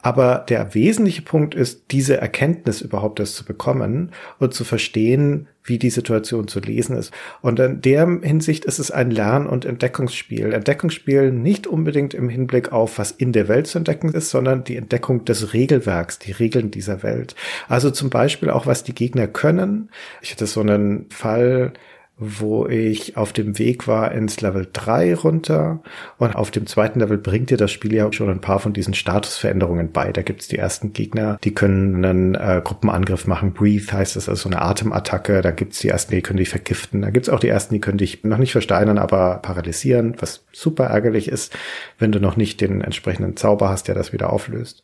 Aber 0.00 0.44
der 0.48 0.74
wesentliche 0.74 1.22
Punkt 1.22 1.54
ist, 1.54 1.84
diese 1.92 2.16
Erkenntnis 2.16 2.80
überhaupt 2.80 3.20
erst 3.20 3.36
zu 3.36 3.44
bekommen 3.44 4.10
und 4.38 4.54
zu 4.54 4.64
verstehen, 4.64 5.48
wie 5.64 5.78
die 5.78 5.90
Situation 5.90 6.48
zu 6.48 6.60
lesen 6.60 6.96
ist. 6.96 7.12
Und 7.40 7.58
in 7.60 7.80
der 7.80 8.06
Hinsicht 8.22 8.64
ist 8.64 8.78
es 8.78 8.90
ein 8.90 9.10
Lern- 9.10 9.46
und 9.46 9.64
Entdeckungsspiel. 9.64 10.52
Entdeckungsspiel 10.52 11.30
nicht 11.30 11.66
unbedingt 11.66 12.14
im 12.14 12.28
Hinblick 12.28 12.72
auf, 12.72 12.98
was 12.98 13.12
in 13.12 13.32
der 13.32 13.48
Welt 13.48 13.66
zu 13.66 13.78
entdecken 13.78 14.10
ist, 14.10 14.30
sondern 14.30 14.64
die 14.64 14.76
Entdeckung 14.76 15.24
des 15.24 15.52
Regelwerks, 15.52 16.18
die 16.18 16.32
Regeln 16.32 16.70
dieser 16.70 17.02
Welt. 17.02 17.34
Also 17.68 17.90
zum 17.90 18.10
Beispiel 18.10 18.50
auch, 18.50 18.66
was 18.66 18.84
die 18.84 18.94
Gegner 18.94 19.26
können. 19.26 19.90
Ich 20.20 20.32
hatte 20.32 20.46
so 20.46 20.60
einen 20.60 21.06
Fall, 21.10 21.72
wo 22.24 22.66
ich 22.66 23.16
auf 23.16 23.32
dem 23.32 23.58
Weg 23.58 23.88
war 23.88 24.12
ins 24.12 24.40
Level 24.40 24.68
3 24.72 25.14
runter 25.16 25.80
und 26.18 26.36
auf 26.36 26.50
dem 26.50 26.66
zweiten 26.66 27.00
Level 27.00 27.18
bringt 27.18 27.50
dir 27.50 27.56
das 27.56 27.72
Spiel 27.72 27.92
ja 27.94 28.10
schon 28.12 28.30
ein 28.30 28.40
paar 28.40 28.60
von 28.60 28.72
diesen 28.72 28.94
Statusveränderungen 28.94 29.90
bei. 29.90 30.12
Da 30.12 30.22
gibt's 30.22 30.46
die 30.46 30.58
ersten 30.58 30.92
Gegner, 30.92 31.38
die 31.42 31.52
können 31.52 32.04
einen 32.04 32.34
äh, 32.34 32.60
Gruppenangriff 32.62 33.26
machen. 33.26 33.52
Breathe 33.52 33.92
heißt 33.92 34.14
das, 34.16 34.28
also 34.28 34.48
eine 34.48 34.62
Atemattacke. 34.62 35.42
Da 35.42 35.50
gibt's 35.50 35.80
die 35.80 35.88
ersten, 35.88 36.14
die 36.14 36.22
können 36.22 36.36
dich 36.38 36.48
vergiften. 36.48 37.02
Da 37.02 37.10
gibt's 37.10 37.28
auch 37.28 37.40
die 37.40 37.48
ersten, 37.48 37.74
die 37.74 37.80
können 37.80 37.98
dich 37.98 38.22
noch 38.22 38.38
nicht 38.38 38.52
versteinern, 38.52 38.98
aber 38.98 39.40
paralysieren, 39.42 40.14
was 40.20 40.44
super 40.52 40.84
ärgerlich 40.84 41.28
ist, 41.28 41.56
wenn 41.98 42.12
du 42.12 42.20
noch 42.20 42.36
nicht 42.36 42.60
den 42.60 42.80
entsprechenden 42.82 43.36
Zauber 43.36 43.68
hast, 43.68 43.88
der 43.88 43.94
das 43.94 44.12
wieder 44.12 44.32
auflöst. 44.32 44.82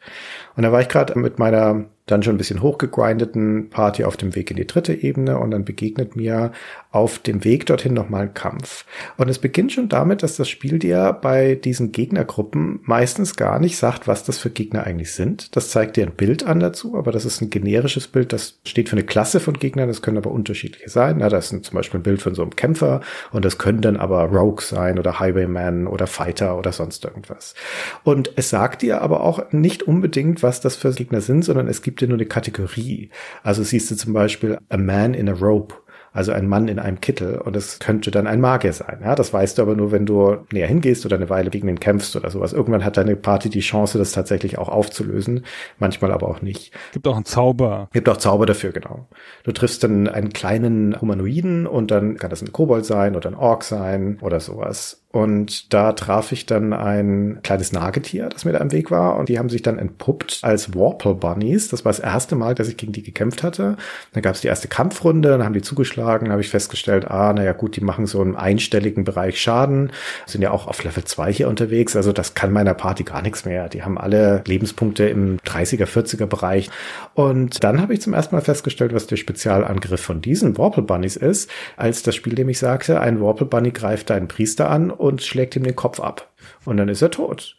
Und 0.59 0.65
da 0.65 0.73
war 0.73 0.81
ich 0.81 0.89
gerade 0.89 1.17
mit 1.17 1.39
meiner 1.39 1.85
dann 2.11 2.23
schon 2.23 2.35
ein 2.35 2.39
bisschen 2.39 2.63
hochgegrindeten 2.63 3.71
Party 3.71 4.05
auf 4.05 4.17
dem 4.17 4.35
Weg 4.35 4.51
in 4.51 4.57
die 4.57 4.67
dritte 4.67 4.95
Ebene 4.95 5.39
und 5.39 5.51
dann 5.51 5.65
begegnet 5.65 6.17
mir 6.17 6.53
auf 6.91 7.19
dem 7.19 7.45
Weg 7.45 7.67
dorthin 7.67 7.93
nochmal 7.93 8.23
ein 8.23 8.35
Kampf. 8.35 8.87
Und 9.19 9.29
es 9.29 9.39
beginnt 9.39 9.73
schon 9.73 9.89
damit, 9.89 10.23
dass 10.23 10.37
das 10.37 10.49
Spiel 10.49 10.79
dir 10.79 11.17
bei 11.21 11.55
diesen 11.55 11.93
Gegnergruppen 11.93 12.81
meistens 12.83 13.37
gar 13.37 13.61
nicht 13.61 13.77
sagt, 13.77 14.09
was 14.09 14.25
das 14.25 14.39
für 14.39 14.49
Gegner 14.49 14.85
eigentlich 14.85 15.13
sind. 15.13 15.55
Das 15.55 15.71
zeigt 15.71 15.97
dir 15.97 16.07
ein 16.07 16.15
Bild 16.15 16.47
an 16.47 16.61
dazu, 16.61 16.97
aber 16.97 17.13
das 17.13 17.27
ist 17.27 17.43
ein 17.43 17.51
generisches 17.51 18.09
Bild, 18.09 18.33
das 18.33 18.59
steht 18.65 18.89
für 18.89 18.97
eine 18.97 19.05
Klasse 19.05 19.39
von 19.39 19.55
Gegnern, 19.59 19.89
das 19.89 20.01
können 20.01 20.17
aber 20.17 20.31
unterschiedliche 20.31 20.89
sein. 20.89 21.17
Na, 21.19 21.29
das 21.29 21.53
ist 21.53 21.67
zum 21.67 21.75
Beispiel 21.75 22.01
ein 22.01 22.05
Bild 22.05 22.23
von 22.23 22.35
so 22.35 22.43
einem 22.43 22.57
Kämpfer 22.57 23.03
und 23.33 23.45
das 23.45 23.59
können 23.59 23.83
dann 23.83 23.99
aber 23.99 24.25
Rogues 24.25 24.71
sein 24.71 24.99
oder 24.99 25.21
Highwayman 25.21 25.87
oder 25.87 26.07
Fighter 26.07 26.57
oder 26.57 26.73
sonst 26.73 27.05
irgendwas. 27.05 27.55
Und 28.03 28.33
es 28.37 28.49
sagt 28.49 28.81
dir 28.81 29.03
aber 29.03 29.21
auch 29.21 29.53
nicht 29.53 29.83
unbedingt, 29.83 30.43
was 30.49 30.63
das 30.63 30.77
für 30.77 30.91
Gegner 30.93 31.21
sind, 31.21 31.45
sondern 31.45 31.69
es 31.69 31.83
gibt 31.83 32.01
dir 32.01 32.09
nur 32.09 32.17
eine 32.17 32.25
Kategorie. 32.25 33.11
Also 33.43 33.63
siehst 33.63 33.91
du 33.91 33.97
zum 33.97 34.15
Beispiel 34.15 34.59
a 34.71 34.79
man 34.79 35.13
in 35.13 35.29
a 35.29 35.33
rope 35.33 35.75
also 36.13 36.33
ein 36.33 36.49
Mann 36.49 36.69
in 36.69 36.79
einem 36.79 37.01
Kittel 37.01 37.39
und 37.39 37.57
es 37.57 37.79
könnte 37.79 38.11
dann 38.11 38.27
ein 38.27 38.41
Magier 38.41 38.73
sein. 38.73 39.01
Ja, 39.03 39.15
das 39.15 39.33
weißt 39.33 39.59
du 39.59 39.63
aber 39.63 39.75
nur, 39.75 39.93
wenn 39.93 40.07
du 40.07 40.39
näher 40.53 40.67
hingehst 40.67 41.05
oder 41.07 41.17
eine 41.17 41.31
Weile 41.31 41.51
gegen 41.51 41.69
ihn 41.69 41.81
kämpfst 41.81 42.17
oder 42.17 42.31
sowas. 42.31 42.53
Irgendwann 42.53 42.85
hat 42.85 42.97
deine 42.97 43.17
Party 43.17 43.51
die 43.51 43.61
Chance, 43.61 43.99
das 43.99 44.13
tatsächlich 44.13 44.59
auch 44.59 44.69
aufzulösen, 44.69 45.45
manchmal 45.79 46.13
aber 46.13 46.29
auch 46.29 46.43
nicht. 46.43 46.73
Gibt 46.93 47.07
auch 47.07 47.17
einen 47.17 47.25
Zauber. 47.25 47.89
Gibt 47.93 48.09
auch 48.09 48.17
Zauber 48.17 48.47
dafür, 48.47 48.73
genau. 48.73 49.09
Du 49.45 49.53
triffst 49.53 49.83
dann 49.85 50.09
einen 50.09 50.33
kleinen 50.33 51.01
Humanoiden 51.01 51.67
und 51.67 51.91
dann 51.91 52.17
kann 52.17 52.31
das 52.31 52.43
ein 52.43 52.53
Kobold 52.53 52.85
sein 52.85 53.17
oder 53.17 53.31
ein 53.31 53.35
Ork 53.35 53.65
sein 53.65 54.19
oder 54.21 54.41
sowas. 54.41 55.03
Und 55.11 55.73
da 55.73 55.95
traf 55.95 56.33
ich 56.33 56.45
dann 56.45 56.75
ein 56.75 57.41
kleines 57.43 57.73
Nagetier, 57.73 58.29
das 58.29 58.45
mir 58.45 58.53
da 58.53 58.59
im 58.59 58.73
Weg 58.73 58.91
war. 58.91 59.17
Und 59.17 59.31
die 59.31 59.39
haben 59.39 59.49
sich 59.49 59.63
dann 59.63 59.79
entpuppt 59.79 60.41
als 60.43 60.75
Warple 60.75 61.15
Bunnies. 61.15 61.69
Das 61.69 61.85
war 61.85 61.91
das 61.91 61.99
erste 61.99 62.37
Mal, 62.37 62.55
dass 62.55 62.69
ich 62.69 62.77
gegen 62.77 62.93
die 62.93 63.03
gekämpft 63.03 63.43
hatte. 63.43 63.77
Dann 64.13 64.23
gab 64.23 64.35
es 64.35 64.43
die 64.43 64.49
erste 64.49 64.69
Kampfrunde, 64.69 65.31
dann 65.31 65.45
haben 65.45 65.55
die 65.55 65.63
zugeschlagen 65.63 66.08
aufgeschlagen, 66.09 66.31
habe 66.31 66.41
ich 66.41 66.49
festgestellt, 66.49 67.11
ah, 67.11 67.33
naja 67.33 67.53
gut, 67.53 67.77
die 67.77 67.81
machen 67.81 68.07
so 68.07 68.21
einen 68.21 68.37
einstelligen 68.37 69.05
Bereich 69.05 69.41
Schaden, 69.41 69.93
sind 70.27 70.43
ja 70.43 70.51
auch 70.51 70.67
auf 70.67 70.83
Level 70.85 71.05
2 71.05 71.33
hier 71.33 71.49
unterwegs, 71.49 71.97
also 71.97 72.13
das 72.13 72.35
kann 72.35 72.53
meiner 72.53 72.75
Party 72.75 73.05
gar 73.05 73.23
nichts 73.23 73.45
mehr. 73.45 73.69
Die 73.69 73.83
haben 73.83 73.99
alle 73.99 74.43
Lebenspunkte 74.47 75.09
im 75.09 75.39
30er, 75.41 75.87
40er 75.87 76.27
Bereich. 76.27 76.71
Und 77.15 77.63
dann 77.63 77.81
habe 77.81 77.95
ich 77.95 78.01
zum 78.01 78.15
ersten 78.15 78.35
Mal 78.35 78.41
festgestellt, 78.41 78.95
was 78.95 79.07
der 79.07 79.17
Spezialangriff 79.17 80.01
von 80.01 80.21
diesen 80.21 80.57
Warple 80.57 80.83
Bunnies 80.83 81.17
ist, 81.17 81.51
als 81.77 82.03
das 82.03 82.15
Spiel 82.15 82.35
nämlich 82.35 82.59
sagte, 82.59 83.01
ein 83.01 83.21
Warple 83.21 83.47
Bunny 83.47 83.71
greift 83.71 84.11
deinen 84.11 84.29
Priester 84.29 84.71
an 84.71 84.91
und 84.91 85.23
schlägt 85.23 85.57
ihm 85.57 85.65
den 85.65 85.77
Kopf 85.77 86.01
ab. 86.01 86.31
Und 86.65 86.77
dann 86.77 86.89
ist 86.89 87.03
er 87.03 87.11
tot. 87.11 87.57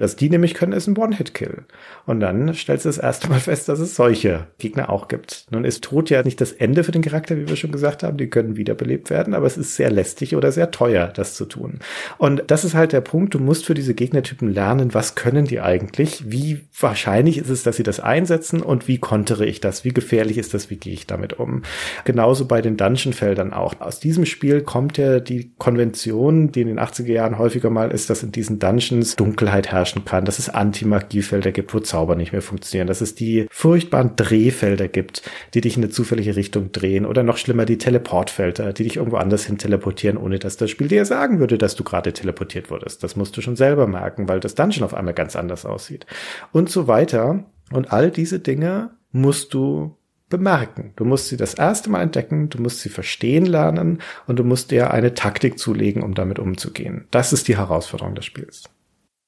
Was 0.00 0.16
die 0.16 0.30
nämlich 0.30 0.54
können, 0.54 0.72
ist 0.72 0.86
ein 0.86 0.96
One-Hit-Kill. 0.96 1.64
Und 2.06 2.20
dann 2.20 2.54
stellst 2.54 2.86
du 2.86 2.88
das 2.88 2.96
erste 2.96 3.28
Mal 3.28 3.38
fest, 3.38 3.68
dass 3.68 3.78
es 3.80 3.94
solche 3.94 4.46
Gegner 4.58 4.88
auch 4.88 5.08
gibt. 5.08 5.46
Nun 5.50 5.64
ist 5.64 5.84
Tod 5.84 6.08
ja 6.08 6.22
nicht 6.22 6.40
das 6.40 6.52
Ende 6.52 6.84
für 6.84 6.92
den 6.92 7.02
Charakter, 7.02 7.36
wie 7.36 7.46
wir 7.46 7.56
schon 7.56 7.70
gesagt 7.70 8.02
haben. 8.02 8.16
Die 8.16 8.30
können 8.30 8.56
wiederbelebt 8.56 9.10
werden, 9.10 9.34
aber 9.34 9.46
es 9.46 9.58
ist 9.58 9.76
sehr 9.76 9.90
lästig 9.90 10.34
oder 10.34 10.52
sehr 10.52 10.70
teuer, 10.70 11.08
das 11.08 11.34
zu 11.34 11.44
tun. 11.44 11.80
Und 12.16 12.44
das 12.46 12.64
ist 12.64 12.74
halt 12.74 12.92
der 12.92 13.02
Punkt. 13.02 13.34
Du 13.34 13.38
musst 13.38 13.66
für 13.66 13.74
diese 13.74 13.92
Gegnertypen 13.92 14.52
lernen, 14.52 14.94
was 14.94 15.16
können 15.16 15.44
die 15.44 15.60
eigentlich? 15.60 16.30
Wie 16.30 16.60
wahrscheinlich 16.78 17.36
ist 17.36 17.50
es, 17.50 17.62
dass 17.62 17.76
sie 17.76 17.82
das 17.82 18.00
einsetzen? 18.00 18.62
Und 18.62 18.88
wie 18.88 18.96
kontere 18.96 19.44
ich 19.44 19.60
das? 19.60 19.84
Wie 19.84 19.92
gefährlich 19.92 20.38
ist 20.38 20.54
das? 20.54 20.70
Wie 20.70 20.76
gehe 20.76 20.94
ich 20.94 21.06
damit 21.06 21.38
um? 21.38 21.62
Genauso 22.04 22.46
bei 22.46 22.62
den 22.62 22.78
Dungeon-Feldern 22.78 23.52
auch. 23.52 23.78
Aus 23.80 24.00
diesem 24.00 24.24
Spiel 24.24 24.62
kommt 24.62 24.96
ja 24.96 25.20
die 25.20 25.52
Konvention, 25.58 26.52
die 26.52 26.62
in 26.62 26.68
den 26.68 26.80
80er 26.80 27.12
Jahren 27.12 27.38
häufiger 27.38 27.68
mal 27.68 27.90
ist, 27.90 28.08
dass 28.08 28.22
in 28.22 28.32
diesen 28.32 28.58
Dungeons 28.58 29.16
Dunkelheit 29.16 29.70
herrscht 29.70 29.89
herrschen 29.90 30.04
kann, 30.04 30.24
dass 30.24 30.38
es 30.38 30.48
Anti-Magiefelder 30.48 31.52
gibt, 31.52 31.74
wo 31.74 31.80
Zauber 31.80 32.14
nicht 32.14 32.32
mehr 32.32 32.42
funktionieren, 32.42 32.86
dass 32.86 33.00
es 33.00 33.14
die 33.14 33.46
furchtbaren 33.50 34.16
Drehfelder 34.16 34.88
gibt, 34.88 35.22
die 35.54 35.60
dich 35.60 35.76
in 35.76 35.82
eine 35.82 35.90
zufällige 35.90 36.36
Richtung 36.36 36.72
drehen 36.72 37.06
oder 37.06 37.22
noch 37.22 37.36
schlimmer 37.36 37.64
die 37.64 37.78
Teleportfelder, 37.78 38.72
die 38.72 38.84
dich 38.84 38.96
irgendwo 38.96 39.16
anders 39.16 39.44
hin 39.44 39.58
teleportieren, 39.58 40.16
ohne 40.16 40.38
dass 40.38 40.56
das 40.56 40.70
Spiel 40.70 40.88
dir 40.88 41.04
sagen 41.04 41.40
würde, 41.40 41.58
dass 41.58 41.76
du 41.76 41.84
gerade 41.84 42.12
teleportiert 42.12 42.70
wurdest. 42.70 43.02
Das 43.02 43.16
musst 43.16 43.36
du 43.36 43.40
schon 43.40 43.56
selber 43.56 43.86
merken, 43.86 44.28
weil 44.28 44.40
das 44.40 44.54
Dungeon 44.54 44.84
auf 44.84 44.94
einmal 44.94 45.14
ganz 45.14 45.36
anders 45.36 45.66
aussieht. 45.66 46.06
Und 46.52 46.70
so 46.70 46.86
weiter. 46.86 47.44
Und 47.72 47.92
all 47.92 48.10
diese 48.10 48.40
Dinge 48.40 48.90
musst 49.12 49.54
du 49.54 49.96
bemerken. 50.28 50.92
Du 50.96 51.04
musst 51.04 51.28
sie 51.28 51.36
das 51.36 51.54
erste 51.54 51.90
Mal 51.90 52.02
entdecken, 52.02 52.48
du 52.48 52.60
musst 52.60 52.80
sie 52.80 52.88
verstehen 52.88 53.46
lernen 53.46 54.00
und 54.26 54.38
du 54.38 54.44
musst 54.44 54.70
dir 54.70 54.92
eine 54.92 55.14
Taktik 55.14 55.58
zulegen, 55.58 56.02
um 56.02 56.14
damit 56.14 56.38
umzugehen. 56.38 57.06
Das 57.10 57.32
ist 57.32 57.48
die 57.48 57.56
Herausforderung 57.56 58.14
des 58.14 58.24
Spiels. 58.24 58.70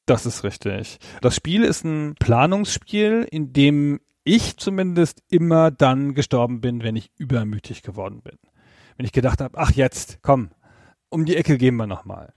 Das 0.06 0.26
ist 0.26 0.42
richtig. 0.44 0.98
Das 1.20 1.36
Spiel 1.36 1.62
ist 1.62 1.84
ein 1.84 2.14
Planungsspiel, 2.18 3.26
in 3.30 3.52
dem 3.52 4.00
ich 4.24 4.56
zumindest 4.56 5.22
immer 5.30 5.70
dann 5.70 6.14
gestorben 6.14 6.60
bin, 6.60 6.82
wenn 6.82 6.96
ich 6.96 7.10
übermütig 7.16 7.82
geworden 7.82 8.22
bin. 8.22 8.38
Wenn 8.96 9.06
ich 9.06 9.12
gedacht 9.12 9.40
habe, 9.40 9.58
ach 9.58 9.72
jetzt, 9.72 10.18
komm, 10.22 10.50
um 11.08 11.24
die 11.24 11.36
Ecke 11.36 11.58
gehen 11.58 11.76
wir 11.76 11.86
nochmal. 11.86 12.32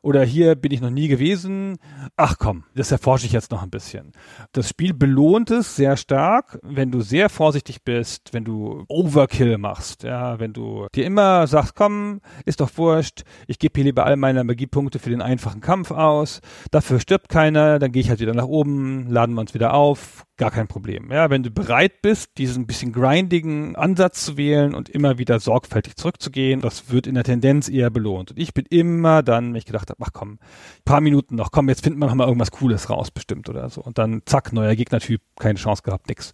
Oder 0.00 0.24
hier 0.24 0.54
bin 0.54 0.70
ich 0.70 0.80
noch 0.80 0.90
nie 0.90 1.08
gewesen. 1.08 1.76
Ach 2.16 2.36
komm, 2.38 2.64
das 2.76 2.92
erforsche 2.92 3.26
ich 3.26 3.32
jetzt 3.32 3.50
noch 3.50 3.64
ein 3.64 3.70
bisschen. 3.70 4.12
Das 4.52 4.68
Spiel 4.68 4.94
belohnt 4.94 5.50
es 5.50 5.74
sehr 5.74 5.96
stark, 5.96 6.58
wenn 6.62 6.92
du 6.92 7.00
sehr 7.00 7.28
vorsichtig 7.28 7.82
bist, 7.82 8.32
wenn 8.32 8.44
du 8.44 8.84
Overkill 8.88 9.58
machst, 9.58 10.04
ja, 10.04 10.38
wenn 10.38 10.52
du 10.52 10.86
dir 10.94 11.04
immer 11.04 11.48
sagst, 11.48 11.74
komm, 11.74 12.20
ist 12.44 12.60
doch 12.60 12.70
wurscht, 12.76 13.22
ich 13.48 13.58
gebe 13.58 13.72
hier 13.74 13.84
lieber 13.84 14.06
all 14.06 14.16
meine 14.16 14.44
Magiepunkte 14.44 15.00
für 15.00 15.10
den 15.10 15.22
einfachen 15.22 15.60
Kampf 15.60 15.90
aus, 15.90 16.40
dafür 16.70 17.00
stirbt 17.00 17.28
keiner, 17.28 17.80
dann 17.80 17.90
gehe 17.90 18.02
ich 18.02 18.08
halt 18.08 18.20
wieder 18.20 18.34
nach 18.34 18.46
oben, 18.46 19.08
laden 19.08 19.34
wir 19.34 19.40
uns 19.40 19.54
wieder 19.54 19.74
auf, 19.74 20.24
gar 20.38 20.50
kein 20.50 20.68
Problem. 20.68 21.10
Ja, 21.10 21.28
wenn 21.30 21.42
du 21.42 21.50
bereit 21.50 22.00
bist, 22.00 22.38
diesen 22.38 22.66
bisschen 22.66 22.92
grindigen 22.92 23.76
Ansatz 23.76 24.24
zu 24.24 24.36
wählen 24.36 24.74
und 24.74 24.88
immer 24.88 25.18
wieder 25.18 25.40
sorgfältig 25.40 25.96
zurückzugehen, 25.96 26.60
das 26.60 26.90
wird 26.90 27.06
in 27.06 27.14
der 27.14 27.24
Tendenz 27.24 27.68
eher 27.68 27.90
belohnt. 27.90 28.30
Und 28.30 28.38
ich 28.38 28.54
bin 28.54 28.64
immer 28.70 29.22
dann, 29.22 29.48
wenn 29.48 29.56
ich 29.56 29.66
gedacht 29.66 29.90
habe, 29.90 30.02
ach 30.02 30.12
komm, 30.12 30.38
paar 30.84 31.00
Minuten 31.00 31.34
noch, 31.34 31.50
komm, 31.50 31.68
jetzt 31.68 31.82
findet 31.82 31.98
man 31.98 32.08
noch 32.08 32.14
mal 32.14 32.26
irgendwas 32.26 32.52
Cooles 32.52 32.88
raus, 32.88 33.10
bestimmt 33.10 33.48
oder 33.48 33.68
so. 33.68 33.82
Und 33.82 33.98
dann 33.98 34.22
zack, 34.24 34.52
neuer 34.52 34.76
Gegnertyp, 34.76 35.20
keine 35.38 35.58
Chance 35.58 35.82
gehabt, 35.82 36.08
nix. 36.08 36.32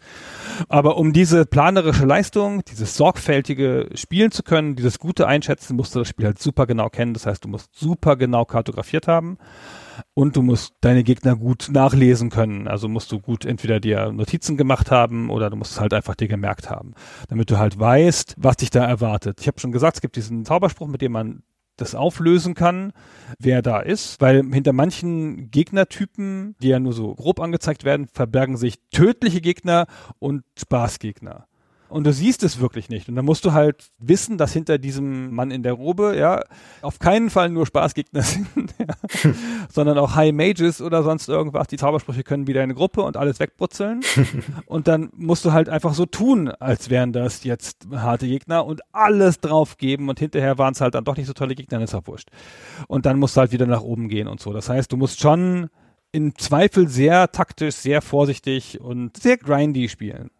Aber 0.68 0.98
um 0.98 1.12
diese 1.12 1.46
planerische 1.46 2.04
Leistung, 2.04 2.62
dieses 2.64 2.96
sorgfältige 2.96 3.88
spielen 3.94 4.30
zu 4.30 4.42
können, 4.42 4.76
dieses 4.76 4.98
gute 4.98 5.26
Einschätzen, 5.26 5.76
musst 5.76 5.94
du 5.94 6.00
das 6.00 6.08
Spiel 6.08 6.26
halt 6.26 6.38
super 6.38 6.66
genau 6.66 6.90
kennen. 6.90 7.14
Das 7.14 7.26
heißt, 7.26 7.44
du 7.44 7.48
musst 7.48 7.74
super 7.74 8.16
genau 8.16 8.44
kartografiert 8.44 9.08
haben 9.08 9.38
und 10.14 10.36
du 10.36 10.42
musst 10.42 10.74
deine 10.80 11.04
Gegner 11.04 11.36
gut 11.36 11.68
nachlesen 11.70 12.30
können. 12.30 12.68
Also 12.68 12.88
musst 12.88 13.12
du 13.12 13.20
gut 13.20 13.44
entweder 13.44 13.80
dir 13.80 14.12
Notizen 14.12 14.56
gemacht 14.56 14.90
haben 14.90 15.30
oder 15.30 15.50
du 15.50 15.56
musst 15.56 15.72
es 15.72 15.80
halt 15.80 15.94
einfach 15.94 16.14
dir 16.14 16.28
gemerkt 16.28 16.70
haben, 16.70 16.94
damit 17.28 17.50
du 17.50 17.58
halt 17.58 17.78
weißt, 17.78 18.34
was 18.38 18.56
dich 18.56 18.70
da 18.70 18.84
erwartet. 18.84 19.40
Ich 19.40 19.46
habe 19.46 19.60
schon 19.60 19.72
gesagt, 19.72 19.96
es 19.96 20.00
gibt 20.00 20.16
diesen 20.16 20.44
Zauberspruch, 20.44 20.88
mit 20.88 21.02
dem 21.02 21.12
man 21.12 21.42
das 21.76 21.94
auflösen 21.94 22.54
kann, 22.54 22.92
wer 23.38 23.60
da 23.60 23.80
ist, 23.80 24.20
weil 24.20 24.44
hinter 24.52 24.72
manchen 24.72 25.50
Gegnertypen, 25.50 26.54
die 26.62 26.68
ja 26.68 26.78
nur 26.78 26.92
so 26.92 27.14
grob 27.14 27.40
angezeigt 27.40 27.84
werden, 27.84 28.06
verbergen 28.06 28.56
sich 28.56 28.76
tödliche 28.90 29.40
Gegner 29.40 29.86
und 30.20 30.44
Spaßgegner 30.56 31.46
und 31.94 32.02
du 32.02 32.12
siehst 32.12 32.42
es 32.42 32.58
wirklich 32.58 32.88
nicht. 32.88 33.08
Und 33.08 33.14
dann 33.14 33.24
musst 33.24 33.44
du 33.44 33.52
halt 33.52 33.92
wissen, 33.98 34.36
dass 34.36 34.52
hinter 34.52 34.78
diesem 34.78 35.32
Mann 35.32 35.52
in 35.52 35.62
der 35.62 35.74
Robe, 35.74 36.16
ja, 36.18 36.42
auf 36.82 36.98
keinen 36.98 37.30
Fall 37.30 37.50
nur 37.50 37.66
Spaßgegner 37.66 38.22
sind, 38.22 38.74
ja, 38.80 39.32
sondern 39.72 39.98
auch 39.98 40.16
High 40.16 40.32
Mages 40.32 40.82
oder 40.82 41.04
sonst 41.04 41.28
irgendwas. 41.28 41.68
Die 41.68 41.76
Zaubersprüche 41.76 42.24
können 42.24 42.48
wieder 42.48 42.62
eine 42.62 42.74
Gruppe 42.74 43.02
und 43.02 43.16
alles 43.16 43.38
wegbrutzeln. 43.38 44.00
und 44.66 44.88
dann 44.88 45.10
musst 45.14 45.44
du 45.44 45.52
halt 45.52 45.68
einfach 45.68 45.94
so 45.94 46.04
tun, 46.04 46.48
als 46.48 46.90
wären 46.90 47.12
das 47.12 47.44
jetzt 47.44 47.86
harte 47.92 48.26
Gegner 48.26 48.66
und 48.66 48.80
alles 48.90 49.38
drauf 49.38 49.76
geben 49.76 50.08
und 50.08 50.18
hinterher 50.18 50.58
waren 50.58 50.72
es 50.72 50.80
halt 50.80 50.96
dann 50.96 51.04
doch 51.04 51.16
nicht 51.16 51.28
so 51.28 51.32
tolle 51.32 51.54
Gegner, 51.54 51.78
dann 51.78 51.84
ist 51.84 51.94
auch 51.94 52.08
wurscht. 52.08 52.28
Und 52.88 53.06
dann 53.06 53.20
musst 53.20 53.36
du 53.36 53.40
halt 53.40 53.52
wieder 53.52 53.66
nach 53.66 53.82
oben 53.82 54.08
gehen 54.08 54.26
und 54.26 54.40
so. 54.40 54.52
Das 54.52 54.68
heißt, 54.68 54.90
du 54.90 54.96
musst 54.96 55.20
schon 55.20 55.70
im 56.10 56.36
Zweifel 56.36 56.88
sehr 56.88 57.30
taktisch, 57.30 57.76
sehr 57.76 58.02
vorsichtig 58.02 58.80
und 58.80 59.16
sehr 59.16 59.36
grindy 59.36 59.88
spielen. 59.88 60.30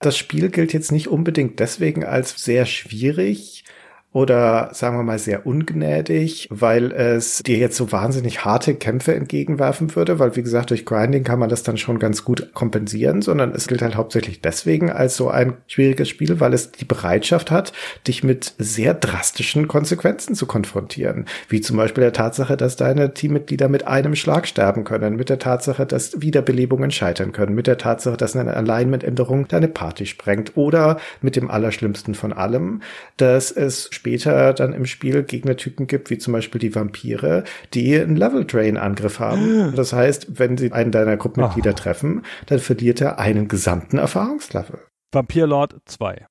Das 0.00 0.16
Spiel 0.16 0.48
gilt 0.48 0.72
jetzt 0.72 0.92
nicht 0.92 1.08
unbedingt 1.08 1.60
deswegen 1.60 2.04
als 2.04 2.42
sehr 2.42 2.64
schwierig, 2.64 3.64
oder 4.12 4.70
sagen 4.72 4.96
wir 4.96 5.04
mal 5.04 5.20
sehr 5.20 5.46
ungnädig, 5.46 6.48
weil 6.50 6.90
es 6.90 7.42
dir 7.44 7.58
jetzt 7.58 7.76
so 7.76 7.92
wahnsinnig 7.92 8.44
harte 8.44 8.74
Kämpfe 8.74 9.14
entgegenwerfen 9.14 9.94
würde, 9.94 10.18
weil 10.18 10.34
wie 10.34 10.42
gesagt, 10.42 10.70
durch 10.70 10.84
Grinding 10.84 11.22
kann 11.22 11.38
man 11.38 11.48
das 11.48 11.62
dann 11.62 11.76
schon 11.76 12.00
ganz 12.00 12.24
gut 12.24 12.52
kompensieren, 12.52 13.22
sondern 13.22 13.52
es 13.52 13.68
gilt 13.68 13.82
halt 13.82 13.94
hauptsächlich 13.94 14.40
deswegen 14.40 14.90
als 14.90 15.16
so 15.16 15.28
ein 15.28 15.54
schwieriges 15.68 16.08
Spiel, 16.08 16.40
weil 16.40 16.54
es 16.54 16.72
die 16.72 16.84
Bereitschaft 16.84 17.52
hat, 17.52 17.72
dich 18.08 18.24
mit 18.24 18.54
sehr 18.58 18.94
drastischen 18.94 19.68
Konsequenzen 19.68 20.34
zu 20.34 20.46
konfrontieren, 20.46 21.26
wie 21.48 21.60
zum 21.60 21.76
Beispiel 21.76 22.02
der 22.02 22.12
Tatsache, 22.12 22.56
dass 22.56 22.74
deine 22.74 23.14
Teammitglieder 23.14 23.68
mit 23.68 23.86
einem 23.86 24.16
Schlag 24.16 24.48
sterben 24.48 24.82
können, 24.82 25.14
mit 25.14 25.28
der 25.28 25.38
Tatsache, 25.38 25.86
dass 25.86 26.20
Wiederbelebungen 26.20 26.90
scheitern 26.90 27.30
können, 27.30 27.54
mit 27.54 27.68
der 27.68 27.78
Tatsache, 27.78 28.16
dass 28.16 28.34
eine 28.34 28.56
Alignment-Änderung 28.56 29.46
deine 29.46 29.68
Party 29.68 30.06
sprengt 30.06 30.56
oder 30.56 30.98
mit 31.22 31.36
dem 31.36 31.48
Allerschlimmsten 31.48 32.16
von 32.16 32.32
allem, 32.32 32.82
dass 33.16 33.52
es 33.52 33.88
später 34.00 34.54
dann 34.54 34.72
im 34.72 34.86
Spiel 34.86 35.22
Gegnertypen 35.22 35.86
gibt, 35.86 36.08
wie 36.08 36.16
zum 36.16 36.32
Beispiel 36.32 36.58
die 36.58 36.74
Vampire, 36.74 37.44
die 37.74 38.00
einen 38.00 38.16
Level 38.16 38.46
Drain 38.46 38.78
Angriff 38.78 39.20
haben. 39.20 39.74
Das 39.76 39.92
heißt, 39.92 40.38
wenn 40.38 40.56
sie 40.56 40.72
einen 40.72 40.90
deiner 40.90 41.18
Gruppenmitglieder 41.18 41.72
oh. 41.72 41.74
treffen, 41.74 42.22
dann 42.46 42.60
verliert 42.60 43.02
er 43.02 43.18
einen 43.18 43.46
gesamten 43.48 43.98
Erfahrungslevel. 43.98 44.78
Vampir 45.12 45.46
Lord 45.46 45.76
2. 45.84 46.26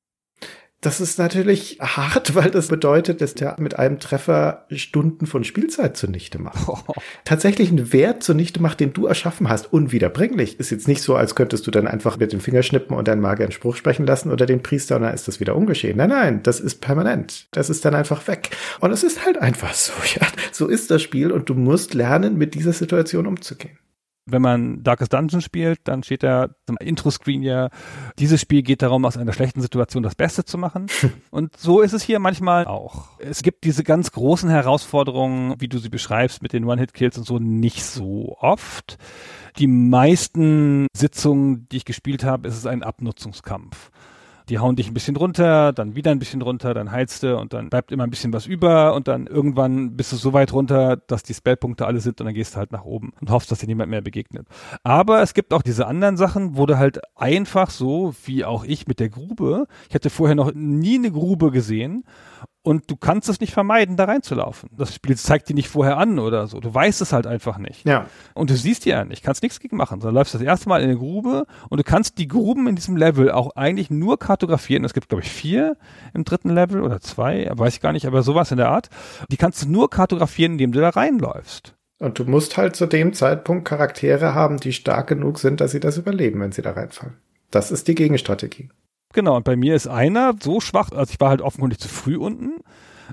Das 0.81 1.01
ist 1.01 1.19
natürlich 1.19 1.77
hart, 1.81 2.35
weil 2.35 2.51
das 2.51 2.67
bedeutet, 2.67 3.21
dass 3.21 3.35
der 3.35 3.55
mit 3.59 3.77
einem 3.77 3.99
Treffer 3.99 4.65
Stunden 4.71 5.25
von 5.25 5.43
Spielzeit 5.43 5.97
zunichte 5.97 6.39
macht. 6.39 6.67
Oh. 6.67 6.77
Tatsächlich 7.25 7.69
einen 7.69 7.91
Wert 7.91 8.23
zunichte 8.23 8.61
macht, 8.61 8.79
den 8.79 8.93
du 8.93 9.05
erschaffen 9.05 9.49
hast, 9.49 9.73
unwiederbringlich. 9.73 10.59
Ist 10.59 10.69
jetzt 10.69 10.87
nicht 10.87 11.01
so, 11.01 11.15
als 11.15 11.35
könntest 11.35 11.67
du 11.67 11.71
dann 11.71 11.87
einfach 11.87 12.17
mit 12.17 12.31
dem 12.31 12.39
Finger 12.39 12.63
schnippen 12.63 12.95
und 12.95 13.07
deinen 13.07 13.21
Magier 13.21 13.45
einen 13.45 13.51
Spruch 13.51 13.75
sprechen 13.75 14.05
lassen 14.05 14.31
oder 14.31 14.45
den 14.45 14.63
Priester 14.63 14.95
und 14.95 15.01
dann 15.01 15.13
ist 15.13 15.27
das 15.27 15.39
wieder 15.39 15.55
ungeschehen. 15.55 15.97
Nein, 15.97 16.09
nein, 16.09 16.43
das 16.43 16.59
ist 16.59 16.81
permanent. 16.81 17.47
Das 17.51 17.69
ist 17.69 17.83
dann 17.83 17.95
einfach 17.95 18.27
weg. 18.27 18.51
Und 18.79 18.91
es 18.91 19.03
ist 19.03 19.25
halt 19.25 19.37
einfach 19.37 19.73
so, 19.73 19.93
ja. 20.19 20.27
So 20.51 20.67
ist 20.67 20.91
das 20.91 21.01
Spiel 21.01 21.31
und 21.31 21.49
du 21.49 21.55
musst 21.55 21.93
lernen, 21.93 22.37
mit 22.37 22.53
dieser 22.53 22.73
Situation 22.73 23.27
umzugehen 23.27 23.77
wenn 24.31 24.41
man 24.41 24.83
Darkest 24.83 25.13
Dungeon 25.13 25.41
spielt, 25.41 25.79
dann 25.83 26.03
steht 26.03 26.23
da 26.23 26.49
zum 26.65 26.77
Intro-Screen 26.77 27.41
ja, 27.41 27.69
dieses 28.17 28.41
Spiel 28.41 28.63
geht 28.63 28.81
darum, 28.81 29.05
aus 29.05 29.17
einer 29.17 29.33
schlechten 29.33 29.61
Situation 29.61 30.03
das 30.03 30.15
Beste 30.15 30.45
zu 30.45 30.57
machen. 30.57 30.87
Und 31.31 31.57
so 31.57 31.81
ist 31.81 31.93
es 31.93 32.03
hier 32.03 32.19
manchmal 32.19 32.65
auch. 32.65 33.19
Es 33.19 33.43
gibt 33.43 33.63
diese 33.63 33.83
ganz 33.83 34.11
großen 34.11 34.49
Herausforderungen, 34.49 35.55
wie 35.59 35.67
du 35.67 35.77
sie 35.77 35.89
beschreibst, 35.89 36.41
mit 36.41 36.53
den 36.53 36.65
One-Hit-Kills 36.65 37.17
und 37.17 37.25
so, 37.25 37.39
nicht 37.39 37.83
so 37.83 38.37
oft. 38.39 38.97
Die 39.57 39.67
meisten 39.67 40.87
Sitzungen, 40.95 41.67
die 41.69 41.77
ich 41.77 41.85
gespielt 41.85 42.23
habe, 42.23 42.47
ist 42.47 42.57
es 42.57 42.65
ein 42.65 42.83
Abnutzungskampf. 42.83 43.91
Die 44.49 44.59
hauen 44.59 44.75
dich 44.75 44.87
ein 44.87 44.93
bisschen 44.93 45.15
runter, 45.15 45.73
dann 45.73 45.95
wieder 45.95 46.11
ein 46.11 46.19
bisschen 46.19 46.41
runter, 46.41 46.73
dann 46.73 46.91
heilst 46.91 47.23
du 47.23 47.37
und 47.37 47.53
dann 47.53 47.69
bleibt 47.69 47.91
immer 47.91 48.03
ein 48.03 48.09
bisschen 48.09 48.33
was 48.33 48.47
über 48.47 48.95
und 48.95 49.07
dann 49.07 49.27
irgendwann 49.27 49.95
bist 49.95 50.11
du 50.11 50.15
so 50.15 50.33
weit 50.33 50.53
runter, 50.53 50.97
dass 50.97 51.23
die 51.23 51.33
Spellpunkte 51.33 51.85
alle 51.85 51.99
sind 51.99 52.19
und 52.19 52.25
dann 52.25 52.33
gehst 52.33 52.55
du 52.55 52.57
halt 52.57 52.71
nach 52.71 52.83
oben 52.83 53.13
und 53.21 53.29
hoffst, 53.29 53.51
dass 53.51 53.59
dir 53.59 53.67
niemand 53.67 53.91
mehr 53.91 54.01
begegnet. 54.01 54.47
Aber 54.83 55.21
es 55.21 55.33
gibt 55.33 55.53
auch 55.53 55.61
diese 55.61 55.85
anderen 55.85 56.17
Sachen, 56.17 56.57
wo 56.57 56.65
du 56.65 56.77
halt 56.77 56.99
einfach 57.15 57.69
so, 57.69 58.15
wie 58.25 58.43
auch 58.43 58.63
ich 58.63 58.87
mit 58.87 58.99
der 58.99 59.09
Grube, 59.09 59.67
ich 59.87 59.95
hatte 59.95 60.09
vorher 60.09 60.35
noch 60.35 60.51
nie 60.53 60.97
eine 60.97 61.11
Grube 61.11 61.51
gesehen 61.51 62.03
und 62.69 62.91
du 62.91 62.95
kannst 62.95 63.27
es 63.29 63.39
nicht 63.39 63.51
vermeiden, 63.51 63.97
da 63.97 64.03
reinzulaufen. 64.03 64.69
Das 64.77 64.93
Spiel 64.93 65.17
zeigt 65.17 65.49
dir 65.49 65.55
nicht 65.55 65.69
vorher 65.69 65.97
an 65.97 66.19
oder 66.19 66.45
so. 66.45 66.59
Du 66.59 66.71
weißt 66.71 67.01
es 67.01 67.11
halt 67.11 67.25
einfach 67.25 67.57
nicht. 67.57 67.83
Ja. 67.83 68.05
Und 68.35 68.51
du 68.51 68.55
siehst 68.55 68.85
die 68.85 68.89
ja 68.89 69.05
nicht, 69.05 69.23
kannst 69.23 69.41
nichts 69.41 69.59
gegen 69.59 69.75
machen. 69.75 70.01
Du 70.01 70.09
läufst 70.11 70.35
das 70.35 70.41
erste 70.43 70.69
Mal 70.69 70.83
in 70.83 70.89
eine 70.89 70.99
Grube 70.99 71.47
und 71.69 71.79
du 71.79 71.83
kannst 71.83 72.19
die 72.19 72.27
Gruben 72.27 72.67
in 72.67 72.75
diesem 72.75 72.95
Level 72.95 73.31
auch 73.31 73.55
eigentlich 73.55 73.89
nur 73.89 74.19
kartografieren. 74.19 74.85
Es 74.85 74.93
gibt, 74.93 75.09
glaube 75.09 75.23
ich, 75.23 75.31
vier 75.31 75.77
im 76.13 76.25
dritten 76.25 76.51
Level 76.51 76.83
oder 76.83 77.01
zwei, 77.01 77.49
weiß 77.51 77.73
ich 77.73 77.81
gar 77.81 77.91
nicht, 77.91 78.05
aber 78.05 78.21
sowas 78.21 78.51
in 78.51 78.57
der 78.57 78.69
Art. 78.69 78.89
Die 79.31 79.37
kannst 79.37 79.63
du 79.63 79.67
nur 79.67 79.89
kartografieren, 79.89 80.51
indem 80.51 80.71
du 80.71 80.79
da 80.79 80.89
reinläufst. 80.89 81.73
Und 81.97 82.19
du 82.19 82.25
musst 82.25 82.55
halt 82.55 82.75
zu 82.75 82.85
dem 82.85 83.13
Zeitpunkt 83.13 83.67
Charaktere 83.67 84.35
haben, 84.35 84.57
die 84.57 84.73
stark 84.73 85.07
genug 85.07 85.39
sind, 85.39 85.59
dass 85.59 85.71
sie 85.71 85.79
das 85.79 85.97
überleben, 85.97 86.39
wenn 86.39 86.51
sie 86.51 86.61
da 86.61 86.73
reinfallen. 86.73 87.15
Das 87.49 87.71
ist 87.71 87.87
die 87.87 87.95
Gegenstrategie. 87.95 88.69
Genau, 89.13 89.35
und 89.35 89.43
bei 89.43 89.55
mir 89.55 89.75
ist 89.75 89.87
einer 89.87 90.35
so 90.39 90.59
schwach, 90.61 90.91
also 90.91 91.11
ich 91.11 91.19
war 91.19 91.29
halt 91.29 91.41
offenkundig 91.41 91.79
zu 91.79 91.87
früh 91.87 92.15
unten, 92.17 92.61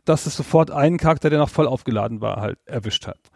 dass 0.04 0.26
es 0.26 0.36
sofort 0.36 0.70
einen 0.70 0.98
Charakter, 0.98 1.30
der 1.30 1.38
noch 1.38 1.48
voll 1.48 1.66
aufgeladen 1.66 2.20
war, 2.20 2.40
halt 2.40 2.58
erwischt 2.66 3.06
hat. 3.06 3.30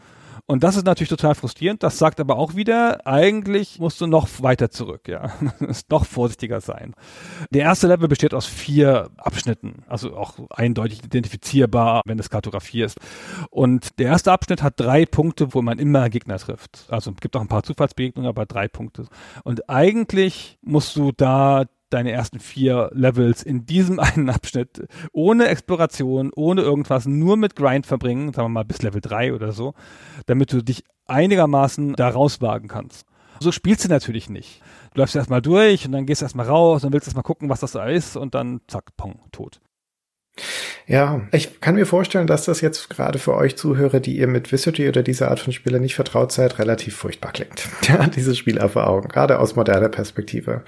Und 0.50 0.64
das 0.64 0.74
ist 0.76 0.84
natürlich 0.84 1.10
total 1.10 1.36
frustrierend. 1.36 1.84
Das 1.84 1.96
sagt 1.96 2.18
aber 2.18 2.36
auch 2.36 2.56
wieder, 2.56 3.06
eigentlich 3.06 3.78
musst 3.78 4.00
du 4.00 4.08
noch 4.08 4.28
weiter 4.40 4.68
zurück, 4.68 5.06
ja. 5.06 5.32
noch 5.88 6.04
vorsichtiger 6.04 6.60
sein. 6.60 6.94
Der 7.50 7.62
erste 7.62 7.86
Level 7.86 8.08
besteht 8.08 8.34
aus 8.34 8.46
vier 8.46 9.10
Abschnitten, 9.16 9.84
also 9.86 10.16
auch 10.16 10.40
eindeutig 10.50 11.04
identifizierbar, 11.04 12.02
wenn 12.04 12.18
es 12.18 12.30
Kartografie 12.30 12.82
ist. 12.82 12.98
Und 13.50 14.00
der 14.00 14.06
erste 14.08 14.32
Abschnitt 14.32 14.60
hat 14.60 14.74
drei 14.80 15.06
Punkte, 15.06 15.54
wo 15.54 15.62
man 15.62 15.78
immer 15.78 16.10
Gegner 16.10 16.38
trifft. 16.38 16.86
Also 16.88 17.12
es 17.12 17.18
gibt 17.18 17.36
auch 17.36 17.42
ein 17.42 17.48
paar 17.48 17.62
Zufallsbegegnungen, 17.62 18.28
aber 18.28 18.44
drei 18.44 18.66
Punkte. 18.66 19.06
Und 19.44 19.70
eigentlich 19.70 20.58
musst 20.62 20.96
du 20.96 21.12
da 21.12 21.64
deine 21.90 22.12
ersten 22.12 22.40
vier 22.40 22.90
Levels 22.92 23.42
in 23.42 23.66
diesem 23.66 23.98
einen 24.00 24.30
Abschnitt 24.30 24.86
ohne 25.12 25.48
Exploration, 25.48 26.30
ohne 26.34 26.62
irgendwas, 26.62 27.06
nur 27.06 27.36
mit 27.36 27.56
Grind 27.56 27.86
verbringen, 27.86 28.32
sagen 28.32 28.46
wir 28.46 28.50
mal 28.50 28.64
bis 28.64 28.82
Level 28.82 29.00
3 29.00 29.34
oder 29.34 29.52
so, 29.52 29.74
damit 30.26 30.52
du 30.52 30.62
dich 30.62 30.84
einigermaßen 31.06 31.94
da 31.94 32.08
rauswagen 32.08 32.68
kannst. 32.68 33.06
So 33.40 33.52
spielst 33.52 33.84
du 33.84 33.88
natürlich 33.88 34.28
nicht. 34.28 34.62
Du 34.94 35.00
läufst 35.00 35.16
erstmal 35.16 35.40
durch 35.42 35.86
und 35.86 35.92
dann 35.92 36.06
gehst 36.06 36.20
du 36.20 36.26
erstmal 36.26 36.46
raus 36.46 36.84
und 36.84 36.92
willst 36.92 37.06
erstmal 37.06 37.22
gucken, 37.22 37.48
was 37.48 37.60
das 37.60 37.72
da 37.72 37.86
ist 37.86 38.16
und 38.16 38.34
dann 38.34 38.60
zack, 38.68 38.96
pong, 38.96 39.20
tot. 39.32 39.60
Ja, 40.86 41.22
ich 41.32 41.60
kann 41.60 41.76
mir 41.76 41.86
vorstellen, 41.86 42.26
dass 42.26 42.44
das 42.44 42.60
jetzt 42.60 42.90
gerade 42.90 43.18
für 43.18 43.34
euch 43.34 43.56
Zuhörer, 43.56 44.00
die 44.00 44.16
ihr 44.16 44.26
mit 44.26 44.52
Wizardry 44.52 44.88
oder 44.88 45.02
dieser 45.02 45.30
Art 45.30 45.40
von 45.40 45.52
Spieler 45.52 45.78
nicht 45.78 45.94
vertraut 45.94 46.32
seid, 46.32 46.58
relativ 46.58 46.96
furchtbar 46.96 47.32
klingt. 47.32 47.68
Ja, 47.88 48.06
diese 48.06 48.34
Spielerfahrung, 48.34 49.08
gerade 49.08 49.38
aus 49.38 49.56
moderner 49.56 49.88
Perspektive. 49.88 50.64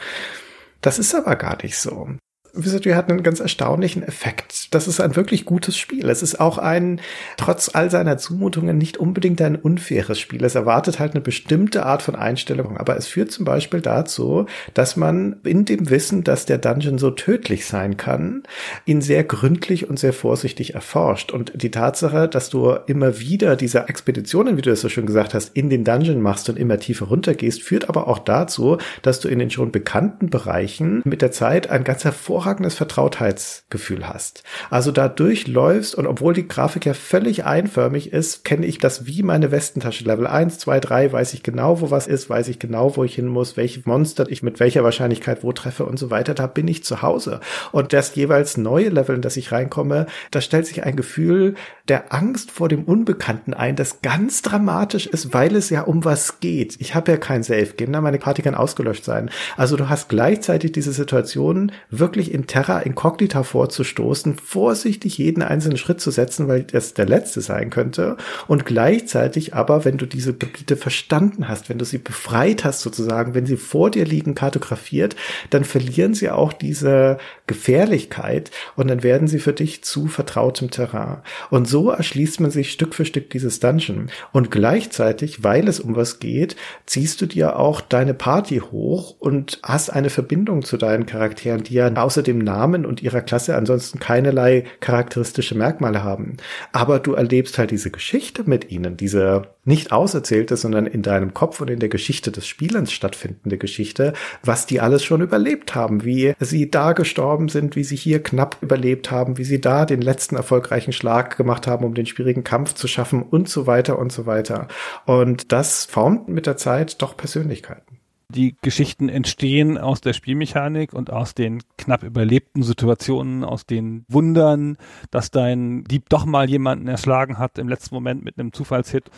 Das 0.82 0.98
ist 0.98 1.14
aber 1.14 1.36
gar 1.36 1.62
nicht 1.62 1.78
so. 1.78 2.08
Wizardry 2.54 2.90
hat 2.90 3.08
einen 3.08 3.22
ganz 3.22 3.40
erstaunlichen 3.40 4.02
Effekt. 4.02 4.74
Das 4.74 4.86
ist 4.86 5.00
ein 5.00 5.16
wirklich 5.16 5.46
gutes 5.46 5.76
Spiel. 5.76 6.10
Es 6.10 6.22
ist 6.22 6.38
auch 6.38 6.58
ein, 6.58 7.00
trotz 7.38 7.70
all 7.72 7.90
seiner 7.90 8.18
Zumutungen, 8.18 8.76
nicht 8.76 8.98
unbedingt 8.98 9.40
ein 9.40 9.56
unfaires 9.56 10.20
Spiel. 10.20 10.44
Es 10.44 10.54
erwartet 10.54 10.98
halt 10.98 11.12
eine 11.12 11.22
bestimmte 11.22 11.86
Art 11.86 12.02
von 12.02 12.14
Einstellung. 12.14 12.76
Aber 12.76 12.96
es 12.96 13.06
führt 13.06 13.30
zum 13.30 13.46
Beispiel 13.46 13.80
dazu, 13.80 14.46
dass 14.74 14.96
man 14.96 15.36
in 15.44 15.64
dem 15.64 15.88
Wissen, 15.88 16.24
dass 16.24 16.44
der 16.44 16.58
Dungeon 16.58 16.98
so 16.98 17.10
tödlich 17.10 17.64
sein 17.64 17.96
kann, 17.96 18.42
ihn 18.84 19.00
sehr 19.00 19.24
gründlich 19.24 19.88
und 19.88 19.98
sehr 19.98 20.12
vorsichtig 20.12 20.74
erforscht. 20.74 21.32
Und 21.32 21.52
die 21.54 21.70
Tatsache, 21.70 22.28
dass 22.28 22.50
du 22.50 22.72
immer 22.86 23.18
wieder 23.18 23.56
diese 23.56 23.88
Expeditionen, 23.88 24.58
wie 24.58 24.62
du 24.62 24.70
es 24.70 24.82
so 24.82 24.90
schön 24.90 25.06
gesagt 25.06 25.32
hast, 25.32 25.56
in 25.56 25.70
den 25.70 25.84
Dungeon 25.84 26.20
machst 26.20 26.50
und 26.50 26.58
immer 26.58 26.78
tiefer 26.78 27.06
runtergehst, 27.06 27.62
führt 27.62 27.88
aber 27.88 28.08
auch 28.08 28.18
dazu, 28.18 28.76
dass 29.00 29.20
du 29.20 29.28
in 29.28 29.38
den 29.38 29.50
schon 29.50 29.72
bekannten 29.72 30.28
Bereichen 30.28 31.00
mit 31.06 31.22
der 31.22 31.32
Zeit 31.32 31.70
ein 31.70 31.82
ganz 31.82 32.04
hervorragendes 32.04 32.41
hervorragendes 32.42 32.74
Vertrautheitsgefühl 32.74 34.08
hast. 34.08 34.42
Also 34.70 34.90
da 34.90 35.08
durchläufst 35.08 35.94
und 35.94 36.06
obwohl 36.06 36.34
die 36.34 36.48
Grafik 36.48 36.86
ja 36.86 36.94
völlig 36.94 37.44
einförmig 37.44 38.12
ist, 38.12 38.44
kenne 38.44 38.66
ich 38.66 38.78
das 38.78 39.06
wie 39.06 39.22
meine 39.22 39.50
Westentasche. 39.50 40.04
Level 40.04 40.26
1, 40.26 40.58
2, 40.58 40.80
3 40.80 41.12
weiß 41.12 41.34
ich 41.34 41.42
genau, 41.42 41.80
wo 41.80 41.90
was 41.90 42.06
ist, 42.06 42.28
weiß 42.28 42.48
ich 42.48 42.58
genau, 42.58 42.96
wo 42.96 43.04
ich 43.04 43.14
hin 43.14 43.28
muss, 43.28 43.56
welche 43.56 43.82
Monster 43.84 44.26
ich 44.28 44.42
mit 44.42 44.60
welcher 44.60 44.84
Wahrscheinlichkeit 44.84 45.44
wo 45.44 45.52
treffe 45.52 45.84
und 45.84 45.98
so 45.98 46.10
weiter. 46.10 46.34
Da 46.34 46.46
bin 46.46 46.66
ich 46.68 46.84
zu 46.84 47.02
Hause. 47.02 47.40
Und 47.70 47.92
das 47.92 48.14
jeweils 48.14 48.56
neue 48.56 48.88
Level, 48.88 49.16
in 49.16 49.22
das 49.22 49.36
ich 49.36 49.52
reinkomme, 49.52 50.06
da 50.30 50.40
stellt 50.40 50.66
sich 50.66 50.82
ein 50.82 50.96
Gefühl 50.96 51.54
der 51.88 52.12
Angst 52.12 52.50
vor 52.50 52.68
dem 52.68 52.84
Unbekannten 52.84 53.54
ein, 53.54 53.76
das 53.76 54.02
ganz 54.02 54.42
dramatisch 54.42 55.06
ist, 55.06 55.34
weil 55.34 55.56
es 55.56 55.70
ja 55.70 55.82
um 55.82 56.04
was 56.04 56.40
geht. 56.40 56.80
Ich 56.80 56.94
habe 56.94 57.12
ja 57.12 57.16
kein 57.16 57.42
Safe 57.42 57.74
Game, 57.76 57.90
meine 57.92 58.18
Party 58.18 58.42
kann 58.42 58.54
ausgelöscht 58.54 59.04
sein. 59.04 59.30
Also 59.56 59.76
du 59.76 59.88
hast 59.88 60.08
gleichzeitig 60.08 60.72
diese 60.72 60.92
Situation 60.92 61.72
wirklich 61.90 62.31
in 62.32 62.46
Terra 62.46 62.80
Incognita 62.80 63.42
vorzustoßen, 63.42 64.36
vorsichtig 64.36 65.18
jeden 65.18 65.42
einzelnen 65.42 65.76
Schritt 65.76 66.00
zu 66.00 66.10
setzen, 66.10 66.48
weil 66.48 66.62
das 66.62 66.94
der 66.94 67.06
letzte 67.06 67.42
sein 67.42 67.68
könnte. 67.68 68.16
Und 68.48 68.64
gleichzeitig 68.64 69.54
aber, 69.54 69.84
wenn 69.84 69.98
du 69.98 70.06
diese 70.06 70.32
Gebiete 70.32 70.76
verstanden 70.76 71.48
hast, 71.48 71.68
wenn 71.68 71.78
du 71.78 71.84
sie 71.84 71.98
befreit 71.98 72.64
hast 72.64 72.80
sozusagen, 72.80 73.34
wenn 73.34 73.44
sie 73.44 73.58
vor 73.58 73.90
dir 73.90 74.06
liegen, 74.06 74.34
kartografiert, 74.34 75.14
dann 75.50 75.64
verlieren 75.64 76.14
sie 76.14 76.30
auch 76.30 76.54
diese 76.54 77.18
Gefährlichkeit 77.46 78.50
und 78.76 78.88
dann 78.88 79.02
werden 79.02 79.28
sie 79.28 79.38
für 79.38 79.52
dich 79.52 79.84
zu 79.84 80.06
vertrautem 80.06 80.70
Terrain. 80.70 81.18
Und 81.50 81.68
so 81.68 81.90
erschließt 81.90 82.40
man 82.40 82.50
sich 82.50 82.72
Stück 82.72 82.94
für 82.94 83.04
Stück 83.04 83.28
dieses 83.30 83.60
Dungeon. 83.60 84.10
Und 84.32 84.50
gleichzeitig, 84.50 85.44
weil 85.44 85.68
es 85.68 85.80
um 85.80 85.96
was 85.96 86.18
geht, 86.18 86.56
ziehst 86.86 87.20
du 87.20 87.26
dir 87.26 87.58
auch 87.58 87.82
deine 87.82 88.14
Party 88.14 88.58
hoch 88.58 89.16
und 89.18 89.58
hast 89.62 89.90
eine 89.90 90.08
Verbindung 90.08 90.64
zu 90.64 90.78
deinen 90.78 91.04
Charakteren, 91.04 91.62
die 91.62 91.74
ja 91.74 91.92
außer 91.92 92.21
außer 92.22 92.32
dem 92.32 92.38
Namen 92.38 92.86
und 92.86 93.02
ihrer 93.02 93.20
Klasse 93.20 93.56
ansonsten 93.56 93.98
keinerlei 93.98 94.64
charakteristische 94.80 95.56
Merkmale 95.56 96.02
haben. 96.02 96.36
Aber 96.72 97.00
du 97.00 97.14
erlebst 97.14 97.58
halt 97.58 97.70
diese 97.70 97.90
Geschichte 97.90 98.44
mit 98.46 98.70
ihnen, 98.70 98.96
diese 98.96 99.48
nicht 99.64 99.92
auserzählte, 99.92 100.56
sondern 100.56 100.86
in 100.86 101.02
deinem 101.02 101.34
Kopf 101.34 101.60
und 101.60 101.70
in 101.70 101.78
der 101.78 101.88
Geschichte 101.88 102.32
des 102.32 102.46
Spielens 102.46 102.92
stattfindende 102.92 103.58
Geschichte, 103.58 104.12
was 104.42 104.66
die 104.66 104.80
alles 104.80 105.04
schon 105.04 105.20
überlebt 105.20 105.74
haben, 105.74 106.04
wie 106.04 106.34
sie 106.40 106.70
da 106.70 106.92
gestorben 106.92 107.48
sind, 107.48 107.76
wie 107.76 107.84
sie 107.84 107.96
hier 107.96 108.22
knapp 108.22 108.56
überlebt 108.60 109.10
haben, 109.10 109.38
wie 109.38 109.44
sie 109.44 109.60
da 109.60 109.84
den 109.84 110.02
letzten 110.02 110.36
erfolgreichen 110.36 110.92
Schlag 110.92 111.36
gemacht 111.36 111.66
haben, 111.66 111.84
um 111.84 111.94
den 111.94 112.06
schwierigen 112.06 112.44
Kampf 112.44 112.74
zu 112.74 112.88
schaffen 112.88 113.22
und 113.22 113.48
so 113.48 113.66
weiter 113.66 113.98
und 113.98 114.12
so 114.12 114.26
weiter. 114.26 114.68
Und 115.06 115.52
das 115.52 115.84
formt 115.84 116.28
mit 116.28 116.46
der 116.46 116.56
Zeit 116.56 117.00
doch 117.02 117.16
Persönlichkeiten 117.16 118.01
die 118.32 118.56
Geschichten 118.62 119.08
entstehen 119.08 119.78
aus 119.78 120.00
der 120.00 120.12
Spielmechanik 120.12 120.92
und 120.92 121.10
aus 121.10 121.34
den 121.34 121.62
knapp 121.78 122.02
überlebten 122.02 122.62
Situationen, 122.62 123.44
aus 123.44 123.66
den 123.66 124.04
Wundern, 124.08 124.76
dass 125.10 125.30
dein 125.30 125.84
Dieb 125.84 126.08
doch 126.08 126.24
mal 126.24 126.48
jemanden 126.48 126.88
erschlagen 126.88 127.38
hat 127.38 127.58
im 127.58 127.68
letzten 127.68 127.94
Moment 127.94 128.24
mit 128.24 128.38
einem 128.38 128.52
Zufallshit. 128.52 129.10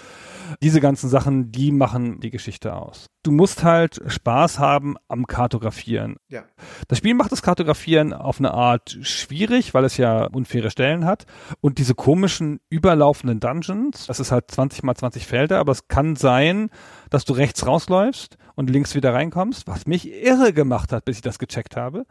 Diese 0.63 0.81
ganzen 0.81 1.09
Sachen, 1.09 1.51
die 1.53 1.73
machen 1.73 2.21
die 2.21 2.31
Geschichte 2.31 2.75
aus. 2.75 3.07
Du 3.23 3.31
musst 3.31 3.65
halt 3.65 4.03
Spaß 4.07 4.59
haben 4.59 4.97
am 5.09 5.27
Kartografieren. 5.27 6.17
Ja. 6.29 6.45
Das 6.89 6.99
Spiel 6.99 7.15
macht 7.15 7.33
das 7.33 7.41
Kartografieren 7.41 8.13
auf 8.13 8.39
eine 8.39 8.53
Art 8.53 8.99
schwierig, 9.01 9.73
weil 9.73 9.85
es 9.85 9.97
ja 9.97 10.27
unfaire 10.27 10.71
Stellen 10.71 11.07
hat. 11.07 11.25
Und 11.63 11.79
diese 11.79 11.95
komischen 11.95 12.61
überlaufenden 12.69 13.41
Dungeons, 13.41 14.07
das 14.07 14.21
ist 14.21 14.31
halt 14.31 14.51
20 14.51 14.83
mal 14.83 14.95
20 14.95 15.27
Felder, 15.27 15.59
aber 15.59 15.73
es 15.73 15.89
kann 15.89 16.17
sein, 16.17 16.69
dass 17.15 17.25
du 17.25 17.33
rechts 17.33 17.65
rausläufst 17.65 18.39
und 18.57 18.71
links 18.71 18.97
wieder 18.97 19.15
reinkommst, 19.15 19.69
was 19.69 19.87
mich 19.87 20.13
irre 20.13 20.53
gemacht 20.53 20.91
hat, 20.91 21.05
bis 21.05 21.17
ich 21.17 21.23
das 21.23 21.39
gecheckt 21.39 21.77
habe. 21.77 22.07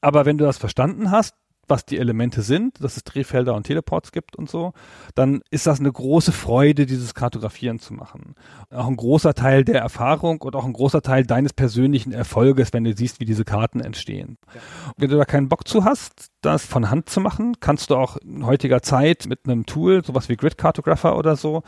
Aber 0.00 0.24
wenn 0.24 0.36
du 0.36 0.44
das 0.44 0.58
verstanden 0.58 1.12
hast, 1.12 1.36
was 1.68 1.86
die 1.86 1.98
Elemente 1.98 2.42
sind, 2.42 2.82
dass 2.82 2.96
es 2.96 3.04
Drehfelder 3.04 3.54
und 3.54 3.62
Teleports 3.62 4.10
gibt 4.10 4.34
und 4.34 4.50
so, 4.50 4.72
dann 5.14 5.42
ist 5.50 5.68
das 5.68 5.78
eine 5.78 5.92
große 5.92 6.32
Freude, 6.32 6.86
dieses 6.86 7.14
Kartografieren 7.14 7.78
zu 7.78 7.94
machen. 7.94 8.34
Auch 8.70 8.88
ein 8.88 8.96
großer 8.96 9.34
Teil 9.34 9.64
der 9.64 9.80
Erfahrung 9.80 10.42
und 10.42 10.56
auch 10.56 10.64
ein 10.64 10.72
großer 10.72 11.02
Teil 11.02 11.24
deines 11.24 11.52
persönlichen 11.52 12.12
Erfolges, 12.12 12.72
wenn 12.72 12.82
du 12.82 12.96
siehst, 12.96 13.20
wie 13.20 13.24
diese 13.24 13.44
Karten 13.44 13.80
entstehen. 13.80 14.38
Ja. 14.52 14.60
Wenn 14.96 15.10
du 15.10 15.16
da 15.16 15.24
keinen 15.24 15.48
Bock 15.48 15.68
zu 15.68 15.84
hast, 15.84 16.32
das 16.40 16.66
von 16.66 16.90
Hand 16.90 17.08
zu 17.08 17.20
machen, 17.20 17.54
kannst 17.60 17.90
du 17.90 17.96
auch 17.96 18.16
in 18.16 18.44
heutiger 18.44 18.82
Zeit 18.82 19.26
mit 19.28 19.40
einem 19.44 19.66
Tool, 19.66 20.04
sowas 20.04 20.28
wie 20.28 20.36
Grid 20.36 20.58
Cartographer 20.58 21.16
oder 21.16 21.36
so, 21.36 21.62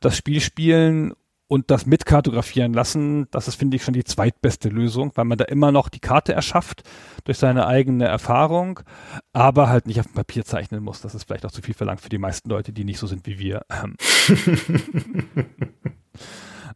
das 0.00 0.16
Spiel 0.16 0.40
spielen 0.40 1.12
und 1.50 1.72
das 1.72 1.84
mitkartografieren 1.84 2.72
lassen, 2.72 3.26
das 3.32 3.48
ist, 3.48 3.56
finde 3.56 3.76
ich, 3.76 3.82
schon 3.82 3.92
die 3.92 4.04
zweitbeste 4.04 4.68
Lösung, 4.68 5.10
weil 5.16 5.24
man 5.24 5.36
da 5.36 5.46
immer 5.46 5.72
noch 5.72 5.88
die 5.88 5.98
Karte 5.98 6.32
erschafft 6.32 6.84
durch 7.24 7.38
seine 7.38 7.66
eigene 7.66 8.04
Erfahrung, 8.04 8.78
aber 9.32 9.68
halt 9.68 9.88
nicht 9.88 9.98
auf 9.98 10.06
dem 10.06 10.14
Papier 10.14 10.44
zeichnen 10.44 10.80
muss. 10.80 11.00
Das 11.00 11.16
ist 11.16 11.24
vielleicht 11.24 11.44
auch 11.44 11.50
zu 11.50 11.60
viel 11.60 11.74
verlangt 11.74 12.02
für 12.02 12.08
die 12.08 12.18
meisten 12.18 12.48
Leute, 12.48 12.72
die 12.72 12.84
nicht 12.84 13.00
so 13.00 13.08
sind 13.08 13.26
wie 13.26 13.40
wir. 13.40 13.66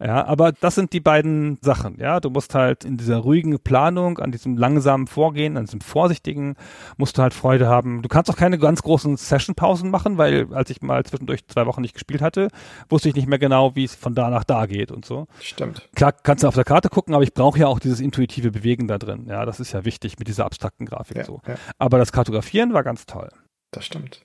Ja, 0.00 0.24
aber 0.26 0.52
das 0.52 0.74
sind 0.74 0.92
die 0.92 1.00
beiden 1.00 1.58
Sachen. 1.60 1.98
Ja, 1.98 2.20
du 2.20 2.30
musst 2.30 2.54
halt 2.54 2.84
in 2.84 2.96
dieser 2.96 3.18
ruhigen 3.18 3.58
Planung, 3.60 4.18
an 4.18 4.32
diesem 4.32 4.56
langsamen 4.56 5.06
Vorgehen, 5.06 5.56
an 5.56 5.64
diesem 5.64 5.80
vorsichtigen, 5.80 6.56
musst 6.96 7.18
du 7.18 7.22
halt 7.22 7.34
Freude 7.34 7.68
haben. 7.68 8.02
Du 8.02 8.08
kannst 8.08 8.30
auch 8.30 8.36
keine 8.36 8.58
ganz 8.58 8.82
großen 8.82 9.16
Session-Pausen 9.16 9.90
machen, 9.90 10.18
weil 10.18 10.52
als 10.54 10.70
ich 10.70 10.82
mal 10.82 11.04
zwischendurch 11.04 11.46
zwei 11.46 11.66
Wochen 11.66 11.82
nicht 11.82 11.94
gespielt 11.94 12.22
hatte, 12.22 12.48
wusste 12.88 13.08
ich 13.08 13.14
nicht 13.14 13.28
mehr 13.28 13.38
genau, 13.38 13.74
wie 13.76 13.84
es 13.84 13.94
von 13.94 14.14
da 14.14 14.30
nach 14.30 14.44
da 14.44 14.66
geht 14.66 14.90
und 14.90 15.04
so. 15.04 15.26
Stimmt. 15.40 15.88
Klar 15.94 16.12
kannst 16.12 16.44
du 16.44 16.48
auf 16.48 16.54
der 16.54 16.64
Karte 16.64 16.88
gucken, 16.88 17.14
aber 17.14 17.22
ich 17.24 17.34
brauche 17.34 17.58
ja 17.58 17.66
auch 17.66 17.78
dieses 17.78 18.00
intuitive 18.00 18.50
Bewegen 18.50 18.88
da 18.88 18.98
drin. 18.98 19.26
Ja, 19.28 19.44
das 19.44 19.60
ist 19.60 19.72
ja 19.72 19.84
wichtig 19.84 20.18
mit 20.18 20.28
dieser 20.28 20.44
abstrakten 20.44 20.86
Grafik 20.86 21.18
Ja, 21.18 21.24
so. 21.24 21.40
ja. 21.46 21.54
Aber 21.78 21.98
das 21.98 22.12
Kartografieren 22.12 22.72
war 22.72 22.82
ganz 22.82 23.06
toll. 23.06 23.28
Das 23.74 23.86
stimmt. 23.86 24.20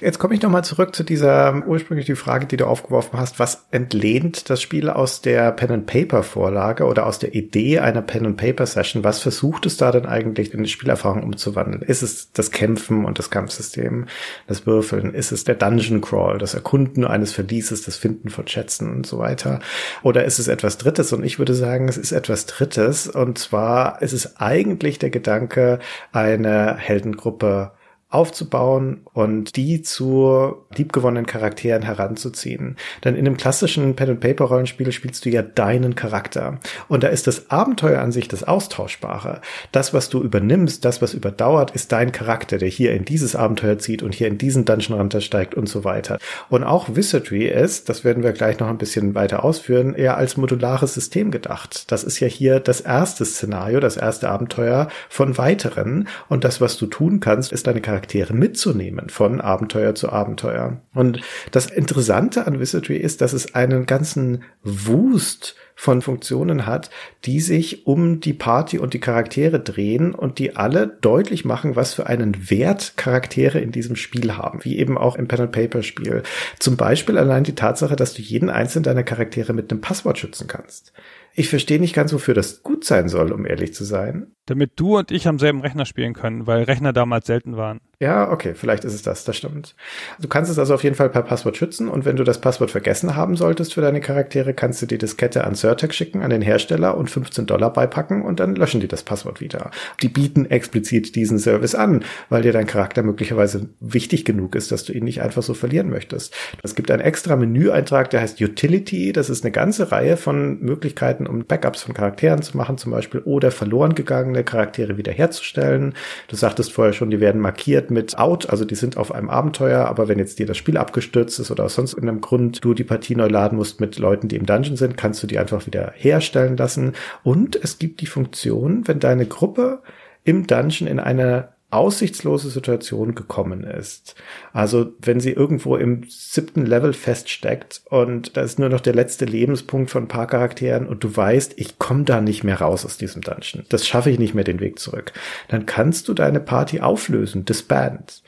Jetzt 0.00 0.18
komme 0.18 0.34
ich 0.34 0.42
nochmal 0.42 0.64
zurück 0.64 0.96
zu 0.96 1.04
dieser 1.04 1.64
ursprünglich 1.64 2.06
die 2.06 2.16
Frage, 2.16 2.46
die 2.46 2.56
du 2.56 2.66
aufgeworfen 2.66 3.20
hast. 3.20 3.38
Was 3.38 3.66
entlehnt 3.70 4.50
das 4.50 4.60
Spiel 4.60 4.88
aus 4.88 5.22
der 5.22 5.52
Pen-and-Paper-Vorlage 5.52 6.84
oder 6.86 7.06
aus 7.06 7.20
der 7.20 7.34
Idee 7.34 7.78
einer 7.78 8.02
Pen-and-Paper-Session? 8.02 9.04
Was 9.04 9.20
versucht 9.20 9.66
es 9.66 9.76
da 9.76 9.92
denn 9.92 10.06
eigentlich 10.06 10.52
in 10.52 10.60
eine 10.60 10.68
Spielerfahrung 10.68 11.22
umzuwandeln? 11.22 11.82
Ist 11.82 12.02
es 12.02 12.32
das 12.32 12.50
Kämpfen 12.50 13.04
und 13.04 13.20
das 13.20 13.30
Kampfsystem, 13.30 14.06
das 14.48 14.66
Würfeln? 14.66 15.14
Ist 15.14 15.30
es 15.30 15.44
der 15.44 15.54
Dungeon 15.54 16.00
Crawl, 16.00 16.38
das 16.38 16.54
Erkunden 16.54 17.04
eines 17.04 17.32
Verlieses, 17.32 17.82
das 17.82 17.96
Finden 17.96 18.28
von 18.28 18.48
Schätzen 18.48 18.90
und 18.90 19.06
so 19.06 19.18
weiter? 19.18 19.60
Oder 20.02 20.24
ist 20.24 20.40
es 20.40 20.48
etwas 20.48 20.78
Drittes? 20.78 21.12
Und 21.12 21.22
ich 21.22 21.38
würde 21.38 21.54
sagen, 21.54 21.88
es 21.88 21.96
ist 21.96 22.10
etwas 22.10 22.46
Drittes. 22.46 23.06
Und 23.06 23.38
zwar 23.38 24.02
ist 24.02 24.14
es 24.14 24.36
eigentlich 24.38 24.98
der 24.98 25.10
Gedanke, 25.10 25.78
eine 26.10 26.76
Heldengruppe 26.76 27.72
aufzubauen 28.10 29.02
und 29.12 29.56
die 29.56 29.82
zu 29.82 30.66
liebgewonnenen 30.76 31.26
Charakteren 31.26 31.82
heranzuziehen. 31.82 32.76
Denn 33.02 33.16
in 33.16 33.26
einem 33.26 33.36
klassischen 33.36 33.96
Pen-and-Paper-Rollenspiel 33.96 34.92
spielst 34.92 35.24
du 35.24 35.30
ja 35.30 35.42
deinen 35.42 35.96
Charakter. 35.96 36.60
Und 36.86 37.02
da 37.02 37.08
ist 37.08 37.26
das 37.26 37.50
Abenteuer 37.50 38.00
an 38.00 38.12
sich 38.12 38.28
das 38.28 38.44
Austauschbare. 38.44 39.40
Das, 39.72 39.92
was 39.92 40.10
du 40.10 40.22
übernimmst, 40.22 40.84
das, 40.84 41.02
was 41.02 41.12
überdauert, 41.12 41.72
ist 41.72 41.90
dein 41.90 42.12
Charakter, 42.12 42.58
der 42.58 42.68
hier 42.68 42.92
in 42.92 43.04
dieses 43.04 43.34
Abenteuer 43.34 43.78
zieht 43.78 44.04
und 44.04 44.14
hier 44.14 44.28
in 44.28 44.38
diesen 44.38 44.64
Dungeon 44.64 44.96
runtersteigt 44.96 45.56
und 45.56 45.68
so 45.68 45.82
weiter. 45.82 46.18
Und 46.48 46.62
auch 46.62 46.94
Wizardry 46.94 47.46
ist, 47.46 47.88
das 47.88 48.04
werden 48.04 48.22
wir 48.22 48.32
gleich 48.32 48.60
noch 48.60 48.68
ein 48.68 48.78
bisschen 48.78 49.16
weiter 49.16 49.42
ausführen, 49.42 49.94
eher 49.94 50.16
als 50.16 50.36
modulares 50.36 50.94
System 50.94 51.32
gedacht. 51.32 51.90
Das 51.90 52.04
ist 52.04 52.20
ja 52.20 52.28
hier 52.28 52.60
das 52.60 52.80
erste 52.80 53.24
Szenario, 53.24 53.80
das 53.80 53.96
erste 53.96 54.28
Abenteuer 54.28 54.86
von 55.08 55.36
weiteren. 55.36 56.06
Und 56.28 56.44
das, 56.44 56.60
was 56.60 56.76
du 56.76 56.86
tun 56.86 57.18
kannst, 57.18 57.50
ist 57.50 57.66
deine 57.66 57.80
Charaktere 57.80 58.34
mitzunehmen 58.34 59.08
von 59.08 59.40
Abenteuer 59.40 59.96
zu 59.96 60.10
Abenteuer. 60.10 60.59
Und 60.94 61.20
das 61.50 61.66
Interessante 61.66 62.46
an 62.46 62.60
Wizardry 62.60 62.96
ist, 62.96 63.20
dass 63.20 63.32
es 63.32 63.54
einen 63.54 63.86
ganzen 63.86 64.44
Wust 64.62 65.56
von 65.80 66.02
Funktionen 66.02 66.66
hat, 66.66 66.90
die 67.24 67.40
sich 67.40 67.86
um 67.86 68.20
die 68.20 68.34
Party 68.34 68.78
und 68.78 68.92
die 68.92 69.00
Charaktere 69.00 69.60
drehen 69.60 70.14
und 70.14 70.38
die 70.38 70.54
alle 70.54 70.86
deutlich 70.86 71.46
machen, 71.46 71.74
was 71.74 71.94
für 71.94 72.06
einen 72.06 72.50
Wert 72.50 72.94
Charaktere 72.96 73.60
in 73.60 73.72
diesem 73.72 73.96
Spiel 73.96 74.36
haben, 74.36 74.62
wie 74.62 74.78
eben 74.78 74.98
auch 74.98 75.16
im 75.16 75.26
Pen-and-Paper-Spiel. 75.26 76.22
Zum 76.58 76.76
Beispiel 76.76 77.16
allein 77.16 77.44
die 77.44 77.54
Tatsache, 77.54 77.96
dass 77.96 78.12
du 78.12 78.20
jeden 78.20 78.50
einzelnen 78.50 78.82
deiner 78.82 79.04
Charaktere 79.04 79.54
mit 79.54 79.70
einem 79.70 79.80
Passwort 79.80 80.18
schützen 80.18 80.46
kannst. 80.48 80.92
Ich 81.34 81.48
verstehe 81.48 81.80
nicht 81.80 81.94
ganz, 81.94 82.12
wofür 82.12 82.34
das 82.34 82.62
gut 82.62 82.84
sein 82.84 83.08
soll, 83.08 83.32
um 83.32 83.46
ehrlich 83.46 83.72
zu 83.72 83.84
sein. 83.84 84.32
Damit 84.50 84.72
du 84.74 84.98
und 84.98 85.12
ich 85.12 85.28
am 85.28 85.38
selben 85.38 85.60
Rechner 85.60 85.86
spielen 85.86 86.12
können, 86.12 86.48
weil 86.48 86.64
Rechner 86.64 86.92
damals 86.92 87.28
selten 87.28 87.56
waren. 87.56 87.80
Ja, 88.00 88.32
okay, 88.32 88.54
vielleicht 88.54 88.84
ist 88.84 88.94
es 88.94 89.02
das, 89.02 89.24
das 89.24 89.36
stimmt. 89.36 89.76
Du 90.18 90.26
kannst 90.26 90.50
es 90.50 90.58
also 90.58 90.72
auf 90.72 90.82
jeden 90.82 90.96
Fall 90.96 91.10
per 91.10 91.22
Passwort 91.22 91.58
schützen 91.58 91.86
und 91.86 92.06
wenn 92.06 92.16
du 92.16 92.24
das 92.24 92.40
Passwort 92.40 92.70
vergessen 92.70 93.14
haben 93.14 93.36
solltest 93.36 93.74
für 93.74 93.82
deine 93.82 94.00
Charaktere, 94.00 94.54
kannst 94.54 94.80
du 94.80 94.86
die 94.86 94.96
Diskette 94.96 95.44
an 95.44 95.54
Certec 95.54 95.92
schicken, 95.92 96.22
an 96.22 96.30
den 96.30 96.40
Hersteller 96.40 96.96
und 96.96 97.10
15 97.10 97.44
Dollar 97.44 97.70
beipacken 97.72 98.22
und 98.22 98.40
dann 98.40 98.56
löschen 98.56 98.80
die 98.80 98.88
das 98.88 99.02
Passwort 99.02 99.42
wieder. 99.42 99.70
Die 100.00 100.08
bieten 100.08 100.46
explizit 100.46 101.14
diesen 101.14 101.38
Service 101.38 101.74
an, 101.74 102.02
weil 102.30 102.40
dir 102.40 102.52
dein 102.52 102.66
Charakter 102.66 103.02
möglicherweise 103.02 103.68
wichtig 103.80 104.24
genug 104.24 104.54
ist, 104.54 104.72
dass 104.72 104.82
du 104.84 104.94
ihn 104.94 105.04
nicht 105.04 105.20
einfach 105.20 105.42
so 105.42 105.52
verlieren 105.52 105.90
möchtest. 105.90 106.34
Es 106.62 106.74
gibt 106.74 106.90
einen 106.90 107.02
extra 107.02 107.36
Menüeintrag, 107.36 108.08
der 108.08 108.22
heißt 108.22 108.40
Utility. 108.40 109.12
Das 109.12 109.28
ist 109.28 109.44
eine 109.44 109.52
ganze 109.52 109.92
Reihe 109.92 110.16
von 110.16 110.58
Möglichkeiten, 110.60 111.26
um 111.26 111.44
Backups 111.44 111.82
von 111.82 111.94
Charakteren 111.94 112.40
zu 112.40 112.56
machen, 112.56 112.78
zum 112.78 112.92
Beispiel, 112.92 113.20
oder 113.20 113.50
verloren 113.50 113.94
gegangene 113.94 114.39
Charaktere 114.44 114.96
wiederherzustellen. 114.96 115.94
Du 116.28 116.36
sagtest 116.36 116.72
vorher 116.72 116.92
schon, 116.92 117.10
die 117.10 117.20
werden 117.20 117.40
markiert 117.40 117.90
mit 117.90 118.18
Out, 118.18 118.50
also 118.50 118.64
die 118.64 118.74
sind 118.74 118.96
auf 118.96 119.12
einem 119.12 119.30
Abenteuer, 119.30 119.86
aber 119.86 120.08
wenn 120.08 120.18
jetzt 120.18 120.38
dir 120.38 120.46
das 120.46 120.56
Spiel 120.56 120.76
abgestürzt 120.76 121.38
ist 121.38 121.50
oder 121.50 121.64
aus 121.64 121.74
sonst 121.74 121.94
irgendeinem 121.94 122.20
Grund 122.20 122.64
du 122.64 122.74
die 122.74 122.84
Partie 122.84 123.14
neu 123.14 123.28
laden 123.28 123.56
musst 123.56 123.80
mit 123.80 123.98
Leuten, 123.98 124.28
die 124.28 124.36
im 124.36 124.46
Dungeon 124.46 124.76
sind, 124.76 124.96
kannst 124.96 125.22
du 125.22 125.26
die 125.26 125.38
einfach 125.38 125.66
wieder 125.66 125.92
herstellen 125.94 126.56
lassen. 126.56 126.92
Und 127.22 127.56
es 127.62 127.78
gibt 127.78 128.00
die 128.00 128.06
Funktion, 128.06 128.86
wenn 128.86 129.00
deine 129.00 129.26
Gruppe 129.26 129.82
im 130.24 130.46
Dungeon 130.46 130.88
in 130.88 131.00
eine 131.00 131.48
aussichtslose 131.70 132.50
Situation 132.50 133.14
gekommen 133.14 133.64
ist. 133.64 134.14
Also 134.52 134.92
wenn 135.00 135.20
sie 135.20 135.32
irgendwo 135.32 135.76
im 135.76 136.04
siebten 136.08 136.66
Level 136.66 136.92
feststeckt 136.92 137.82
und 137.88 138.36
da 138.36 138.42
ist 138.42 138.58
nur 138.58 138.68
noch 138.68 138.80
der 138.80 138.94
letzte 138.94 139.24
Lebenspunkt 139.24 139.90
von 139.90 140.04
ein 140.04 140.08
paar 140.08 140.26
Charakteren 140.26 140.86
und 140.86 141.04
du 141.04 141.16
weißt, 141.16 141.54
ich 141.56 141.78
komme 141.78 142.04
da 142.04 142.20
nicht 142.20 142.44
mehr 142.44 142.60
raus 142.60 142.84
aus 142.84 142.98
diesem 142.98 143.22
Dungeon. 143.22 143.64
Das 143.68 143.86
schaffe 143.86 144.10
ich 144.10 144.18
nicht 144.18 144.34
mehr 144.34 144.44
den 144.44 144.60
Weg 144.60 144.78
zurück. 144.78 145.12
Dann 145.48 145.66
kannst 145.66 146.08
du 146.08 146.14
deine 146.14 146.40
Party 146.40 146.80
auflösen, 146.80 147.44
disband. 147.44 148.22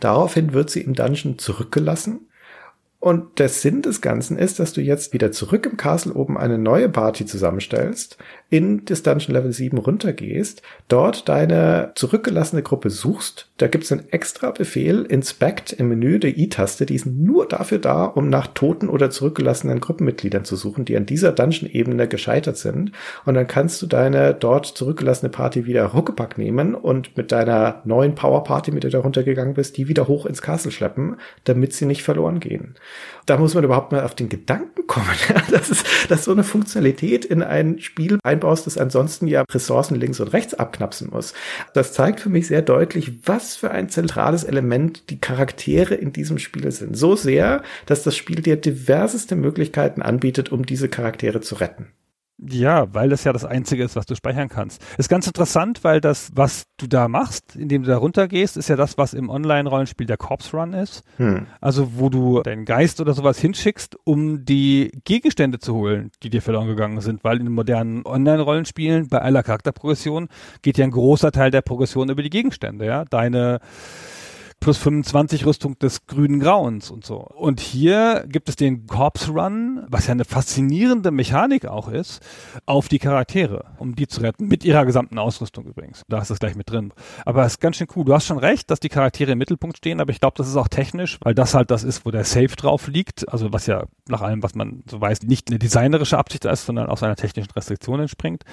Daraufhin 0.00 0.52
wird 0.52 0.70
sie 0.70 0.80
im 0.80 0.94
Dungeon 0.94 1.38
zurückgelassen 1.38 2.27
und 3.00 3.38
der 3.38 3.48
Sinn 3.48 3.80
des 3.80 4.00
Ganzen 4.00 4.36
ist, 4.36 4.58
dass 4.58 4.72
du 4.72 4.80
jetzt 4.80 5.12
wieder 5.12 5.30
zurück 5.30 5.66
im 5.66 5.76
Castle 5.76 6.14
oben 6.14 6.36
eine 6.36 6.58
neue 6.58 6.88
Party 6.88 7.26
zusammenstellst, 7.26 8.18
in 8.50 8.84
das 8.86 9.04
Dungeon 9.04 9.34
Level 9.34 9.52
7 9.52 9.78
runtergehst, 9.78 10.62
dort 10.88 11.28
deine 11.28 11.92
zurückgelassene 11.94 12.62
Gruppe 12.62 12.90
suchst. 12.90 13.50
Da 13.58 13.68
gibt's 13.68 13.92
einen 13.92 14.08
extra 14.10 14.50
Befehl, 14.50 15.04
Inspect 15.04 15.72
im 15.74 15.90
Menü 15.90 16.18
der 16.18 16.36
I-Taste, 16.36 16.86
die 16.86 16.96
ist 16.96 17.06
nur 17.06 17.46
dafür 17.46 17.78
da, 17.78 18.04
um 18.04 18.30
nach 18.30 18.48
toten 18.48 18.88
oder 18.88 19.10
zurückgelassenen 19.10 19.78
Gruppenmitgliedern 19.78 20.44
zu 20.44 20.56
suchen, 20.56 20.84
die 20.84 20.96
an 20.96 21.06
dieser 21.06 21.30
Dungeon-Ebene 21.30 22.08
gescheitert 22.08 22.56
sind. 22.56 22.90
Und 23.24 23.34
dann 23.34 23.46
kannst 23.46 23.80
du 23.80 23.86
deine 23.86 24.34
dort 24.34 24.66
zurückgelassene 24.66 25.30
Party 25.30 25.66
wieder 25.66 25.84
ruckepack 25.84 26.36
nehmen 26.36 26.74
und 26.74 27.16
mit 27.16 27.30
deiner 27.30 27.80
neuen 27.84 28.16
Power-Party, 28.16 28.72
mit 28.72 28.82
der 28.82 28.90
du 28.90 28.98
runtergegangen 28.98 29.54
bist, 29.54 29.76
die 29.76 29.86
wieder 29.86 30.08
hoch 30.08 30.26
ins 30.26 30.42
Castle 30.42 30.72
schleppen, 30.72 31.16
damit 31.44 31.74
sie 31.74 31.86
nicht 31.86 32.02
verloren 32.02 32.40
gehen 32.40 32.74
da 33.28 33.36
muss 33.36 33.54
man 33.54 33.64
überhaupt 33.64 33.92
mal 33.92 34.04
auf 34.04 34.14
den 34.14 34.28
Gedanken 34.28 34.86
kommen, 34.86 35.06
dass, 35.50 35.70
es, 35.70 35.84
dass 36.08 36.24
so 36.24 36.32
eine 36.32 36.44
Funktionalität 36.44 37.24
in 37.24 37.42
ein 37.42 37.78
Spiel 37.78 38.18
einbaust, 38.22 38.66
das 38.66 38.78
ansonsten 38.78 39.26
ja 39.26 39.44
Ressourcen 39.52 39.96
links 39.96 40.20
und 40.20 40.28
rechts 40.28 40.54
abknapsen 40.54 41.10
muss. 41.10 41.34
Das 41.74 41.92
zeigt 41.92 42.20
für 42.20 42.30
mich 42.30 42.46
sehr 42.46 42.62
deutlich, 42.62 43.26
was 43.26 43.56
für 43.56 43.70
ein 43.70 43.90
zentrales 43.90 44.44
Element 44.44 45.10
die 45.10 45.20
Charaktere 45.20 45.94
in 45.94 46.12
diesem 46.12 46.38
Spiel 46.38 46.70
sind. 46.72 46.96
So 46.96 47.16
sehr, 47.16 47.62
dass 47.86 48.02
das 48.02 48.16
Spiel 48.16 48.40
dir 48.40 48.56
diverseste 48.56 49.36
Möglichkeiten 49.36 50.00
anbietet, 50.00 50.50
um 50.50 50.64
diese 50.64 50.88
Charaktere 50.88 51.40
zu 51.40 51.56
retten. 51.56 51.88
Ja, 52.40 52.92
weil 52.94 53.08
das 53.08 53.24
ja 53.24 53.32
das 53.32 53.44
Einzige 53.44 53.82
ist, 53.82 53.96
was 53.96 54.06
du 54.06 54.14
speichern 54.14 54.48
kannst. 54.48 54.80
Ist 54.96 55.08
ganz 55.08 55.26
interessant, 55.26 55.82
weil 55.82 56.00
das, 56.00 56.30
was 56.34 56.66
du 56.76 56.86
da 56.86 57.08
machst, 57.08 57.56
indem 57.56 57.82
du 57.82 57.88
da 57.88 57.96
runtergehst, 57.96 58.56
ist 58.56 58.68
ja 58.68 58.76
das, 58.76 58.96
was 58.96 59.12
im 59.12 59.28
Online-Rollenspiel 59.28 60.06
der 60.06 60.18
Corpse 60.18 60.56
Run 60.56 60.72
ist. 60.72 61.02
Hm. 61.16 61.46
Also 61.60 61.96
wo 61.96 62.10
du 62.10 62.40
deinen 62.42 62.64
Geist 62.64 63.00
oder 63.00 63.12
sowas 63.12 63.38
hinschickst, 63.38 63.96
um 64.04 64.44
die 64.44 64.92
Gegenstände 65.04 65.58
zu 65.58 65.74
holen, 65.74 66.12
die 66.22 66.30
dir 66.30 66.40
verloren 66.40 66.68
gegangen 66.68 67.00
sind. 67.00 67.24
Weil 67.24 67.38
in 67.38 67.46
den 67.46 67.54
modernen 67.54 68.06
Online-Rollenspielen 68.06 69.08
bei 69.08 69.20
aller 69.20 69.42
Charakterprogression 69.42 70.28
geht 70.62 70.78
ja 70.78 70.84
ein 70.84 70.92
großer 70.92 71.32
Teil 71.32 71.50
der 71.50 71.62
Progression 71.62 72.08
über 72.08 72.22
die 72.22 72.30
Gegenstände. 72.30 72.86
Ja, 72.86 73.04
deine 73.04 73.58
plus 74.60 74.78
25 74.78 75.46
Rüstung 75.46 75.78
des 75.78 76.06
grünen 76.06 76.40
Grauens 76.40 76.90
und 76.90 77.04
so. 77.04 77.16
Und 77.16 77.60
hier 77.60 78.24
gibt 78.28 78.48
es 78.48 78.56
den 78.56 78.86
Corpse 78.86 79.30
Run, 79.30 79.84
was 79.88 80.06
ja 80.06 80.12
eine 80.12 80.24
faszinierende 80.24 81.10
Mechanik 81.10 81.66
auch 81.66 81.88
ist, 81.88 82.20
auf 82.66 82.88
die 82.88 82.98
Charaktere, 82.98 83.64
um 83.78 83.94
die 83.94 84.06
zu 84.06 84.20
retten, 84.20 84.48
mit 84.48 84.64
ihrer 84.64 84.84
gesamten 84.84 85.18
Ausrüstung 85.18 85.66
übrigens. 85.66 86.02
Da 86.08 86.20
ist 86.20 86.30
das 86.30 86.38
gleich 86.38 86.56
mit 86.56 86.70
drin. 86.70 86.92
Aber 87.24 87.44
es 87.44 87.54
ist 87.54 87.60
ganz 87.60 87.76
schön 87.76 87.88
cool. 87.94 88.04
Du 88.04 88.14
hast 88.14 88.26
schon 88.26 88.38
recht, 88.38 88.70
dass 88.70 88.80
die 88.80 88.88
Charaktere 88.88 89.32
im 89.32 89.38
Mittelpunkt 89.38 89.78
stehen, 89.78 90.00
aber 90.00 90.10
ich 90.10 90.20
glaube, 90.20 90.34
das 90.36 90.48
ist 90.48 90.56
auch 90.56 90.68
technisch, 90.68 91.18
weil 91.22 91.34
das 91.34 91.54
halt 91.54 91.70
das 91.70 91.84
ist, 91.84 92.04
wo 92.04 92.10
der 92.10 92.24
Safe 92.24 92.48
drauf 92.48 92.88
liegt, 92.88 93.28
also 93.28 93.52
was 93.52 93.66
ja 93.66 93.84
nach 94.08 94.22
allem, 94.22 94.42
was 94.42 94.54
man 94.54 94.82
so 94.90 95.00
weiß, 95.00 95.22
nicht 95.22 95.50
eine 95.50 95.58
designerische 95.58 96.18
Absicht 96.18 96.44
ist, 96.44 96.66
sondern 96.66 96.88
aus 96.88 97.02
einer 97.02 97.16
technischen 97.16 97.50
Restriktion 97.52 98.00
entspringt. 98.00 98.44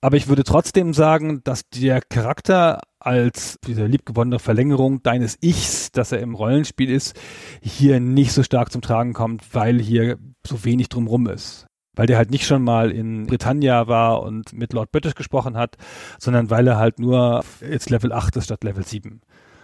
Aber 0.00 0.16
ich 0.16 0.28
würde 0.28 0.44
trotzdem 0.44 0.92
sagen, 0.92 1.40
dass 1.44 1.68
der 1.70 2.00
Charakter 2.00 2.80
als 3.06 3.58
diese 3.66 3.86
liebgewonnene 3.86 4.38
Verlängerung 4.38 5.02
deines 5.02 5.38
Ichs, 5.40 5.92
dass 5.92 6.12
er 6.12 6.20
im 6.20 6.34
Rollenspiel 6.34 6.90
ist, 6.90 7.18
hier 7.62 8.00
nicht 8.00 8.32
so 8.32 8.42
stark 8.42 8.72
zum 8.72 8.82
Tragen 8.82 9.12
kommt, 9.12 9.54
weil 9.54 9.80
hier 9.80 10.18
so 10.46 10.64
wenig 10.64 10.88
drumrum 10.88 11.28
ist. 11.28 11.66
Weil 11.94 12.06
der 12.06 12.18
halt 12.18 12.30
nicht 12.30 12.46
schon 12.46 12.62
mal 12.62 12.90
in 12.90 13.26
Britannia 13.26 13.86
war 13.86 14.22
und 14.22 14.52
mit 14.52 14.72
Lord 14.72 14.92
British 14.92 15.14
gesprochen 15.14 15.56
hat, 15.56 15.76
sondern 16.18 16.50
weil 16.50 16.66
er 16.66 16.76
halt 16.76 16.98
nur 16.98 17.44
jetzt 17.60 17.90
Level 17.90 18.12
8 18.12 18.36
ist 18.36 18.44
statt 18.46 18.64
Level 18.64 18.84
7. 18.84 19.20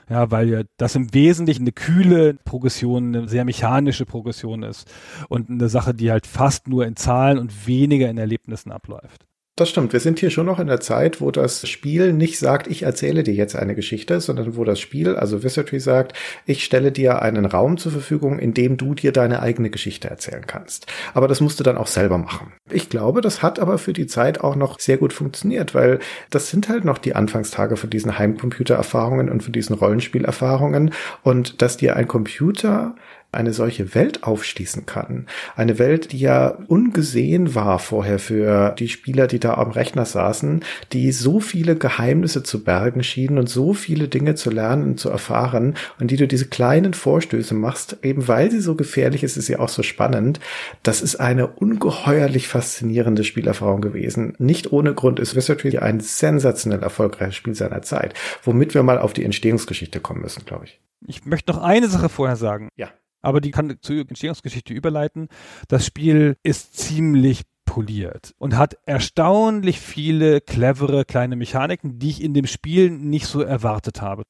Ja, 0.09 0.31
weil 0.31 0.67
das 0.77 0.95
im 0.95 1.13
Wesentlichen 1.15 1.63
eine 1.63 1.73
kühle 1.73 2.35
Progression, 2.45 3.15
eine 3.15 3.29
sehr 3.29 3.45
mechanische 3.45 4.07
Progression 4.07 4.63
ist 4.63 4.91
und 5.29 5.51
eine 5.51 5.69
Sache, 5.69 5.95
die 5.95 6.11
halt 6.11 6.27
fast 6.27 6.69
nur 6.69 6.87
in 6.87 6.97
Zahlen 6.97 7.39
und 7.39 7.67
weniger 7.67 8.09
in 8.09 8.19
Erlebnissen 8.19 8.73
abläuft. 8.73 9.27
Das 9.55 9.69
stimmt. 9.69 9.93
Wir 9.93 10.01
sind 10.01 10.19
hier 10.19 10.31
schon 10.31 10.47
noch 10.47 10.59
in 10.59 10.67
der 10.67 10.81
Zeit, 10.81 11.21
wo 11.21 11.31
das 11.31 11.69
Spiel 11.69 12.15
nicht 12.15 12.39
sagt, 12.39 12.69
ich 12.69 12.85
erzähle 12.85 13.23
dir 13.23 13.35
jetzt 13.35 13.55
eine 13.55 13.75
Geschichte, 13.75 14.19
sondern 14.19 14.57
wo 14.57 14.65
das 14.65 14.81
Spiel, 14.81 15.15
also 15.15 15.43
Wizardry 15.43 15.79
sagt, 15.79 16.17
ich 16.47 16.65
stelle 16.65 16.91
dir 16.91 17.21
einen 17.21 17.45
Raum 17.45 17.77
zur 17.77 17.93
Verfügung, 17.93 18.39
in 18.39 18.55
dem 18.55 18.79
du 18.79 18.95
dir 18.95 19.13
deine 19.13 19.43
eigene 19.43 19.69
Geschichte 19.69 20.09
erzählen 20.09 20.47
kannst. 20.47 20.87
Aber 21.13 21.29
das 21.29 21.43
musst 21.43 21.61
du 21.61 21.65
dann 21.65 21.77
auch 21.77 21.87
selber 21.87 22.17
machen. 22.17 22.55
Ich 22.71 22.89
glaube, 22.89 23.21
das 23.21 23.43
hat 23.43 23.59
aber 23.59 23.77
für 23.77 23.93
die 23.93 24.07
Zeit 24.07 24.41
auch 24.41 24.57
noch 24.57 24.81
sehr 24.81 24.97
gut 24.97 25.13
funktioniert, 25.13 25.75
weil 25.75 25.99
das 26.31 26.49
sind 26.49 26.71
halt 26.71 26.87
noch 26.87 26.97
die 26.97 27.15
Anfangstage 27.15 27.77
von 27.77 27.91
diesen 27.91 28.19
Heimcomputererfahrungen 28.19 29.29
und 29.29 29.43
von 29.43 29.53
diesen 29.53 29.77
Rollenspielerfahrungen 29.77 30.95
und 31.23 31.61
dass 31.61 31.77
dir 31.77 31.95
ein 31.97 32.09
Computer 32.09 32.95
eine 33.33 33.55
solche 33.55 33.95
Welt 33.95 34.25
aufschließen 34.25 34.85
kann. 34.85 35.27
Eine 35.57 35.79
Welt, 35.79 36.13
die 36.13 36.19
ja 36.19 36.59
ungesehen 36.69 37.55
war 37.55 37.79
vorher 37.79 38.19
für 38.19 38.75
die 38.79 38.89
Spieler, 38.89 39.27
die 39.27 39.41
da 39.41 39.55
am 39.55 39.71
Rechner 39.71 40.05
saßen, 40.05 40.63
die 40.93 41.13
so 41.13 41.41
viele 41.41 41.75
Geheimnisse 41.77 42.43
zu 42.43 42.63
bergen 42.63 43.03
schienen 43.03 43.39
und 43.39 43.49
so 43.49 43.73
viele 43.73 44.09
Dinge 44.09 44.35
zu 44.35 44.51
lernen 44.51 44.85
und 44.85 45.01
zu 45.01 45.09
erfahren 45.09 45.75
und 45.99 46.11
die 46.11 46.17
du 46.17 46.29
diese 46.29 46.47
kleinen 46.47 46.93
Vorstöße 46.93 47.55
machst, 47.55 47.97
eben 48.03 48.29
weil 48.29 48.51
sie 48.51 48.61
so 48.61 48.75
gefährlich 48.75 49.25
ist, 49.25 49.39
ist 49.39 49.47
sie 49.47 49.57
auch 49.57 49.71
so 49.71 49.83
spannend. 49.83 50.39
Das 50.83 51.01
ist 51.01 51.17
eine 51.17 51.47
ungeheuerlich 51.47 52.49
faszinierende 52.49 53.25
Spielerfahrung 53.25 53.81
gewesen. 53.81 54.35
Nicht 54.39 54.73
ohne 54.73 54.93
Grund 54.93 55.19
ist 55.19 55.35
Wizardry 55.35 55.79
ein 55.79 56.01
sensationell 56.01 56.83
erfolgreiches 56.83 57.37
Spiel 57.37 57.55
seiner 57.55 57.81
Zeit, 57.81 58.13
womit 58.43 58.75
wir 58.75 58.83
mal 58.83 58.99
auf 58.99 59.15
die 59.15 59.25
Entstehungsgeschichte 59.25 60.01
kommen 60.01 60.21
müssen, 60.21 60.45
glaube 60.45 60.67
ich. 60.67 60.81
Ich 61.07 61.25
möchte 61.25 61.51
noch 61.51 61.63
eine 61.63 61.89
Sache 61.89 62.11
vorher 62.11 62.37
sagen. 62.37 62.69
Ja 62.77 62.91
aber 63.23 63.41
die 63.41 63.51
kann 63.51 63.77
zur 63.81 64.01
Entstehungsgeschichte 64.01 64.75
überleiten. 64.75 65.29
Das 65.69 65.87
Spiel 65.87 66.37
ist 66.43 66.77
ziemlich 66.77 67.43
poliert 67.73 68.35
und 68.37 68.59
hat 68.59 68.77
erstaunlich 68.85 69.81
viele 69.81 70.43
clevere 70.43 71.07
kleine 71.07 71.37
Mechaniken, 71.37 71.99
die 71.99 72.11
ich 72.11 72.23
in 72.23 72.35
dem 72.35 72.47
Spiel 72.47 72.91
nicht 72.91 73.27
so 73.27 73.41
erwartet 73.41 74.03
habe. 74.03 74.25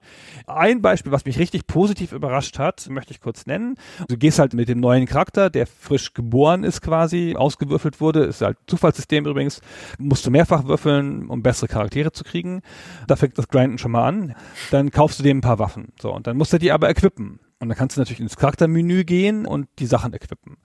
Ein 0.47 0.81
Beispiel, 0.81 1.11
was 1.11 1.25
mich 1.25 1.41
richtig 1.41 1.67
positiv 1.67 2.13
überrascht 2.13 2.61
hat, 2.61 2.89
möchte 2.89 3.13
ich 3.13 3.21
kurz 3.21 3.47
nennen. 3.47 3.75
Du 4.09 4.17
gehst 4.17 4.39
halt 4.39 4.55
mit 4.55 4.69
dem 4.69 4.79
neuen 4.79 5.07
Charakter, 5.07 5.51
der 5.51 5.67
frisch 5.67 6.15
geboren 6.15 6.63
ist 6.63 6.83
quasi, 6.83 7.35
ausgewürfelt 7.37 8.01
wurde, 8.01 8.21
ist 8.25 8.43
halt 8.43 8.59
Zufallssystem 8.69 9.27
übrigens, 9.27 9.61
musst 9.99 10.25
du 10.25 10.31
mehrfach 10.31 10.65
würfeln, 10.67 11.29
um 11.29 11.43
bessere 11.43 11.67
Charaktere 11.67 12.13
zu 12.13 12.23
kriegen. 12.23 12.63
Da 13.09 13.17
fängt 13.17 13.39
das 13.39 13.49
Grinden 13.49 13.79
schon 13.79 13.91
mal 13.91 14.07
an. 14.07 14.37
Dann 14.71 14.93
kaufst 14.93 15.19
du 15.19 15.25
dem 15.25 15.39
ein 15.39 15.41
paar 15.41 15.59
Waffen. 15.59 15.89
So, 16.01 16.15
und 16.15 16.29
dann 16.29 16.37
musst 16.37 16.53
du 16.53 16.59
die 16.59 16.71
aber 16.71 16.89
equippen. 16.89 17.41
Und 17.63 17.69
dann 17.69 17.79
kannst 17.79 17.97
du 17.97 18.01
natürlich 18.01 18.19
ins 18.19 18.37
Charaktermenü 18.37 19.05
gehen 19.05 19.47
und 19.47 19.69
die 19.79 19.87
Sachen 19.87 20.13
equippen. 20.13 20.57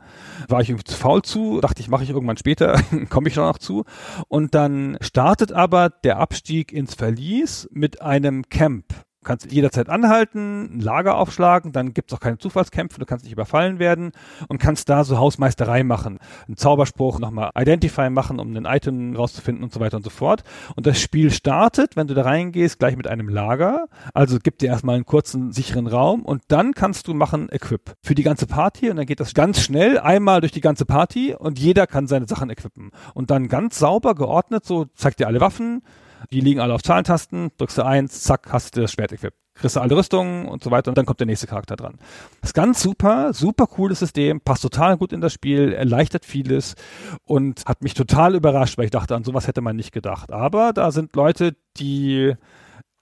War 0.48 0.62
ich 0.62 0.70
irgendwie 0.70 0.86
zu 0.86 0.98
faul 0.98 1.22
zu, 1.22 1.62
dachte 1.62 1.80
ich, 1.80 1.90
mache 1.90 2.04
ich 2.04 2.10
irgendwann 2.10 2.38
später, 2.38 2.82
komme 3.10 3.28
ich 3.28 3.36
noch 3.36 3.60
zu. 3.60 3.86
Und 4.30 4.56
dann 4.56 4.98
startet 5.00 5.52
aber 5.52 5.92
der 5.92 6.18
Abstieg 6.18 6.72
ins 6.72 6.96
Verlies 6.96 7.70
mit 7.72 8.02
einem 8.02 8.50
Camp 8.50 8.86
kannst 9.28 9.52
jederzeit 9.52 9.90
anhalten, 9.90 10.78
ein 10.78 10.80
Lager 10.80 11.18
aufschlagen, 11.18 11.74
dann 11.74 11.94
gibt's 11.94 12.14
auch 12.14 12.20
keine 12.20 12.38
Zufallskämpfe, 12.38 13.00
du 13.00 13.06
kannst 13.06 13.26
nicht 13.26 13.34
überfallen 13.34 13.78
werden 13.78 14.12
und 14.48 14.58
kannst 14.58 14.90
da 14.90 15.04
so 15.04 15.18
Hausmeisterei 15.18 15.84
machen. 15.84 16.20
Einen 16.48 16.56
Zauberspruch 16.56 17.20
nochmal 17.20 17.52
Identify 17.56 18.10
machen, 18.10 18.40
um 18.40 18.56
ein 18.56 18.66
Item 18.66 19.16
rauszufinden 19.16 19.64
und 19.64 19.74
so 19.74 19.80
weiter 19.80 19.98
und 19.98 20.04
so 20.04 20.10
fort. 20.10 20.44
Und 20.76 20.88
das 20.88 21.00
Spiel 21.00 21.30
startet, 21.32 21.98
wenn 21.98 22.08
du 22.08 22.14
da 22.14 22.22
reingehst, 22.22 22.80
gleich 22.80 22.96
mit 22.96 23.08
einem 23.08 23.28
Lager. 23.28 23.88
Also 24.14 24.40
gibt 24.40 24.62
dir 24.62 24.70
erstmal 24.70 24.96
einen 24.96 25.06
kurzen, 25.06 25.52
sicheren 25.52 25.88
Raum 25.88 26.24
und 26.24 26.44
dann 26.48 26.74
kannst 26.74 27.08
du 27.08 27.14
machen 27.14 27.50
Equip 27.50 27.96
für 28.02 28.16
die 28.16 28.24
ganze 28.24 28.48
Party 28.48 28.90
und 28.90 28.96
dann 28.96 29.06
geht 29.06 29.20
das 29.20 29.34
ganz 29.34 29.60
schnell 29.60 30.00
einmal 30.00 30.40
durch 30.40 30.54
die 30.54 30.62
ganze 30.62 30.86
Party 30.86 31.36
und 31.38 31.60
jeder 31.60 31.86
kann 31.86 32.08
seine 32.08 32.28
Sachen 32.28 32.50
equippen. 32.50 32.92
Und 33.14 33.30
dann 33.30 33.50
ganz 33.50 33.78
sauber 33.78 34.16
geordnet, 34.16 34.66
so 34.66 34.86
zeigt 34.96 35.20
dir 35.20 35.28
alle 35.28 35.42
Waffen, 35.42 35.82
die 36.32 36.42
liegen 36.42 36.60
alle 36.60 36.74
auf 36.74 36.84
Zahlentasten, 36.84 37.52
drückst 37.58 37.78
du 37.78 37.86
eins, 37.86 38.24
zack, 38.24 38.48
hast 38.52 38.76
du 38.76 38.82
das 38.82 38.92
Schwert 38.92 39.12
equipped. 39.12 39.38
Kriegst 39.56 39.76
du 39.76 39.80
alle 39.80 39.96
Rüstungen 39.96 40.48
und 40.48 40.64
so 40.64 40.70
weiter 40.70 40.90
und 40.90 40.98
dann 40.98 41.08
kommt 41.08 41.20
der 41.20 41.26
nächste 41.26 41.48
Charakter 41.48 41.76
dran. 41.76 41.98
Das 42.42 42.52
ist 42.52 42.54
ganz 42.54 42.82
super, 42.82 43.34
super 43.34 43.66
cooles 43.66 44.00
System, 44.00 44.40
passt 44.40 44.62
total 44.62 44.98
gut 44.98 45.14
in 45.14 45.22
das 45.22 45.34
Spiel, 45.34 45.74
erleichtert 45.74 46.26
vieles 46.26 46.76
und 47.24 47.66
hat 47.66 47.82
mich 47.82 47.96
total 47.96 48.36
überrascht, 48.36 48.78
weil 48.78 48.86
ich 48.86 48.92
dachte, 48.92 49.16
an 49.16 49.24
sowas 49.24 49.48
hätte 49.48 49.62
man 49.62 49.76
nicht 49.76 49.92
gedacht. 49.92 50.32
Aber 50.32 50.74
da 50.74 50.92
sind 50.92 51.16
Leute, 51.16 51.56
die 51.78 52.36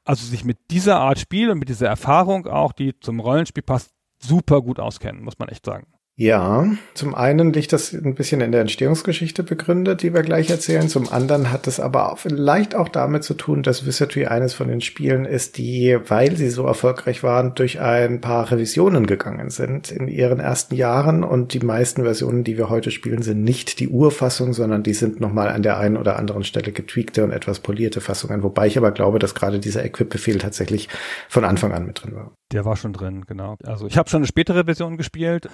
also 0.05 0.25
sich 0.25 0.45
mit 0.45 0.71
dieser 0.71 0.99
Art 0.99 1.19
Spiel 1.19 1.49
und 1.49 1.59
mit 1.59 1.67
dieser 1.67 1.87
Erfahrung 1.87 2.47
auch, 2.47 2.71
die 2.71 2.97
zum 2.99 3.19
Rollenspiel 3.19 3.63
passt, 3.63 3.91
super 4.19 4.61
gut 4.61 4.79
auskennen, 4.79 5.23
muss 5.23 5.39
man 5.39 5.49
echt 5.49 5.65
sagen. 5.65 5.87
Ja, 6.17 6.65
zum 6.93 7.13
einen 7.13 7.51
liegt 7.51 7.73
das 7.73 7.91
ein 7.91 8.15
bisschen 8.15 8.39
in 8.39 8.53
der 8.53 8.61
Entstehungsgeschichte 8.61 9.43
begründet, 9.43 10.01
die 10.01 10.13
wir 10.13 10.21
gleich 10.21 10.49
erzählen. 10.49 10.87
Zum 10.87 11.11
anderen 11.11 11.51
hat 11.51 11.67
es 11.67 11.81
aber 11.81 12.09
auch 12.09 12.19
vielleicht 12.19 12.73
auch 12.73 12.87
damit 12.87 13.25
zu 13.25 13.33
tun, 13.33 13.63
dass 13.63 13.85
Wizardry 13.85 14.25
eines 14.25 14.53
von 14.53 14.69
den 14.69 14.79
Spielen 14.79 15.25
ist, 15.25 15.57
die, 15.57 15.97
weil 16.07 16.37
sie 16.37 16.49
so 16.49 16.65
erfolgreich 16.65 17.21
waren, 17.21 17.53
durch 17.55 17.81
ein 17.81 18.21
paar 18.21 18.49
Revisionen 18.49 19.07
gegangen 19.07 19.49
sind 19.49 19.91
in 19.91 20.07
ihren 20.07 20.39
ersten 20.39 20.75
Jahren. 20.75 21.25
Und 21.25 21.53
die 21.53 21.59
meisten 21.59 22.03
Versionen, 22.03 22.45
die 22.45 22.57
wir 22.57 22.69
heute 22.69 22.91
spielen, 22.91 23.21
sind 23.21 23.43
nicht 23.43 23.81
die 23.81 23.89
Urfassung, 23.89 24.53
sondern 24.53 24.83
die 24.83 24.93
sind 24.93 25.19
nochmal 25.19 25.49
an 25.49 25.63
der 25.63 25.79
einen 25.79 25.97
oder 25.97 26.17
anderen 26.17 26.45
Stelle 26.45 26.71
getweakte 26.71 27.25
und 27.25 27.31
etwas 27.31 27.59
polierte 27.59 27.99
Fassungen. 27.99 28.41
Wobei 28.41 28.67
ich 28.67 28.77
aber 28.77 28.91
glaube, 28.91 29.19
dass 29.19 29.35
gerade 29.35 29.59
dieser 29.59 29.83
Equip-Befehl 29.83 30.37
tatsächlich 30.37 30.87
von 31.27 31.43
Anfang 31.43 31.73
an 31.73 31.85
mit 31.85 32.01
drin 32.01 32.15
war. 32.15 32.31
Der 32.55 32.65
war 32.65 32.75
schon 32.75 32.93
drin, 32.93 33.25
genau. 33.25 33.57
Also 33.63 33.85
ich 33.85 33.97
habe 33.97 34.09
schon 34.09 34.19
eine 34.19 34.27
spätere 34.27 34.63
Version 34.65 34.97
gespielt 34.97 35.47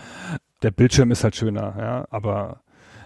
der 0.61 0.72
Bildschirm 0.72 1.11
ist 1.11 1.23
halt 1.23 1.36
schöner, 1.36 1.76
ja, 1.78 2.07
aber 2.10 2.61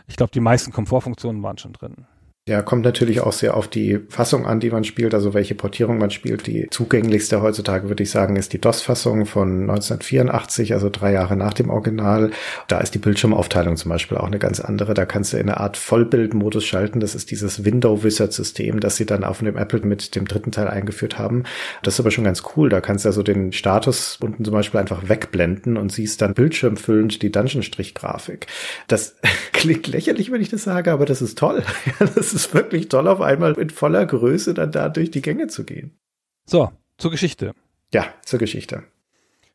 ich 0.07 0.15
glaube, 0.15 0.31
die 0.31 0.39
meisten 0.39 0.71
Komfortfunktionen 0.71 1.41
waren 1.41 1.57
schon 1.57 1.73
drin. 1.73 2.05
Ja, 2.47 2.61
kommt 2.61 2.85
natürlich 2.85 3.21
auch 3.21 3.33
sehr 3.33 3.57
auf 3.57 3.67
die 3.67 4.01
Fassung 4.07 4.45
an, 4.45 4.59
die 4.59 4.69
man 4.69 4.83
spielt, 4.83 5.15
also 5.15 5.33
welche 5.33 5.55
Portierung 5.55 5.97
man 5.97 6.11
spielt. 6.11 6.45
Die 6.45 6.67
zugänglichste 6.69 7.41
heutzutage, 7.41 7.87
würde 7.87 8.03
ich 8.03 8.11
sagen, 8.11 8.35
ist 8.35 8.53
die 8.53 8.61
DOS-Fassung 8.61 9.25
von 9.25 9.61
1984, 9.61 10.73
also 10.73 10.91
drei 10.91 11.11
Jahre 11.11 11.37
nach 11.37 11.53
dem 11.53 11.71
Original. 11.71 12.29
Da 12.67 12.81
ist 12.81 12.93
die 12.93 12.99
Bildschirmaufteilung 12.99 13.77
zum 13.77 13.89
Beispiel 13.89 14.19
auch 14.19 14.27
eine 14.27 14.37
ganz 14.37 14.59
andere. 14.59 14.93
Da 14.93 15.07
kannst 15.07 15.33
du 15.33 15.37
in 15.37 15.49
eine 15.49 15.59
Art 15.59 15.75
Vollbildmodus 15.75 16.63
schalten. 16.63 16.99
Das 16.99 17.15
ist 17.15 17.31
dieses 17.31 17.65
Window-Wizard-System, 17.65 18.79
das 18.79 18.95
sie 18.95 19.07
dann 19.07 19.23
auf 19.23 19.39
dem 19.39 19.57
Apple 19.57 19.79
mit 19.79 20.13
dem 20.13 20.27
dritten 20.27 20.51
Teil 20.51 20.67
eingeführt 20.67 21.17
haben. 21.17 21.45
Das 21.81 21.95
ist 21.95 21.99
aber 21.99 22.11
schon 22.11 22.25
ganz 22.25 22.43
cool. 22.55 22.69
Da 22.69 22.79
kannst 22.79 23.05
du 23.05 23.09
also 23.09 23.23
den 23.23 23.53
Status 23.53 24.19
unten 24.21 24.45
zum 24.45 24.53
Beispiel 24.53 24.79
einfach 24.79 25.09
wegblenden 25.09 25.77
und 25.77 25.91
siehst 25.91 26.21
dann 26.21 26.35
bildschirmfüllend 26.35 27.23
die 27.23 27.31
Dungeon-Strich-Grafik. 27.31 28.45
Das 28.87 29.15
klingt 29.51 29.87
lächerlich, 29.87 30.31
wenn 30.31 30.41
ich 30.41 30.49
das 30.49 30.63
sage, 30.63 30.91
aber 30.91 31.07
das 31.07 31.23
ist 31.23 31.39
toll. 31.39 31.63
das 32.13 32.34
ist 32.35 32.53
wirklich 32.53 32.89
toll, 32.89 33.07
auf 33.07 33.21
einmal 33.21 33.57
in 33.57 33.69
voller 33.69 34.05
Größe 34.05 34.53
dann 34.53 34.71
da 34.71 34.89
durch 34.89 35.11
die 35.11 35.21
Gänge 35.21 35.47
zu 35.47 35.63
gehen. 35.63 35.97
So, 36.45 36.71
zur 36.97 37.11
Geschichte. 37.11 37.53
Ja, 37.93 38.05
zur 38.23 38.39
Geschichte. 38.39 38.83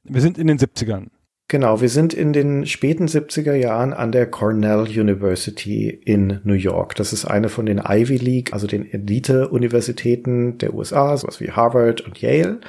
Wir 0.03 0.21
sind 0.21 0.39
in 0.39 0.47
den 0.47 0.59
70ern. 0.59 1.09
Genau, 1.51 1.81
wir 1.81 1.89
sind 1.89 2.15
in 2.15 2.33
den 2.33 2.65
späten 2.65 3.07
70er 3.07 3.55
Jahren 3.55 3.93
an 3.93 4.13
der 4.13 4.31
Cornell 4.31 4.83
University 4.83 5.89
in 5.89 6.41
New 6.45 6.55
York. 6.55 6.95
Das 6.95 7.13
ist 7.13 7.25
eine 7.25 7.49
von 7.49 7.67
den 7.67 7.83
Ivy 7.85 8.19
League, 8.19 8.53
also 8.53 8.69
den 8.69 8.89
Elite-Universitäten 8.89 10.59
der 10.59 10.75
USA, 10.75 11.17
sowas 11.17 11.41
wie 11.41 11.51
Harvard 11.51 12.03
und 12.03 12.21
Yale. 12.21 12.61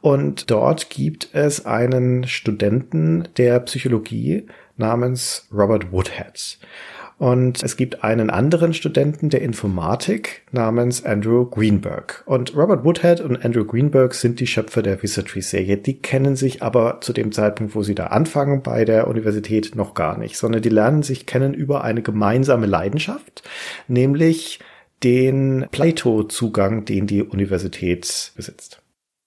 Und 0.00 0.48
dort 0.52 0.90
gibt 0.90 1.30
es 1.32 1.66
einen 1.66 2.24
Studenten 2.28 3.26
der 3.36 3.58
Psychologie 3.58 4.46
namens 4.76 5.48
Robert 5.52 5.90
Woodhead. 5.90 6.60
Und 7.20 7.62
es 7.62 7.76
gibt 7.76 8.02
einen 8.02 8.30
anderen 8.30 8.72
Studenten 8.72 9.28
der 9.28 9.42
Informatik 9.42 10.40
namens 10.52 11.04
Andrew 11.04 11.44
Greenberg. 11.44 12.22
Und 12.24 12.56
Robert 12.56 12.82
Woodhead 12.82 13.20
und 13.20 13.44
Andrew 13.44 13.66
Greenberg 13.66 14.14
sind 14.14 14.40
die 14.40 14.46
Schöpfer 14.46 14.80
der 14.80 15.02
Wizardry-Serie. 15.02 15.76
Die 15.76 16.00
kennen 16.00 16.34
sich 16.34 16.62
aber 16.62 17.02
zu 17.02 17.12
dem 17.12 17.30
Zeitpunkt, 17.30 17.74
wo 17.74 17.82
sie 17.82 17.94
da 17.94 18.06
anfangen, 18.06 18.62
bei 18.62 18.86
der 18.86 19.06
Universität 19.06 19.74
noch 19.74 19.92
gar 19.92 20.16
nicht, 20.16 20.38
sondern 20.38 20.62
die 20.62 20.70
lernen 20.70 21.02
sich 21.02 21.26
kennen 21.26 21.52
über 21.52 21.84
eine 21.84 22.00
gemeinsame 22.00 22.64
Leidenschaft, 22.64 23.42
nämlich 23.86 24.60
den 25.04 25.66
Plato-Zugang, 25.70 26.86
den 26.86 27.06
die 27.06 27.22
Universität 27.22 28.32
besitzt. 28.34 28.80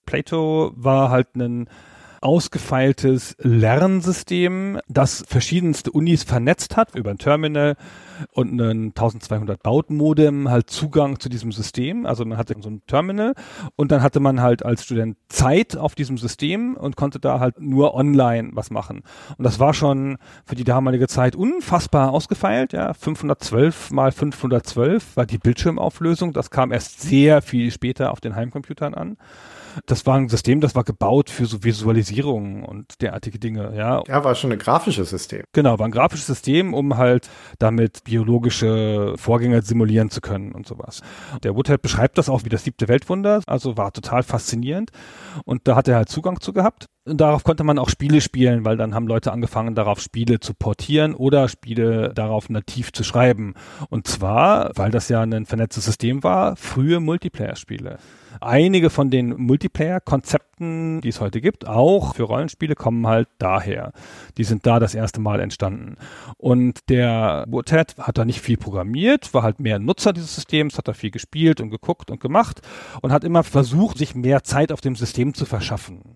Plato 0.08 0.72
war 0.76 1.12
halt 1.12 1.36
ein 1.36 1.70
ausgefeiltes 2.24 3.36
Lernsystem, 3.40 4.80
das 4.88 5.24
verschiedenste 5.28 5.92
Unis 5.92 6.24
vernetzt 6.24 6.78
hat 6.78 6.96
über 6.96 7.12
ein 7.12 7.18
Terminal 7.18 7.76
und 8.32 8.52
einen 8.52 8.90
1200 8.90 9.62
Baut 9.62 9.90
Modem 9.90 10.50
halt 10.50 10.70
Zugang 10.70 11.20
zu 11.20 11.30
diesem 11.30 11.52
System. 11.52 12.06
Also 12.06 12.26
man 12.26 12.38
hatte 12.38 12.56
so 12.62 12.70
ein 12.70 12.82
Terminal 12.88 13.34
und 13.76 13.92
dann 13.92 14.02
hatte 14.02 14.20
man 14.20 14.42
halt 14.42 14.66
als 14.66 14.84
Student 14.84 15.18
Zeit 15.30 15.76
auf 15.78 15.96
diesem 15.96 16.18
System 16.18 16.76
und 16.76 16.96
konnte 16.96 17.20
da 17.20 17.40
halt 17.40 17.60
nur 17.60 17.94
online 17.94 18.52
was 18.54 18.72
machen. 18.72 19.04
Und 19.38 19.44
das 19.44 19.60
war 19.60 19.74
schon 19.74 20.18
für 20.46 20.56
die 20.56 20.64
damalige 20.64 21.08
Zeit 21.08 21.36
unfassbar 21.36 22.12
ausgefeilt. 22.12 22.74
Ja, 22.74 22.94
512 22.94 23.92
mal 23.92 24.12
512 24.12 25.18
war 25.18 25.26
die 25.26 25.38
Bildschirmauflösung. 25.38 26.34
Das 26.34 26.50
kam 26.50 26.72
erst 26.72 27.02
sehr 27.02 27.42
viel 27.42 27.72
später 27.72 28.12
auf 28.12 28.22
den 28.22 28.36
Heimcomputern 28.36 28.94
an. 28.94 29.18
Das 29.86 30.06
war 30.06 30.16
ein 30.16 30.30
System, 30.30 30.62
das 30.62 30.76
war 30.76 30.84
gebaut 30.84 31.30
für 31.30 31.46
so 31.46 31.64
Visualisierungen 31.64 32.64
und 32.64 33.02
derartige 33.02 33.40
Dinge, 33.40 33.74
ja. 33.76 34.04
Ja, 34.08 34.24
war 34.24 34.36
schon 34.36 34.52
ein 34.52 34.60
grafisches 34.60 35.10
System. 35.10 35.44
Genau, 35.54 35.80
war 35.80 35.88
ein 35.88 35.92
grafisches 35.92 36.28
System, 36.28 36.74
um 36.74 36.98
halt 36.98 37.30
damit 37.60 38.04
biologische 38.04 39.14
Vorgänge 39.18 39.62
simulieren 39.62 40.10
zu 40.10 40.22
können 40.22 40.52
und 40.54 40.68
sowas. 40.68 41.02
Der 41.44 41.56
Woodhead 41.56 41.82
beschreibt 41.82 42.18
das 42.18 42.30
auch 42.30 42.46
wie 42.46 42.50
das 42.50 42.64
siebte 42.64 42.88
Weltwunder, 42.88 43.42
also 43.48 43.78
war 43.78 43.92
total 43.92 44.24
faszinierend 44.24 44.92
und 45.46 45.68
da 45.68 45.76
hat 45.76 45.88
er 45.88 45.96
halt 45.96 46.10
Zugang 46.10 46.40
zu 46.40 46.54
gehabt. 46.54 46.88
Und 47.06 47.20
darauf 47.20 47.44
konnte 47.44 47.66
man 47.66 47.80
auch 47.80 47.90
Spiele 47.90 48.22
spielen, 48.22 48.64
weil 48.64 48.78
dann 48.78 48.96
haben 48.96 49.08
Leute 49.08 49.34
angefangen, 49.34 49.76
darauf 49.76 50.00
Spiele 50.00 50.40
zu 50.40 50.54
portieren 50.54 51.16
oder 51.16 51.50
Spiele 51.50 52.14
darauf 52.14 52.50
nativ 52.50 52.94
zu 52.94 53.04
schreiben. 53.04 53.56
Und 53.90 54.08
zwar, 54.08 54.72
weil 54.76 54.90
das 54.90 55.10
ja 55.10 55.22
ein 55.22 55.46
vernetztes 55.46 55.84
System 55.84 56.24
war, 56.24 56.56
frühe 56.56 57.02
Multiplayer-Spiele. 57.02 57.98
Einige 58.42 58.90
von 58.90 59.10
den 59.10 59.30
Multiplayer-Konzepten, 59.38 61.02
die 61.02 61.10
es 61.10 61.22
heute 61.22 61.42
gibt, 61.42 61.68
auch 61.68 62.16
für 62.16 62.24
Rollenspiele, 62.24 62.76
kommen 62.76 63.06
halt 63.08 63.28
daher. 63.38 63.94
Die 64.38 64.44
sind 64.44 64.66
da 64.66 64.80
das 64.80 64.96
erste 64.96 65.22
Mal 65.22 65.40
entstanden. 65.40 65.98
Und 66.38 66.90
der 66.90 67.46
Woodhead 67.48 67.96
hat 67.98 68.18
da 68.18 68.26
nicht 68.26 68.42
viel 68.42 68.58
programmiert, 68.58 69.34
war 69.34 69.44
halt 69.44 69.60
mehr 69.60 69.80
Nutzer 69.80 70.14
dieses 70.14 70.36
Systems, 70.36 70.78
hat 70.78 70.88
da 70.88 70.94
viel 70.94 71.12
gespielt 71.12 71.62
und 71.62 71.70
geguckt 71.70 72.12
und 72.12 72.20
gemacht 72.20 72.62
und 73.02 73.12
hat 73.12 73.24
immer 73.24 73.44
versucht, 73.44 73.98
sich 73.98 74.16
mehr 74.16 74.44
Zeit 74.44 74.72
auf 74.72 74.82
dem 74.82 74.96
System 74.96 75.34
zu 75.34 75.46
verschaffen 75.46 76.16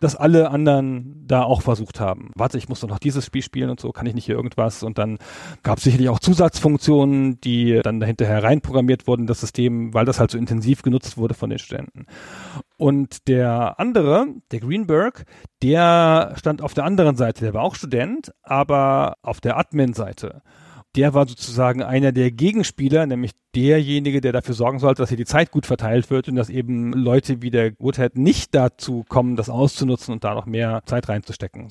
dass 0.00 0.16
alle 0.16 0.50
anderen 0.50 1.24
da 1.26 1.42
auch 1.42 1.62
versucht 1.62 2.00
haben. 2.00 2.30
Warte, 2.34 2.58
ich 2.58 2.68
muss 2.68 2.80
doch 2.80 2.88
noch 2.88 2.98
dieses 2.98 3.24
Spiel 3.24 3.42
spielen 3.42 3.70
und 3.70 3.80
so, 3.80 3.92
kann 3.92 4.06
ich 4.06 4.14
nicht 4.14 4.24
hier 4.24 4.34
irgendwas? 4.34 4.82
Und 4.82 4.98
dann 4.98 5.18
gab 5.62 5.78
es 5.78 5.84
sicherlich 5.84 6.08
auch 6.08 6.18
Zusatzfunktionen, 6.18 7.40
die 7.40 7.80
dann 7.82 8.00
dahinterher 8.00 8.42
reinprogrammiert 8.42 9.06
wurden, 9.06 9.26
das 9.26 9.40
System, 9.40 9.94
weil 9.94 10.06
das 10.06 10.18
halt 10.18 10.30
so 10.30 10.38
intensiv 10.38 10.82
genutzt 10.82 11.16
wurde 11.18 11.34
von 11.34 11.50
den 11.50 11.58
Studenten. 11.58 12.06
Und 12.78 13.28
der 13.28 13.78
andere, 13.78 14.26
der 14.50 14.60
Greenberg, 14.60 15.24
der 15.62 16.32
stand 16.36 16.62
auf 16.62 16.72
der 16.72 16.84
anderen 16.84 17.16
Seite, 17.16 17.44
der 17.44 17.54
war 17.54 17.62
auch 17.62 17.74
Student, 17.74 18.32
aber 18.42 19.18
auf 19.22 19.40
der 19.40 19.58
Admin-Seite 19.58 20.42
der 20.96 21.14
war 21.14 21.28
sozusagen 21.28 21.82
einer 21.82 22.12
der 22.12 22.30
Gegenspieler, 22.30 23.06
nämlich 23.06 23.32
derjenige, 23.54 24.20
der 24.20 24.32
dafür 24.32 24.54
sorgen 24.54 24.78
sollte, 24.78 25.02
dass 25.02 25.08
hier 25.08 25.16
die 25.18 25.24
Zeit 25.24 25.50
gut 25.50 25.66
verteilt 25.66 26.10
wird 26.10 26.28
und 26.28 26.36
dass 26.36 26.50
eben 26.50 26.92
Leute 26.92 27.42
wie 27.42 27.50
der 27.50 27.72
Woodhead 27.78 28.16
nicht 28.16 28.54
dazu 28.54 29.04
kommen, 29.08 29.36
das 29.36 29.50
auszunutzen 29.50 30.12
und 30.12 30.24
da 30.24 30.34
noch 30.34 30.46
mehr 30.46 30.82
Zeit 30.86 31.08
reinzustecken. 31.08 31.68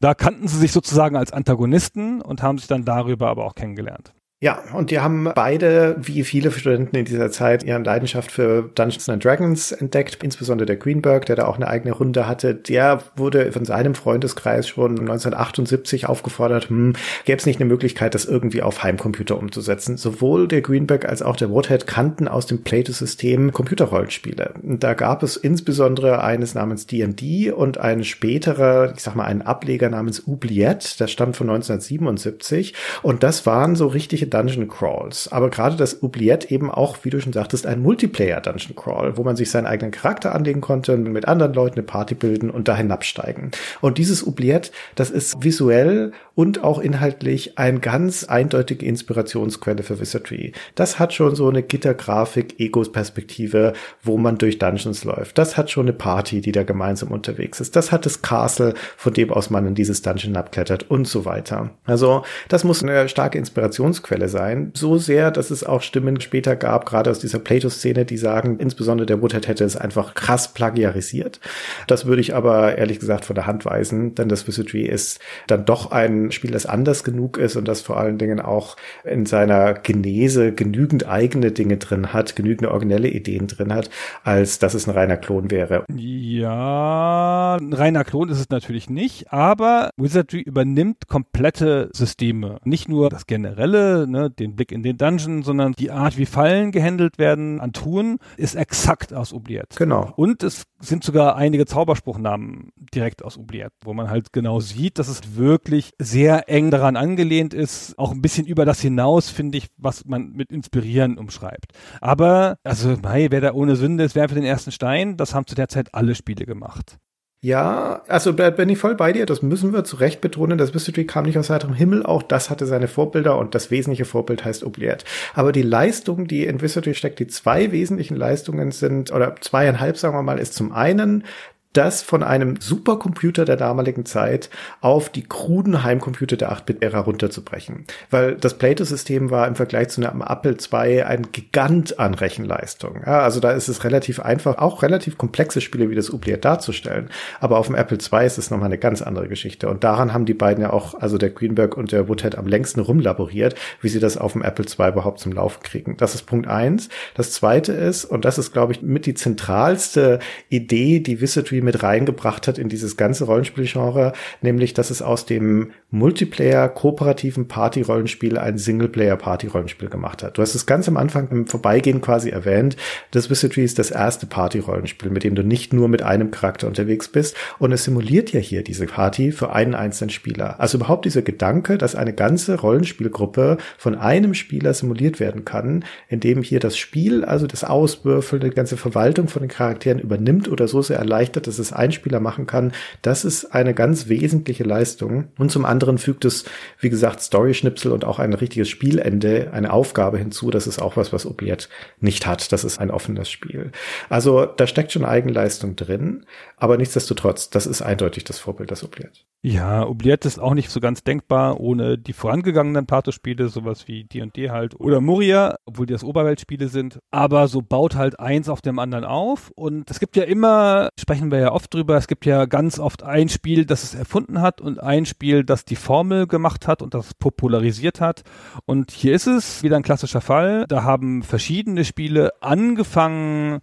Da 0.00 0.14
kannten 0.14 0.48
sie 0.48 0.58
sich 0.58 0.72
sozusagen 0.72 1.16
als 1.16 1.32
Antagonisten 1.32 2.20
und 2.20 2.42
haben 2.42 2.58
sich 2.58 2.66
dann 2.66 2.84
darüber 2.84 3.28
aber 3.28 3.44
auch 3.44 3.54
kennengelernt. 3.54 4.12
Ja, 4.38 4.62
und 4.74 4.90
die 4.90 5.00
haben 5.00 5.30
beide, 5.34 5.96
wie 5.98 6.22
viele 6.22 6.50
Studenten 6.50 6.94
in 6.94 7.06
dieser 7.06 7.30
Zeit, 7.30 7.62
ihren 7.62 7.84
Leidenschaft 7.84 8.30
für 8.30 8.70
Dungeons 8.74 9.08
and 9.08 9.24
Dragons 9.24 9.72
entdeckt. 9.72 10.22
Insbesondere 10.22 10.66
der 10.66 10.76
Greenberg, 10.76 11.24
der 11.24 11.36
da 11.36 11.46
auch 11.46 11.56
eine 11.56 11.68
eigene 11.68 11.94
Runde 11.94 12.28
hatte. 12.28 12.54
Der 12.54 13.00
wurde 13.16 13.50
von 13.52 13.64
seinem 13.64 13.94
Freundeskreis 13.94 14.68
schon 14.68 14.90
1978 14.90 16.06
aufgefordert, 16.06 16.68
hm, 16.68 16.92
gäbe 17.24 17.38
es 17.38 17.46
nicht 17.46 17.60
eine 17.60 17.68
Möglichkeit, 17.68 18.14
das 18.14 18.26
irgendwie 18.26 18.60
auf 18.60 18.82
Heimcomputer 18.82 19.38
umzusetzen. 19.38 19.96
Sowohl 19.96 20.48
der 20.48 20.60
Greenberg 20.60 21.08
als 21.08 21.22
auch 21.22 21.36
der 21.36 21.48
Woodhead 21.48 21.86
kannten 21.86 22.28
aus 22.28 22.44
dem 22.44 22.62
Plato-System 22.62 23.52
Computerrollenspiele. 23.52 24.52
Da 24.62 24.92
gab 24.92 25.22
es 25.22 25.38
insbesondere 25.38 26.22
eines 26.22 26.54
namens 26.54 26.86
D&D 26.86 27.52
und 27.52 27.78
ein 27.78 28.04
späterer, 28.04 28.92
ich 28.94 29.00
sag 29.00 29.14
mal, 29.14 29.24
einen 29.24 29.40
Ableger 29.40 29.88
namens 29.88 30.28
Oubliette. 30.28 30.98
Das 30.98 31.10
stammt 31.10 31.36
von 31.36 31.48
1977. 31.48 32.74
Und 33.02 33.22
das 33.22 33.46
waren 33.46 33.76
so 33.76 33.86
richtige 33.86 34.25
Dungeon 34.28 34.68
Crawls. 34.68 35.30
Aber 35.32 35.50
gerade 35.50 35.76
das 35.76 36.02
Oubliette 36.02 36.50
eben 36.50 36.70
auch, 36.70 36.98
wie 37.02 37.10
du 37.10 37.20
schon 37.20 37.32
sagtest, 37.32 37.66
ein 37.66 37.80
Multiplayer 37.80 38.40
Dungeon 38.40 38.76
Crawl, 38.76 39.16
wo 39.16 39.24
man 39.24 39.36
sich 39.36 39.50
seinen 39.50 39.66
eigenen 39.66 39.92
Charakter 39.92 40.34
anlegen 40.34 40.60
konnte 40.60 40.94
und 40.94 41.04
mit 41.04 41.28
anderen 41.28 41.54
Leuten 41.54 41.78
eine 41.78 41.86
Party 41.86 42.14
bilden 42.14 42.50
und 42.50 42.68
da 42.68 42.76
hinabsteigen. 42.76 43.50
Und 43.80 43.98
dieses 43.98 44.26
Oubliette, 44.26 44.70
das 44.94 45.10
ist 45.10 45.42
visuell 45.42 46.12
und 46.36 46.62
auch 46.62 46.78
inhaltlich 46.78 47.58
eine 47.58 47.80
ganz 47.80 48.24
eindeutige 48.24 48.86
Inspirationsquelle 48.86 49.82
für 49.82 49.98
Wizardry. 50.00 50.52
Das 50.76 51.00
hat 51.00 51.12
schon 51.12 51.34
so 51.34 51.48
eine 51.48 51.64
Gittergrafik, 51.64 52.60
Egos-Perspektive, 52.60 53.72
wo 54.02 54.16
man 54.16 54.38
durch 54.38 54.58
Dungeons 54.58 55.02
läuft. 55.02 55.38
Das 55.38 55.56
hat 55.56 55.70
schon 55.70 55.86
eine 55.86 55.92
Party, 55.92 56.40
die 56.40 56.52
da 56.52 56.62
gemeinsam 56.62 57.10
unterwegs 57.10 57.60
ist. 57.60 57.74
Das 57.74 57.90
hat 57.90 58.06
das 58.06 58.22
Castle, 58.22 58.74
von 58.96 59.12
dem 59.12 59.32
aus 59.32 59.50
man 59.50 59.66
in 59.66 59.74
dieses 59.74 60.02
Dungeon 60.02 60.36
abklettert 60.36 60.88
und 60.90 61.08
so 61.08 61.24
weiter. 61.24 61.70
Also 61.84 62.22
das 62.48 62.62
muss 62.62 62.84
eine 62.84 63.08
starke 63.08 63.38
Inspirationsquelle 63.38 64.06
Quelle 64.06 64.28
sein. 64.28 64.70
So 64.74 64.98
sehr, 64.98 65.30
dass 65.30 65.50
es 65.50 65.64
auch 65.64 65.82
Stimmen 65.82 66.20
später 66.20 66.54
gab, 66.54 66.86
gerade 66.86 67.10
aus 67.10 67.18
dieser 67.18 67.38
Plato-Szene, 67.38 68.04
die 68.04 68.18
sagen, 68.18 68.58
insbesondere 68.58 69.06
der 69.06 69.20
Woodhead 69.20 69.48
hätte 69.48 69.64
es 69.64 69.76
einfach 69.76 70.14
krass 70.14 70.54
plagiarisiert. 70.54 71.40
Das 71.86 72.06
würde 72.06 72.20
ich 72.20 72.34
aber 72.34 72.78
ehrlich 72.78 73.00
gesagt 73.00 73.24
von 73.24 73.34
der 73.34 73.46
Hand 73.46 73.64
weisen, 73.64 74.14
denn 74.14 74.28
das 74.28 74.46
Wizardry 74.46 74.82
ist 74.82 75.18
dann 75.46 75.64
doch 75.64 75.90
ein 75.90 76.25
Spiel, 76.32 76.50
das 76.50 76.66
anders 76.66 77.04
genug 77.04 77.38
ist 77.38 77.56
und 77.56 77.66
das 77.66 77.80
vor 77.80 77.96
allen 77.98 78.18
Dingen 78.18 78.40
auch 78.40 78.76
in 79.04 79.26
seiner 79.26 79.74
Genese 79.74 80.52
genügend 80.52 81.08
eigene 81.08 81.52
Dinge 81.52 81.76
drin 81.76 82.12
hat, 82.12 82.36
genügend 82.36 82.68
originelle 82.68 83.08
Ideen 83.08 83.46
drin 83.46 83.72
hat, 83.72 83.90
als 84.24 84.58
dass 84.58 84.74
es 84.74 84.86
ein 84.86 84.92
reiner 84.94 85.16
Klon 85.16 85.50
wäre. 85.50 85.84
Ja, 85.94 87.56
ein 87.60 87.72
reiner 87.72 88.04
Klon 88.04 88.28
ist 88.28 88.40
es 88.40 88.50
natürlich 88.50 88.90
nicht, 88.90 89.32
aber 89.32 89.90
Wizardry 89.96 90.40
übernimmt 90.40 91.08
komplette 91.08 91.90
Systeme. 91.92 92.58
Nicht 92.64 92.88
nur 92.88 93.10
das 93.10 93.26
generelle, 93.26 94.06
ne, 94.06 94.30
den 94.30 94.56
Blick 94.56 94.72
in 94.72 94.82
den 94.82 94.96
Dungeon, 94.96 95.42
sondern 95.42 95.72
die 95.72 95.90
Art, 95.90 96.18
wie 96.18 96.26
Fallen 96.26 96.72
gehandelt 96.72 97.18
werden 97.18 97.60
an 97.60 97.72
Tun, 97.72 98.18
ist 98.36 98.54
exakt 98.54 99.12
aus 99.12 99.32
Oubliette. 99.32 99.76
Genau. 99.76 100.12
Und 100.16 100.42
es 100.42 100.64
sind 100.80 101.04
sogar 101.04 101.36
einige 101.36 101.66
Zauberspruchnamen 101.66 102.72
direkt 102.94 103.24
aus 103.24 103.38
Oubliette, 103.38 103.74
wo 103.84 103.94
man 103.94 104.10
halt 104.10 104.32
genau 104.32 104.60
sieht, 104.60 104.98
dass 104.98 105.08
es 105.08 105.36
wirklich 105.36 105.92
sehr 105.98 106.15
eng 106.24 106.70
daran 106.70 106.96
angelehnt 106.96 107.54
ist, 107.54 107.98
auch 107.98 108.12
ein 108.12 108.22
bisschen 108.22 108.46
über 108.46 108.64
das 108.64 108.80
hinaus, 108.80 109.30
finde 109.30 109.58
ich, 109.58 109.68
was 109.76 110.04
man 110.04 110.32
mit 110.32 110.50
inspirieren 110.50 111.18
umschreibt. 111.18 111.72
Aber, 112.00 112.58
also, 112.64 112.96
hey, 113.06 113.28
wer 113.30 113.40
da 113.40 113.52
ohne 113.52 113.76
Sünde 113.76 114.04
ist, 114.04 114.14
werfe 114.14 114.34
den 114.34 114.44
ersten 114.44 114.72
Stein, 114.72 115.16
das 115.16 115.34
haben 115.34 115.46
zu 115.46 115.54
der 115.54 115.68
Zeit 115.68 115.94
alle 115.94 116.14
Spiele 116.14 116.46
gemacht. 116.46 116.98
Ja, 117.42 118.02
also 118.08 118.32
bin 118.32 118.68
ich 118.70 118.78
voll 118.78 118.96
bei 118.96 119.12
dir. 119.12 119.24
Das 119.24 119.40
müssen 119.40 119.72
wir 119.72 119.84
zu 119.84 119.96
Recht 119.96 120.20
betonen. 120.20 120.58
Das 120.58 120.74
Mystery 120.74 121.04
kam 121.04 121.26
nicht 121.26 121.38
aus 121.38 121.50
heiterem 121.50 121.74
Himmel. 121.74 122.04
Auch 122.04 122.24
das 122.24 122.50
hatte 122.50 122.66
seine 122.66 122.88
Vorbilder 122.88 123.38
und 123.38 123.54
das 123.54 123.70
wesentliche 123.70 124.04
Vorbild 124.04 124.44
heißt 124.44 124.64
Oubliette. 124.64 125.04
Aber 125.34 125.52
die 125.52 125.62
Leistung, 125.62 126.26
die 126.26 126.44
in 126.44 126.60
Wizardry 126.60 126.94
steckt, 126.94 127.20
die 127.20 127.28
zwei 127.28 127.70
wesentlichen 127.70 128.16
Leistungen 128.16 128.72
sind, 128.72 129.12
oder 129.12 129.36
zweieinhalb, 129.40 129.96
sagen 129.96 130.16
wir 130.16 130.22
mal, 130.22 130.40
ist 130.40 130.54
zum 130.54 130.72
einen 130.72 131.24
das 131.72 132.02
von 132.02 132.22
einem 132.22 132.56
Supercomputer 132.58 133.44
der 133.44 133.56
damaligen 133.56 134.06
Zeit 134.06 134.48
auf 134.80 135.10
die 135.10 135.24
kruden 135.24 135.84
Heimcomputer 135.84 136.36
der 136.36 136.52
8-Bit-Ära 136.52 137.00
runterzubrechen. 137.00 137.84
Weil 138.10 138.36
das 138.36 138.56
Plato-System 138.56 139.30
war 139.30 139.46
im 139.46 139.56
Vergleich 139.56 139.88
zu 139.88 140.06
einem 140.06 140.22
Apple 140.22 140.56
II 140.72 141.02
ein 141.02 141.28
Gigant 141.32 141.98
an 141.98 142.14
Rechenleistung. 142.14 143.02
Ja, 143.04 143.20
also 143.20 143.40
da 143.40 143.50
ist 143.50 143.68
es 143.68 143.84
relativ 143.84 144.20
einfach, 144.20 144.58
auch 144.58 144.82
relativ 144.82 145.18
komplexe 145.18 145.60
Spiele 145.60 145.90
wie 145.90 145.94
das 145.94 146.12
Oubliette 146.12 146.40
darzustellen. 146.40 147.10
Aber 147.40 147.58
auf 147.58 147.66
dem 147.66 147.74
Apple 147.74 147.98
II 147.98 148.24
ist 148.24 148.38
es 148.38 148.50
nochmal 148.50 148.66
eine 148.66 148.78
ganz 148.78 149.02
andere 149.02 149.28
Geschichte. 149.28 149.68
Und 149.68 149.84
daran 149.84 150.14
haben 150.14 150.24
die 150.24 150.34
beiden 150.34 150.62
ja 150.62 150.72
auch, 150.72 150.94
also 150.94 151.18
der 151.18 151.30
Greenberg 151.30 151.76
und 151.76 151.92
der 151.92 152.08
Woodhead 152.08 152.36
am 152.38 152.46
längsten 152.46 152.80
rumlaboriert, 152.80 153.54
wie 153.82 153.88
sie 153.88 154.00
das 154.00 154.16
auf 154.16 154.32
dem 154.32 154.42
Apple 154.42 154.64
II 154.64 154.88
überhaupt 154.88 155.20
zum 155.20 155.32
Laufen 155.32 155.62
kriegen. 155.62 155.96
Das 155.98 156.14
ist 156.14 156.22
Punkt 156.22 156.48
eins. 156.48 156.88
Das 157.14 157.32
zweite 157.32 157.72
ist, 157.72 158.04
und 158.06 158.24
das 158.24 158.38
ist, 158.38 158.52
glaube 158.52 158.72
ich, 158.72 158.82
mit 158.82 159.04
die 159.04 159.14
zentralste 159.14 160.20
Idee, 160.48 161.00
die 161.00 161.20
Wizardry 161.20 161.65
mit 161.66 161.82
reingebracht 161.82 162.48
hat 162.48 162.56
in 162.56 162.70
dieses 162.70 162.96
ganze 162.96 163.24
Rollenspielgenre, 163.24 164.14
nämlich 164.40 164.72
dass 164.72 164.90
es 164.90 165.02
aus 165.02 165.26
dem 165.26 165.72
Multiplayer 165.90 166.68
kooperativen 166.68 167.48
Party-Rollenspiel 167.48 168.38
ein 168.38 168.56
Singleplayer-Party-Rollenspiel 168.56 169.90
gemacht 169.90 170.22
hat. 170.22 170.38
Du 170.38 170.42
hast 170.42 170.54
es 170.54 170.64
ganz 170.64 170.88
am 170.88 170.96
Anfang 170.96 171.28
im 171.30 171.46
Vorbeigehen 171.46 172.00
quasi 172.00 172.30
erwähnt. 172.30 172.76
Das 173.10 173.28
Wizardry 173.28 173.64
ist 173.64 173.78
das 173.78 173.90
erste 173.90 174.26
Party-Rollenspiel, 174.26 175.10
mit 175.10 175.24
dem 175.24 175.34
du 175.34 175.42
nicht 175.42 175.72
nur 175.72 175.88
mit 175.88 176.02
einem 176.02 176.30
Charakter 176.30 176.66
unterwegs 176.66 177.08
bist 177.08 177.36
und 177.58 177.72
es 177.72 177.84
simuliert 177.84 178.32
ja 178.32 178.40
hier 178.40 178.62
diese 178.62 178.86
Party 178.86 179.32
für 179.32 179.52
einen 179.52 179.74
einzelnen 179.74 180.10
Spieler. 180.10 180.60
Also 180.60 180.78
überhaupt 180.78 181.04
dieser 181.04 181.22
Gedanke, 181.22 181.78
dass 181.78 181.94
eine 181.94 182.12
ganze 182.12 182.60
Rollenspielgruppe 182.60 183.58
von 183.76 183.94
einem 183.96 184.34
Spieler 184.34 184.72
simuliert 184.72 185.20
werden 185.20 185.44
kann, 185.44 185.84
indem 186.08 186.42
hier 186.42 186.60
das 186.60 186.78
Spiel, 186.78 187.24
also 187.24 187.46
das 187.46 187.64
Auswürfeln, 187.64 188.42
die 188.42 188.50
ganze 188.50 188.76
Verwaltung 188.76 189.28
von 189.28 189.42
den 189.42 189.48
Charakteren 189.48 189.98
übernimmt 189.98 190.48
oder 190.48 190.68
so 190.68 190.82
sehr 190.82 190.98
erleichtert, 190.98 191.45
dass 191.46 191.58
es 191.58 191.72
ein 191.72 191.92
Spieler 191.92 192.20
machen 192.20 192.46
kann, 192.46 192.72
das 193.02 193.24
ist 193.24 193.46
eine 193.46 193.74
ganz 193.74 194.08
wesentliche 194.08 194.64
Leistung. 194.64 195.28
Und 195.38 195.50
zum 195.50 195.64
anderen 195.64 195.98
fügt 195.98 196.24
es, 196.24 196.44
wie 196.80 196.90
gesagt, 196.90 197.20
Story-Schnipsel 197.20 197.92
und 197.92 198.04
auch 198.04 198.18
ein 198.18 198.32
richtiges 198.32 198.68
Spielende, 198.68 199.50
eine 199.52 199.72
Aufgabe 199.72 200.18
hinzu. 200.18 200.50
Das 200.50 200.66
ist 200.66 200.80
auch 200.80 200.96
was, 200.96 201.12
was 201.12 201.26
Oubliette 201.26 201.68
nicht 202.00 202.26
hat. 202.26 202.52
Das 202.52 202.64
ist 202.64 202.78
ein 202.78 202.90
offenes 202.90 203.30
Spiel. 203.30 203.72
Also 204.08 204.46
da 204.46 204.66
steckt 204.66 204.92
schon 204.92 205.04
Eigenleistung 205.04 205.76
drin, 205.76 206.26
aber 206.56 206.76
nichtsdestotrotz, 206.76 207.50
das 207.50 207.66
ist 207.66 207.82
eindeutig 207.82 208.24
das 208.24 208.38
Vorbild 208.38 208.70
des 208.70 208.84
Oubliette. 208.84 209.20
Ja, 209.42 209.84
Oubliette 209.84 210.26
ist 210.26 210.40
auch 210.40 210.54
nicht 210.54 210.70
so 210.70 210.80
ganz 210.80 211.04
denkbar 211.04 211.60
ohne 211.60 211.98
die 211.98 212.12
vorangegangenen 212.12 212.86
Pato-Spiele, 212.86 213.48
sowas 213.48 213.86
wie 213.86 214.04
D&D 214.04 214.50
halt 214.50 214.80
oder 214.80 215.00
Moria, 215.00 215.56
obwohl 215.66 215.86
die 215.86 215.92
das 215.92 216.02
Oberweltspiele 216.02 216.68
sind. 216.68 216.98
Aber 217.12 217.46
so 217.46 217.62
baut 217.62 217.94
halt 217.94 218.18
eins 218.18 218.48
auf 218.48 218.60
dem 218.60 218.78
anderen 218.78 219.04
auf 219.04 219.52
und 219.54 219.88
es 219.90 220.00
gibt 220.00 220.16
ja 220.16 220.24
immer, 220.24 220.88
sprechen 220.98 221.30
wir 221.30 221.35
ja 221.40 221.52
oft 221.52 221.72
drüber, 221.72 221.96
es 221.96 222.08
gibt 222.08 222.26
ja 222.26 222.46
ganz 222.46 222.78
oft 222.78 223.02
ein 223.02 223.28
Spiel, 223.28 223.64
das 223.64 223.82
es 223.82 223.94
erfunden 223.94 224.40
hat 224.40 224.60
und 224.60 224.82
ein 224.82 225.06
Spiel, 225.06 225.44
das 225.44 225.64
die 225.64 225.76
Formel 225.76 226.26
gemacht 226.26 226.66
hat 226.68 226.82
und 226.82 226.94
das 226.94 227.14
popularisiert 227.14 228.00
hat. 228.00 228.22
Und 228.64 228.90
hier 228.90 229.14
ist 229.14 229.26
es 229.26 229.62
wieder 229.62 229.76
ein 229.76 229.82
klassischer 229.82 230.20
Fall. 230.20 230.66
Da 230.68 230.82
haben 230.82 231.22
verschiedene 231.22 231.84
Spiele 231.84 232.32
angefangen, 232.40 233.60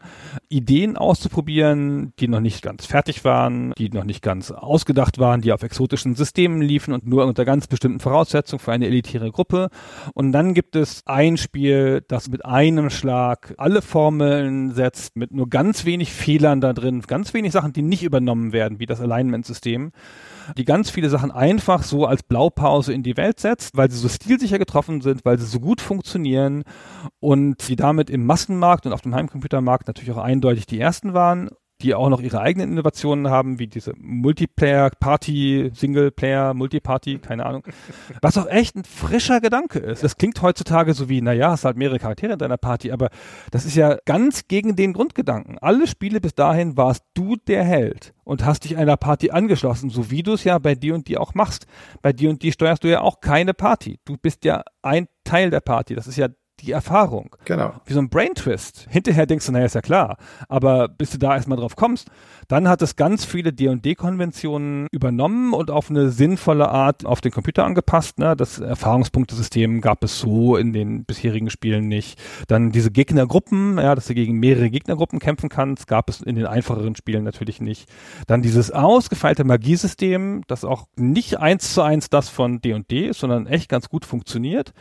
Ideen 0.50 0.98
auszuprobieren, 0.98 2.14
die 2.20 2.28
noch 2.28 2.40
nicht 2.40 2.62
ganz 2.62 2.86
fertig 2.86 3.24
waren, 3.24 3.74
die 3.78 3.90
noch 3.90 4.04
nicht 4.04 4.22
ganz 4.22 4.52
ausgedacht 4.52 5.20
waren, 5.20 5.42
die 5.42 5.52
auf 5.52 5.64
exotischen 5.64 6.16
Systemen 6.16 6.62
liefen 6.62 6.94
und 6.94 7.08
nur 7.08 7.26
unter 7.26 7.46
ganz 7.46 7.68
bestimmten 7.68 8.00
Voraussetzungen 8.00 8.60
für 8.60 8.72
eine 8.72 8.88
elitäre 8.88 9.32
Gruppe. 9.32 9.70
Und 10.14 10.32
dann 10.32 10.54
gibt 10.54 10.76
es 10.76 11.04
ein 11.06 11.38
Spiel, 11.38 12.04
das 12.08 12.30
mit 12.30 12.46
einem 12.46 12.90
Schlag 12.90 13.54
alle 13.58 13.82
Formeln 13.82 14.72
setzt, 14.72 15.16
mit 15.16 15.32
nur 15.32 15.50
ganz 15.50 15.86
wenig 15.86 16.12
Fehlern 16.12 16.62
da 16.62 16.74
drin, 16.74 17.02
ganz 17.02 17.34
wenig 17.34 17.52
Sachen, 17.52 17.63
die 17.72 17.82
nicht 17.82 18.04
übernommen 18.04 18.52
werden, 18.52 18.80
wie 18.80 18.86
das 18.86 19.00
Alignment-System, 19.00 19.92
die 20.58 20.66
ganz 20.66 20.90
viele 20.90 21.10
Sachen 21.10 21.32
einfach 21.32 21.84
so 21.84 22.06
als 22.06 22.24
Blaupause 22.24 22.92
in 22.92 23.04
die 23.04 23.16
Welt 23.16 23.40
setzt, 23.40 23.78
weil 23.78 23.90
sie 23.90 23.98
so 23.98 24.10
stilsicher 24.10 24.60
getroffen 24.60 25.00
sind, 25.02 25.24
weil 25.24 25.40
sie 25.40 25.46
so 25.46 25.60
gut 25.60 25.80
funktionieren 25.80 26.64
und 27.20 27.62
sie 27.62 27.76
damit 27.76 28.10
im 28.10 28.26
Massenmarkt 28.26 28.86
und 28.86 28.94
auf 28.94 29.02
dem 29.02 29.16
Heimcomputermarkt 29.16 29.88
natürlich 29.88 30.12
auch 30.12 30.18
eindeutig 30.18 30.66
die 30.66 30.80
ersten 30.80 31.14
waren 31.14 31.50
die 31.84 31.94
auch 31.94 32.10
noch 32.10 32.22
ihre 32.22 32.40
eigenen 32.40 32.72
Innovationen 32.72 33.30
haben, 33.30 33.60
wie 33.60 33.68
diese 33.68 33.94
Multiplayer, 33.98 34.90
Party, 35.00 35.72
Singleplayer, 35.74 36.54
Multiparty, 36.54 37.20
keine 37.20 37.46
Ahnung. 37.46 37.64
Was 38.22 38.38
auch 38.38 38.48
echt 38.48 38.76
ein 38.76 38.86
frischer 38.86 39.42
Gedanke 39.42 39.80
ist. 39.80 40.04
Das 40.04 40.18
klingt 40.18 40.42
heutzutage 40.42 40.94
so 40.94 41.10
wie, 41.10 41.22
naja, 41.22 41.52
hast 41.52 41.66
halt 41.66 41.78
mehrere 41.78 42.00
Charaktere 42.00 42.34
in 42.34 42.40
deiner 42.40 42.58
Party, 42.58 42.92
aber 42.92 43.10
das 43.52 43.66
ist 43.66 43.76
ja 43.76 43.98
ganz 44.06 44.48
gegen 44.48 44.76
den 44.76 44.94
Grundgedanken. 44.94 45.58
Alle 45.60 45.86
Spiele 45.88 46.22
bis 46.22 46.34
dahin 46.34 46.78
warst 46.78 47.04
du 47.14 47.36
der 47.36 47.64
Held 47.64 48.14
und 48.24 48.46
hast 48.46 48.64
dich 48.64 48.78
einer 48.78 48.98
Party 48.98 49.32
angeschlossen, 49.32 49.90
so 49.90 50.10
wie 50.10 50.24
du 50.24 50.34
es 50.34 50.44
ja 50.46 50.58
bei 50.60 50.76
dir 50.76 50.96
und 50.96 51.08
dir 51.08 51.20
auch 51.20 51.34
machst. 51.34 51.68
Bei 52.02 52.14
dir 52.14 52.30
und 52.30 52.42
dir 52.42 52.54
steuerst 52.54 52.84
du 52.84 52.90
ja 52.90 53.02
auch 53.02 53.20
keine 53.20 53.54
Party. 53.54 54.00
Du 54.06 54.18
bist 54.18 54.46
ja 54.46 54.64
ein 54.82 55.08
Teil 55.26 55.50
der 55.50 55.62
Party. 55.62 55.96
Das 55.96 56.08
ist 56.08 56.18
ja 56.18 56.30
die 56.64 56.72
Erfahrung. 56.72 57.36
Genau. 57.46 57.74
Wie 57.86 57.94
so 57.94 58.00
ein 58.00 58.10
Brain 58.10 58.34
Twist. 58.36 58.88
Hinterher 58.90 59.26
denkst 59.26 59.46
du, 59.46 59.52
naja, 59.52 59.66
ist 59.66 59.76
ja 59.76 59.82
klar. 59.82 60.18
Aber 60.48 60.88
bis 60.88 61.12
du 61.12 61.18
da 61.18 61.36
erstmal 61.36 61.58
drauf 61.58 61.76
kommst, 61.76 62.10
dann 62.48 62.68
hat 62.68 62.82
es 62.82 62.96
ganz 62.96 63.26
viele 63.26 63.54
D&D-Konventionen 63.54 64.88
übernommen 64.92 65.54
und 65.54 65.72
auf 65.72 65.90
eine 65.90 66.10
sinnvolle 66.10 66.70
Art 66.70 67.06
auf 67.06 67.22
den 67.22 67.32
Computer 67.32 67.66
angepasst. 67.66 68.20
Ne? 68.20 68.36
Das 68.36 68.60
Erfahrungspunktesystem 68.60 69.82
gab 69.82 70.04
es 70.04 70.20
so 70.20 70.58
in 70.58 70.74
den 70.74 71.06
bisherigen 71.06 71.50
Spielen 71.50 71.88
nicht. 71.88 72.20
Dann 72.48 72.72
diese 72.72 72.92
Gegnergruppen, 72.92 73.78
ja, 73.78 73.96
dass 73.96 74.08
du 74.08 74.14
gegen 74.14 74.40
mehrere 74.40 74.70
Gegnergruppen 74.70 75.20
kämpfen 75.20 75.50
kannst, 75.50 75.88
gab 75.88 76.10
es 76.10 76.22
in 76.22 76.36
den 76.36 76.46
einfacheren 76.46 76.96
Spielen 76.96 77.24
natürlich 77.24 77.62
nicht. 77.62 77.90
Dann 78.28 78.42
dieses 78.42 78.72
ausgefeilte 78.72 79.44
Magiesystem, 79.44 80.44
das 80.48 80.66
auch 80.66 80.88
nicht 80.96 81.40
eins 81.40 81.74
zu 81.74 81.82
eins 81.82 82.10
das 82.10 82.30
von 82.30 82.62
D&D 82.62 83.08
ist, 83.08 83.20
sondern 83.20 83.48
echt 83.48 83.70
ganz 83.70 83.90
gut 83.90 84.06
funktioniert. 84.06 84.74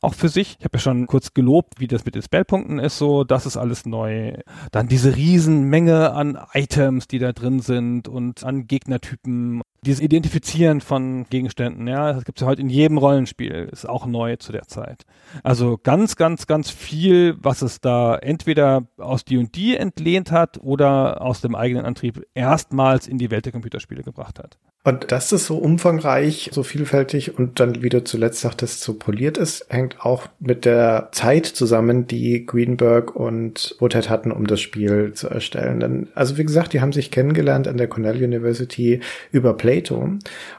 Auch 0.00 0.14
für 0.14 0.28
sich. 0.28 0.56
Ich 0.58 0.64
habe 0.64 0.76
ja 0.76 0.80
schon 0.80 1.06
kurz 1.06 1.34
gelobt, 1.34 1.80
wie 1.80 1.86
das 1.86 2.04
mit 2.04 2.14
den 2.14 2.22
Spellpunkten 2.22 2.78
ist 2.78 2.98
so. 2.98 3.24
Das 3.24 3.46
ist 3.46 3.56
alles 3.56 3.86
neu. 3.86 4.34
Dann 4.72 4.88
diese 4.88 5.16
Riesenmenge 5.16 6.12
an 6.12 6.38
Items, 6.52 7.08
die 7.08 7.18
da 7.18 7.32
drin 7.32 7.60
sind 7.60 8.08
und 8.08 8.44
an 8.44 8.66
Gegnertypen. 8.66 9.62
Dieses 9.82 10.00
Identifizieren 10.00 10.80
von 10.80 11.26
Gegenständen, 11.30 11.86
ja, 11.86 12.12
das 12.12 12.24
gibt 12.24 12.38
es 12.38 12.42
ja 12.42 12.48
heute 12.48 12.62
in 12.62 12.68
jedem 12.68 12.98
Rollenspiel, 12.98 13.68
ist 13.70 13.88
auch 13.88 14.06
neu 14.06 14.34
zu 14.36 14.50
der 14.50 14.66
Zeit. 14.66 15.04
Also 15.44 15.78
ganz, 15.80 16.16
ganz, 16.16 16.46
ganz 16.46 16.70
viel, 16.70 17.36
was 17.38 17.62
es 17.62 17.80
da 17.80 18.16
entweder 18.16 18.88
aus 18.98 19.24
D&D 19.24 19.76
entlehnt 19.76 20.32
hat 20.32 20.58
oder 20.58 21.20
aus 21.22 21.40
dem 21.40 21.54
eigenen 21.54 21.84
Antrieb 21.84 22.26
erstmals 22.34 23.06
in 23.06 23.18
die 23.18 23.30
Welt 23.30 23.44
der 23.44 23.52
Computerspiele 23.52 24.02
gebracht 24.02 24.40
hat. 24.40 24.58
Und 24.86 25.10
dass 25.10 25.32
es 25.32 25.46
so 25.46 25.58
umfangreich, 25.58 26.50
so 26.52 26.62
vielfältig 26.62 27.36
und 27.36 27.58
dann 27.58 27.82
wieder 27.82 28.04
zuletzt 28.04 28.40
sagt, 28.40 28.62
dass 28.62 28.76
es 28.76 28.82
so 28.82 28.94
poliert 28.94 29.36
ist, 29.36 29.66
hängt 29.68 30.00
auch 30.00 30.28
mit 30.38 30.64
der 30.64 31.08
Zeit 31.10 31.46
zusammen, 31.46 32.06
die 32.06 32.46
Greenberg 32.46 33.16
und 33.16 33.74
Woodhead 33.80 34.08
hatten, 34.08 34.30
um 34.30 34.46
das 34.46 34.60
Spiel 34.60 35.12
zu 35.12 35.26
erstellen. 35.26 35.80
Denn, 35.80 36.08
also 36.14 36.38
wie 36.38 36.44
gesagt, 36.44 36.72
die 36.72 36.80
haben 36.80 36.92
sich 36.92 37.10
kennengelernt 37.10 37.66
an 37.66 37.78
der 37.78 37.88
Cornell 37.88 38.22
University 38.22 39.00
über 39.32 39.54
Plato. 39.54 40.08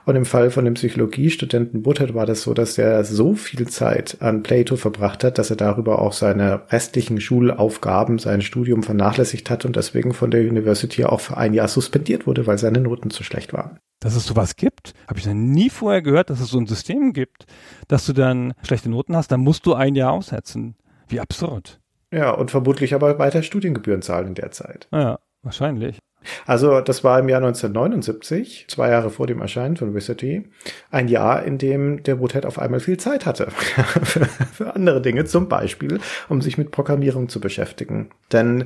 Und 0.03 0.15
im 0.17 0.25
Fall 0.25 0.51
von 0.51 0.65
dem 0.65 0.73
Psychologiestudenten 0.73 1.85
Woodhead 1.85 2.13
war 2.13 2.25
das 2.25 2.41
so, 2.41 2.53
dass 2.53 2.77
er 2.77 3.05
so 3.05 3.33
viel 3.33 3.69
Zeit 3.69 4.17
an 4.19 4.43
Plato 4.43 4.75
verbracht 4.75 5.23
hat, 5.23 5.37
dass 5.37 5.51
er 5.51 5.55
darüber 5.55 6.01
auch 6.01 6.11
seine 6.11 6.63
restlichen 6.69 7.21
Schulaufgaben, 7.21 8.19
sein 8.19 8.41
Studium 8.41 8.83
vernachlässigt 8.83 9.49
hat 9.49 9.63
und 9.63 9.77
deswegen 9.77 10.13
von 10.13 10.31
der 10.31 10.41
University 10.41 11.05
auch 11.05 11.21
für 11.21 11.37
ein 11.37 11.53
Jahr 11.53 11.69
suspendiert 11.69 12.27
wurde, 12.27 12.45
weil 12.45 12.57
seine 12.57 12.81
Noten 12.81 13.09
zu 13.09 13.23
schlecht 13.23 13.53
waren 13.53 13.79
dass 13.99 14.15
es 14.15 14.25
sowas 14.25 14.55
gibt. 14.55 14.93
Habe 15.07 15.19
ich 15.19 15.25
noch 15.25 15.33
nie 15.33 15.69
vorher 15.69 16.01
gehört, 16.01 16.29
dass 16.29 16.39
es 16.39 16.49
so 16.49 16.59
ein 16.59 16.67
System 16.67 17.13
gibt, 17.13 17.45
dass 17.87 18.05
du 18.05 18.13
dann 18.13 18.53
schlechte 18.63 18.89
Noten 18.89 19.15
hast, 19.15 19.31
dann 19.31 19.41
musst 19.41 19.65
du 19.65 19.73
ein 19.73 19.95
Jahr 19.95 20.11
aussetzen. 20.11 20.75
Wie 21.07 21.19
absurd. 21.19 21.79
Ja, 22.11 22.31
und 22.31 22.51
vermutlich 22.51 22.93
aber 22.93 23.19
weiter 23.19 23.43
Studiengebühren 23.43 24.01
zahlen 24.01 24.27
in 24.27 24.35
der 24.35 24.51
Zeit. 24.51 24.87
Ja, 24.91 25.19
wahrscheinlich. 25.41 25.99
Also 26.45 26.81
das 26.81 27.03
war 27.03 27.19
im 27.19 27.29
Jahr 27.29 27.41
1979, 27.41 28.65
zwei 28.67 28.89
Jahre 28.89 29.09
vor 29.09 29.27
dem 29.27 29.41
Erscheinen 29.41 29.77
von 29.77 29.93
Wizardry, 29.93 30.43
ein 30.91 31.07
Jahr, 31.07 31.43
in 31.43 31.57
dem 31.57 32.03
der 32.03 32.19
Woodhead 32.19 32.45
auf 32.45 32.59
einmal 32.59 32.79
viel 32.79 32.97
Zeit 32.97 33.25
hatte 33.25 33.47
für, 34.51 34.75
andere 34.75 35.01
Dinge, 35.01 35.25
zum 35.25 35.47
Beispiel, 35.47 35.99
um 36.29 36.41
sich 36.41 36.57
mit 36.57 36.71
Programmierung 36.71 37.29
zu 37.29 37.39
beschäftigen. 37.39 38.09
Denn 38.31 38.65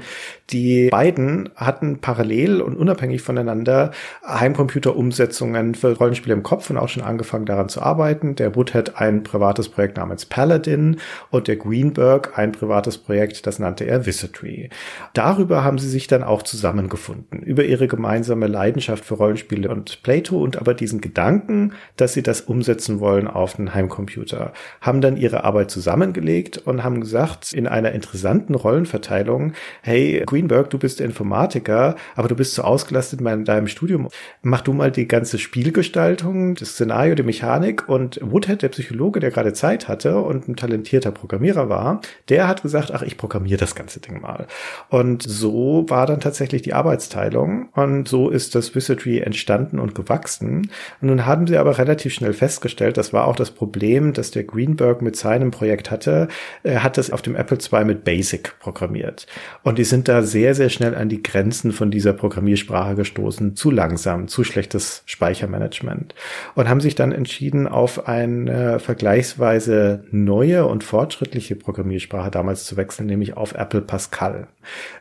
die 0.49 0.89
beiden 0.89 1.49
hatten 1.55 1.99
parallel 1.99 2.61
und 2.61 2.75
unabhängig 2.75 3.21
voneinander 3.21 3.91
Heimcomputer-Umsetzungen 4.25 5.75
für 5.75 5.95
Rollenspiele 5.95 6.33
im 6.33 6.43
Kopf 6.43 6.69
und 6.69 6.77
auch 6.77 6.89
schon 6.89 7.03
angefangen 7.03 7.45
daran 7.45 7.69
zu 7.69 7.81
arbeiten. 7.81 8.35
Der 8.35 8.55
Woodhead 8.55 8.97
ein 8.97 9.23
privates 9.23 9.69
Projekt 9.69 9.97
namens 9.97 10.25
Paladin 10.25 10.97
und 11.29 11.47
der 11.47 11.57
Greenberg 11.57 12.37
ein 12.37 12.51
privates 12.51 12.97
Projekt, 12.97 13.45
das 13.45 13.59
nannte 13.59 13.85
er 13.85 14.05
Wizardry. 14.05 14.69
Darüber 15.13 15.63
haben 15.63 15.77
sie 15.77 15.89
sich 15.89 16.07
dann 16.07 16.23
auch 16.23 16.41
zusammengefunden 16.43 17.43
über 17.51 17.65
ihre 17.65 17.89
gemeinsame 17.89 18.47
Leidenschaft 18.47 19.03
für 19.03 19.15
Rollenspiele 19.15 19.69
und 19.69 20.03
Plato 20.03 20.41
und 20.41 20.57
aber 20.57 20.73
diesen 20.73 21.01
Gedanken, 21.01 21.73
dass 21.97 22.13
sie 22.13 22.23
das 22.23 22.39
umsetzen 22.39 23.01
wollen 23.01 23.27
auf 23.27 23.57
den 23.57 23.73
Heimcomputer, 23.73 24.53
haben 24.79 25.01
dann 25.01 25.17
ihre 25.17 25.43
Arbeit 25.43 25.69
zusammengelegt 25.69 26.59
und 26.59 26.85
haben 26.85 27.01
gesagt, 27.01 27.51
in 27.51 27.67
einer 27.67 27.91
interessanten 27.91 28.55
Rollenverteilung, 28.55 29.51
hey, 29.81 30.23
Greenberg, 30.25 30.69
du 30.69 30.77
bist 30.77 31.01
Informatiker, 31.01 31.97
aber 32.15 32.29
du 32.29 32.37
bist 32.37 32.55
so 32.55 32.61
ausgelastet 32.61 33.19
in 33.19 33.43
deinem 33.43 33.67
Studium. 33.67 34.07
Mach 34.41 34.61
du 34.61 34.71
mal 34.71 34.89
die 34.89 35.09
ganze 35.09 35.37
Spielgestaltung, 35.37 36.55
das 36.55 36.69
Szenario, 36.69 37.15
die 37.15 37.23
Mechanik 37.23 37.89
und 37.89 38.17
Woodhead, 38.23 38.61
der 38.61 38.69
Psychologe, 38.69 39.19
der 39.19 39.31
gerade 39.31 39.51
Zeit 39.51 39.89
hatte 39.89 40.21
und 40.21 40.47
ein 40.47 40.55
talentierter 40.55 41.11
Programmierer 41.11 41.67
war, 41.67 41.99
der 42.29 42.47
hat 42.47 42.61
gesagt, 42.61 42.91
ach, 42.93 43.01
ich 43.01 43.17
programmiere 43.17 43.59
das 43.59 43.75
ganze 43.75 43.99
Ding 43.99 44.21
mal. 44.21 44.47
Und 44.87 45.21
so 45.23 45.83
war 45.89 46.05
dann 46.05 46.21
tatsächlich 46.21 46.61
die 46.61 46.73
Arbeitsteilung 46.73 47.40
Entwicklung 47.41 47.69
und 47.73 48.07
so 48.07 48.29
ist 48.29 48.55
das 48.55 48.75
Wizardry 48.75 49.19
entstanden 49.19 49.79
und 49.79 49.95
gewachsen. 49.95 50.69
Und 51.01 51.07
nun 51.07 51.25
haben 51.25 51.47
sie 51.47 51.57
aber 51.57 51.77
relativ 51.77 52.13
schnell 52.13 52.33
festgestellt, 52.33 52.97
das 52.97 53.13
war 53.13 53.27
auch 53.27 53.35
das 53.35 53.51
Problem, 53.51 54.13
das 54.13 54.31
der 54.31 54.43
Greenberg 54.43 55.01
mit 55.01 55.15
seinem 55.15 55.51
Projekt 55.51 55.91
hatte. 55.91 56.27
Er 56.63 56.83
hat 56.83 56.97
das 56.97 57.11
auf 57.11 57.21
dem 57.21 57.35
Apple 57.35 57.57
II 57.57 57.85
mit 57.85 58.03
Basic 58.03 58.59
programmiert. 58.59 59.27
Und 59.63 59.77
die 59.77 59.83
sind 59.83 60.07
da 60.07 60.23
sehr, 60.23 60.55
sehr 60.55 60.69
schnell 60.69 60.95
an 60.95 61.09
die 61.09 61.23
Grenzen 61.23 61.71
von 61.71 61.91
dieser 61.91 62.13
Programmiersprache 62.13 62.95
gestoßen. 62.95 63.55
Zu 63.55 63.71
langsam, 63.71 64.27
zu 64.27 64.43
schlechtes 64.43 65.03
Speichermanagement. 65.05 66.15
Und 66.55 66.69
haben 66.69 66.81
sich 66.81 66.95
dann 66.95 67.11
entschieden, 67.11 67.67
auf 67.67 68.07
eine 68.07 68.79
vergleichsweise 68.79 70.03
neue 70.11 70.65
und 70.65 70.83
fortschrittliche 70.83 71.55
Programmiersprache 71.55 72.31
damals 72.31 72.65
zu 72.65 72.77
wechseln, 72.77 73.07
nämlich 73.07 73.37
auf 73.37 73.53
Apple 73.53 73.81
Pascal. 73.81 74.47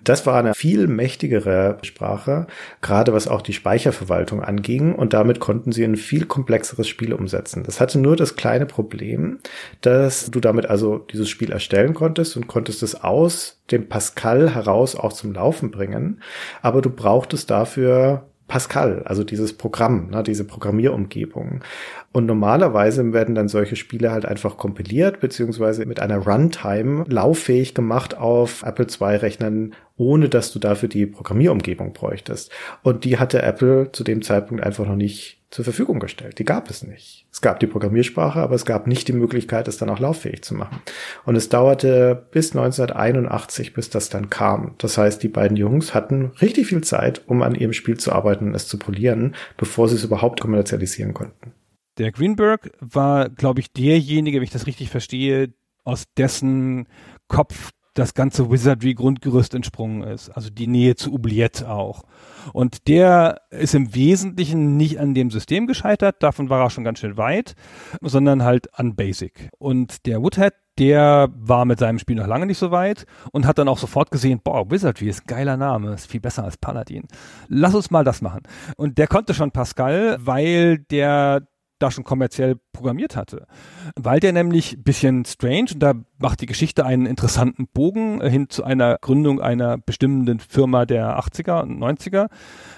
Das 0.05 0.27
war 0.27 0.39
eine 0.39 0.55
viel 0.55 0.87
mächtigere 0.87 1.79
Sprache 1.83 2.47
gerade 2.81 3.13
was 3.13 3.29
auch 3.29 3.43
die 3.43 3.53
Speicherverwaltung 3.53 4.43
anging. 4.43 4.95
Und 4.95 5.13
damit 5.13 5.41
konnten 5.41 5.73
sie 5.73 5.85
ein 5.85 5.97
viel 5.97 6.27
komplexeres 6.27 6.89
Spiel 6.89 7.13
umsetzen. 7.13 7.63
Das 7.65 7.81
hatte 7.81 7.99
nur 7.99 8.17
das 8.17 8.37
kleine 8.37 8.67
Problem, 8.67 9.39
dass 9.81 10.31
du 10.31 10.41
damit 10.41 10.67
also 10.67 10.99
dieses 10.99 11.29
Spiel 11.29 11.53
erstellen 11.53 11.95
konntest 11.95 12.37
und 12.37 12.47
konntest 12.47 12.83
es 12.83 13.03
aus 13.03 13.61
dem 13.71 13.89
Pascal 13.89 14.55
heraus 14.55 14.97
auch 14.97 15.13
zum 15.13 15.33
Laufen 15.33 15.71
bringen. 15.71 16.23
Aber 16.63 16.83
du 16.83 16.91
brauchtest 16.91 17.51
dafür 17.51 18.30
Pascal, 18.51 19.03
also 19.05 19.23
dieses 19.23 19.53
Programm, 19.53 20.11
ne, 20.11 20.25
diese 20.25 20.45
Programmierumgebung. 20.45 21.61
Und 22.13 22.27
normalerweise 22.27 23.13
werden 23.13 23.37
dann 23.37 23.49
solche 23.49 23.77
Spiele 23.77 24.11
halt 24.11 24.27
einfach 24.27 24.57
kompiliert, 24.57 25.21
beziehungsweise 25.21 25.87
mit 25.87 26.01
einer 26.01 26.19
Runtime 26.19 27.05
lauffähig 27.09 27.75
gemacht 27.75 28.19
auf 28.19 28.65
Apple 28.65 28.89
II-Rechnern, 28.89 29.73
ohne 29.97 30.29
dass 30.29 30.53
du 30.53 30.59
dafür 30.59 30.89
die 30.89 31.07
Programmierumgebung 31.07 31.93
bräuchtest. 31.93 32.51
Und 32.83 33.05
die 33.05 33.19
hatte 33.19 33.41
Apple 33.41 33.93
zu 33.93 34.03
dem 34.03 34.21
Zeitpunkt 34.21 34.65
einfach 34.65 34.85
noch 34.85 34.97
nicht 34.97 35.40
zur 35.51 35.65
Verfügung 35.65 35.99
gestellt. 35.99 36.39
Die 36.39 36.45
gab 36.45 36.71
es 36.71 36.85
nicht. 36.85 37.27
Es 37.33 37.41
gab 37.41 37.59
die 37.59 37.67
Programmiersprache, 37.67 38.39
aber 38.39 38.55
es 38.55 38.65
gab 38.65 38.87
nicht 38.87 39.09
die 39.09 39.13
Möglichkeit, 39.13 39.67
es 39.67 39.79
dann 39.79 39.91
auch 39.91 39.99
lauffähig 39.99 40.43
zu 40.43 40.55
machen. 40.55 40.81
Und 41.25 41.35
es 41.35 41.49
dauerte 41.49 42.29
bis 42.31 42.55
1981, 42.55 43.75
bis 43.75 43.91
das 43.91 44.09
dann 44.11 44.31
kam. 44.31 44.75
Das 44.79 44.97
heißt, 44.97 45.23
die 45.23 45.29
beiden 45.29 45.57
Jungs 45.57 45.93
hatten 45.93 46.33
richtig 46.41 46.69
viel 46.69 46.83
Zeit, 46.83 47.23
um 47.27 47.43
an 47.43 47.57
ihrem 47.57 47.73
Spiel 47.73 47.99
zu 47.99 48.13
arbeiten 48.13 48.47
und 48.47 48.55
es 48.55 48.69
zu 48.69 48.79
polieren, 48.79 49.35
bevor 49.57 49.89
sie 49.89 49.97
es 49.97 50.05
überhaupt 50.05 50.41
kommerzialisieren 50.41 51.15
konnten. 51.15 51.53
Der 51.99 52.13
Greenberg 52.13 52.71
war, 52.81 53.29
glaube 53.29 53.61
ich, 53.61 53.73
derjenige, 53.73 54.39
wenn 54.39 54.45
ich 54.45 54.51
das 54.51 54.67
richtig 54.67 54.91
verstehe, 54.91 55.53
aus 55.85 56.05
dessen 56.17 56.87
Kopf 57.27 57.71
das 57.95 58.15
ganze 58.15 58.51
Wizardry-Grundgerüst 58.51 59.55
entsprungen 59.55 60.03
ist. 60.05 60.31
Also 60.31 60.51
die 60.51 60.69
Nähe 60.69 60.95
zu 60.95 61.13
Oubliette 61.13 61.69
auch. 61.69 62.05
Und 62.53 62.89
der 62.89 63.43
ist 63.51 63.75
im 63.75 63.95
Wesentlichen 63.95 64.77
nicht 64.77 64.99
an 64.99 65.15
dem 65.15 65.31
System 65.31 65.67
gescheitert, 65.67 66.23
davon 66.23 66.51
war 66.51 66.63
er 66.63 66.71
schon 66.71 66.85
ganz 66.85 66.99
schön 66.99 67.17
weit, 67.17 67.55
sondern 68.01 68.43
halt 68.43 68.79
an 68.79 68.97
Basic. 68.97 69.51
Und 69.59 70.07
der 70.07 70.23
Woodhead, 70.23 70.55
der 70.79 71.29
war 71.35 71.65
mit 71.65 71.79
seinem 71.79 71.99
Spiel 71.99 72.17
noch 72.17 72.27
lange 72.27 72.47
nicht 72.47 72.59
so 72.59 72.71
weit 72.71 73.05
und 73.33 73.47
hat 73.47 73.59
dann 73.59 73.69
auch 73.69 73.79
sofort 73.79 74.11
gesehen, 74.11 74.41
boah, 74.43 74.71
Wizardry 74.71 75.09
ist 75.09 75.23
ein 75.23 75.27
geiler 75.27 75.57
Name, 75.57 75.93
ist 75.93 76.11
viel 76.11 76.21
besser 76.21 76.45
als 76.45 76.57
Paladin. 76.57 77.07
Lass 77.49 77.75
uns 77.75 77.91
mal 77.91 78.05
das 78.05 78.23
machen. 78.23 78.43
Und 78.77 78.97
der 78.97 79.07
konnte 79.07 79.35
schon 79.35 79.51
Pascal, 79.51 80.17
weil 80.21 80.79
der 80.79 81.47
da 81.81 81.91
schon 81.91 82.05
kommerziell 82.05 82.57
programmiert 82.73 83.17
hatte. 83.17 83.47
Weil 83.97 84.21
der 84.21 84.33
nämlich 84.33 84.83
bisschen 84.83 85.25
strange 85.25 85.69
und 85.75 85.81
da 85.81 85.95
macht 86.19 86.41
die 86.41 86.47
Geschichte 86.47 86.85
einen 86.85 87.07
interessanten 87.07 87.67
Bogen 87.67 88.21
hin 88.21 88.49
zu 88.51 88.65
einer 88.65 88.99
Gründung 89.01 89.41
einer 89.41 89.79
bestimmenden 89.79 90.39
Firma 90.39 90.87
der 90.87 91.19
80er 91.19 91.63
und 91.63 91.79
90er, 91.79 92.29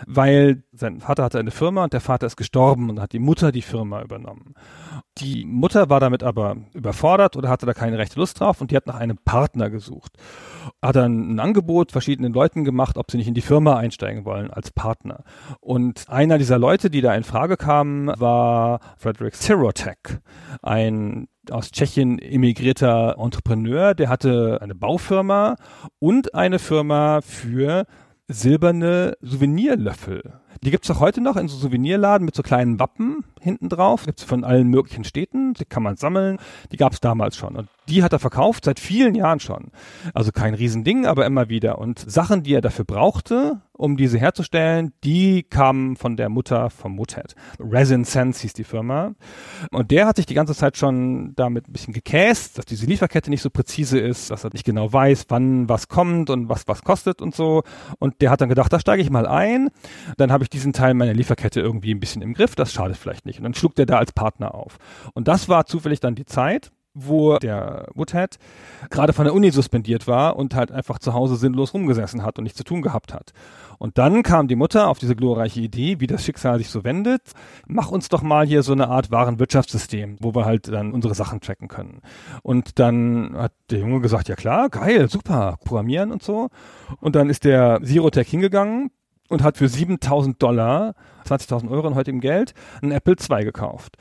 weil 0.07 0.63
sein 0.73 1.01
Vater 1.01 1.25
hatte 1.25 1.39
eine 1.39 1.51
Firma 1.51 1.85
und 1.85 1.93
der 1.93 2.01
Vater 2.01 2.27
ist 2.27 2.37
gestorben 2.37 2.89
und 2.89 3.01
hat 3.01 3.13
die 3.13 3.19
Mutter 3.19 3.53
die 3.53 3.63
Firma 3.63 4.03
übernommen. 4.03 4.55
Die 5.19 5.45
Mutter 5.45 5.91
war 5.91 6.01
damit 6.01 6.23
aber 6.23 6.57
überfordert 6.73 7.37
oder 7.37 7.51
hatte 7.51 7.67
da 7.67 7.75
keine 7.75 7.99
rechte 7.99 8.19
Lust 8.19 8.41
drauf 8.41 8.61
und 8.61 8.71
die 8.71 8.77
hat 8.77 8.87
nach 8.87 8.95
einem 8.95 9.19
Partner 9.19 9.69
gesucht. 9.69 10.13
Hat 10.81 10.97
dann 10.97 11.35
ein 11.35 11.41
Angebot 11.41 11.93
verschiedenen 11.93 12.33
Leuten 12.33 12.65
gemacht, 12.65 12.97
ob 12.97 13.11
sie 13.11 13.19
nicht 13.19 13.29
in 13.29 13.35
die 13.35 13.43
Firma 13.43 13.77
einsteigen 13.77 14.25
wollen 14.25 14.51
als 14.51 14.71
Partner. 14.71 15.25
Und 15.61 16.09
einer 16.09 16.39
dieser 16.39 16.59
Leute, 16.59 16.89
die 16.89 17.03
da 17.03 17.15
in 17.15 17.25
Frage 17.25 17.57
kamen, 17.57 18.09
war 18.19 18.81
Frederick 18.97 19.35
Sirotek, 19.83 20.21
ein 20.63 21.29
aus 21.51 21.71
Tschechien 21.71 22.19
emigrierter 22.19 23.17
Entrepreneur, 23.19 23.95
der 23.95 24.09
hatte 24.09 24.59
eine 24.63 24.75
Baufirma 24.75 25.57
und 25.99 26.35
eine 26.35 26.59
Firma 26.59 27.21
für 27.21 27.87
silberne 28.29 29.15
Souvenirlöffel. 29.21 30.41
Die 30.63 30.71
gibt's 30.71 30.91
auch 30.91 31.01
heute 31.01 31.21
noch 31.21 31.37
in 31.37 31.49
so 31.49 31.57
Souvenirladen 31.57 32.25
mit 32.25 32.35
so 32.35 32.43
kleinen 32.43 32.79
Wappen 32.79 33.25
hinten 33.41 33.69
drauf. 33.69 34.05
Gibt's 34.05 34.23
von 34.23 34.45
allen 34.45 34.69
möglichen 34.69 35.05
Städten. 35.05 35.55
Die 35.55 35.65
kann 35.65 35.83
man 35.83 35.97
sammeln. 35.97 36.39
Die 36.71 36.77
gab's 36.77 37.01
damals 37.01 37.37
schon. 37.37 37.57
Und 37.57 37.69
die 37.89 38.03
hat 38.03 38.13
er 38.13 38.19
verkauft 38.19 38.65
seit 38.65 38.79
vielen 38.79 39.15
Jahren 39.15 39.41
schon. 39.41 39.71
Also 40.15 40.31
kein 40.31 40.55
Riesending, 40.55 41.07
aber 41.07 41.27
immer 41.27 41.49
wieder. 41.49 41.79
Und 41.79 41.99
Sachen, 41.99 42.43
die 42.43 42.55
er 42.55 42.61
dafür 42.61 42.85
brauchte, 42.85 43.61
um 43.73 43.97
diese 43.97 44.19
herzustellen, 44.19 44.93
die 45.03 45.43
kamen 45.43 45.97
von 45.97 46.17
der 46.17 46.29
Mutter 46.29 46.71
vom 46.71 46.95
Muthead. 46.95 47.35
Resin 47.59 48.05
Sense 48.05 48.43
hieß 48.43 48.53
die 48.53 48.65
Firma. 48.65 49.15
Und 49.73 49.91
der 49.91 50.07
hat 50.07 50.17
sich 50.17 50.27
die 50.27 50.35
ganze 50.35 50.55
Zeit 50.55 50.77
schon 50.77 51.35
damit 51.35 51.69
ein 51.69 51.73
bisschen 51.73 51.93
gekäst, 51.93 52.59
dass 52.59 52.65
diese 52.65 52.87
Lieferkette 52.87 53.31
nicht 53.31 53.43
so 53.43 53.51
präzise 53.51 53.99
ist, 53.99 54.31
dass 54.31 54.45
er 54.45 54.51
nicht 54.53 54.65
genau 54.65 54.93
weiß, 54.93 55.27
wann 55.29 55.69
was 55.69 55.89
kommt 55.89 56.31
und 56.31 56.49
was 56.49 56.69
was 56.69 56.85
kostet 56.85 57.21
und 57.21 57.35
so. 57.35 57.65
Und 57.99 58.21
der 58.21 58.31
hat 58.31 58.41
dann 58.41 58.49
gedacht, 58.49 58.73
da 58.73 58.79
steige 58.79 59.03
ich 59.03 59.11
mal 59.11 59.27
ein. 59.27 59.71
Dann 60.17 60.31
habe 60.31 60.42
ich 60.43 60.51
diesen 60.51 60.73
Teil 60.73 60.95
meiner 60.95 61.15
Lieferkette 61.15 61.61
irgendwie 61.61 61.95
ein 61.95 62.01
bisschen 62.01 62.23
im 62.23 62.35
Griff. 62.35 62.55
Das 62.55 62.73
schadet 62.73 62.97
vielleicht 62.97 63.27
nicht. 63.27 63.39
Und 63.39 63.45
dann 63.45 63.55
schlug 63.55 63.75
der 63.75 63.87
da 63.87 63.99
als 63.99 64.13
Partner 64.13 64.55
auf. 64.55 64.79
Und 65.15 65.29
das 65.29 65.49
war 65.49 65.67
zufällig 65.67 66.01
dann 66.01 66.15
die 66.15 66.27
Zeit, 66.27 66.73
wo 66.95 67.39
der 67.39 67.89
Woodhead 67.95 68.39
gerade 68.91 69.13
von 69.13 69.25
der 69.25 69.35
Uni 69.35 69.51
suspendiert 69.51 70.07
war 70.07 70.37
und 70.37 70.55
halt 70.55 70.71
einfach 70.71 70.99
zu 70.99 71.15
Hause 71.15 71.37
sinnlos 71.37 71.73
rumgesessen 71.73 72.23
hat 72.23 72.39
und 72.39 72.45
nichts 72.45 72.59
zu 72.59 72.65
tun 72.65 72.83
gehabt 72.83 73.15
hat. 73.15 73.33
Und 73.79 73.99
dann 73.99 74.23
kam 74.23 74.47
die 74.47 74.57
Mutter 74.57 74.89
auf 74.89 74.99
diese 74.99 75.17
glorreiche 75.17 75.61
Idee, 75.61 75.99
wie 76.01 76.07
das 76.07 76.25
Schicksal 76.25 76.59
sich 76.59 76.69
so 76.69 76.85
wendet. 76.85 77.23
Mach 77.67 77.91
uns 77.91 78.09
doch 78.09 78.23
mal 78.23 78.47
hier 78.47 78.63
so 78.63 78.73
eine 78.73 78.89
Art 78.89 79.11
wahren 79.11 79.39
Wirtschaftssystem, 79.39 80.19
wo 80.21 80.35
wir 80.35 80.45
halt 80.45 80.69
dann 80.69 80.93
unsere 80.93 81.15
Sachen 81.15 81.41
tracken 81.41 81.69
können. 81.69 82.01
Und 82.43 82.79
dann 82.79 83.35
hat 83.37 83.53
der 83.71 83.81
Junge 83.81 84.01
gesagt, 84.01 84.29
ja 84.29 84.37
klar, 84.37 84.69
geil, 84.69 85.09
super, 85.09 85.57
programmieren 85.65 86.13
und 86.13 86.23
so. 86.23 86.49
Und 87.01 87.17
dann 87.17 87.31
ist 87.31 87.45
der 87.45 87.81
Zerotech 87.83 88.29
hingegangen 88.29 88.91
und 89.33 89.43
hat 89.43 89.57
für 89.57 89.69
7000 89.69 90.41
Dollar, 90.43 90.95
20.000 91.27 91.71
Euro 91.71 91.89
in 91.89 91.95
heutigem 91.95 92.21
Geld, 92.21 92.55
ein 92.83 92.93
Apple 92.93 93.17
II 93.17 93.45
gekauft. 93.45 93.97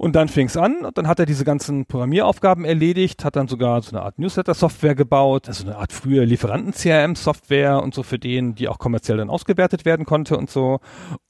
Und 0.00 0.16
dann 0.16 0.28
fing 0.28 0.46
es 0.46 0.56
an 0.56 0.86
und 0.86 0.96
dann 0.96 1.06
hat 1.06 1.18
er 1.18 1.26
diese 1.26 1.44
ganzen 1.44 1.84
Programmieraufgaben 1.84 2.64
erledigt, 2.64 3.22
hat 3.22 3.36
dann 3.36 3.48
sogar 3.48 3.82
so 3.82 3.94
eine 3.94 4.02
Art 4.02 4.18
Newsletter-Software 4.18 4.94
gebaut, 4.94 5.46
also 5.46 5.64
eine 5.66 5.76
Art 5.76 5.92
frühe 5.92 6.24
Lieferanten-CRM-Software 6.24 7.82
und 7.82 7.92
so 7.92 8.02
für 8.02 8.18
den, 8.18 8.54
die 8.54 8.68
auch 8.68 8.78
kommerziell 8.78 9.18
dann 9.18 9.28
ausgewertet 9.28 9.84
werden 9.84 10.06
konnte 10.06 10.38
und 10.38 10.48
so. 10.48 10.80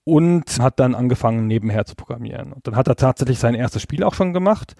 Und 0.04 0.60
hat 0.60 0.78
dann 0.78 0.94
angefangen, 0.94 1.48
nebenher 1.48 1.84
zu 1.84 1.96
programmieren. 1.96 2.52
Und 2.52 2.64
dann 2.64 2.76
hat 2.76 2.86
er 2.86 2.94
tatsächlich 2.94 3.40
sein 3.40 3.56
erstes 3.56 3.82
Spiel 3.82 4.04
auch 4.04 4.14
schon 4.14 4.32
gemacht. 4.32 4.76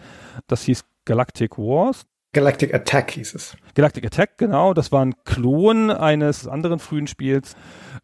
Das 0.46 0.62
hieß 0.62 0.84
Galactic 1.04 1.58
Wars. 1.58 2.06
Galactic 2.32 2.72
Attack 2.72 3.12
hieß 3.12 3.34
es. 3.34 3.56
Galactic 3.74 4.06
Attack, 4.06 4.38
genau. 4.38 4.72
Das 4.72 4.92
war 4.92 5.04
ein 5.04 5.14
Klon 5.24 5.90
eines 5.90 6.46
anderen 6.46 6.78
frühen 6.78 7.06
Spiels, 7.06 7.56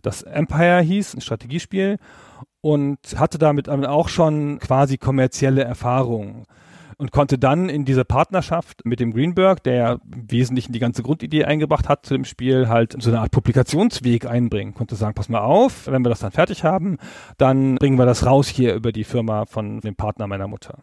das 0.03 0.23
Empire 0.23 0.81
hieß, 0.81 1.15
ein 1.15 1.21
Strategiespiel 1.21 1.99
und 2.61 2.99
hatte 3.17 3.39
damit 3.39 3.69
auch 3.69 4.09
schon 4.09 4.59
quasi 4.59 4.99
kommerzielle 4.99 5.63
Erfahrung 5.63 6.47
und 6.99 7.13
konnte 7.13 7.39
dann 7.39 7.69
in 7.69 7.85
dieser 7.85 8.05
Partnerschaft 8.05 8.85
mit 8.85 9.01
dem 9.01 9.13
Greenberg, 9.13 9.63
der 9.63 9.75
ja 9.75 9.93
im 9.93 10.31
Wesentlichen 10.31 10.73
die 10.73 10.79
ganze 10.79 11.03
Grundidee 11.03 11.45
eingebracht 11.45 11.89
hat 11.89 12.07
zu 12.07 12.15
dem 12.15 12.25
Spiel, 12.25 12.69
halt 12.69 12.97
so 12.99 13.11
eine 13.11 13.21
Art 13.21 13.31
Publikationsweg 13.31 14.27
einbringen. 14.27 14.75
Konnte 14.75 14.97
sagen, 14.97 15.15
pass 15.15 15.29
mal 15.29 15.41
auf, 15.41 15.87
wenn 15.87 16.05
wir 16.05 16.09
das 16.09 16.21
dann 16.21 16.33
fertig 16.33 16.65
haben, 16.65 16.97
dann 17.37 17.77
bringen 17.77 17.99
wir 17.99 18.07
das 18.07 18.25
raus 18.25 18.49
hier 18.49 18.75
über 18.75 18.93
die 18.93 19.05
Firma 19.05 19.45
von 19.45 19.81
dem 19.81 19.95
Partner 19.95 20.27
meiner 20.27 20.49
Mutter. 20.49 20.83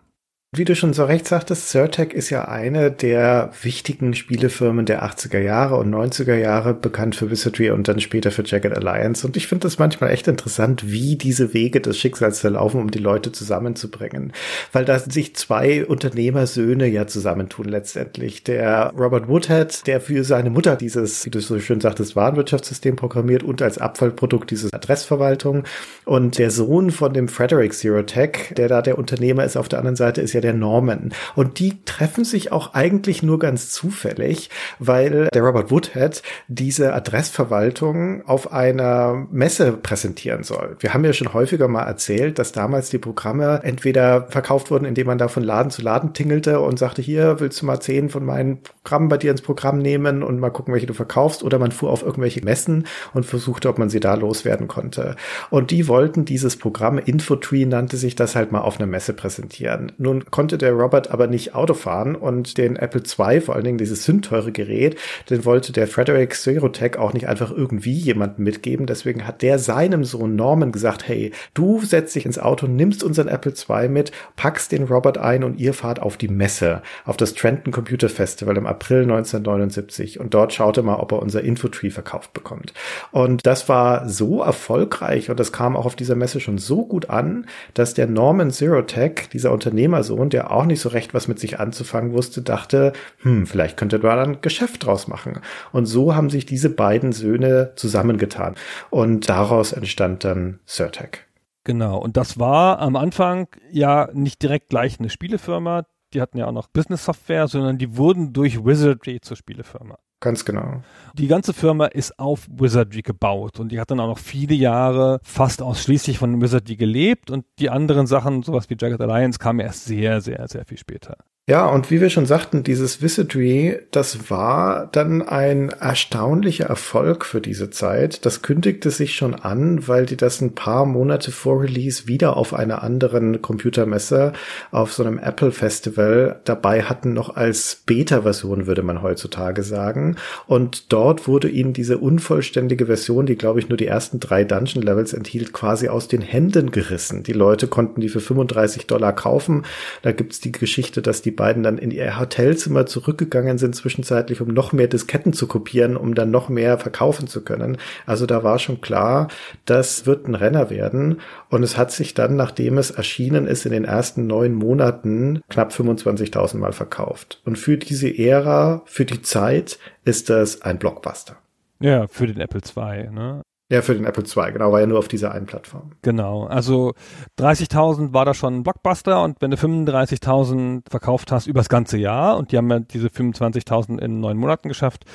Wie 0.56 0.66
du 0.66 0.76
schon 0.76 0.94
so 0.94 1.06
recht 1.06 1.28
sagtest, 1.28 1.70
Certec 1.70 2.14
ist 2.14 2.30
ja 2.30 2.48
eine 2.48 2.92
der 2.92 3.50
wichtigen 3.64 4.14
Spielefirmen 4.14 4.86
der 4.86 5.04
80er 5.04 5.40
Jahre 5.40 5.78
und 5.78 5.92
90er 5.92 6.36
Jahre, 6.36 6.76
bekannt 6.76 7.16
für 7.16 7.32
Wizardry 7.32 7.72
und 7.72 7.88
dann 7.88 8.00
später 8.00 8.30
für 8.30 8.44
Jagged 8.46 8.72
Alliance. 8.72 9.26
Und 9.26 9.36
ich 9.36 9.48
finde 9.48 9.64
das 9.66 9.80
manchmal 9.80 10.12
echt 10.12 10.28
interessant, 10.28 10.92
wie 10.92 11.16
diese 11.16 11.56
Wege 11.56 11.82
des 11.82 11.98
Schicksals 11.98 12.42
verlaufen, 12.42 12.80
um 12.80 12.92
die 12.92 13.00
Leute 13.00 13.32
zusammenzubringen. 13.32 14.32
Weil 14.72 14.86
da 14.86 15.00
sich 15.00 15.36
zwei 15.36 15.88
Unternehmersöhne 15.88 16.86
ja 16.86 17.08
zusammentun 17.08 17.66
letztendlich. 17.66 18.44
Der 18.44 18.94
Robert 18.96 19.28
Woodhead, 19.28 19.88
der 19.88 20.02
für 20.02 20.24
seine 20.24 20.52
Mutter 20.52 20.76
dieses, 20.76 21.26
wie 21.26 21.32
du 21.32 21.40
so 21.40 21.60
schön 21.60 21.82
sagtest, 21.82 22.16
Warenwirtschaftssystem 22.16 22.96
programmiert 22.96 23.42
und 23.42 23.64
als 23.64 23.80
Abfallprodukt 23.80 24.52
dieses 24.52 24.72
Adressverwaltung. 24.72 25.64
Und 26.06 26.38
der 26.38 26.52
Sohn 26.52 26.92
von 26.92 27.12
dem 27.12 27.28
Frederick 27.28 27.74
Zerotech, 27.74 28.54
der 28.56 28.68
da 28.68 28.84
der 28.84 29.00
Unternehmer 29.00 29.46
ist 29.46 29.58
auf 29.58 29.68
der 29.68 29.80
anderen 29.80 29.96
Seite, 29.96 30.22
ist 30.22 30.34
ja 30.34 30.43
der 30.44 30.54
Norman. 30.54 31.14
Und 31.36 31.60
die 31.60 31.84
treffen 31.86 32.26
sich 32.26 32.52
auch 32.52 32.74
eigentlich 32.74 33.24
nur 33.24 33.40
ganz 33.40 33.72
zufällig, 33.72 34.50
weil 34.80 35.30
der 35.34 35.42
Robert 35.42 35.72
Woodhead 35.72 36.22
diese 36.48 36.94
Adressverwaltung 36.94 38.26
auf 38.28 38.52
einer 38.52 39.28
Messe 39.32 39.72
präsentieren 39.74 40.44
soll. 40.44 40.76
Wir 40.80 40.94
haben 40.94 41.06
ja 41.06 41.14
schon 41.14 41.34
häufiger 41.34 41.68
mal 41.68 41.84
erzählt, 41.84 42.40
dass 42.40 42.52
damals 42.52 42.90
die 42.90 42.98
Programme 42.98 43.62
entweder 43.64 44.28
verkauft 44.28 44.72
wurden, 44.72 44.86
indem 44.86 45.08
man 45.08 45.18
da 45.18 45.28
von 45.28 45.44
Laden 45.44 45.72
zu 45.72 45.82
Laden 45.82 46.14
tingelte 46.14 46.60
und 46.60 46.78
sagte, 46.78 47.02
hier 47.02 47.40
willst 47.40 47.62
du 47.62 47.66
mal 47.66 47.80
zehn 47.80 48.10
von 48.10 48.26
meinen 48.26 48.60
Programmen 48.62 49.10
bei 49.10 49.18
dir 49.18 49.32
ins 49.32 49.42
Programm 49.42 49.80
nehmen 49.80 50.24
und 50.24 50.40
mal 50.40 50.50
gucken, 50.50 50.74
welche 50.74 50.88
du 50.88 50.94
verkaufst, 50.94 51.44
oder 51.44 51.60
man 51.60 51.72
fuhr 51.72 51.90
auf 51.90 52.04
irgendwelche 52.04 52.44
Messen 52.44 52.86
und 53.14 53.26
versuchte, 53.26 53.70
ob 53.70 53.78
man 53.80 53.90
sie 53.90 54.00
da 54.00 54.16
loswerden 54.16 54.68
konnte. 54.68 55.16
Und 55.50 55.72
die 55.72 55.88
wollten 55.88 56.26
dieses 56.26 56.58
Programm, 56.58 56.98
Infotree 56.98 57.66
nannte 57.66 57.98
sich 57.98 58.16
das 58.16 58.36
halt 58.36 58.52
mal 58.52 58.62
auf 58.62 58.80
einer 58.80 58.88
Messe 58.88 59.14
präsentieren. 59.14 59.92
Nun 59.98 60.26
konnte 60.34 60.58
der 60.58 60.72
Robert 60.74 61.12
aber 61.12 61.28
nicht 61.28 61.54
Auto 61.54 61.76
fahren 61.76 62.16
und 62.16 62.58
den 62.58 62.76
Apple 62.76 63.04
II, 63.04 63.40
vor 63.40 63.54
allen 63.54 63.66
Dingen 63.66 63.78
dieses 63.78 64.04
sündteure 64.04 64.52
Gerät, 64.52 64.98
den 65.30 65.46
wollte 65.46 65.72
der 65.72 65.86
Frederick 65.86 66.34
Zerotech 66.34 66.98
auch 66.98 67.14
nicht 67.14 67.28
einfach 67.28 67.52
irgendwie 67.52 67.94
jemanden 67.94 68.42
mitgeben. 68.42 68.88
Deswegen 68.88 69.28
hat 69.28 69.44
der 69.44 69.60
seinem 69.60 70.04
Sohn 70.04 70.36
Norman 70.36 70.72
gesagt, 70.72 71.08
hey, 71.08 71.32
du 71.54 71.82
setzt 71.82 72.16
dich 72.16 72.26
ins 72.26 72.40
Auto, 72.40 72.66
nimmst 72.66 73.04
unseren 73.04 73.28
Apple 73.28 73.54
II 73.54 73.90
mit, 73.90 74.12
packst 74.36 74.72
den 74.72 74.86
Robert 74.86 75.20
ein 75.20 75.44
und 75.44 75.60
ihr 75.60 75.76
fahrt 75.76 76.02
auf 76.02 76.18
die 76.18 76.30
Messe, 76.30 76.82
auf 77.06 77.16
das 77.16 77.36
Trenton 77.36 77.72
Computer 77.72 78.10
Festival 78.10 78.58
im 78.58 78.66
April 78.66 79.04
1979 79.04 80.20
und 80.20 80.34
dort 80.34 80.52
schaute 80.52 80.82
mal, 80.82 80.96
ob 80.96 81.12
er 81.12 81.22
unser 81.22 81.44
Infotree 81.44 81.92
verkauft 81.92 82.34
bekommt. 82.34 82.74
Und 83.12 83.46
das 83.46 83.70
war 83.70 84.10
so 84.10 84.42
erfolgreich 84.42 85.30
und 85.30 85.40
das 85.40 85.52
kam 85.52 85.78
auch 85.78 85.86
auf 85.86 85.96
dieser 85.96 86.16
Messe 86.16 86.40
schon 86.40 86.58
so 86.58 86.88
gut 86.88 87.12
an, 87.12 87.46
dass 87.76 87.94
der 87.94 88.08
Norman 88.08 88.50
Zerotech, 88.50 89.30
dieser 89.32 89.52
Unternehmersohn, 89.52 90.23
der 90.32 90.52
auch 90.52 90.66
nicht 90.66 90.80
so 90.80 90.90
recht 90.90 91.14
was 91.14 91.28
mit 91.28 91.40
sich 91.40 91.60
anzufangen 91.60 92.14
wusste, 92.14 92.42
dachte, 92.42 92.94
hm, 93.22 93.46
vielleicht 93.46 93.76
könnte 93.76 94.00
da 94.00 94.16
dann 94.16 94.40
Geschäft 94.42 94.86
draus 94.86 95.08
machen. 95.08 95.40
Und 95.72 95.86
so 95.86 96.16
haben 96.16 96.30
sich 96.30 96.46
diese 96.46 96.70
beiden 96.70 97.12
Söhne 97.12 97.74
zusammengetan. 97.76 98.56
Und 98.90 99.28
daraus 99.28 99.74
entstand 99.74 100.24
dann 100.24 100.60
Certec. 100.68 101.28
Genau, 101.66 101.98
und 101.98 102.18
das 102.18 102.40
war 102.40 102.80
am 102.80 102.96
Anfang 102.96 103.48
ja 103.72 104.10
nicht 104.14 104.42
direkt 104.42 104.70
gleich 104.70 105.00
eine 105.00 105.10
Spielefirma, 105.10 105.84
die 106.14 106.22
hatten 106.22 106.38
ja 106.38 106.48
auch 106.48 106.52
noch 106.52 106.68
Business 106.68 107.06
Software, 107.06 107.48
sondern 107.48 107.78
die 107.78 107.98
wurden 107.98 108.34
durch 108.34 108.64
Wizardry 108.64 109.20
zur 109.22 109.38
Spielefirma. 109.38 109.98
Ganz 110.24 110.46
genau. 110.46 110.82
Die 111.16 111.28
ganze 111.28 111.52
Firma 111.52 111.88
ist 111.88 112.18
auf 112.18 112.48
Wizardry 112.50 113.02
gebaut 113.02 113.60
und 113.60 113.74
die 113.74 113.80
hat 113.82 113.92
dann 113.92 114.00
auch 114.00 114.08
noch 114.08 114.20
viele 114.20 114.56
Jahre 114.56 115.20
fast 115.22 115.62
ausschließlich 115.62 116.18
von 116.18 116.42
Wizardry 116.42 116.78
gelebt 116.78 117.30
und 117.30 117.44
die 117.60 117.70
anderen 117.70 118.08
Sachen, 118.08 118.42
sowas 118.42 118.70
wie 118.70 118.78
Jagged 118.80 119.02
Alliance, 119.02 119.38
kamen 119.38 119.60
erst 119.60 119.84
sehr, 119.84 120.22
sehr, 120.22 120.48
sehr 120.48 120.64
viel 120.66 120.78
später. 120.78 121.18
Ja, 121.46 121.68
und 121.68 121.92
wie 121.92 122.00
wir 122.00 122.10
schon 122.10 122.26
sagten, 122.26 122.64
dieses 122.64 123.02
Wizardry, 123.02 123.78
das 123.92 124.30
war 124.30 124.88
dann 124.94 125.22
ein 125.22 125.72
erstaunlicher 125.72 126.68
Erfolg 126.68 127.26
für 127.26 127.42
diese 127.42 127.70
Zeit. 127.70 128.26
Das 128.26 128.42
kündigte 128.42 128.90
sich 128.92 129.14
schon 129.16 129.36
an, 129.36 129.86
weil 129.86 130.06
die 130.06 130.16
das 130.16 130.40
ein 130.40 130.56
paar 130.56 130.86
Monate 130.86 131.32
vor 131.32 131.62
Release 131.62 132.08
wieder 132.08 132.38
auf 132.38 132.54
einer 132.54 132.82
anderen 132.82 133.42
Computermesse, 133.42 134.32
auf 134.72 134.94
so 134.94 135.04
einem 135.04 135.20
Apple 135.20 135.52
Festival 135.52 136.40
dabei 136.46 136.84
hatten, 136.84 137.12
noch 137.12 137.36
als 137.36 137.84
Beta-Version, 137.86 138.66
würde 138.66 138.84
man 138.84 139.02
heutzutage 139.02 139.64
sagen. 139.64 140.16
Und 140.48 140.94
dort 140.94 141.28
wurde 141.28 141.50
ihnen 141.50 141.74
diese 141.74 141.98
unvollständige 141.98 142.86
Version, 142.86 143.26
die 143.26 143.36
glaube 143.36 143.60
ich 143.60 143.68
nur 143.68 143.78
die 143.78 143.88
ersten 143.88 144.22
drei 144.22 144.46
Dungeon 144.46 144.82
Levels 144.82 145.12
enthielt, 145.12 145.52
quasi 145.52 145.90
aus 145.90 146.08
den 146.08 146.22
Händen 146.22 146.72
gerissen. 146.72 147.24
Die 147.24 147.34
Leute 147.34 147.68
konnten 147.68 148.00
die 148.00 148.08
für 148.08 148.22
35 148.22 148.88
Dollar 148.88 149.12
kaufen. 149.12 149.66
Da 150.04 150.14
gibt's 150.14 150.40
die 150.40 150.54
Geschichte, 150.54 151.02
dass 151.02 151.22
die 151.22 151.33
beiden 151.36 151.64
dann 151.64 151.78
in 151.78 151.92
ihr 151.92 152.20
Hotelzimmer 152.20 152.86
zurückgegangen 152.86 153.58
sind 153.58 153.76
zwischenzeitlich, 153.76 154.42
um 154.42 154.50
noch 154.50 154.72
mehr 154.72 154.88
Disketten 154.88 155.34
zu 155.34 155.48
kopieren, 155.48 155.98
um 155.98 156.16
dann 156.16 156.32
noch 156.32 156.50
mehr 156.50 156.78
verkaufen 156.78 157.28
zu 157.28 157.44
können. 157.44 157.78
Also 158.06 158.26
da 158.26 158.44
war 158.44 158.60
schon 158.60 158.82
klar, 158.82 159.28
das 159.66 160.06
wird 160.06 160.28
ein 160.28 160.36
Renner 160.36 160.70
werden. 160.70 161.20
Und 161.50 161.64
es 161.64 161.78
hat 161.78 161.92
sich 161.92 162.14
dann, 162.14 162.36
nachdem 162.36 162.78
es 162.78 162.92
erschienen 162.92 163.48
ist, 163.48 163.66
in 163.66 163.72
den 163.72 163.86
ersten 163.86 164.28
neun 164.28 164.54
Monaten 164.54 165.42
knapp 165.50 165.72
25.000 165.72 166.58
Mal 166.58 166.74
verkauft. 166.74 167.42
Und 167.46 167.58
für 167.58 167.78
diese 167.78 168.10
Ära, 168.18 168.82
für 168.86 169.06
die 169.06 169.22
Zeit, 169.22 169.80
ist 170.06 170.30
das 170.30 170.62
ein 170.62 170.80
Blockbuster. 170.80 171.38
Ja, 171.80 172.08
für 172.08 172.28
den 172.28 172.40
Apple 172.40 172.62
II. 172.62 173.10
Ne? 173.12 173.42
Ja, 173.74 173.82
für 173.82 173.96
den 173.96 174.06
Apple 174.06 174.24
II, 174.24 174.52
genau, 174.54 174.72
war 174.72 174.82
ja 174.82 174.86
nur 174.86 175.00
auf 175.00 175.08
dieser 175.08 175.32
einen 175.32 175.48
Plattform. 175.48 175.94
Genau, 176.04 176.44
also 176.46 176.94
30.000 177.40 178.14
war 178.14 178.24
da 178.24 178.36
schon 178.36 178.58
ein 178.58 178.62
Blockbuster 178.62 179.24
und 179.24 179.42
wenn 179.42 179.50
du 179.50 179.58
35.000 179.58 180.84
verkauft 180.92 181.32
hast 181.32 181.48
übers 181.48 181.70
ganze 181.70 181.98
Jahr 181.98 182.38
und 182.38 182.52
die 182.52 182.58
haben 182.58 182.70
ja 182.70 182.82
diese 182.82 183.08
25.000 183.08 183.98
in 183.98 184.20
neun 184.20 184.38
Monaten 184.38 184.68
geschafft, 184.68 185.06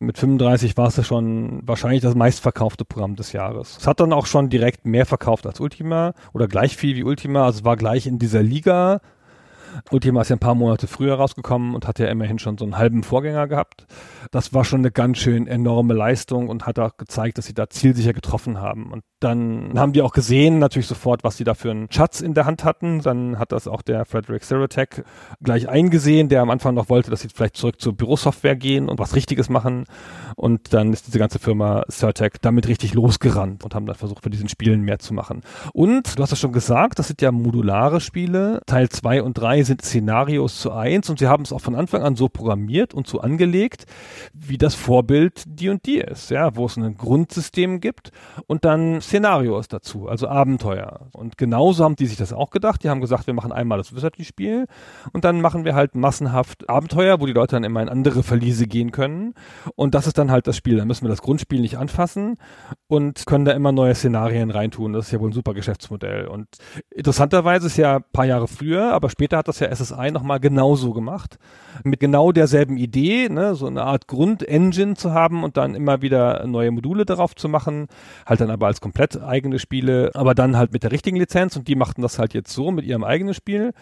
mit 0.00 0.18
35 0.18 0.76
war 0.76 0.88
es 0.88 0.96
ja 0.96 1.04
schon 1.04 1.60
wahrscheinlich 1.62 2.02
das 2.02 2.16
meistverkaufte 2.16 2.84
Programm 2.84 3.14
des 3.14 3.32
Jahres. 3.32 3.76
Es 3.78 3.86
hat 3.86 4.00
dann 4.00 4.12
auch 4.12 4.26
schon 4.26 4.48
direkt 4.48 4.86
mehr 4.86 5.06
verkauft 5.06 5.46
als 5.46 5.60
Ultima 5.60 6.12
oder 6.32 6.48
gleich 6.48 6.76
viel 6.76 6.96
wie 6.96 7.04
Ultima, 7.04 7.44
also 7.44 7.64
war 7.64 7.76
gleich 7.76 8.08
in 8.08 8.18
dieser 8.18 8.42
Liga 8.42 9.02
Ultima 9.90 10.22
ist 10.22 10.28
ja 10.28 10.36
ein 10.36 10.40
paar 10.40 10.54
Monate 10.54 10.86
früher 10.86 11.14
rausgekommen 11.14 11.74
und 11.74 11.86
hat 11.86 11.98
ja 11.98 12.06
immerhin 12.08 12.38
schon 12.38 12.58
so 12.58 12.64
einen 12.64 12.78
halben 12.78 13.02
Vorgänger 13.02 13.48
gehabt. 13.48 13.86
Das 14.30 14.52
war 14.52 14.64
schon 14.64 14.80
eine 14.80 14.90
ganz 14.90 15.18
schön 15.18 15.46
enorme 15.46 15.94
Leistung 15.94 16.48
und 16.48 16.66
hat 16.66 16.78
auch 16.78 16.96
gezeigt, 16.96 17.38
dass 17.38 17.46
sie 17.46 17.54
da 17.54 17.68
zielsicher 17.68 18.12
getroffen 18.12 18.60
haben. 18.60 18.92
Und 18.92 19.02
dann 19.20 19.78
haben 19.78 19.92
die 19.92 20.02
auch 20.02 20.12
gesehen, 20.12 20.58
natürlich 20.58 20.86
sofort, 20.86 21.24
was 21.24 21.36
sie 21.36 21.44
da 21.44 21.54
für 21.54 21.70
einen 21.70 21.90
Schatz 21.90 22.20
in 22.20 22.34
der 22.34 22.46
Hand 22.46 22.64
hatten. 22.64 23.00
Dann 23.00 23.38
hat 23.38 23.52
das 23.52 23.68
auch 23.68 23.82
der 23.82 24.04
Frederick 24.06 24.44
Zerotech 24.44 25.02
gleich 25.42 25.68
eingesehen, 25.68 26.28
der 26.28 26.40
am 26.40 26.50
Anfang 26.50 26.74
noch 26.74 26.88
wollte, 26.88 27.10
dass 27.10 27.20
sie 27.20 27.28
vielleicht 27.28 27.56
zurück 27.56 27.80
zur 27.80 27.94
Bürosoftware 27.94 28.56
gehen 28.56 28.88
und 28.88 28.98
was 28.98 29.14
Richtiges 29.14 29.48
machen. 29.48 29.84
Und 30.36 30.72
dann 30.72 30.92
ist 30.92 31.06
diese 31.06 31.18
ganze 31.18 31.38
Firma 31.38 31.84
Certec 31.90 32.40
damit 32.40 32.66
richtig 32.66 32.94
losgerannt 32.94 33.62
und 33.64 33.74
haben 33.74 33.86
dann 33.86 33.96
versucht, 33.96 34.22
für 34.22 34.30
diesen 34.30 34.48
Spielen 34.48 34.82
mehr 34.82 34.98
zu 34.98 35.12
machen. 35.12 35.42
Und 35.74 36.18
du 36.18 36.22
hast 36.22 36.30
ja 36.30 36.36
schon 36.36 36.52
gesagt, 36.52 36.98
das 36.98 37.08
sind 37.08 37.20
ja 37.20 37.30
modulare 37.30 38.00
Spiele. 38.00 38.62
Teil 38.66 38.88
2 38.88 39.22
und 39.22 39.34
3 39.34 39.59
sind 39.64 39.82
Szenarios 39.82 40.60
zu 40.60 40.72
eins 40.72 41.10
und 41.10 41.18
sie 41.18 41.28
haben 41.28 41.42
es 41.42 41.52
auch 41.52 41.60
von 41.60 41.74
Anfang 41.74 42.02
an 42.02 42.16
so 42.16 42.28
programmiert 42.28 42.94
und 42.94 43.06
so 43.06 43.20
angelegt, 43.20 43.86
wie 44.32 44.58
das 44.58 44.74
Vorbild 44.74 45.42
die 45.46 45.68
und 45.68 45.86
die 45.86 45.98
ist, 45.98 46.30
ja, 46.30 46.56
wo 46.56 46.66
es 46.66 46.76
ein 46.76 46.96
Grundsystem 46.96 47.80
gibt 47.80 48.10
und 48.46 48.64
dann 48.64 49.00
Szenarios 49.00 49.68
dazu, 49.68 50.08
also 50.08 50.28
Abenteuer. 50.28 51.08
Und 51.12 51.38
genauso 51.38 51.84
haben 51.84 51.96
die 51.96 52.06
sich 52.06 52.16
das 52.16 52.32
auch 52.32 52.50
gedacht. 52.50 52.82
Die 52.84 52.90
haben 52.90 53.00
gesagt, 53.00 53.26
wir 53.26 53.34
machen 53.34 53.52
einmal 53.52 53.78
das 53.78 53.94
Wizardry-Spiel 53.94 54.66
und 55.12 55.24
dann 55.24 55.40
machen 55.40 55.64
wir 55.64 55.74
halt 55.74 55.94
massenhaft 55.94 56.68
Abenteuer, 56.68 57.20
wo 57.20 57.26
die 57.26 57.32
Leute 57.32 57.56
dann 57.56 57.64
immer 57.64 57.82
in 57.82 57.88
andere 57.88 58.22
Verliese 58.22 58.66
gehen 58.66 58.92
können. 58.92 59.34
Und 59.74 59.94
das 59.94 60.06
ist 60.06 60.18
dann 60.18 60.30
halt 60.30 60.46
das 60.46 60.56
Spiel. 60.56 60.76
Dann 60.76 60.88
müssen 60.88 61.04
wir 61.04 61.10
das 61.10 61.22
Grundspiel 61.22 61.60
nicht 61.60 61.78
anfassen 61.78 62.36
und 62.86 63.26
können 63.26 63.44
da 63.44 63.52
immer 63.52 63.72
neue 63.72 63.94
Szenarien 63.94 64.50
reintun. 64.50 64.92
Das 64.92 65.06
ist 65.06 65.12
ja 65.12 65.20
wohl 65.20 65.30
ein 65.30 65.34
super 65.34 65.54
Geschäftsmodell. 65.54 66.26
Und 66.26 66.48
interessanterweise 66.90 67.66
ist 67.66 67.76
ja 67.76 67.96
ein 67.96 68.04
paar 68.12 68.24
Jahre 68.24 68.48
früher, 68.48 68.92
aber 68.92 69.10
später 69.10 69.38
hat 69.38 69.48
das 69.50 69.60
ja 69.60 69.74
SSI 69.74 70.10
nochmal 70.10 70.40
genauso 70.40 70.92
gemacht. 70.92 71.38
Mit 71.84 72.00
genau 72.00 72.32
derselben 72.32 72.76
Idee, 72.76 73.28
ne, 73.28 73.54
so 73.54 73.66
eine 73.66 73.84
Art 73.84 74.06
Grundengine 74.06 74.94
zu 74.94 75.12
haben 75.12 75.44
und 75.44 75.56
dann 75.56 75.74
immer 75.74 76.02
wieder 76.02 76.46
neue 76.46 76.70
Module 76.70 77.04
darauf 77.04 77.34
zu 77.34 77.48
machen. 77.48 77.88
Halt 78.26 78.40
dann 78.40 78.50
aber 78.50 78.66
als 78.66 78.80
komplett 78.80 79.22
eigene 79.22 79.58
Spiele, 79.58 80.10
aber 80.14 80.34
dann 80.34 80.56
halt 80.56 80.72
mit 80.72 80.82
der 80.82 80.92
richtigen 80.92 81.16
Lizenz 81.16 81.56
und 81.56 81.68
die 81.68 81.76
machten 81.76 82.02
das 82.02 82.18
halt 82.18 82.34
jetzt 82.34 82.52
so 82.52 82.70
mit 82.70 82.84
ihrem 82.84 83.04
eigenen 83.04 83.34
Spiel. 83.34 83.72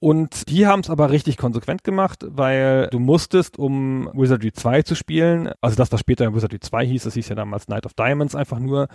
Und 0.00 0.48
die 0.48 0.66
haben 0.66 0.80
es 0.80 0.90
aber 0.90 1.10
richtig 1.10 1.36
konsequent 1.36 1.82
gemacht, 1.82 2.24
weil 2.28 2.86
du 2.92 3.00
musstest, 3.00 3.58
um 3.58 4.08
Wizardry 4.14 4.52
2 4.52 4.82
zu 4.82 4.94
spielen, 4.94 5.50
also 5.60 5.76
das, 5.76 5.90
was 5.90 6.00
später 6.00 6.32
Wizardry 6.32 6.60
2 6.60 6.86
hieß, 6.86 7.02
das 7.02 7.14
hieß 7.14 7.28
ja 7.30 7.34
damals 7.34 7.66
Night 7.66 7.84
of 7.84 7.94
Diamonds 7.94 8.36
einfach 8.36 8.60
nur, 8.60 8.86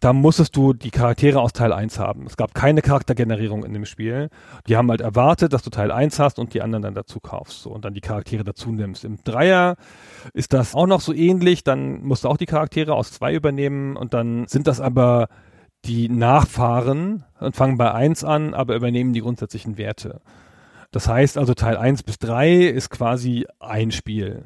da 0.00 0.12
musstest 0.12 0.56
du 0.56 0.72
die 0.72 0.90
Charaktere 0.90 1.40
aus 1.40 1.52
Teil 1.52 1.72
1 1.72 2.00
haben. 2.00 2.26
Es 2.26 2.36
gab 2.36 2.54
keine 2.54 2.82
Charaktergenerierung 2.82 3.64
in 3.64 3.72
dem 3.72 3.84
Spiel. 3.84 4.30
Die 4.66 4.76
haben 4.76 4.90
halt 4.90 5.00
erwartet, 5.00 5.52
dass 5.52 5.62
du 5.62 5.70
Teil 5.70 5.92
1 5.92 6.18
hast 6.18 6.40
und 6.40 6.54
die 6.54 6.62
anderen 6.62 6.82
dann 6.82 6.94
dazu 6.94 7.20
kaufst 7.20 7.62
so, 7.62 7.70
und 7.70 7.84
dann 7.84 7.94
die 7.94 8.00
Charaktere 8.00 8.42
dazu 8.42 8.72
nimmst. 8.72 9.04
Im 9.04 9.22
Dreier 9.22 9.76
ist 10.34 10.52
das 10.52 10.74
auch 10.74 10.86
noch 10.86 11.00
so 11.00 11.12
ähnlich, 11.12 11.62
dann 11.62 12.02
musst 12.02 12.24
du 12.24 12.28
auch 12.28 12.36
die 12.36 12.46
Charaktere 12.46 12.94
aus 12.94 13.12
2 13.12 13.32
übernehmen 13.34 13.96
und 13.96 14.12
dann 14.12 14.48
sind 14.48 14.66
das 14.66 14.80
aber 14.80 15.28
die 15.88 16.10
Nachfahren 16.10 17.24
und 17.40 17.56
fangen 17.56 17.78
bei 17.78 17.92
1 17.92 18.22
an, 18.22 18.52
aber 18.52 18.76
übernehmen 18.76 19.14
die 19.14 19.22
grundsätzlichen 19.22 19.78
Werte. 19.78 20.20
Das 20.90 21.08
heißt 21.08 21.38
also 21.38 21.54
Teil 21.54 21.76
1 21.76 22.02
bis 22.02 22.18
3 22.18 22.66
ist 22.66 22.90
quasi 22.90 23.46
ein 23.58 23.90
Spiel. 23.90 24.44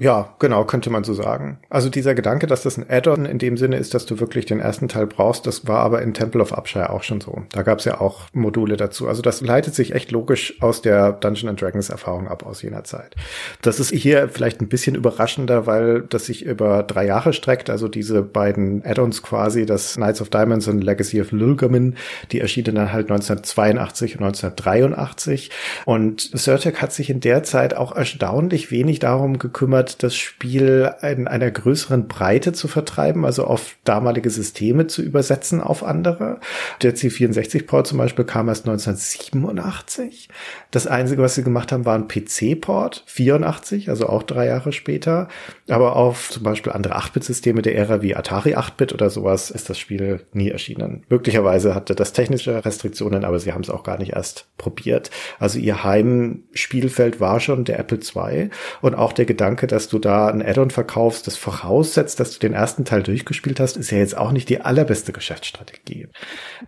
Ja, 0.00 0.34
genau, 0.40 0.64
könnte 0.64 0.90
man 0.90 1.04
so 1.04 1.14
sagen. 1.14 1.60
Also 1.70 1.88
dieser 1.88 2.16
Gedanke, 2.16 2.48
dass 2.48 2.64
das 2.64 2.76
ein 2.76 2.86
Add-on 2.90 3.26
in 3.26 3.38
dem 3.38 3.56
Sinne 3.56 3.76
ist, 3.76 3.94
dass 3.94 4.06
du 4.06 4.18
wirklich 4.18 4.44
den 4.44 4.58
ersten 4.58 4.88
Teil 4.88 5.06
brauchst, 5.06 5.46
das 5.46 5.68
war 5.68 5.78
aber 5.78 6.02
in 6.02 6.14
Temple 6.14 6.42
of 6.42 6.50
Upshire 6.50 6.90
auch 6.90 7.04
schon 7.04 7.20
so. 7.20 7.44
Da 7.52 7.62
gab 7.62 7.78
es 7.78 7.84
ja 7.84 8.00
auch 8.00 8.22
Module 8.32 8.76
dazu. 8.76 9.06
Also 9.06 9.22
das 9.22 9.40
leitet 9.40 9.76
sich 9.76 9.94
echt 9.94 10.10
logisch 10.10 10.60
aus 10.60 10.82
der 10.82 11.12
Dungeon 11.12 11.50
and 11.50 11.62
Dragons 11.62 11.90
Erfahrung 11.90 12.26
ab 12.26 12.44
aus 12.44 12.60
jener 12.62 12.82
Zeit. 12.82 13.14
Das 13.62 13.78
ist 13.78 13.92
hier 13.92 14.28
vielleicht 14.28 14.60
ein 14.60 14.66
bisschen 14.66 14.96
überraschender, 14.96 15.68
weil 15.68 16.02
das 16.02 16.26
sich 16.26 16.44
über 16.44 16.82
drei 16.82 17.06
Jahre 17.06 17.32
streckt. 17.32 17.70
Also 17.70 17.86
diese 17.86 18.22
beiden 18.22 18.84
Add-ons 18.84 19.22
quasi, 19.22 19.64
das 19.64 19.94
Knights 19.94 20.20
of 20.20 20.28
Diamonds 20.28 20.66
und 20.66 20.82
Legacy 20.82 21.20
of 21.20 21.30
Lulgamin, 21.30 21.94
die 22.32 22.40
erschienen 22.40 22.74
dann 22.74 22.92
halt 22.92 23.12
1982 23.12 24.18
und 24.18 24.24
1983. 24.24 25.52
Und 25.84 26.36
Certec 26.36 26.82
hat 26.82 26.92
sich 26.92 27.10
in 27.10 27.20
der 27.20 27.44
Zeit 27.44 27.76
auch 27.76 27.94
erstaunlich 27.94 28.72
wenig 28.72 28.98
darum 28.98 29.38
gekümmert, 29.38 29.83
angeheuert, 29.84 30.02
das 30.02 30.14
Spiel 30.14 30.92
in 31.02 31.28
einer 31.28 31.50
größeren 31.50 32.08
Breite 32.08 32.52
zu 32.52 32.68
vertreiben, 32.68 33.24
also 33.24 33.44
auf 33.44 33.76
damalige 33.84 34.30
Systeme 34.30 34.86
zu 34.86 35.02
übersetzen 35.02 35.60
auf 35.60 35.84
andere. 35.84 36.40
Der 36.82 36.94
C64-Port 36.94 37.86
zum 37.86 37.98
Beispiel 37.98 38.24
kam 38.24 38.48
erst 38.48 38.66
1987. 38.66 40.28
Das 40.70 40.86
Einzige, 40.86 41.22
was 41.22 41.34
sie 41.34 41.44
gemacht 41.44 41.72
haben, 41.72 41.84
war 41.84 41.96
ein 41.96 42.08
PC-Port, 42.08 43.04
84, 43.06 43.88
also 43.88 44.08
auch 44.08 44.22
drei 44.22 44.46
Jahre 44.46 44.72
später. 44.72 45.28
Aber 45.68 45.96
auf 45.96 46.30
zum 46.30 46.42
Beispiel 46.42 46.72
andere 46.72 46.96
8-Bit-Systeme 46.96 47.62
der 47.62 47.76
Ära 47.76 48.02
wie 48.02 48.16
Atari 48.16 48.54
8-Bit 48.54 48.92
oder 48.92 49.10
sowas 49.10 49.50
ist 49.50 49.70
das 49.70 49.78
Spiel 49.78 50.20
nie 50.32 50.50
erschienen. 50.50 51.04
Möglicherweise 51.08 51.74
hatte 51.74 51.94
das 51.94 52.12
technische 52.12 52.64
Restriktionen, 52.64 53.24
aber 53.24 53.38
sie 53.38 53.52
haben 53.52 53.62
es 53.62 53.70
auch 53.70 53.82
gar 53.82 53.98
nicht 53.98 54.12
erst 54.12 54.46
probiert. 54.56 55.10
Also 55.38 55.58
ihr 55.58 55.84
Heimspielfeld 55.84 57.20
war 57.20 57.40
schon 57.40 57.64
der 57.64 57.78
Apple 57.78 57.98
II 57.98 58.50
und 58.80 58.94
auch 58.94 59.12
der 59.12 59.24
Gedanke, 59.24 59.66
dass 59.74 59.88
du 59.88 59.98
da 59.98 60.28
ein 60.28 60.40
Add-on 60.40 60.70
verkaufst, 60.70 61.26
das 61.26 61.36
voraussetzt, 61.36 62.20
dass 62.20 62.32
du 62.32 62.38
den 62.38 62.54
ersten 62.54 62.84
Teil 62.84 63.02
durchgespielt 63.02 63.58
hast, 63.58 63.76
ist 63.76 63.90
ja 63.90 63.98
jetzt 63.98 64.16
auch 64.16 64.30
nicht 64.30 64.48
die 64.48 64.60
allerbeste 64.60 65.12
Geschäftsstrategie. 65.12 66.06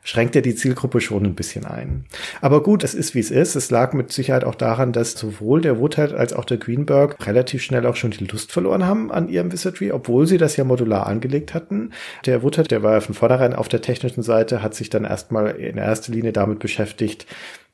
Schränkt 0.02 0.34
ja 0.34 0.40
die 0.40 0.56
Zielgruppe 0.56 1.00
schon 1.00 1.24
ein 1.24 1.36
bisschen 1.36 1.64
ein. 1.66 2.06
Aber 2.40 2.64
gut, 2.64 2.82
es 2.82 2.94
ist 2.94 3.14
wie 3.14 3.20
es 3.20 3.30
ist. 3.30 3.54
Es 3.54 3.70
lag 3.70 3.92
mit 3.92 4.10
Sicherheit 4.10 4.42
auch 4.42 4.56
daran, 4.56 4.92
dass 4.92 5.12
sowohl 5.12 5.60
der 5.60 5.78
Woodhead 5.78 6.12
als 6.12 6.32
auch 6.32 6.44
der 6.44 6.56
Greenberg 6.56 7.24
relativ 7.24 7.62
schnell 7.62 7.86
auch 7.86 7.94
schon 7.94 8.10
die 8.10 8.24
Lust 8.24 8.50
verloren 8.50 8.86
haben 8.86 9.12
an 9.12 9.28
ihrem 9.28 9.52
Wizardry, 9.52 9.92
obwohl 9.92 10.26
sie 10.26 10.38
das 10.38 10.56
ja 10.56 10.64
modular 10.64 11.06
angelegt 11.06 11.54
hatten. 11.54 11.92
Der 12.24 12.42
Woodhead, 12.42 12.72
der 12.72 12.82
war 12.82 12.94
ja 12.94 13.00
von 13.00 13.14
vornherein 13.14 13.54
auf 13.54 13.68
der 13.68 13.82
technischen 13.82 14.24
Seite, 14.24 14.62
hat 14.62 14.74
sich 14.74 14.90
dann 14.90 15.04
erstmal 15.04 15.50
in 15.50 15.78
erster 15.78 16.12
Linie 16.12 16.32
damit 16.32 16.58
beschäftigt, 16.58 17.26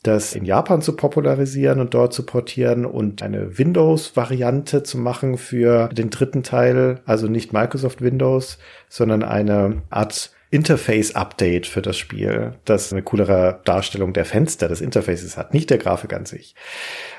das 0.03 0.35
in 0.35 0.45
Japan 0.45 0.83
zu 0.83 0.97
popularisieren 0.97 1.81
und 1.81 1.95
dort 1.95 2.13
zu 2.13 2.25
portieren 2.25 2.85
und 2.85 3.23
eine 3.23 3.57
Windows-Variante 3.59 4.83
zu 4.83 4.99
machen 4.99 5.39
für 5.39 5.89
den 5.89 6.11
dritten 6.11 6.43
Teil, 6.43 7.01
also 7.07 7.29
nicht 7.29 7.53
Microsoft 7.53 8.03
Windows, 8.03 8.59
sondern 8.89 9.23
eine 9.23 9.83
Art 9.91 10.33
Interface-Update 10.51 11.67
für 11.67 11.81
das 11.81 11.97
Spiel, 11.97 12.53
das 12.67 12.93
eine 12.93 13.03
coolere 13.03 13.61
Darstellung 13.65 14.13
der 14.13 14.27
Fenster 14.27 14.69
des 14.69 14.83
Interfaces 14.83 15.39
hat, 15.39 15.55
nicht 15.55 15.71
der 15.71 15.79
Grafik 15.79 16.13
an 16.13 16.27
sich. 16.27 16.55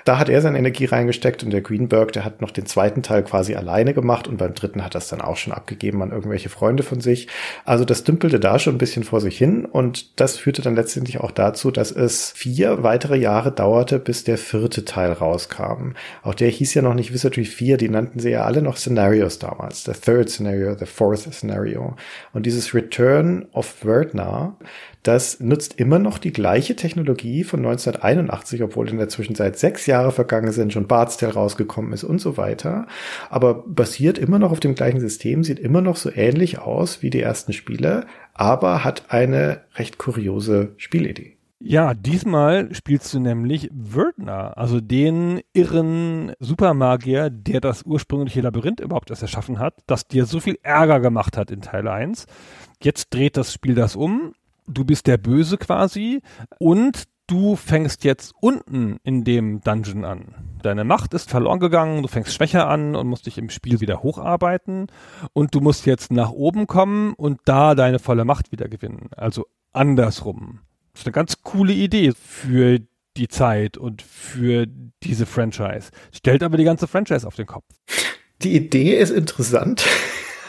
Da 0.06 0.20
hat 0.20 0.30
er 0.30 0.42
seine 0.42 0.58
Energie 0.58 0.86
reingesteckt 0.86 1.44
und 1.44 1.52
der 1.52 1.62
Greenberg, 1.62 2.12
der 2.12 2.26
hat 2.26 2.42
noch 2.42 2.52
den 2.52 2.66
zweiten 2.66 3.04
Teil 3.04 3.24
quasi 3.24 3.56
alleine 3.56 3.94
gemacht 3.94 4.28
und 4.28 4.38
beim 4.38 4.54
dritten 4.54 4.84
hat 4.84 4.96
das 4.96 5.08
dann 5.08 5.22
auch 5.22 5.38
schon 5.38 5.54
abgegeben 5.54 6.02
an 6.02 6.12
irgendwelche 6.12 6.50
Freunde 6.50 6.84
von 6.84 7.02
sich. 7.02 7.28
Also 7.66 7.86
das 7.86 8.04
dümpelte 8.04 8.40
da 8.40 8.60
schon 8.60 8.76
ein 8.76 8.80
bisschen 8.80 9.04
vor 9.04 9.22
sich 9.22 9.38
hin 9.38 9.66
und 9.66 10.20
das 10.20 10.38
führte 10.38 10.62
dann 10.62 10.76
letztendlich 10.76 11.20
auch 11.20 11.32
dazu, 11.32 11.72
dass 11.72 11.92
es 11.92 12.32
vier 12.32 12.84
weitere 12.84 13.18
Jahre 13.18 13.52
dauerte, 13.52 14.00
bis 14.00 14.24
der 14.24 14.38
vierte 14.38 14.86
Teil 14.86 15.12
rauskam. 15.12 15.94
Auch 16.22 16.36
der 16.36 16.50
hieß 16.50 16.74
ja 16.74 16.82
noch 16.82 16.94
nicht 16.94 17.14
Wizardry 17.14 17.46
4, 17.46 17.78
die 17.78 17.90
nannten 17.90 18.20
sie 18.20 18.32
ja 18.32 18.44
alle 18.44 18.62
noch 18.62 18.78
Scenarios 18.78 19.40
damals. 19.40 19.84
The 19.84 19.94
Third 19.94 20.30
Scenario, 20.30 20.78
The 20.78 20.86
Fourth 20.86 21.34
Scenario. 21.34 21.96
Und 22.34 22.46
dieses 22.46 22.74
Return 22.74 23.46
of 23.54 23.66
Verdna, 23.66 24.58
das 25.04 25.42
nutzt 25.42 25.80
immer 25.80 26.00
noch 26.00 26.18
die 26.18 26.32
gleiche 26.32 26.76
Technologie 26.76 27.44
von 27.44 27.60
1981, 27.60 28.64
obwohl 28.64 28.90
in 28.90 28.98
der 28.98 29.10
Zwischenzeit 29.10 29.58
sechs 29.58 29.86
Jahre 29.86 30.12
vergangen 30.12 30.52
sind, 30.52 30.72
schon 30.72 30.88
Bart's 30.88 31.18
Tale 31.18 31.34
rausgekommen 31.34 31.92
ist 31.94 32.06
und 32.06 32.20
so 32.20 32.38
weiter. 32.38 32.88
Aber 33.30 33.64
basiert 33.68 34.18
immer 34.18 34.40
noch 34.40 34.52
auf 34.52 34.62
dem 34.62 34.76
gleichen 34.76 35.02
System, 35.02 35.44
sieht 35.44 35.60
immer 35.60 35.82
noch 35.82 35.98
so 35.98 36.10
ähnlich 36.14 36.60
aus 36.60 37.02
wie 37.02 37.10
die 37.10 37.22
ersten 37.22 37.52
Spiele, 37.54 38.06
aber 38.34 38.84
hat 38.84 39.04
eine 39.10 39.62
recht 39.76 39.98
kuriose 39.98 40.74
Spielidee. 40.78 41.38
Ja, 41.66 41.94
diesmal 41.94 42.76
spielst 42.76 43.14
du 43.14 43.20
nämlich 43.20 43.70
Wördner, 43.72 44.58
also 44.58 44.82
den 44.82 45.40
irren 45.54 46.34
Supermagier, 46.40 47.30
der 47.30 47.62
das 47.62 47.84
ursprüngliche 47.84 48.42
Labyrinth 48.42 48.82
überhaupt 48.82 49.10
erst 49.10 49.22
erschaffen 49.22 49.60
hat, 49.60 49.76
das 49.88 50.06
dir 50.06 50.26
so 50.26 50.42
viel 50.42 50.58
Ärger 50.62 51.00
gemacht 51.00 51.38
hat 51.38 51.52
in 51.52 51.62
Teil 51.62 51.88
1. 51.88 52.26
Jetzt 52.82 53.14
dreht 53.14 53.38
das 53.38 53.54
Spiel 53.54 53.76
das 53.76 53.96
um 53.96 54.34
du 54.68 54.86
bist 54.86 55.08
der 55.08 55.18
Böse 55.18 55.58
quasi 55.58 56.22
und 56.60 57.04
du 57.28 57.56
fängst 57.56 58.04
jetzt 58.04 58.34
unten 58.42 58.98
in 59.04 59.24
dem 59.24 59.62
Dungeon 59.62 60.06
an. 60.06 60.36
Deine 60.62 60.84
Macht 60.84 61.14
ist 61.14 61.30
verloren 61.30 61.60
gegangen, 61.60 62.02
du 62.02 62.08
fängst 62.08 62.34
schwächer 62.34 62.68
an 62.68 62.96
und 62.96 63.08
musst 63.08 63.26
dich 63.26 63.38
im 63.38 63.50
Spiel 63.50 63.82
wieder 63.82 64.04
hocharbeiten 64.04 64.88
und 65.34 65.56
du 65.56 65.62
musst 65.62 65.86
jetzt 65.86 66.12
nach 66.12 66.32
oben 66.32 66.68
kommen 66.68 67.14
und 67.14 67.40
da 67.46 67.76
deine 67.76 68.00
volle 68.00 68.26
Macht 68.26 68.52
wieder 68.52 68.68
gewinnen. 68.68 69.10
Also 69.16 69.48
andersrum. 69.72 70.60
Das 70.94 71.02
ist 71.02 71.08
eine 71.08 71.14
ganz 71.14 71.42
coole 71.42 71.74
Idee 71.74 72.14
für 72.16 72.80
die 73.18 73.28
Zeit 73.28 73.78
und 73.78 74.02
für 74.02 74.66
diese 75.04 75.26
Franchise. 75.26 75.92
Stellt 76.12 76.44
aber 76.44 76.58
die 76.58 76.64
ganze 76.64 76.88
Franchise 76.88 77.26
auf 77.28 77.36
den 77.36 77.46
Kopf. 77.46 77.66
Die 78.42 78.56
Idee 78.56 78.98
ist 78.98 79.12
interessant. 79.12 79.86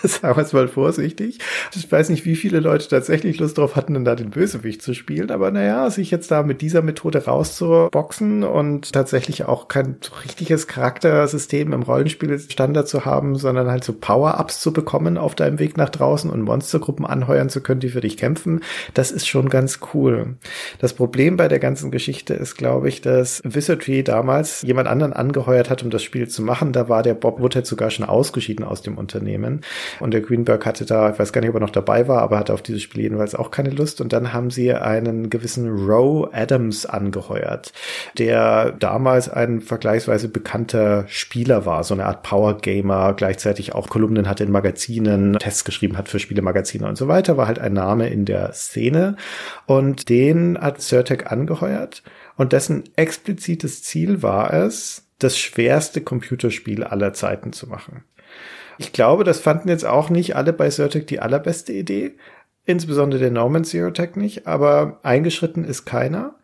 sagen 0.08 0.36
wir 0.36 0.42
es 0.42 0.52
mal 0.52 0.68
vorsichtig. 0.68 1.38
Ich 1.74 1.90
weiß 1.90 2.10
nicht, 2.10 2.24
wie 2.24 2.36
viele 2.36 2.60
Leute 2.60 2.88
tatsächlich 2.88 3.38
Lust 3.38 3.56
drauf 3.56 3.74
hatten, 3.76 3.94
dann 3.94 4.04
da 4.04 4.14
den 4.14 4.30
Bösewicht 4.30 4.82
zu 4.82 4.94
spielen, 4.94 5.30
aber 5.30 5.50
naja, 5.50 5.88
sich 5.90 6.10
jetzt 6.10 6.30
da 6.30 6.42
mit 6.42 6.60
dieser 6.60 6.82
Methode 6.82 7.24
rauszuboxen 7.24 8.44
und 8.44 8.92
tatsächlich 8.92 9.44
auch 9.44 9.68
kein 9.68 9.96
richtiges 10.24 10.66
Charaktersystem 10.66 11.72
im 11.72 11.82
Rollenspiel 11.82 12.38
zu 12.38 13.04
haben, 13.04 13.36
sondern 13.36 13.70
halt 13.70 13.84
so 13.84 13.92
Power-Ups 13.92 14.60
zu 14.60 14.72
bekommen 14.72 15.16
auf 15.16 15.34
deinem 15.34 15.58
Weg 15.58 15.76
nach 15.76 15.90
draußen 15.90 16.30
und 16.30 16.42
Monstergruppen 16.42 17.06
anheuern 17.06 17.48
zu 17.48 17.60
können, 17.62 17.80
die 17.80 17.88
für 17.88 18.00
dich 18.00 18.16
kämpfen, 18.16 18.60
das 18.92 19.10
ist 19.10 19.26
schon 19.26 19.48
ganz 19.48 19.80
cool. 19.94 20.36
Das 20.78 20.92
Problem 20.92 21.36
bei 21.36 21.48
der 21.48 21.58
ganzen 21.58 21.90
Geschichte 21.90 22.34
ist, 22.34 22.56
glaube 22.56 22.88
ich, 22.88 23.00
dass 23.00 23.42
Wizardry 23.44 24.02
damals 24.04 24.62
jemand 24.62 24.88
anderen 24.88 25.12
angeheuert 25.12 25.70
hat, 25.70 25.82
um 25.82 25.90
das 25.90 26.02
Spiel 26.02 26.28
zu 26.28 26.42
machen. 26.42 26.72
Da 26.72 26.88
war 26.88 27.02
der 27.02 27.14
Bob 27.14 27.40
Woodhead 27.40 27.66
sogar 27.66 27.90
schon 27.90 28.04
ausgeschieden 28.04 28.64
aus 28.64 28.82
dem 28.82 28.98
Unternehmen. 28.98 29.62
Und 30.00 30.12
der 30.12 30.20
Greenberg 30.20 30.64
hatte 30.66 30.84
da, 30.84 31.10
ich 31.10 31.18
weiß 31.18 31.32
gar 31.32 31.40
nicht, 31.40 31.50
ob 31.50 31.56
er 31.56 31.60
noch 31.60 31.70
dabei 31.70 32.08
war, 32.08 32.22
aber 32.22 32.38
hatte 32.38 32.54
auf 32.54 32.62
dieses 32.62 32.82
Spiel 32.82 33.02
jedenfalls 33.02 33.34
auch 33.34 33.50
keine 33.50 33.70
Lust. 33.70 34.00
Und 34.00 34.12
dann 34.12 34.32
haben 34.32 34.50
sie 34.50 34.72
einen 34.72 35.30
gewissen 35.30 35.68
Roe 35.68 36.28
Adams 36.32 36.86
angeheuert, 36.86 37.72
der 38.18 38.72
damals 38.72 39.28
ein 39.28 39.60
vergleichsweise 39.60 40.28
bekannter 40.28 41.04
Spieler 41.08 41.66
war, 41.66 41.84
so 41.84 41.94
eine 41.94 42.06
Art 42.06 42.22
Power 42.22 42.58
Gamer, 42.58 43.14
gleichzeitig 43.14 43.74
auch 43.74 43.88
Kolumnen 43.88 44.28
hatte 44.28 44.44
in 44.44 44.50
Magazinen, 44.50 45.38
Tests 45.38 45.64
geschrieben 45.64 45.96
hat 45.96 46.08
für 46.08 46.18
Spielemagazine 46.18 46.86
und 46.86 46.96
so 46.96 47.08
weiter, 47.08 47.36
war 47.36 47.46
halt 47.46 47.58
ein 47.58 47.72
Name 47.72 48.08
in 48.08 48.24
der 48.24 48.52
Szene. 48.52 49.16
Und 49.66 50.08
den 50.08 50.58
hat 50.58 50.80
Certec 50.80 51.30
angeheuert. 51.30 52.02
Und 52.36 52.52
dessen 52.52 52.84
explizites 52.96 53.82
Ziel 53.82 54.22
war 54.22 54.52
es, 54.52 55.04
das 55.18 55.38
schwerste 55.38 56.00
Computerspiel 56.00 56.84
aller 56.84 57.12
Zeiten 57.12 57.52
zu 57.52 57.68
machen. 57.68 58.04
Ich 58.78 58.92
glaube, 58.92 59.24
das 59.24 59.40
fanden 59.40 59.68
jetzt 59.68 59.86
auch 59.86 60.10
nicht 60.10 60.36
alle 60.36 60.52
bei 60.52 60.70
Certec 60.70 61.06
die 61.06 61.20
allerbeste 61.20 61.72
Idee. 61.72 62.16
Insbesondere 62.64 63.20
der 63.20 63.30
Norman 63.30 63.64
Zero 63.64 63.90
Tech 63.90 64.16
nicht, 64.16 64.46
aber 64.46 65.00
eingeschritten 65.02 65.64
ist 65.64 65.84
keiner. 65.84 66.36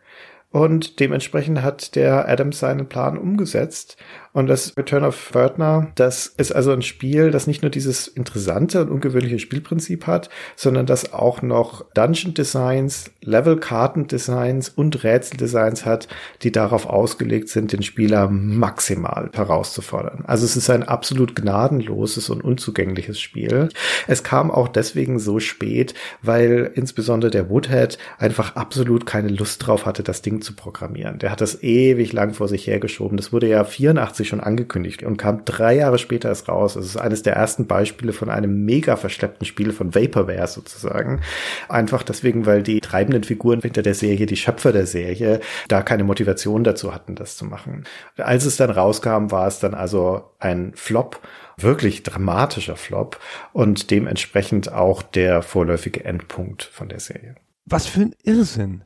Und 0.50 0.98
dementsprechend 1.00 1.62
hat 1.62 1.94
der 1.94 2.28
Adams 2.28 2.58
seinen 2.58 2.88
Plan 2.88 3.16
umgesetzt. 3.16 3.96
Und 4.32 4.46
das 4.46 4.76
Return 4.76 5.04
of 5.04 5.34
Wörtner, 5.34 5.90
das 5.96 6.26
ist 6.26 6.52
also 6.52 6.70
ein 6.70 6.82
Spiel, 6.82 7.32
das 7.32 7.48
nicht 7.48 7.62
nur 7.62 7.70
dieses 7.70 8.06
interessante 8.06 8.80
und 8.82 8.90
ungewöhnliche 8.90 9.40
Spielprinzip 9.40 10.06
hat, 10.06 10.30
sondern 10.54 10.86
das 10.86 11.12
auch 11.12 11.42
noch 11.42 11.84
Dungeon 11.94 12.34
Designs, 12.34 13.10
Level 13.22 13.58
Karten 13.58 14.06
Designs 14.06 14.68
und 14.68 15.02
Rätsel 15.02 15.36
Designs 15.36 15.84
hat, 15.84 16.06
die 16.42 16.52
darauf 16.52 16.86
ausgelegt 16.86 17.48
sind, 17.48 17.72
den 17.72 17.82
Spieler 17.82 18.28
maximal 18.28 19.30
herauszufordern. 19.32 20.24
Also 20.26 20.44
es 20.44 20.56
ist 20.56 20.70
ein 20.70 20.84
absolut 20.84 21.34
gnadenloses 21.34 22.30
und 22.30 22.42
unzugängliches 22.44 23.20
Spiel. 23.20 23.68
Es 24.06 24.22
kam 24.22 24.50
auch 24.50 24.68
deswegen 24.68 25.18
so 25.18 25.40
spät, 25.40 25.94
weil 26.22 26.70
insbesondere 26.74 27.32
der 27.32 27.50
Woodhead 27.50 27.98
einfach 28.18 28.54
absolut 28.54 29.06
keine 29.06 29.28
Lust 29.28 29.66
drauf 29.66 29.86
hatte, 29.86 30.04
das 30.04 30.22
Ding 30.22 30.40
zu 30.40 30.54
programmieren. 30.54 31.18
Der 31.18 31.32
hat 31.32 31.40
das 31.40 31.62
ewig 31.62 32.12
lang 32.12 32.34
vor 32.34 32.46
sich 32.46 32.66
hergeschoben. 32.66 33.16
Das 33.16 33.32
wurde 33.32 33.48
ja 33.48 33.64
84 33.64 34.19
sich 34.20 34.28
schon 34.28 34.40
angekündigt 34.40 35.02
und 35.02 35.16
kam 35.16 35.44
drei 35.44 35.74
Jahre 35.74 35.98
später 35.98 36.28
erst 36.28 36.48
raus. 36.48 36.76
Es 36.76 36.86
ist 36.86 36.96
eines 36.96 37.22
der 37.22 37.34
ersten 37.34 37.66
Beispiele 37.66 38.12
von 38.12 38.30
einem 38.30 38.64
mega 38.64 38.96
verschleppten 38.96 39.46
Spiel 39.46 39.72
von 39.72 39.94
Vaporware 39.94 40.46
sozusagen. 40.46 41.20
Einfach 41.68 42.02
deswegen, 42.02 42.46
weil 42.46 42.62
die 42.62 42.80
treibenden 42.80 43.24
Figuren 43.24 43.60
hinter 43.60 43.82
der 43.82 43.94
Serie, 43.94 44.26
die 44.26 44.36
Schöpfer 44.36 44.72
der 44.72 44.86
Serie, 44.86 45.40
da 45.68 45.82
keine 45.82 46.04
Motivation 46.04 46.64
dazu 46.64 46.94
hatten, 46.94 47.14
das 47.14 47.36
zu 47.36 47.44
machen. 47.44 47.84
Als 48.16 48.44
es 48.44 48.56
dann 48.56 48.70
rauskam, 48.70 49.30
war 49.30 49.46
es 49.46 49.58
dann 49.58 49.74
also 49.74 50.30
ein 50.38 50.72
Flop 50.74 51.20
wirklich 51.62 52.02
dramatischer 52.02 52.76
Flop 52.76 53.18
und 53.52 53.90
dementsprechend 53.90 54.72
auch 54.72 55.02
der 55.02 55.42
vorläufige 55.42 56.04
Endpunkt 56.04 56.62
von 56.62 56.88
der 56.88 57.00
Serie. 57.00 57.34
Was 57.66 57.86
für 57.86 58.00
ein 58.00 58.14
Irrsinn. 58.22 58.84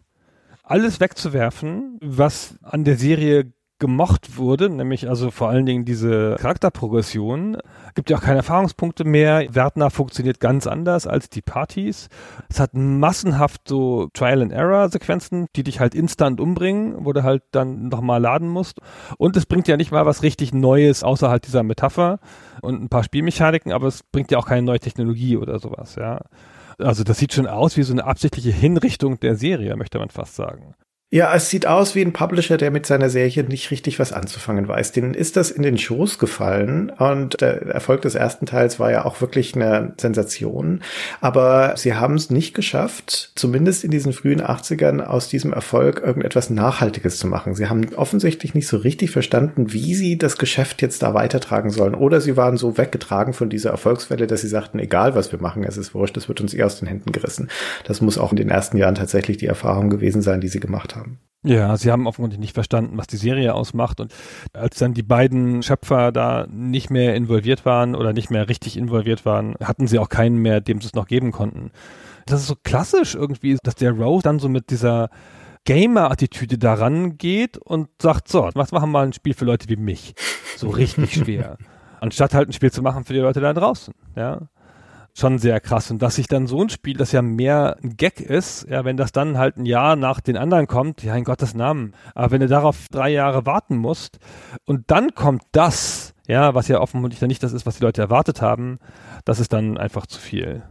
Alles 0.62 0.98
wegzuwerfen, 0.98 1.98
was 2.00 2.54
an 2.62 2.84
der 2.84 2.96
Serie 2.96 3.52
gemocht 3.78 4.36
wurde, 4.36 4.70
nämlich 4.70 5.08
also 5.08 5.30
vor 5.30 5.48
allen 5.48 5.66
Dingen 5.66 5.84
diese 5.84 6.36
Charakterprogression. 6.38 7.58
Gibt 7.94 8.08
ja 8.08 8.16
auch 8.16 8.22
keine 8.22 8.38
Erfahrungspunkte 8.38 9.04
mehr. 9.04 9.46
Wertner 9.54 9.90
funktioniert 9.90 10.40
ganz 10.40 10.66
anders 10.66 11.06
als 11.06 11.28
die 11.28 11.42
Partys. 11.42 12.08
Es 12.48 12.60
hat 12.60 12.74
massenhaft 12.74 13.68
so 13.68 14.08
Trial-and-Error-Sequenzen, 14.14 15.48
die 15.56 15.64
dich 15.64 15.80
halt 15.80 15.94
instant 15.94 16.40
umbringen, 16.40 17.04
wo 17.04 17.12
du 17.12 17.22
halt 17.22 17.42
dann 17.50 17.88
nochmal 17.88 18.20
laden 18.20 18.48
musst. 18.48 18.78
Und 19.18 19.36
es 19.36 19.46
bringt 19.46 19.68
ja 19.68 19.76
nicht 19.76 19.90
mal 19.90 20.06
was 20.06 20.22
richtig 20.22 20.54
Neues 20.54 21.02
außerhalb 21.02 21.42
dieser 21.42 21.62
Metapher 21.62 22.20
und 22.62 22.82
ein 22.82 22.88
paar 22.88 23.02
Spielmechaniken, 23.02 23.72
aber 23.72 23.88
es 23.88 24.02
bringt 24.02 24.30
ja 24.30 24.38
auch 24.38 24.46
keine 24.46 24.62
neue 24.62 24.80
Technologie 24.80 25.36
oder 25.36 25.58
sowas, 25.58 25.96
ja. 25.96 26.20
Also 26.78 27.04
das 27.04 27.18
sieht 27.18 27.32
schon 27.32 27.46
aus 27.46 27.76
wie 27.76 27.82
so 27.82 27.92
eine 27.92 28.04
absichtliche 28.04 28.50
Hinrichtung 28.50 29.20
der 29.20 29.36
Serie, 29.36 29.76
möchte 29.76 29.98
man 29.98 30.10
fast 30.10 30.34
sagen. 30.34 30.74
Ja, 31.14 31.32
es 31.32 31.48
sieht 31.48 31.64
aus 31.64 31.94
wie 31.94 32.02
ein 32.02 32.12
Publisher, 32.12 32.56
der 32.56 32.72
mit 32.72 32.86
seiner 32.86 33.08
Serie 33.08 33.44
nicht 33.44 33.70
richtig 33.70 34.00
was 34.00 34.12
anzufangen 34.12 34.66
weiß. 34.66 34.90
Denen 34.90 35.14
ist 35.14 35.36
das 35.36 35.52
in 35.52 35.62
den 35.62 35.78
Schoß 35.78 36.18
gefallen 36.18 36.90
und 36.90 37.40
der 37.40 37.62
Erfolg 37.66 38.02
des 38.02 38.16
ersten 38.16 38.46
Teils 38.46 38.80
war 38.80 38.90
ja 38.90 39.04
auch 39.04 39.20
wirklich 39.20 39.54
eine 39.54 39.92
Sensation. 39.96 40.82
Aber 41.20 41.74
sie 41.76 41.94
haben 41.94 42.14
es 42.14 42.30
nicht 42.30 42.52
geschafft, 42.52 43.30
zumindest 43.36 43.84
in 43.84 43.92
diesen 43.92 44.12
frühen 44.12 44.42
80ern 44.42 45.04
aus 45.04 45.28
diesem 45.28 45.52
Erfolg 45.52 46.02
irgendetwas 46.04 46.50
Nachhaltiges 46.50 47.18
zu 47.18 47.28
machen. 47.28 47.54
Sie 47.54 47.68
haben 47.68 47.94
offensichtlich 47.94 48.54
nicht 48.54 48.66
so 48.66 48.78
richtig 48.78 49.12
verstanden, 49.12 49.72
wie 49.72 49.94
sie 49.94 50.18
das 50.18 50.36
Geschäft 50.36 50.82
jetzt 50.82 51.04
da 51.04 51.14
weitertragen 51.14 51.70
sollen. 51.70 51.94
Oder 51.94 52.20
sie 52.20 52.36
waren 52.36 52.56
so 52.56 52.76
weggetragen 52.76 53.34
von 53.34 53.48
dieser 53.48 53.70
Erfolgswelle, 53.70 54.26
dass 54.26 54.40
sie 54.40 54.48
sagten, 54.48 54.80
egal 54.80 55.14
was 55.14 55.30
wir 55.30 55.40
machen, 55.40 55.62
es 55.62 55.76
ist 55.76 55.94
wurscht, 55.94 56.16
das 56.16 56.26
wird 56.26 56.40
uns 56.40 56.54
eh 56.54 56.64
aus 56.64 56.80
den 56.80 56.88
Händen 56.88 57.12
gerissen. 57.12 57.50
Das 57.84 58.00
muss 58.00 58.18
auch 58.18 58.32
in 58.32 58.36
den 58.36 58.48
ersten 58.48 58.78
Jahren 58.78 58.96
tatsächlich 58.96 59.36
die 59.36 59.46
Erfahrung 59.46 59.90
gewesen 59.90 60.20
sein, 60.20 60.40
die 60.40 60.48
sie 60.48 60.58
gemacht 60.58 60.96
haben 60.96 61.03
haben. 61.04 61.18
Ja, 61.46 61.76
sie 61.76 61.92
haben 61.92 62.06
offensichtlich 62.06 62.40
nicht 62.40 62.54
verstanden, 62.54 62.96
was 62.96 63.06
die 63.06 63.18
Serie 63.18 63.54
ausmacht. 63.54 64.00
Und 64.00 64.14
als 64.54 64.78
dann 64.78 64.94
die 64.94 65.02
beiden 65.02 65.62
Schöpfer 65.62 66.10
da 66.10 66.46
nicht 66.50 66.88
mehr 66.88 67.14
involviert 67.14 67.66
waren 67.66 67.94
oder 67.94 68.14
nicht 68.14 68.30
mehr 68.30 68.48
richtig 68.48 68.78
involviert 68.78 69.26
waren, 69.26 69.54
hatten 69.62 69.86
sie 69.86 69.98
auch 69.98 70.08
keinen 70.08 70.38
mehr, 70.38 70.62
dem 70.62 70.80
sie 70.80 70.86
es 70.86 70.94
noch 70.94 71.06
geben 71.06 71.32
konnten. 71.32 71.70
Das 72.24 72.40
ist 72.40 72.46
so 72.46 72.56
klassisch 72.62 73.14
irgendwie, 73.14 73.58
dass 73.62 73.74
der 73.74 73.92
Rose 73.92 74.22
dann 74.22 74.38
so 74.38 74.48
mit 74.48 74.70
dieser 74.70 75.10
Gamer-Attitüde 75.66 76.56
daran 76.56 77.18
geht 77.18 77.58
und 77.58 77.88
sagt, 78.00 78.28
so, 78.28 78.48
was 78.54 78.72
machen 78.72 78.84
wir 78.84 78.92
mal 78.92 79.06
ein 79.06 79.12
Spiel 79.12 79.34
für 79.34 79.44
Leute 79.44 79.68
wie 79.68 79.76
mich? 79.76 80.14
So 80.56 80.70
richtig 80.70 81.12
schwer. 81.24 81.58
Anstatt 82.00 82.32
halt 82.32 82.48
ein 82.48 82.52
Spiel 82.54 82.72
zu 82.72 82.80
machen 82.80 83.04
für 83.04 83.12
die 83.12 83.18
Leute 83.18 83.40
da 83.40 83.52
draußen, 83.52 83.92
ja 84.16 84.48
schon 85.16 85.38
sehr 85.38 85.60
krass. 85.60 85.90
Und 85.90 86.02
dass 86.02 86.16
sich 86.16 86.26
dann 86.26 86.46
so 86.46 86.60
ein 86.60 86.68
Spiel, 86.68 86.96
das 86.96 87.12
ja 87.12 87.22
mehr 87.22 87.76
ein 87.82 87.96
Gag 87.96 88.20
ist, 88.20 88.68
ja, 88.68 88.84
wenn 88.84 88.96
das 88.96 89.12
dann 89.12 89.38
halt 89.38 89.56
ein 89.56 89.66
Jahr 89.66 89.96
nach 89.96 90.20
den 90.20 90.36
anderen 90.36 90.66
kommt, 90.66 91.02
ja, 91.02 91.14
in 91.14 91.24
Gottes 91.24 91.54
Namen. 91.54 91.94
Aber 92.14 92.32
wenn 92.32 92.40
du 92.40 92.48
darauf 92.48 92.88
drei 92.90 93.10
Jahre 93.10 93.46
warten 93.46 93.76
musst 93.76 94.18
und 94.64 94.90
dann 94.90 95.14
kommt 95.14 95.42
das, 95.52 96.14
ja, 96.26 96.54
was 96.54 96.68
ja 96.68 96.80
offensichtlich 96.80 97.20
dann 97.20 97.28
nicht 97.28 97.42
das 97.42 97.52
ist, 97.52 97.64
was 97.64 97.78
die 97.78 97.84
Leute 97.84 98.02
erwartet 98.02 98.42
haben, 98.42 98.78
das 99.24 99.38
ist 99.38 99.52
dann 99.52 99.78
einfach 99.78 100.06
zu 100.06 100.18
viel. 100.18 100.62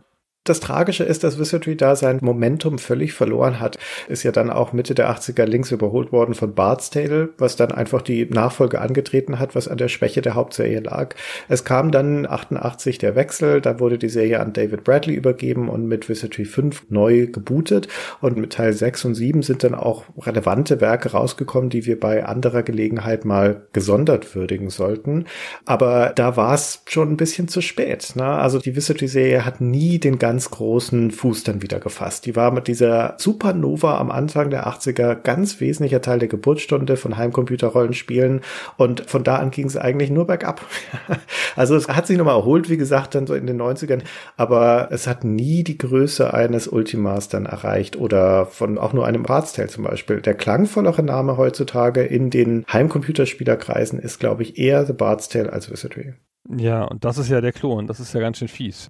Das 0.45 0.59
Tragische 0.59 1.05
ist, 1.05 1.23
dass 1.23 1.39
Wizardry 1.39 1.77
da 1.77 1.95
sein 1.95 2.19
Momentum 2.21 2.77
völlig 2.77 3.13
verloren 3.13 3.61
hat. 3.61 3.77
Ist 4.09 4.23
ja 4.23 4.33
dann 4.33 4.49
auch 4.49 4.73
Mitte 4.73 4.93
der 4.93 5.09
80er 5.09 5.45
links 5.45 5.71
überholt 5.71 6.11
worden 6.11 6.33
von 6.33 6.53
Bard's 6.53 6.89
Tale, 6.89 7.29
was 7.37 7.55
dann 7.55 7.71
einfach 7.71 8.01
die 8.01 8.25
Nachfolge 8.25 8.81
angetreten 8.81 9.39
hat, 9.39 9.55
was 9.55 9.69
an 9.69 9.77
der 9.77 9.87
Schwäche 9.87 10.21
der 10.21 10.35
Hauptserie 10.35 10.81
lag. 10.81 11.15
Es 11.47 11.63
kam 11.63 11.93
dann 11.93 12.25
88 12.25 12.97
der 12.97 13.15
Wechsel, 13.15 13.61
da 13.61 13.79
wurde 13.79 13.97
die 13.97 14.09
Serie 14.09 14.41
an 14.41 14.51
David 14.51 14.83
Bradley 14.83 15.15
übergeben 15.15 15.69
und 15.69 15.87
mit 15.87 16.09
Wizardry 16.09 16.43
5 16.43 16.87
neu 16.89 17.27
gebootet 17.27 17.87
und 18.19 18.35
mit 18.35 18.51
Teil 18.51 18.73
6 18.73 19.05
und 19.05 19.15
7 19.15 19.43
sind 19.43 19.63
dann 19.63 19.75
auch 19.75 20.03
relevante 20.17 20.81
Werke 20.81 21.11
rausgekommen, 21.11 21.69
die 21.69 21.85
wir 21.85 21.97
bei 21.97 22.25
anderer 22.25 22.63
Gelegenheit 22.63 23.23
mal 23.23 23.67
gesondert 23.71 24.35
würdigen 24.35 24.69
sollten. 24.69 25.23
Aber 25.65 26.11
da 26.13 26.35
war 26.35 26.53
es 26.53 26.81
schon 26.85 27.11
ein 27.11 27.17
bisschen 27.17 27.47
zu 27.47 27.61
spät. 27.61 28.11
Ne? 28.17 28.25
Also 28.25 28.59
die 28.59 28.75
Wizardry-Serie 28.75 29.45
hat 29.45 29.61
nie 29.61 29.99
den 29.99 30.19
ganzen 30.19 30.32
ganz 30.33 30.49
großen 30.49 31.11
Fuß 31.11 31.43
dann 31.43 31.61
wieder 31.61 31.79
gefasst. 31.79 32.25
Die 32.25 32.35
war 32.35 32.49
mit 32.49 32.67
dieser 32.67 33.13
Supernova 33.19 33.99
am 33.99 34.09
Anfang 34.09 34.49
der 34.49 34.67
80er 34.67 35.13
ganz 35.13 35.59
wesentlicher 35.59 36.01
Teil 36.01 36.17
der 36.17 36.27
Geburtsstunde 36.27 36.97
von 36.97 37.17
Heimcomputer-Rollenspielen 37.17 38.41
und 38.77 39.01
von 39.01 39.23
da 39.23 39.35
an 39.35 39.51
ging 39.51 39.67
es 39.67 39.77
eigentlich 39.77 40.09
nur 40.09 40.25
bergab. 40.25 40.65
also 41.55 41.75
es 41.75 41.87
hat 41.87 42.07
sich 42.07 42.17
nochmal 42.17 42.35
erholt, 42.35 42.67
wie 42.67 42.77
gesagt, 42.77 43.13
dann 43.13 43.27
so 43.27 43.35
in 43.35 43.45
den 43.45 43.61
90ern, 43.61 44.01
aber 44.35 44.87
es 44.89 45.05
hat 45.05 45.23
nie 45.23 45.63
die 45.63 45.77
Größe 45.77 46.33
eines 46.33 46.67
Ultimas 46.67 47.29
dann 47.29 47.45
erreicht 47.45 47.95
oder 47.95 48.47
von 48.47 48.79
auch 48.79 48.93
nur 48.93 49.05
einem 49.05 49.21
Bard's 49.21 49.53
zum 49.53 49.83
Beispiel. 49.83 50.19
Der 50.19 50.33
klangvollere 50.33 51.03
Name 51.03 51.37
heutzutage 51.37 52.01
in 52.01 52.31
den 52.31 52.65
Heimcomputerspielerkreisen 52.73 53.99
ist, 53.99 54.19
glaube 54.19 54.41
ich, 54.41 54.57
eher 54.57 54.83
The 54.83 54.93
Bard's 54.93 55.29
Tale 55.29 55.53
als 55.53 55.69
Wizardry. 55.69 56.15
Ja, 56.49 56.85
und 56.85 57.05
das 57.05 57.19
ist 57.19 57.29
ja 57.29 57.39
der 57.39 57.53
Klon, 57.53 57.85
das 57.85 57.99
ist 57.99 58.13
ja 58.13 58.19
ganz 58.19 58.39
schön 58.39 58.47
fies. 58.47 58.89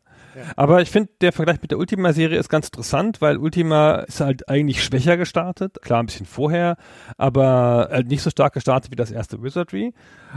Aber 0.55 0.81
ich 0.81 0.89
finde, 0.89 1.11
der 1.21 1.31
Vergleich 1.31 1.61
mit 1.61 1.71
der 1.71 1.77
Ultima-Serie 1.77 2.37
ist 2.37 2.49
ganz 2.49 2.67
interessant, 2.67 3.21
weil 3.21 3.37
Ultima 3.37 3.95
ist 3.99 4.21
halt 4.21 4.49
eigentlich 4.49 4.83
schwächer 4.83 5.17
gestartet, 5.17 5.81
klar 5.81 6.01
ein 6.01 6.07
bisschen 6.07 6.25
vorher, 6.25 6.77
aber 7.17 7.89
halt 7.91 8.07
nicht 8.07 8.21
so 8.21 8.29
stark 8.29 8.53
gestartet 8.53 8.91
wie 8.91 8.95
das 8.95 9.11
erste 9.11 9.41
Wizardry 9.41 9.93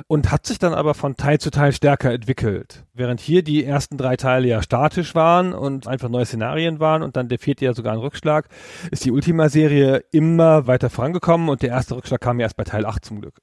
und 0.06 0.30
hat 0.30 0.46
sich 0.46 0.58
dann 0.58 0.74
aber 0.74 0.94
von 0.94 1.16
Teil 1.16 1.38
zu 1.38 1.50
Teil 1.50 1.72
stärker 1.72 2.12
entwickelt. 2.12 2.84
Während 2.92 3.20
hier 3.20 3.42
die 3.42 3.64
ersten 3.64 3.96
drei 3.96 4.16
Teile 4.16 4.48
ja 4.48 4.62
statisch 4.62 5.14
waren 5.14 5.52
und 5.52 5.86
einfach 5.86 6.08
neue 6.08 6.26
Szenarien 6.26 6.80
waren 6.80 7.02
und 7.02 7.16
dann 7.16 7.28
der 7.28 7.38
vierte 7.38 7.64
ja 7.64 7.74
sogar 7.74 7.92
ein 7.92 7.98
Rückschlag, 7.98 8.48
ist 8.90 9.04
die 9.04 9.10
Ultima-Serie 9.10 10.04
immer 10.12 10.66
weiter 10.66 10.90
vorangekommen 10.90 11.48
und 11.48 11.62
der 11.62 11.70
erste 11.70 11.96
Rückschlag 11.96 12.20
kam 12.20 12.40
ja 12.40 12.44
erst 12.44 12.56
bei 12.56 12.64
Teil 12.64 12.86
8 12.86 13.04
zum 13.04 13.20
Glück. 13.20 13.40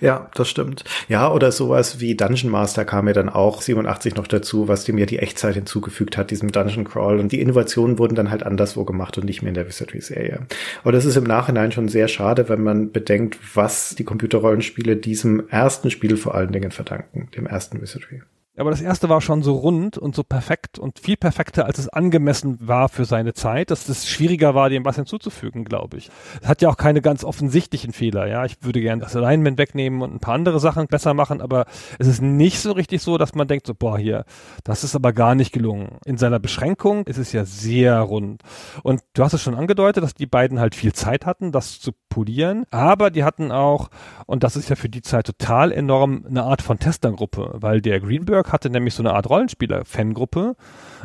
Ja, 0.00 0.30
das 0.34 0.48
stimmt. 0.48 0.84
Ja, 1.08 1.32
oder 1.32 1.52
sowas 1.52 2.00
wie 2.00 2.14
Dungeon 2.14 2.50
Master 2.50 2.84
kam 2.84 3.06
ja 3.08 3.14
dann 3.14 3.28
auch 3.28 3.62
87 3.62 4.14
noch 4.14 4.26
dazu, 4.26 4.68
was 4.68 4.84
dem 4.84 4.98
ja 4.98 5.06
die 5.06 5.18
Echtzeit 5.18 5.54
hinzugefügt 5.54 6.16
hat, 6.16 6.30
diesem 6.30 6.52
Dungeon 6.52 6.84
Crawl. 6.84 7.18
Und 7.18 7.32
die 7.32 7.40
Innovationen 7.40 7.98
wurden 7.98 8.14
dann 8.14 8.30
halt 8.30 8.42
anderswo 8.42 8.84
gemacht 8.84 9.16
und 9.18 9.24
nicht 9.24 9.42
mehr 9.42 9.48
in 9.50 9.54
der 9.54 9.66
Wizardry-Serie. 9.66 10.46
Aber 10.82 10.92
das 10.92 11.04
ist 11.04 11.16
im 11.16 11.24
Nachhinein 11.24 11.72
schon 11.72 11.88
sehr 11.88 12.08
schade, 12.08 12.48
wenn 12.48 12.62
man 12.62 12.92
bedenkt, 12.92 13.38
was 13.54 13.94
die 13.94 14.04
Computerrollenspiele 14.04 14.96
diesem 14.96 15.48
ersten 15.48 15.90
Spiel 15.90 16.16
vor 16.16 16.34
allen 16.34 16.52
Dingen 16.52 16.70
verdanken, 16.70 17.28
dem 17.36 17.46
ersten 17.46 17.80
Wizardry. 17.80 18.22
Aber 18.58 18.70
das 18.70 18.80
erste 18.80 19.08
war 19.08 19.20
schon 19.20 19.42
so 19.42 19.54
rund 19.54 19.98
und 19.98 20.14
so 20.14 20.22
perfekt 20.22 20.78
und 20.78 20.98
viel 20.98 21.16
perfekter, 21.16 21.66
als 21.66 21.78
es 21.78 21.88
angemessen 21.88 22.58
war 22.60 22.88
für 22.88 23.04
seine 23.04 23.34
Zeit, 23.34 23.70
dass 23.70 23.88
es 23.88 24.08
schwieriger 24.08 24.54
war, 24.54 24.70
dem 24.70 24.84
was 24.84 24.96
hinzuzufügen, 24.96 25.64
glaube 25.64 25.98
ich. 25.98 26.10
Es 26.40 26.48
hat 26.48 26.62
ja 26.62 26.68
auch 26.68 26.76
keine 26.76 27.02
ganz 27.02 27.22
offensichtlichen 27.24 27.92
Fehler, 27.92 28.26
ja. 28.26 28.44
Ich 28.44 28.62
würde 28.62 28.80
gerne 28.80 29.02
das 29.02 29.14
Alignment 29.14 29.58
wegnehmen 29.58 30.00
und 30.00 30.14
ein 30.14 30.20
paar 30.20 30.34
andere 30.34 30.58
Sachen 30.60 30.86
besser 30.86 31.12
machen, 31.12 31.40
aber 31.40 31.66
es 31.98 32.06
ist 32.06 32.22
nicht 32.22 32.60
so 32.60 32.72
richtig 32.72 33.02
so, 33.02 33.18
dass 33.18 33.34
man 33.34 33.48
denkt 33.48 33.66
so, 33.66 33.74
boah, 33.74 33.98
hier, 33.98 34.24
das 34.64 34.84
ist 34.84 34.96
aber 34.96 35.12
gar 35.12 35.34
nicht 35.34 35.52
gelungen. 35.52 35.98
In 36.06 36.16
seiner 36.16 36.38
Beschränkung 36.38 37.06
ist 37.06 37.18
es 37.18 37.32
ja 37.32 37.44
sehr 37.44 38.00
rund. 38.00 38.42
Und 38.82 39.02
du 39.14 39.22
hast 39.22 39.34
es 39.34 39.42
schon 39.42 39.54
angedeutet, 39.54 40.02
dass 40.02 40.14
die 40.14 40.26
beiden 40.26 40.60
halt 40.60 40.74
viel 40.74 40.92
Zeit 40.92 41.26
hatten, 41.26 41.52
das 41.52 41.78
zu 41.80 41.92
polieren, 42.08 42.64
aber 42.70 43.10
die 43.10 43.24
hatten 43.24 43.52
auch, 43.52 43.90
und 44.24 44.42
das 44.42 44.56
ist 44.56 44.70
ja 44.70 44.76
für 44.76 44.88
die 44.88 45.02
Zeit 45.02 45.26
total 45.26 45.72
enorm, 45.72 46.24
eine 46.26 46.44
Art 46.44 46.62
von 46.62 46.78
Testergruppe, 46.78 47.56
weil 47.56 47.82
der 47.82 48.00
Greenberg 48.00 48.45
Network 48.46 48.52
hatte 48.52 48.70
nämlich 48.70 48.94
so 48.94 49.02
eine 49.02 49.14
Art 49.14 49.28
Rollenspieler-Fangruppe. 49.28 50.56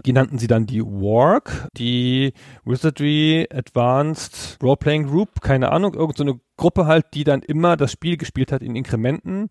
Die 0.06 0.14
nannten 0.14 0.38
sie 0.38 0.48
dann 0.48 0.66
die 0.66 0.82
WARC, 0.82 1.68
die 1.78 2.34
Wizardry 2.66 3.48
Advanced 3.52 4.58
Role-Playing 4.62 5.08
Group, 5.08 5.42
keine 5.42 5.72
Ahnung, 5.72 5.94
irgendeine 5.94 6.32
so 6.32 6.40
Gruppe 6.58 6.86
halt, 6.86 7.06
die 7.16 7.24
dann 7.24 7.42
immer 7.42 7.76
das 7.76 7.92
Spiel 7.92 8.18
gespielt 8.18 8.52
hat 8.52 8.62
in 8.62 8.76
Inkrementen 8.76 9.48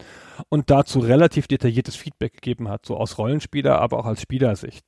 und 0.48 0.70
dazu 0.70 1.00
relativ 1.00 1.48
detailliertes 1.48 1.96
Feedback 1.96 2.34
gegeben 2.34 2.68
hat, 2.68 2.86
so 2.86 2.96
aus 2.96 3.18
Rollenspieler, 3.18 3.80
aber 3.80 3.98
auch 3.98 4.06
als 4.06 4.20
Spielersicht. 4.20 4.84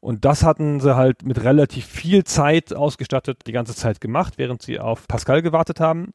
Und 0.00 0.24
das 0.24 0.44
hatten 0.44 0.78
sie 0.78 0.94
halt 0.94 1.24
mit 1.24 1.42
relativ 1.42 1.86
viel 1.86 2.22
Zeit 2.22 2.72
ausgestattet 2.72 3.42
die 3.48 3.52
ganze 3.52 3.74
Zeit 3.74 4.00
gemacht, 4.00 4.34
während 4.36 4.62
sie 4.62 4.78
auf 4.78 5.08
Pascal 5.08 5.42
gewartet 5.42 5.80
haben. 5.80 6.12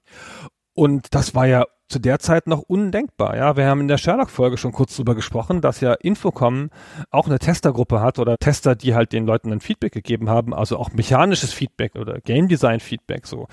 Und 0.79 1.13
das 1.13 1.35
war 1.35 1.45
ja 1.45 1.65
zu 1.89 1.99
der 1.99 2.19
Zeit 2.19 2.47
noch 2.47 2.61
undenkbar. 2.61 3.35
Ja, 3.35 3.57
wir 3.57 3.65
haben 3.65 3.81
in 3.81 3.89
der 3.89 3.97
Sherlock-Folge 3.97 4.55
schon 4.55 4.71
kurz 4.71 4.95
drüber 4.95 5.13
gesprochen, 5.13 5.59
dass 5.59 5.81
ja 5.81 5.91
Infocom 5.93 6.69
auch 7.11 7.27
eine 7.27 7.37
Testergruppe 7.37 7.99
hat 7.99 8.17
oder 8.17 8.37
Tester, 8.37 8.75
die 8.77 8.95
halt 8.95 9.11
den 9.11 9.25
Leuten 9.25 9.51
ein 9.51 9.59
Feedback 9.59 9.91
gegeben 9.91 10.29
haben, 10.29 10.53
also 10.53 10.77
auch 10.77 10.93
mechanisches 10.93 11.51
Feedback 11.51 11.97
oder 11.97 12.21
Game 12.21 12.47
Design 12.47 12.79
Feedback 12.79 13.27
so. 13.27 13.47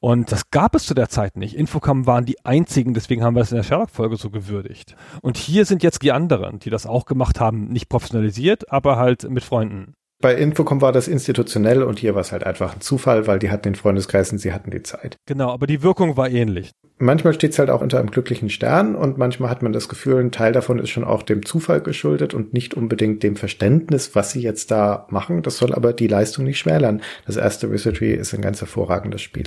Und 0.00 0.32
das 0.32 0.50
gab 0.50 0.74
es 0.74 0.84
zu 0.84 0.94
der 0.94 1.08
Zeit 1.08 1.36
nicht. 1.36 1.54
Infocom 1.54 2.08
waren 2.08 2.24
die 2.24 2.44
einzigen, 2.44 2.92
deswegen 2.92 3.22
haben 3.22 3.36
wir 3.36 3.42
es 3.42 3.52
in 3.52 3.58
der 3.58 3.62
Sherlock-Folge 3.62 4.16
so 4.16 4.30
gewürdigt. 4.30 4.96
Und 5.22 5.36
hier 5.36 5.66
sind 5.66 5.84
jetzt 5.84 6.02
die 6.02 6.10
anderen, 6.10 6.58
die 6.58 6.70
das 6.70 6.86
auch 6.86 7.04
gemacht 7.04 7.38
haben, 7.38 7.68
nicht 7.68 7.88
professionalisiert, 7.88 8.72
aber 8.72 8.96
halt 8.96 9.30
mit 9.30 9.44
Freunden. 9.44 9.94
Bei 10.24 10.36
Infocom 10.36 10.80
war 10.80 10.90
das 10.90 11.06
institutionell 11.06 11.82
und 11.82 11.98
hier 11.98 12.14
war 12.14 12.22
es 12.22 12.32
halt 12.32 12.44
einfach 12.44 12.72
ein 12.72 12.80
Zufall, 12.80 13.26
weil 13.26 13.38
die 13.38 13.50
hatten 13.50 13.64
den 13.64 13.74
Freundeskreis 13.74 14.32
und 14.32 14.38
sie 14.38 14.54
hatten 14.54 14.70
die 14.70 14.82
Zeit. 14.82 15.18
Genau, 15.26 15.50
aber 15.50 15.66
die 15.66 15.82
Wirkung 15.82 16.16
war 16.16 16.30
ähnlich. 16.30 16.70
Manchmal 16.96 17.34
steht 17.34 17.52
es 17.52 17.58
halt 17.58 17.68
auch 17.68 17.82
unter 17.82 17.98
einem 17.98 18.10
glücklichen 18.10 18.48
Stern 18.48 18.94
und 18.94 19.18
manchmal 19.18 19.50
hat 19.50 19.60
man 19.62 19.74
das 19.74 19.86
Gefühl, 19.86 20.16
ein 20.20 20.32
Teil 20.32 20.52
davon 20.52 20.78
ist 20.78 20.88
schon 20.88 21.04
auch 21.04 21.24
dem 21.24 21.44
Zufall 21.44 21.82
geschuldet 21.82 22.32
und 22.32 22.54
nicht 22.54 22.72
unbedingt 22.72 23.22
dem 23.22 23.36
Verständnis, 23.36 24.14
was 24.14 24.30
sie 24.30 24.40
jetzt 24.40 24.70
da 24.70 25.06
machen. 25.10 25.42
Das 25.42 25.58
soll 25.58 25.74
aber 25.74 25.92
die 25.92 26.06
Leistung 26.06 26.46
nicht 26.46 26.58
schmälern. 26.58 27.02
Das 27.26 27.36
erste 27.36 27.70
Wizardry 27.70 28.14
ist 28.14 28.32
ein 28.32 28.40
ganz 28.40 28.62
hervorragendes 28.62 29.20
Spiel. 29.20 29.44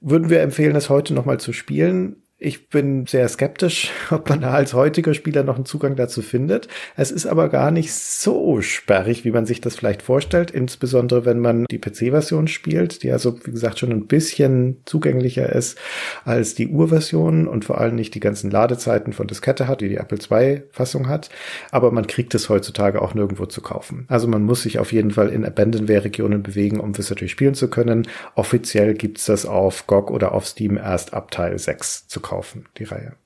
Würden 0.00 0.30
wir 0.30 0.40
empfehlen, 0.40 0.74
es 0.74 0.90
heute 0.90 1.14
nochmal 1.14 1.38
zu 1.38 1.52
spielen? 1.52 2.24
Ich 2.38 2.68
bin 2.68 3.06
sehr 3.06 3.26
skeptisch, 3.30 3.90
ob 4.10 4.28
man 4.28 4.42
da 4.42 4.50
als 4.50 4.74
heutiger 4.74 5.14
Spieler 5.14 5.42
noch 5.42 5.56
einen 5.56 5.64
Zugang 5.64 5.96
dazu 5.96 6.20
findet. 6.20 6.68
Es 6.94 7.10
ist 7.10 7.24
aber 7.24 7.48
gar 7.48 7.70
nicht 7.70 7.94
so 7.94 8.60
sperrig, 8.60 9.24
wie 9.24 9.30
man 9.30 9.46
sich 9.46 9.62
das 9.62 9.76
vielleicht 9.76 10.02
vorstellt, 10.02 10.50
insbesondere 10.50 11.24
wenn 11.24 11.40
man 11.40 11.64
die 11.70 11.78
PC-Version 11.78 12.46
spielt, 12.46 13.02
die 13.02 13.10
also, 13.10 13.38
wie 13.46 13.52
gesagt, 13.52 13.78
schon 13.78 13.90
ein 13.90 14.06
bisschen 14.06 14.82
zugänglicher 14.84 15.50
ist 15.50 15.78
als 16.26 16.54
die 16.54 16.68
Urversion 16.68 17.48
und 17.48 17.64
vor 17.64 17.80
allem 17.80 17.94
nicht 17.94 18.14
die 18.14 18.20
ganzen 18.20 18.50
Ladezeiten 18.50 19.14
von 19.14 19.26
Diskette 19.26 19.66
hat, 19.66 19.80
die 19.80 19.88
die 19.88 19.96
Apple 19.96 20.18
II-Fassung 20.18 21.08
hat. 21.08 21.30
Aber 21.70 21.90
man 21.90 22.06
kriegt 22.06 22.34
es 22.34 22.50
heutzutage 22.50 23.00
auch 23.00 23.14
nirgendwo 23.14 23.46
zu 23.46 23.62
kaufen. 23.62 24.04
Also 24.08 24.28
man 24.28 24.42
muss 24.42 24.60
sich 24.60 24.78
auf 24.78 24.92
jeden 24.92 25.12
Fall 25.12 25.30
in 25.30 25.46
Abandonware-Regionen 25.46 26.42
bewegen, 26.42 26.80
um 26.80 26.98
Wizardry 26.98 27.28
spielen 27.28 27.54
zu 27.54 27.70
können. 27.70 28.06
Offiziell 28.34 28.92
gibt's 28.92 29.24
das 29.24 29.46
auf 29.46 29.86
GOG 29.86 30.10
oder 30.10 30.32
auf 30.32 30.46
Steam 30.46 30.76
erst 30.76 31.14
ab 31.14 31.30
Teil 31.30 31.58
6 31.58 32.08
zu 32.08 32.25
kaufen, 32.26 32.68
die 32.78 32.84
Reihe. 32.84 33.16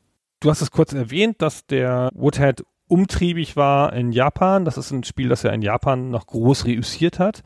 Du 0.40 0.51
hast 0.51 0.60
es 0.60 0.70
kurz 0.70 0.93
erwähnt, 0.93 1.43
dass 1.43 1.66
der 1.66 2.10
Woodhead 2.14 2.64
umtriebig 2.89 3.56
war 3.56 3.93
in 3.93 4.12
Japan. 4.12 4.64
Das 4.64 4.77
ist 4.77 4.90
ein 4.90 5.05
Spiel, 5.05 5.28
das 5.28 5.44
er 5.44 5.52
in 5.52 5.62
Japan 5.62 6.10
noch 6.10 6.27
groß 6.27 6.66
reüssiert 6.66 7.18
hat. 7.18 7.43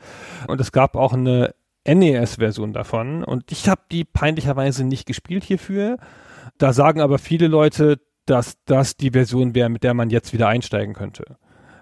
Und 0.47 0.59
es 0.59 0.71
gab 0.71 0.95
auch 0.95 1.13
eine 1.13 1.53
NES-Version 1.87 2.73
davon. 2.73 3.23
Und 3.23 3.51
ich 3.51 3.69
habe 3.69 3.81
die 3.91 4.03
peinlicherweise 4.03 4.83
nicht 4.83 5.05
gespielt 5.05 5.43
hierfür. 5.43 5.97
Da 6.57 6.73
sagen 6.73 7.01
aber 7.01 7.19
viele 7.19 7.47
Leute, 7.47 7.99
dass 8.25 8.57
das 8.65 8.97
die 8.97 9.11
Version 9.11 9.55
wäre, 9.55 9.69
mit 9.69 9.83
der 9.83 9.93
man 9.93 10.09
jetzt 10.09 10.33
wieder 10.33 10.47
einsteigen 10.47 10.93
könnte. 10.93 11.37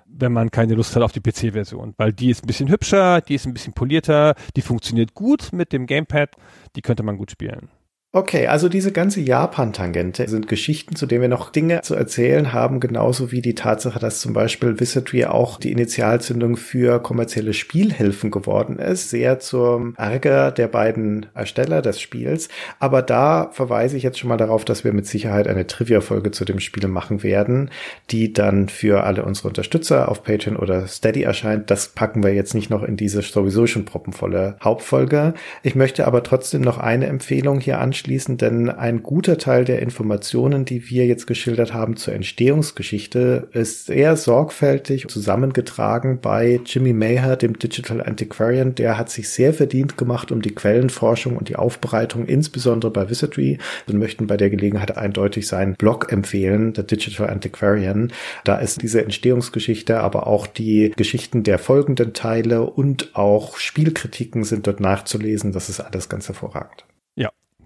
Wenn 0.06 0.34
man 0.34 0.52
keine 0.52 0.76
Lust 0.76 0.96
hat 0.96 1.04
auf 1.04 1.14
die 1.14 1.22
PC-Version. 1.22 1.94
Weil 1.98 2.12
die 2.14 2.30
ist 2.30 2.44
ein 2.44 2.48
bisschen 2.48 2.70
hübscher, 2.70 3.22
die 3.22 3.36
ist 3.36 3.48
ein 3.48 3.54
bisschen 3.54 3.74
polierter, 3.74 4.36
die 4.56 4.62
funktioniert 4.62 5.14
gut 5.14 5.50
mit 5.54 5.72
dem 5.72 5.88
Gamepad, 5.88 6.36
die 6.76 6.82
könnte 6.82 7.04
man 7.04 7.18
gut 7.18 7.32
spielen. 7.32 7.70
Okay, 8.16 8.46
also 8.46 8.70
diese 8.70 8.92
ganze 8.92 9.22
Japan-Tangente 9.22 10.30
sind 10.30 10.48
Geschichten, 10.48 10.96
zu 10.96 11.08
denen 11.08 11.24
wir 11.24 11.30
noch 11.30 11.50
Dinge 11.50 11.82
zu 11.82 11.96
erzählen 11.96 12.54
haben, 12.54 12.80
genauso 12.80 13.32
wie 13.32 13.42
die 13.42 13.56
Tatsache, 13.56 13.98
dass 13.98 14.20
zum 14.20 14.34
Beispiel 14.34 14.80
Wizardry 14.80 15.26
auch 15.26 15.58
die 15.58 15.72
Initialzündung 15.72 16.56
für 16.56 17.02
kommerzielle 17.02 17.54
Spielhilfen 17.54 18.30
geworden 18.30 18.78
ist, 18.78 19.10
sehr 19.10 19.40
zum 19.40 19.96
Ärger 19.98 20.52
der 20.52 20.68
beiden 20.68 21.26
Ersteller 21.34 21.82
des 21.82 22.00
Spiels. 22.00 22.50
Aber 22.78 23.02
da 23.02 23.50
verweise 23.52 23.98
ich 23.98 24.04
jetzt 24.04 24.20
schon 24.20 24.30
mal 24.30 24.38
darauf, 24.38 24.64
dass 24.64 24.84
wir 24.84 24.94
mit 24.94 25.08
Sicherheit 25.08 25.48
eine 25.48 25.66
Trivia-Folge 25.66 26.30
zu 26.30 26.46
dem 26.46 26.60
Spiel 26.60 26.88
machen 26.88 27.24
werden, 27.24 27.72
die 28.12 28.32
dann 28.32 28.70
für 28.70 29.06
alle 29.06 29.26
unsere 29.26 29.48
Unterstützer 29.48 30.08
auf 30.10 30.24
Patreon 30.24 30.58
oder 30.58 30.86
Steady 30.86 31.24
erscheint. 31.24 31.72
Das 31.72 31.88
packen 31.88 32.22
wir 32.22 32.36
jetzt 32.36 32.54
nicht 32.54 32.70
noch 32.70 32.84
in 32.84 32.96
diese 32.96 33.24
sowieso 33.24 33.66
schon 33.66 33.86
proppenvolle 33.86 34.58
Hauptfolge. 34.64 35.34
Ich 35.64 35.74
möchte 35.74 36.06
aber 36.06 36.22
trotzdem 36.22 36.62
noch 36.62 36.78
eine 36.78 37.08
Empfehlung 37.08 37.60
hier 37.60 37.80
anschließen 37.80 38.03
anschließen, 38.04 38.38
denn 38.38 38.70
ein 38.70 39.02
guter 39.02 39.38
Teil 39.38 39.64
der 39.64 39.82
Informationen, 39.82 40.66
die 40.66 40.90
wir 40.90 41.06
jetzt 41.06 41.26
geschildert 41.26 41.74
haben 41.74 41.96
zur 41.96 42.14
Entstehungsgeschichte, 42.14 43.48
ist 43.54 43.86
sehr 43.86 44.18
sorgfältig 44.18 45.08
zusammengetragen 45.08 46.20
bei 46.22 46.60
Jimmy 46.66 46.92
Maher, 46.92 47.38
dem 47.38 47.58
Digital 47.58 48.02
Antiquarian. 48.02 48.76
Der 48.76 48.98
hat 48.98 49.10
sich 49.10 49.30
sehr 49.30 49.54
verdient 49.54 49.98
gemacht 49.98 50.32
um 50.32 50.42
die 50.42 50.54
Quellenforschung 50.54 51.38
und 51.38 51.48
die 51.48 51.56
Aufbereitung, 51.56 52.26
insbesondere 52.26 52.92
bei 52.92 53.10
Wizardry. 53.10 53.58
Wir 53.88 53.96
möchten 53.96 54.28
bei 54.28 54.36
der 54.36 54.50
Gelegenheit 54.50 54.98
eindeutig 54.98 55.48
seinen 55.48 55.76
Blog 55.76 56.12
empfehlen, 56.12 56.74
der 56.74 56.84
Digital 56.84 57.30
Antiquarian. 57.30 58.12
Da 58.44 58.58
ist 58.58 58.82
diese 58.82 59.02
Entstehungsgeschichte, 59.02 60.02
aber 60.02 60.28
auch 60.28 60.46
die 60.46 60.92
Geschichten 60.98 61.44
der 61.44 61.58
folgenden 61.58 62.14
Teile 62.14 62.64
und 62.64 63.16
auch 63.16 63.58
Spielkritiken 63.58 64.44
sind 64.44 64.68
dort 64.68 64.82
nachzulesen. 64.82 65.54
Das 65.54 65.70
ist 65.70 65.80
alles 65.80 66.10
ganz 66.10 66.28
hervorragend. 66.28 66.84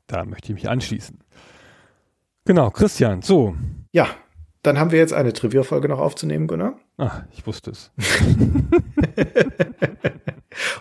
Da 0.07 0.25
möchte 0.25 0.51
ich 0.51 0.55
mich 0.55 0.69
anschließen. 0.69 1.19
Genau, 2.45 2.71
Christian, 2.71 3.21
so. 3.21 3.55
Ja, 3.91 4.07
dann 4.63 4.79
haben 4.79 4.91
wir 4.91 4.99
jetzt 4.99 5.13
eine 5.13 5.33
Trivia-Folge 5.33 5.89
noch 5.89 5.99
aufzunehmen, 5.99 6.47
Gunnar. 6.47 6.79
Ach, 6.97 7.23
ich 7.31 7.45
wusste 7.45 7.71
es. 7.71 7.91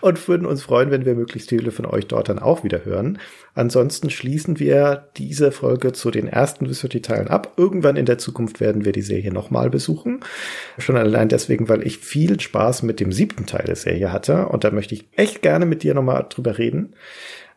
und 0.00 0.28
würden 0.28 0.46
uns 0.46 0.62
freuen, 0.62 0.90
wenn 0.90 1.04
wir 1.04 1.14
möglichst 1.14 1.50
viele 1.50 1.70
von 1.70 1.86
euch 1.86 2.06
dort 2.06 2.28
dann 2.28 2.38
auch 2.38 2.64
wieder 2.64 2.84
hören. 2.84 3.18
Ansonsten 3.54 4.10
schließen 4.10 4.58
wir 4.58 5.08
diese 5.16 5.52
Folge 5.52 5.92
zu 5.92 6.10
den 6.10 6.26
ersten 6.26 6.68
Wizardry-Teilen 6.68 7.28
ab. 7.28 7.54
Irgendwann 7.56 7.96
in 7.96 8.06
der 8.06 8.18
Zukunft 8.18 8.60
werden 8.60 8.84
wir 8.84 8.92
die 8.92 9.02
Serie 9.02 9.32
nochmal 9.32 9.70
besuchen. 9.70 10.20
Schon 10.78 10.96
allein 10.96 11.28
deswegen, 11.28 11.68
weil 11.68 11.86
ich 11.86 11.98
viel 11.98 12.40
Spaß 12.40 12.82
mit 12.82 13.00
dem 13.00 13.12
siebten 13.12 13.46
Teil 13.46 13.64
der 13.66 13.76
Serie 13.76 14.12
hatte. 14.12 14.48
Und 14.48 14.64
da 14.64 14.70
möchte 14.70 14.94
ich 14.94 15.08
echt 15.16 15.42
gerne 15.42 15.66
mit 15.66 15.82
dir 15.82 15.94
nochmal 15.94 16.26
drüber 16.28 16.58
reden. 16.58 16.94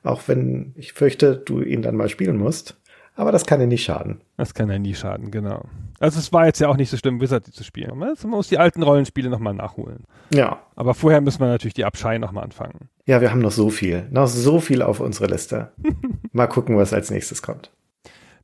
Auch 0.03 0.23
wenn 0.27 0.73
ich 0.75 0.93
fürchte, 0.93 1.35
du 1.35 1.61
ihn 1.61 1.81
dann 1.81 1.95
mal 1.95 2.09
spielen 2.09 2.37
musst. 2.37 2.77
Aber 3.15 3.33
das 3.33 3.45
kann 3.45 3.59
ja 3.59 3.67
nicht 3.67 3.83
schaden. 3.83 4.21
Das 4.37 4.53
kann 4.53 4.69
ja 4.69 4.79
nie 4.79 4.95
schaden, 4.95 5.29
genau. 5.29 5.65
Also 5.99 6.19
es 6.19 6.31
war 6.31 6.45
jetzt 6.45 6.59
ja 6.61 6.69
auch 6.69 6.77
nicht 6.77 6.89
so 6.89 6.95
schlimm, 6.95 7.19
Wizard 7.19 7.45
zu 7.45 7.65
spielen. 7.65 7.97
Man 7.97 8.15
muss 8.27 8.47
die 8.47 8.57
alten 8.57 8.81
Rollenspiele 8.81 9.29
nochmal 9.29 9.53
nachholen. 9.53 10.05
Ja. 10.33 10.61
Aber 10.77 10.93
vorher 10.93 11.19
müssen 11.19 11.41
wir 11.41 11.47
natürlich 11.47 11.73
die 11.73 11.83
Abschei 11.83 12.17
nochmal 12.17 12.45
anfangen. 12.45 12.87
Ja, 13.05 13.19
wir 13.19 13.31
haben 13.31 13.41
noch 13.41 13.51
so 13.51 13.69
viel. 13.69 14.07
Noch 14.09 14.27
so 14.27 14.61
viel 14.61 14.81
auf 14.81 15.01
unserer 15.01 15.27
Liste. 15.27 15.73
mal 16.31 16.47
gucken, 16.47 16.77
was 16.77 16.93
als 16.93 17.11
nächstes 17.11 17.41
kommt. 17.41 17.71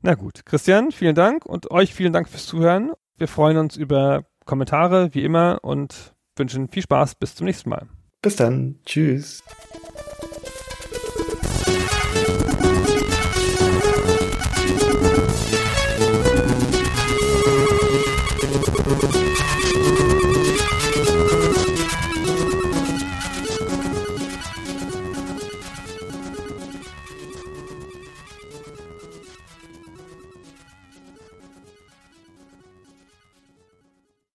Na 0.02 0.16
gut. 0.16 0.46
Christian, 0.46 0.92
vielen 0.92 1.16
Dank 1.16 1.46
und 1.46 1.72
euch 1.72 1.94
vielen 1.94 2.12
Dank 2.12 2.28
fürs 2.28 2.46
Zuhören. 2.46 2.92
Wir 3.18 3.30
freuen 3.30 3.56
uns 3.56 3.78
über 3.78 4.26
Kommentare, 4.44 5.14
wie 5.14 5.24
immer, 5.24 5.60
und 5.62 6.14
wünschen 6.36 6.68
viel 6.68 6.84
Spaß. 6.84 7.16
Bis 7.16 7.36
zum 7.36 7.46
nächsten 7.46 7.70
Mal. 7.70 7.88
Bis 8.22 8.36
dann. 8.36 8.76
Tschüss. 8.86 9.42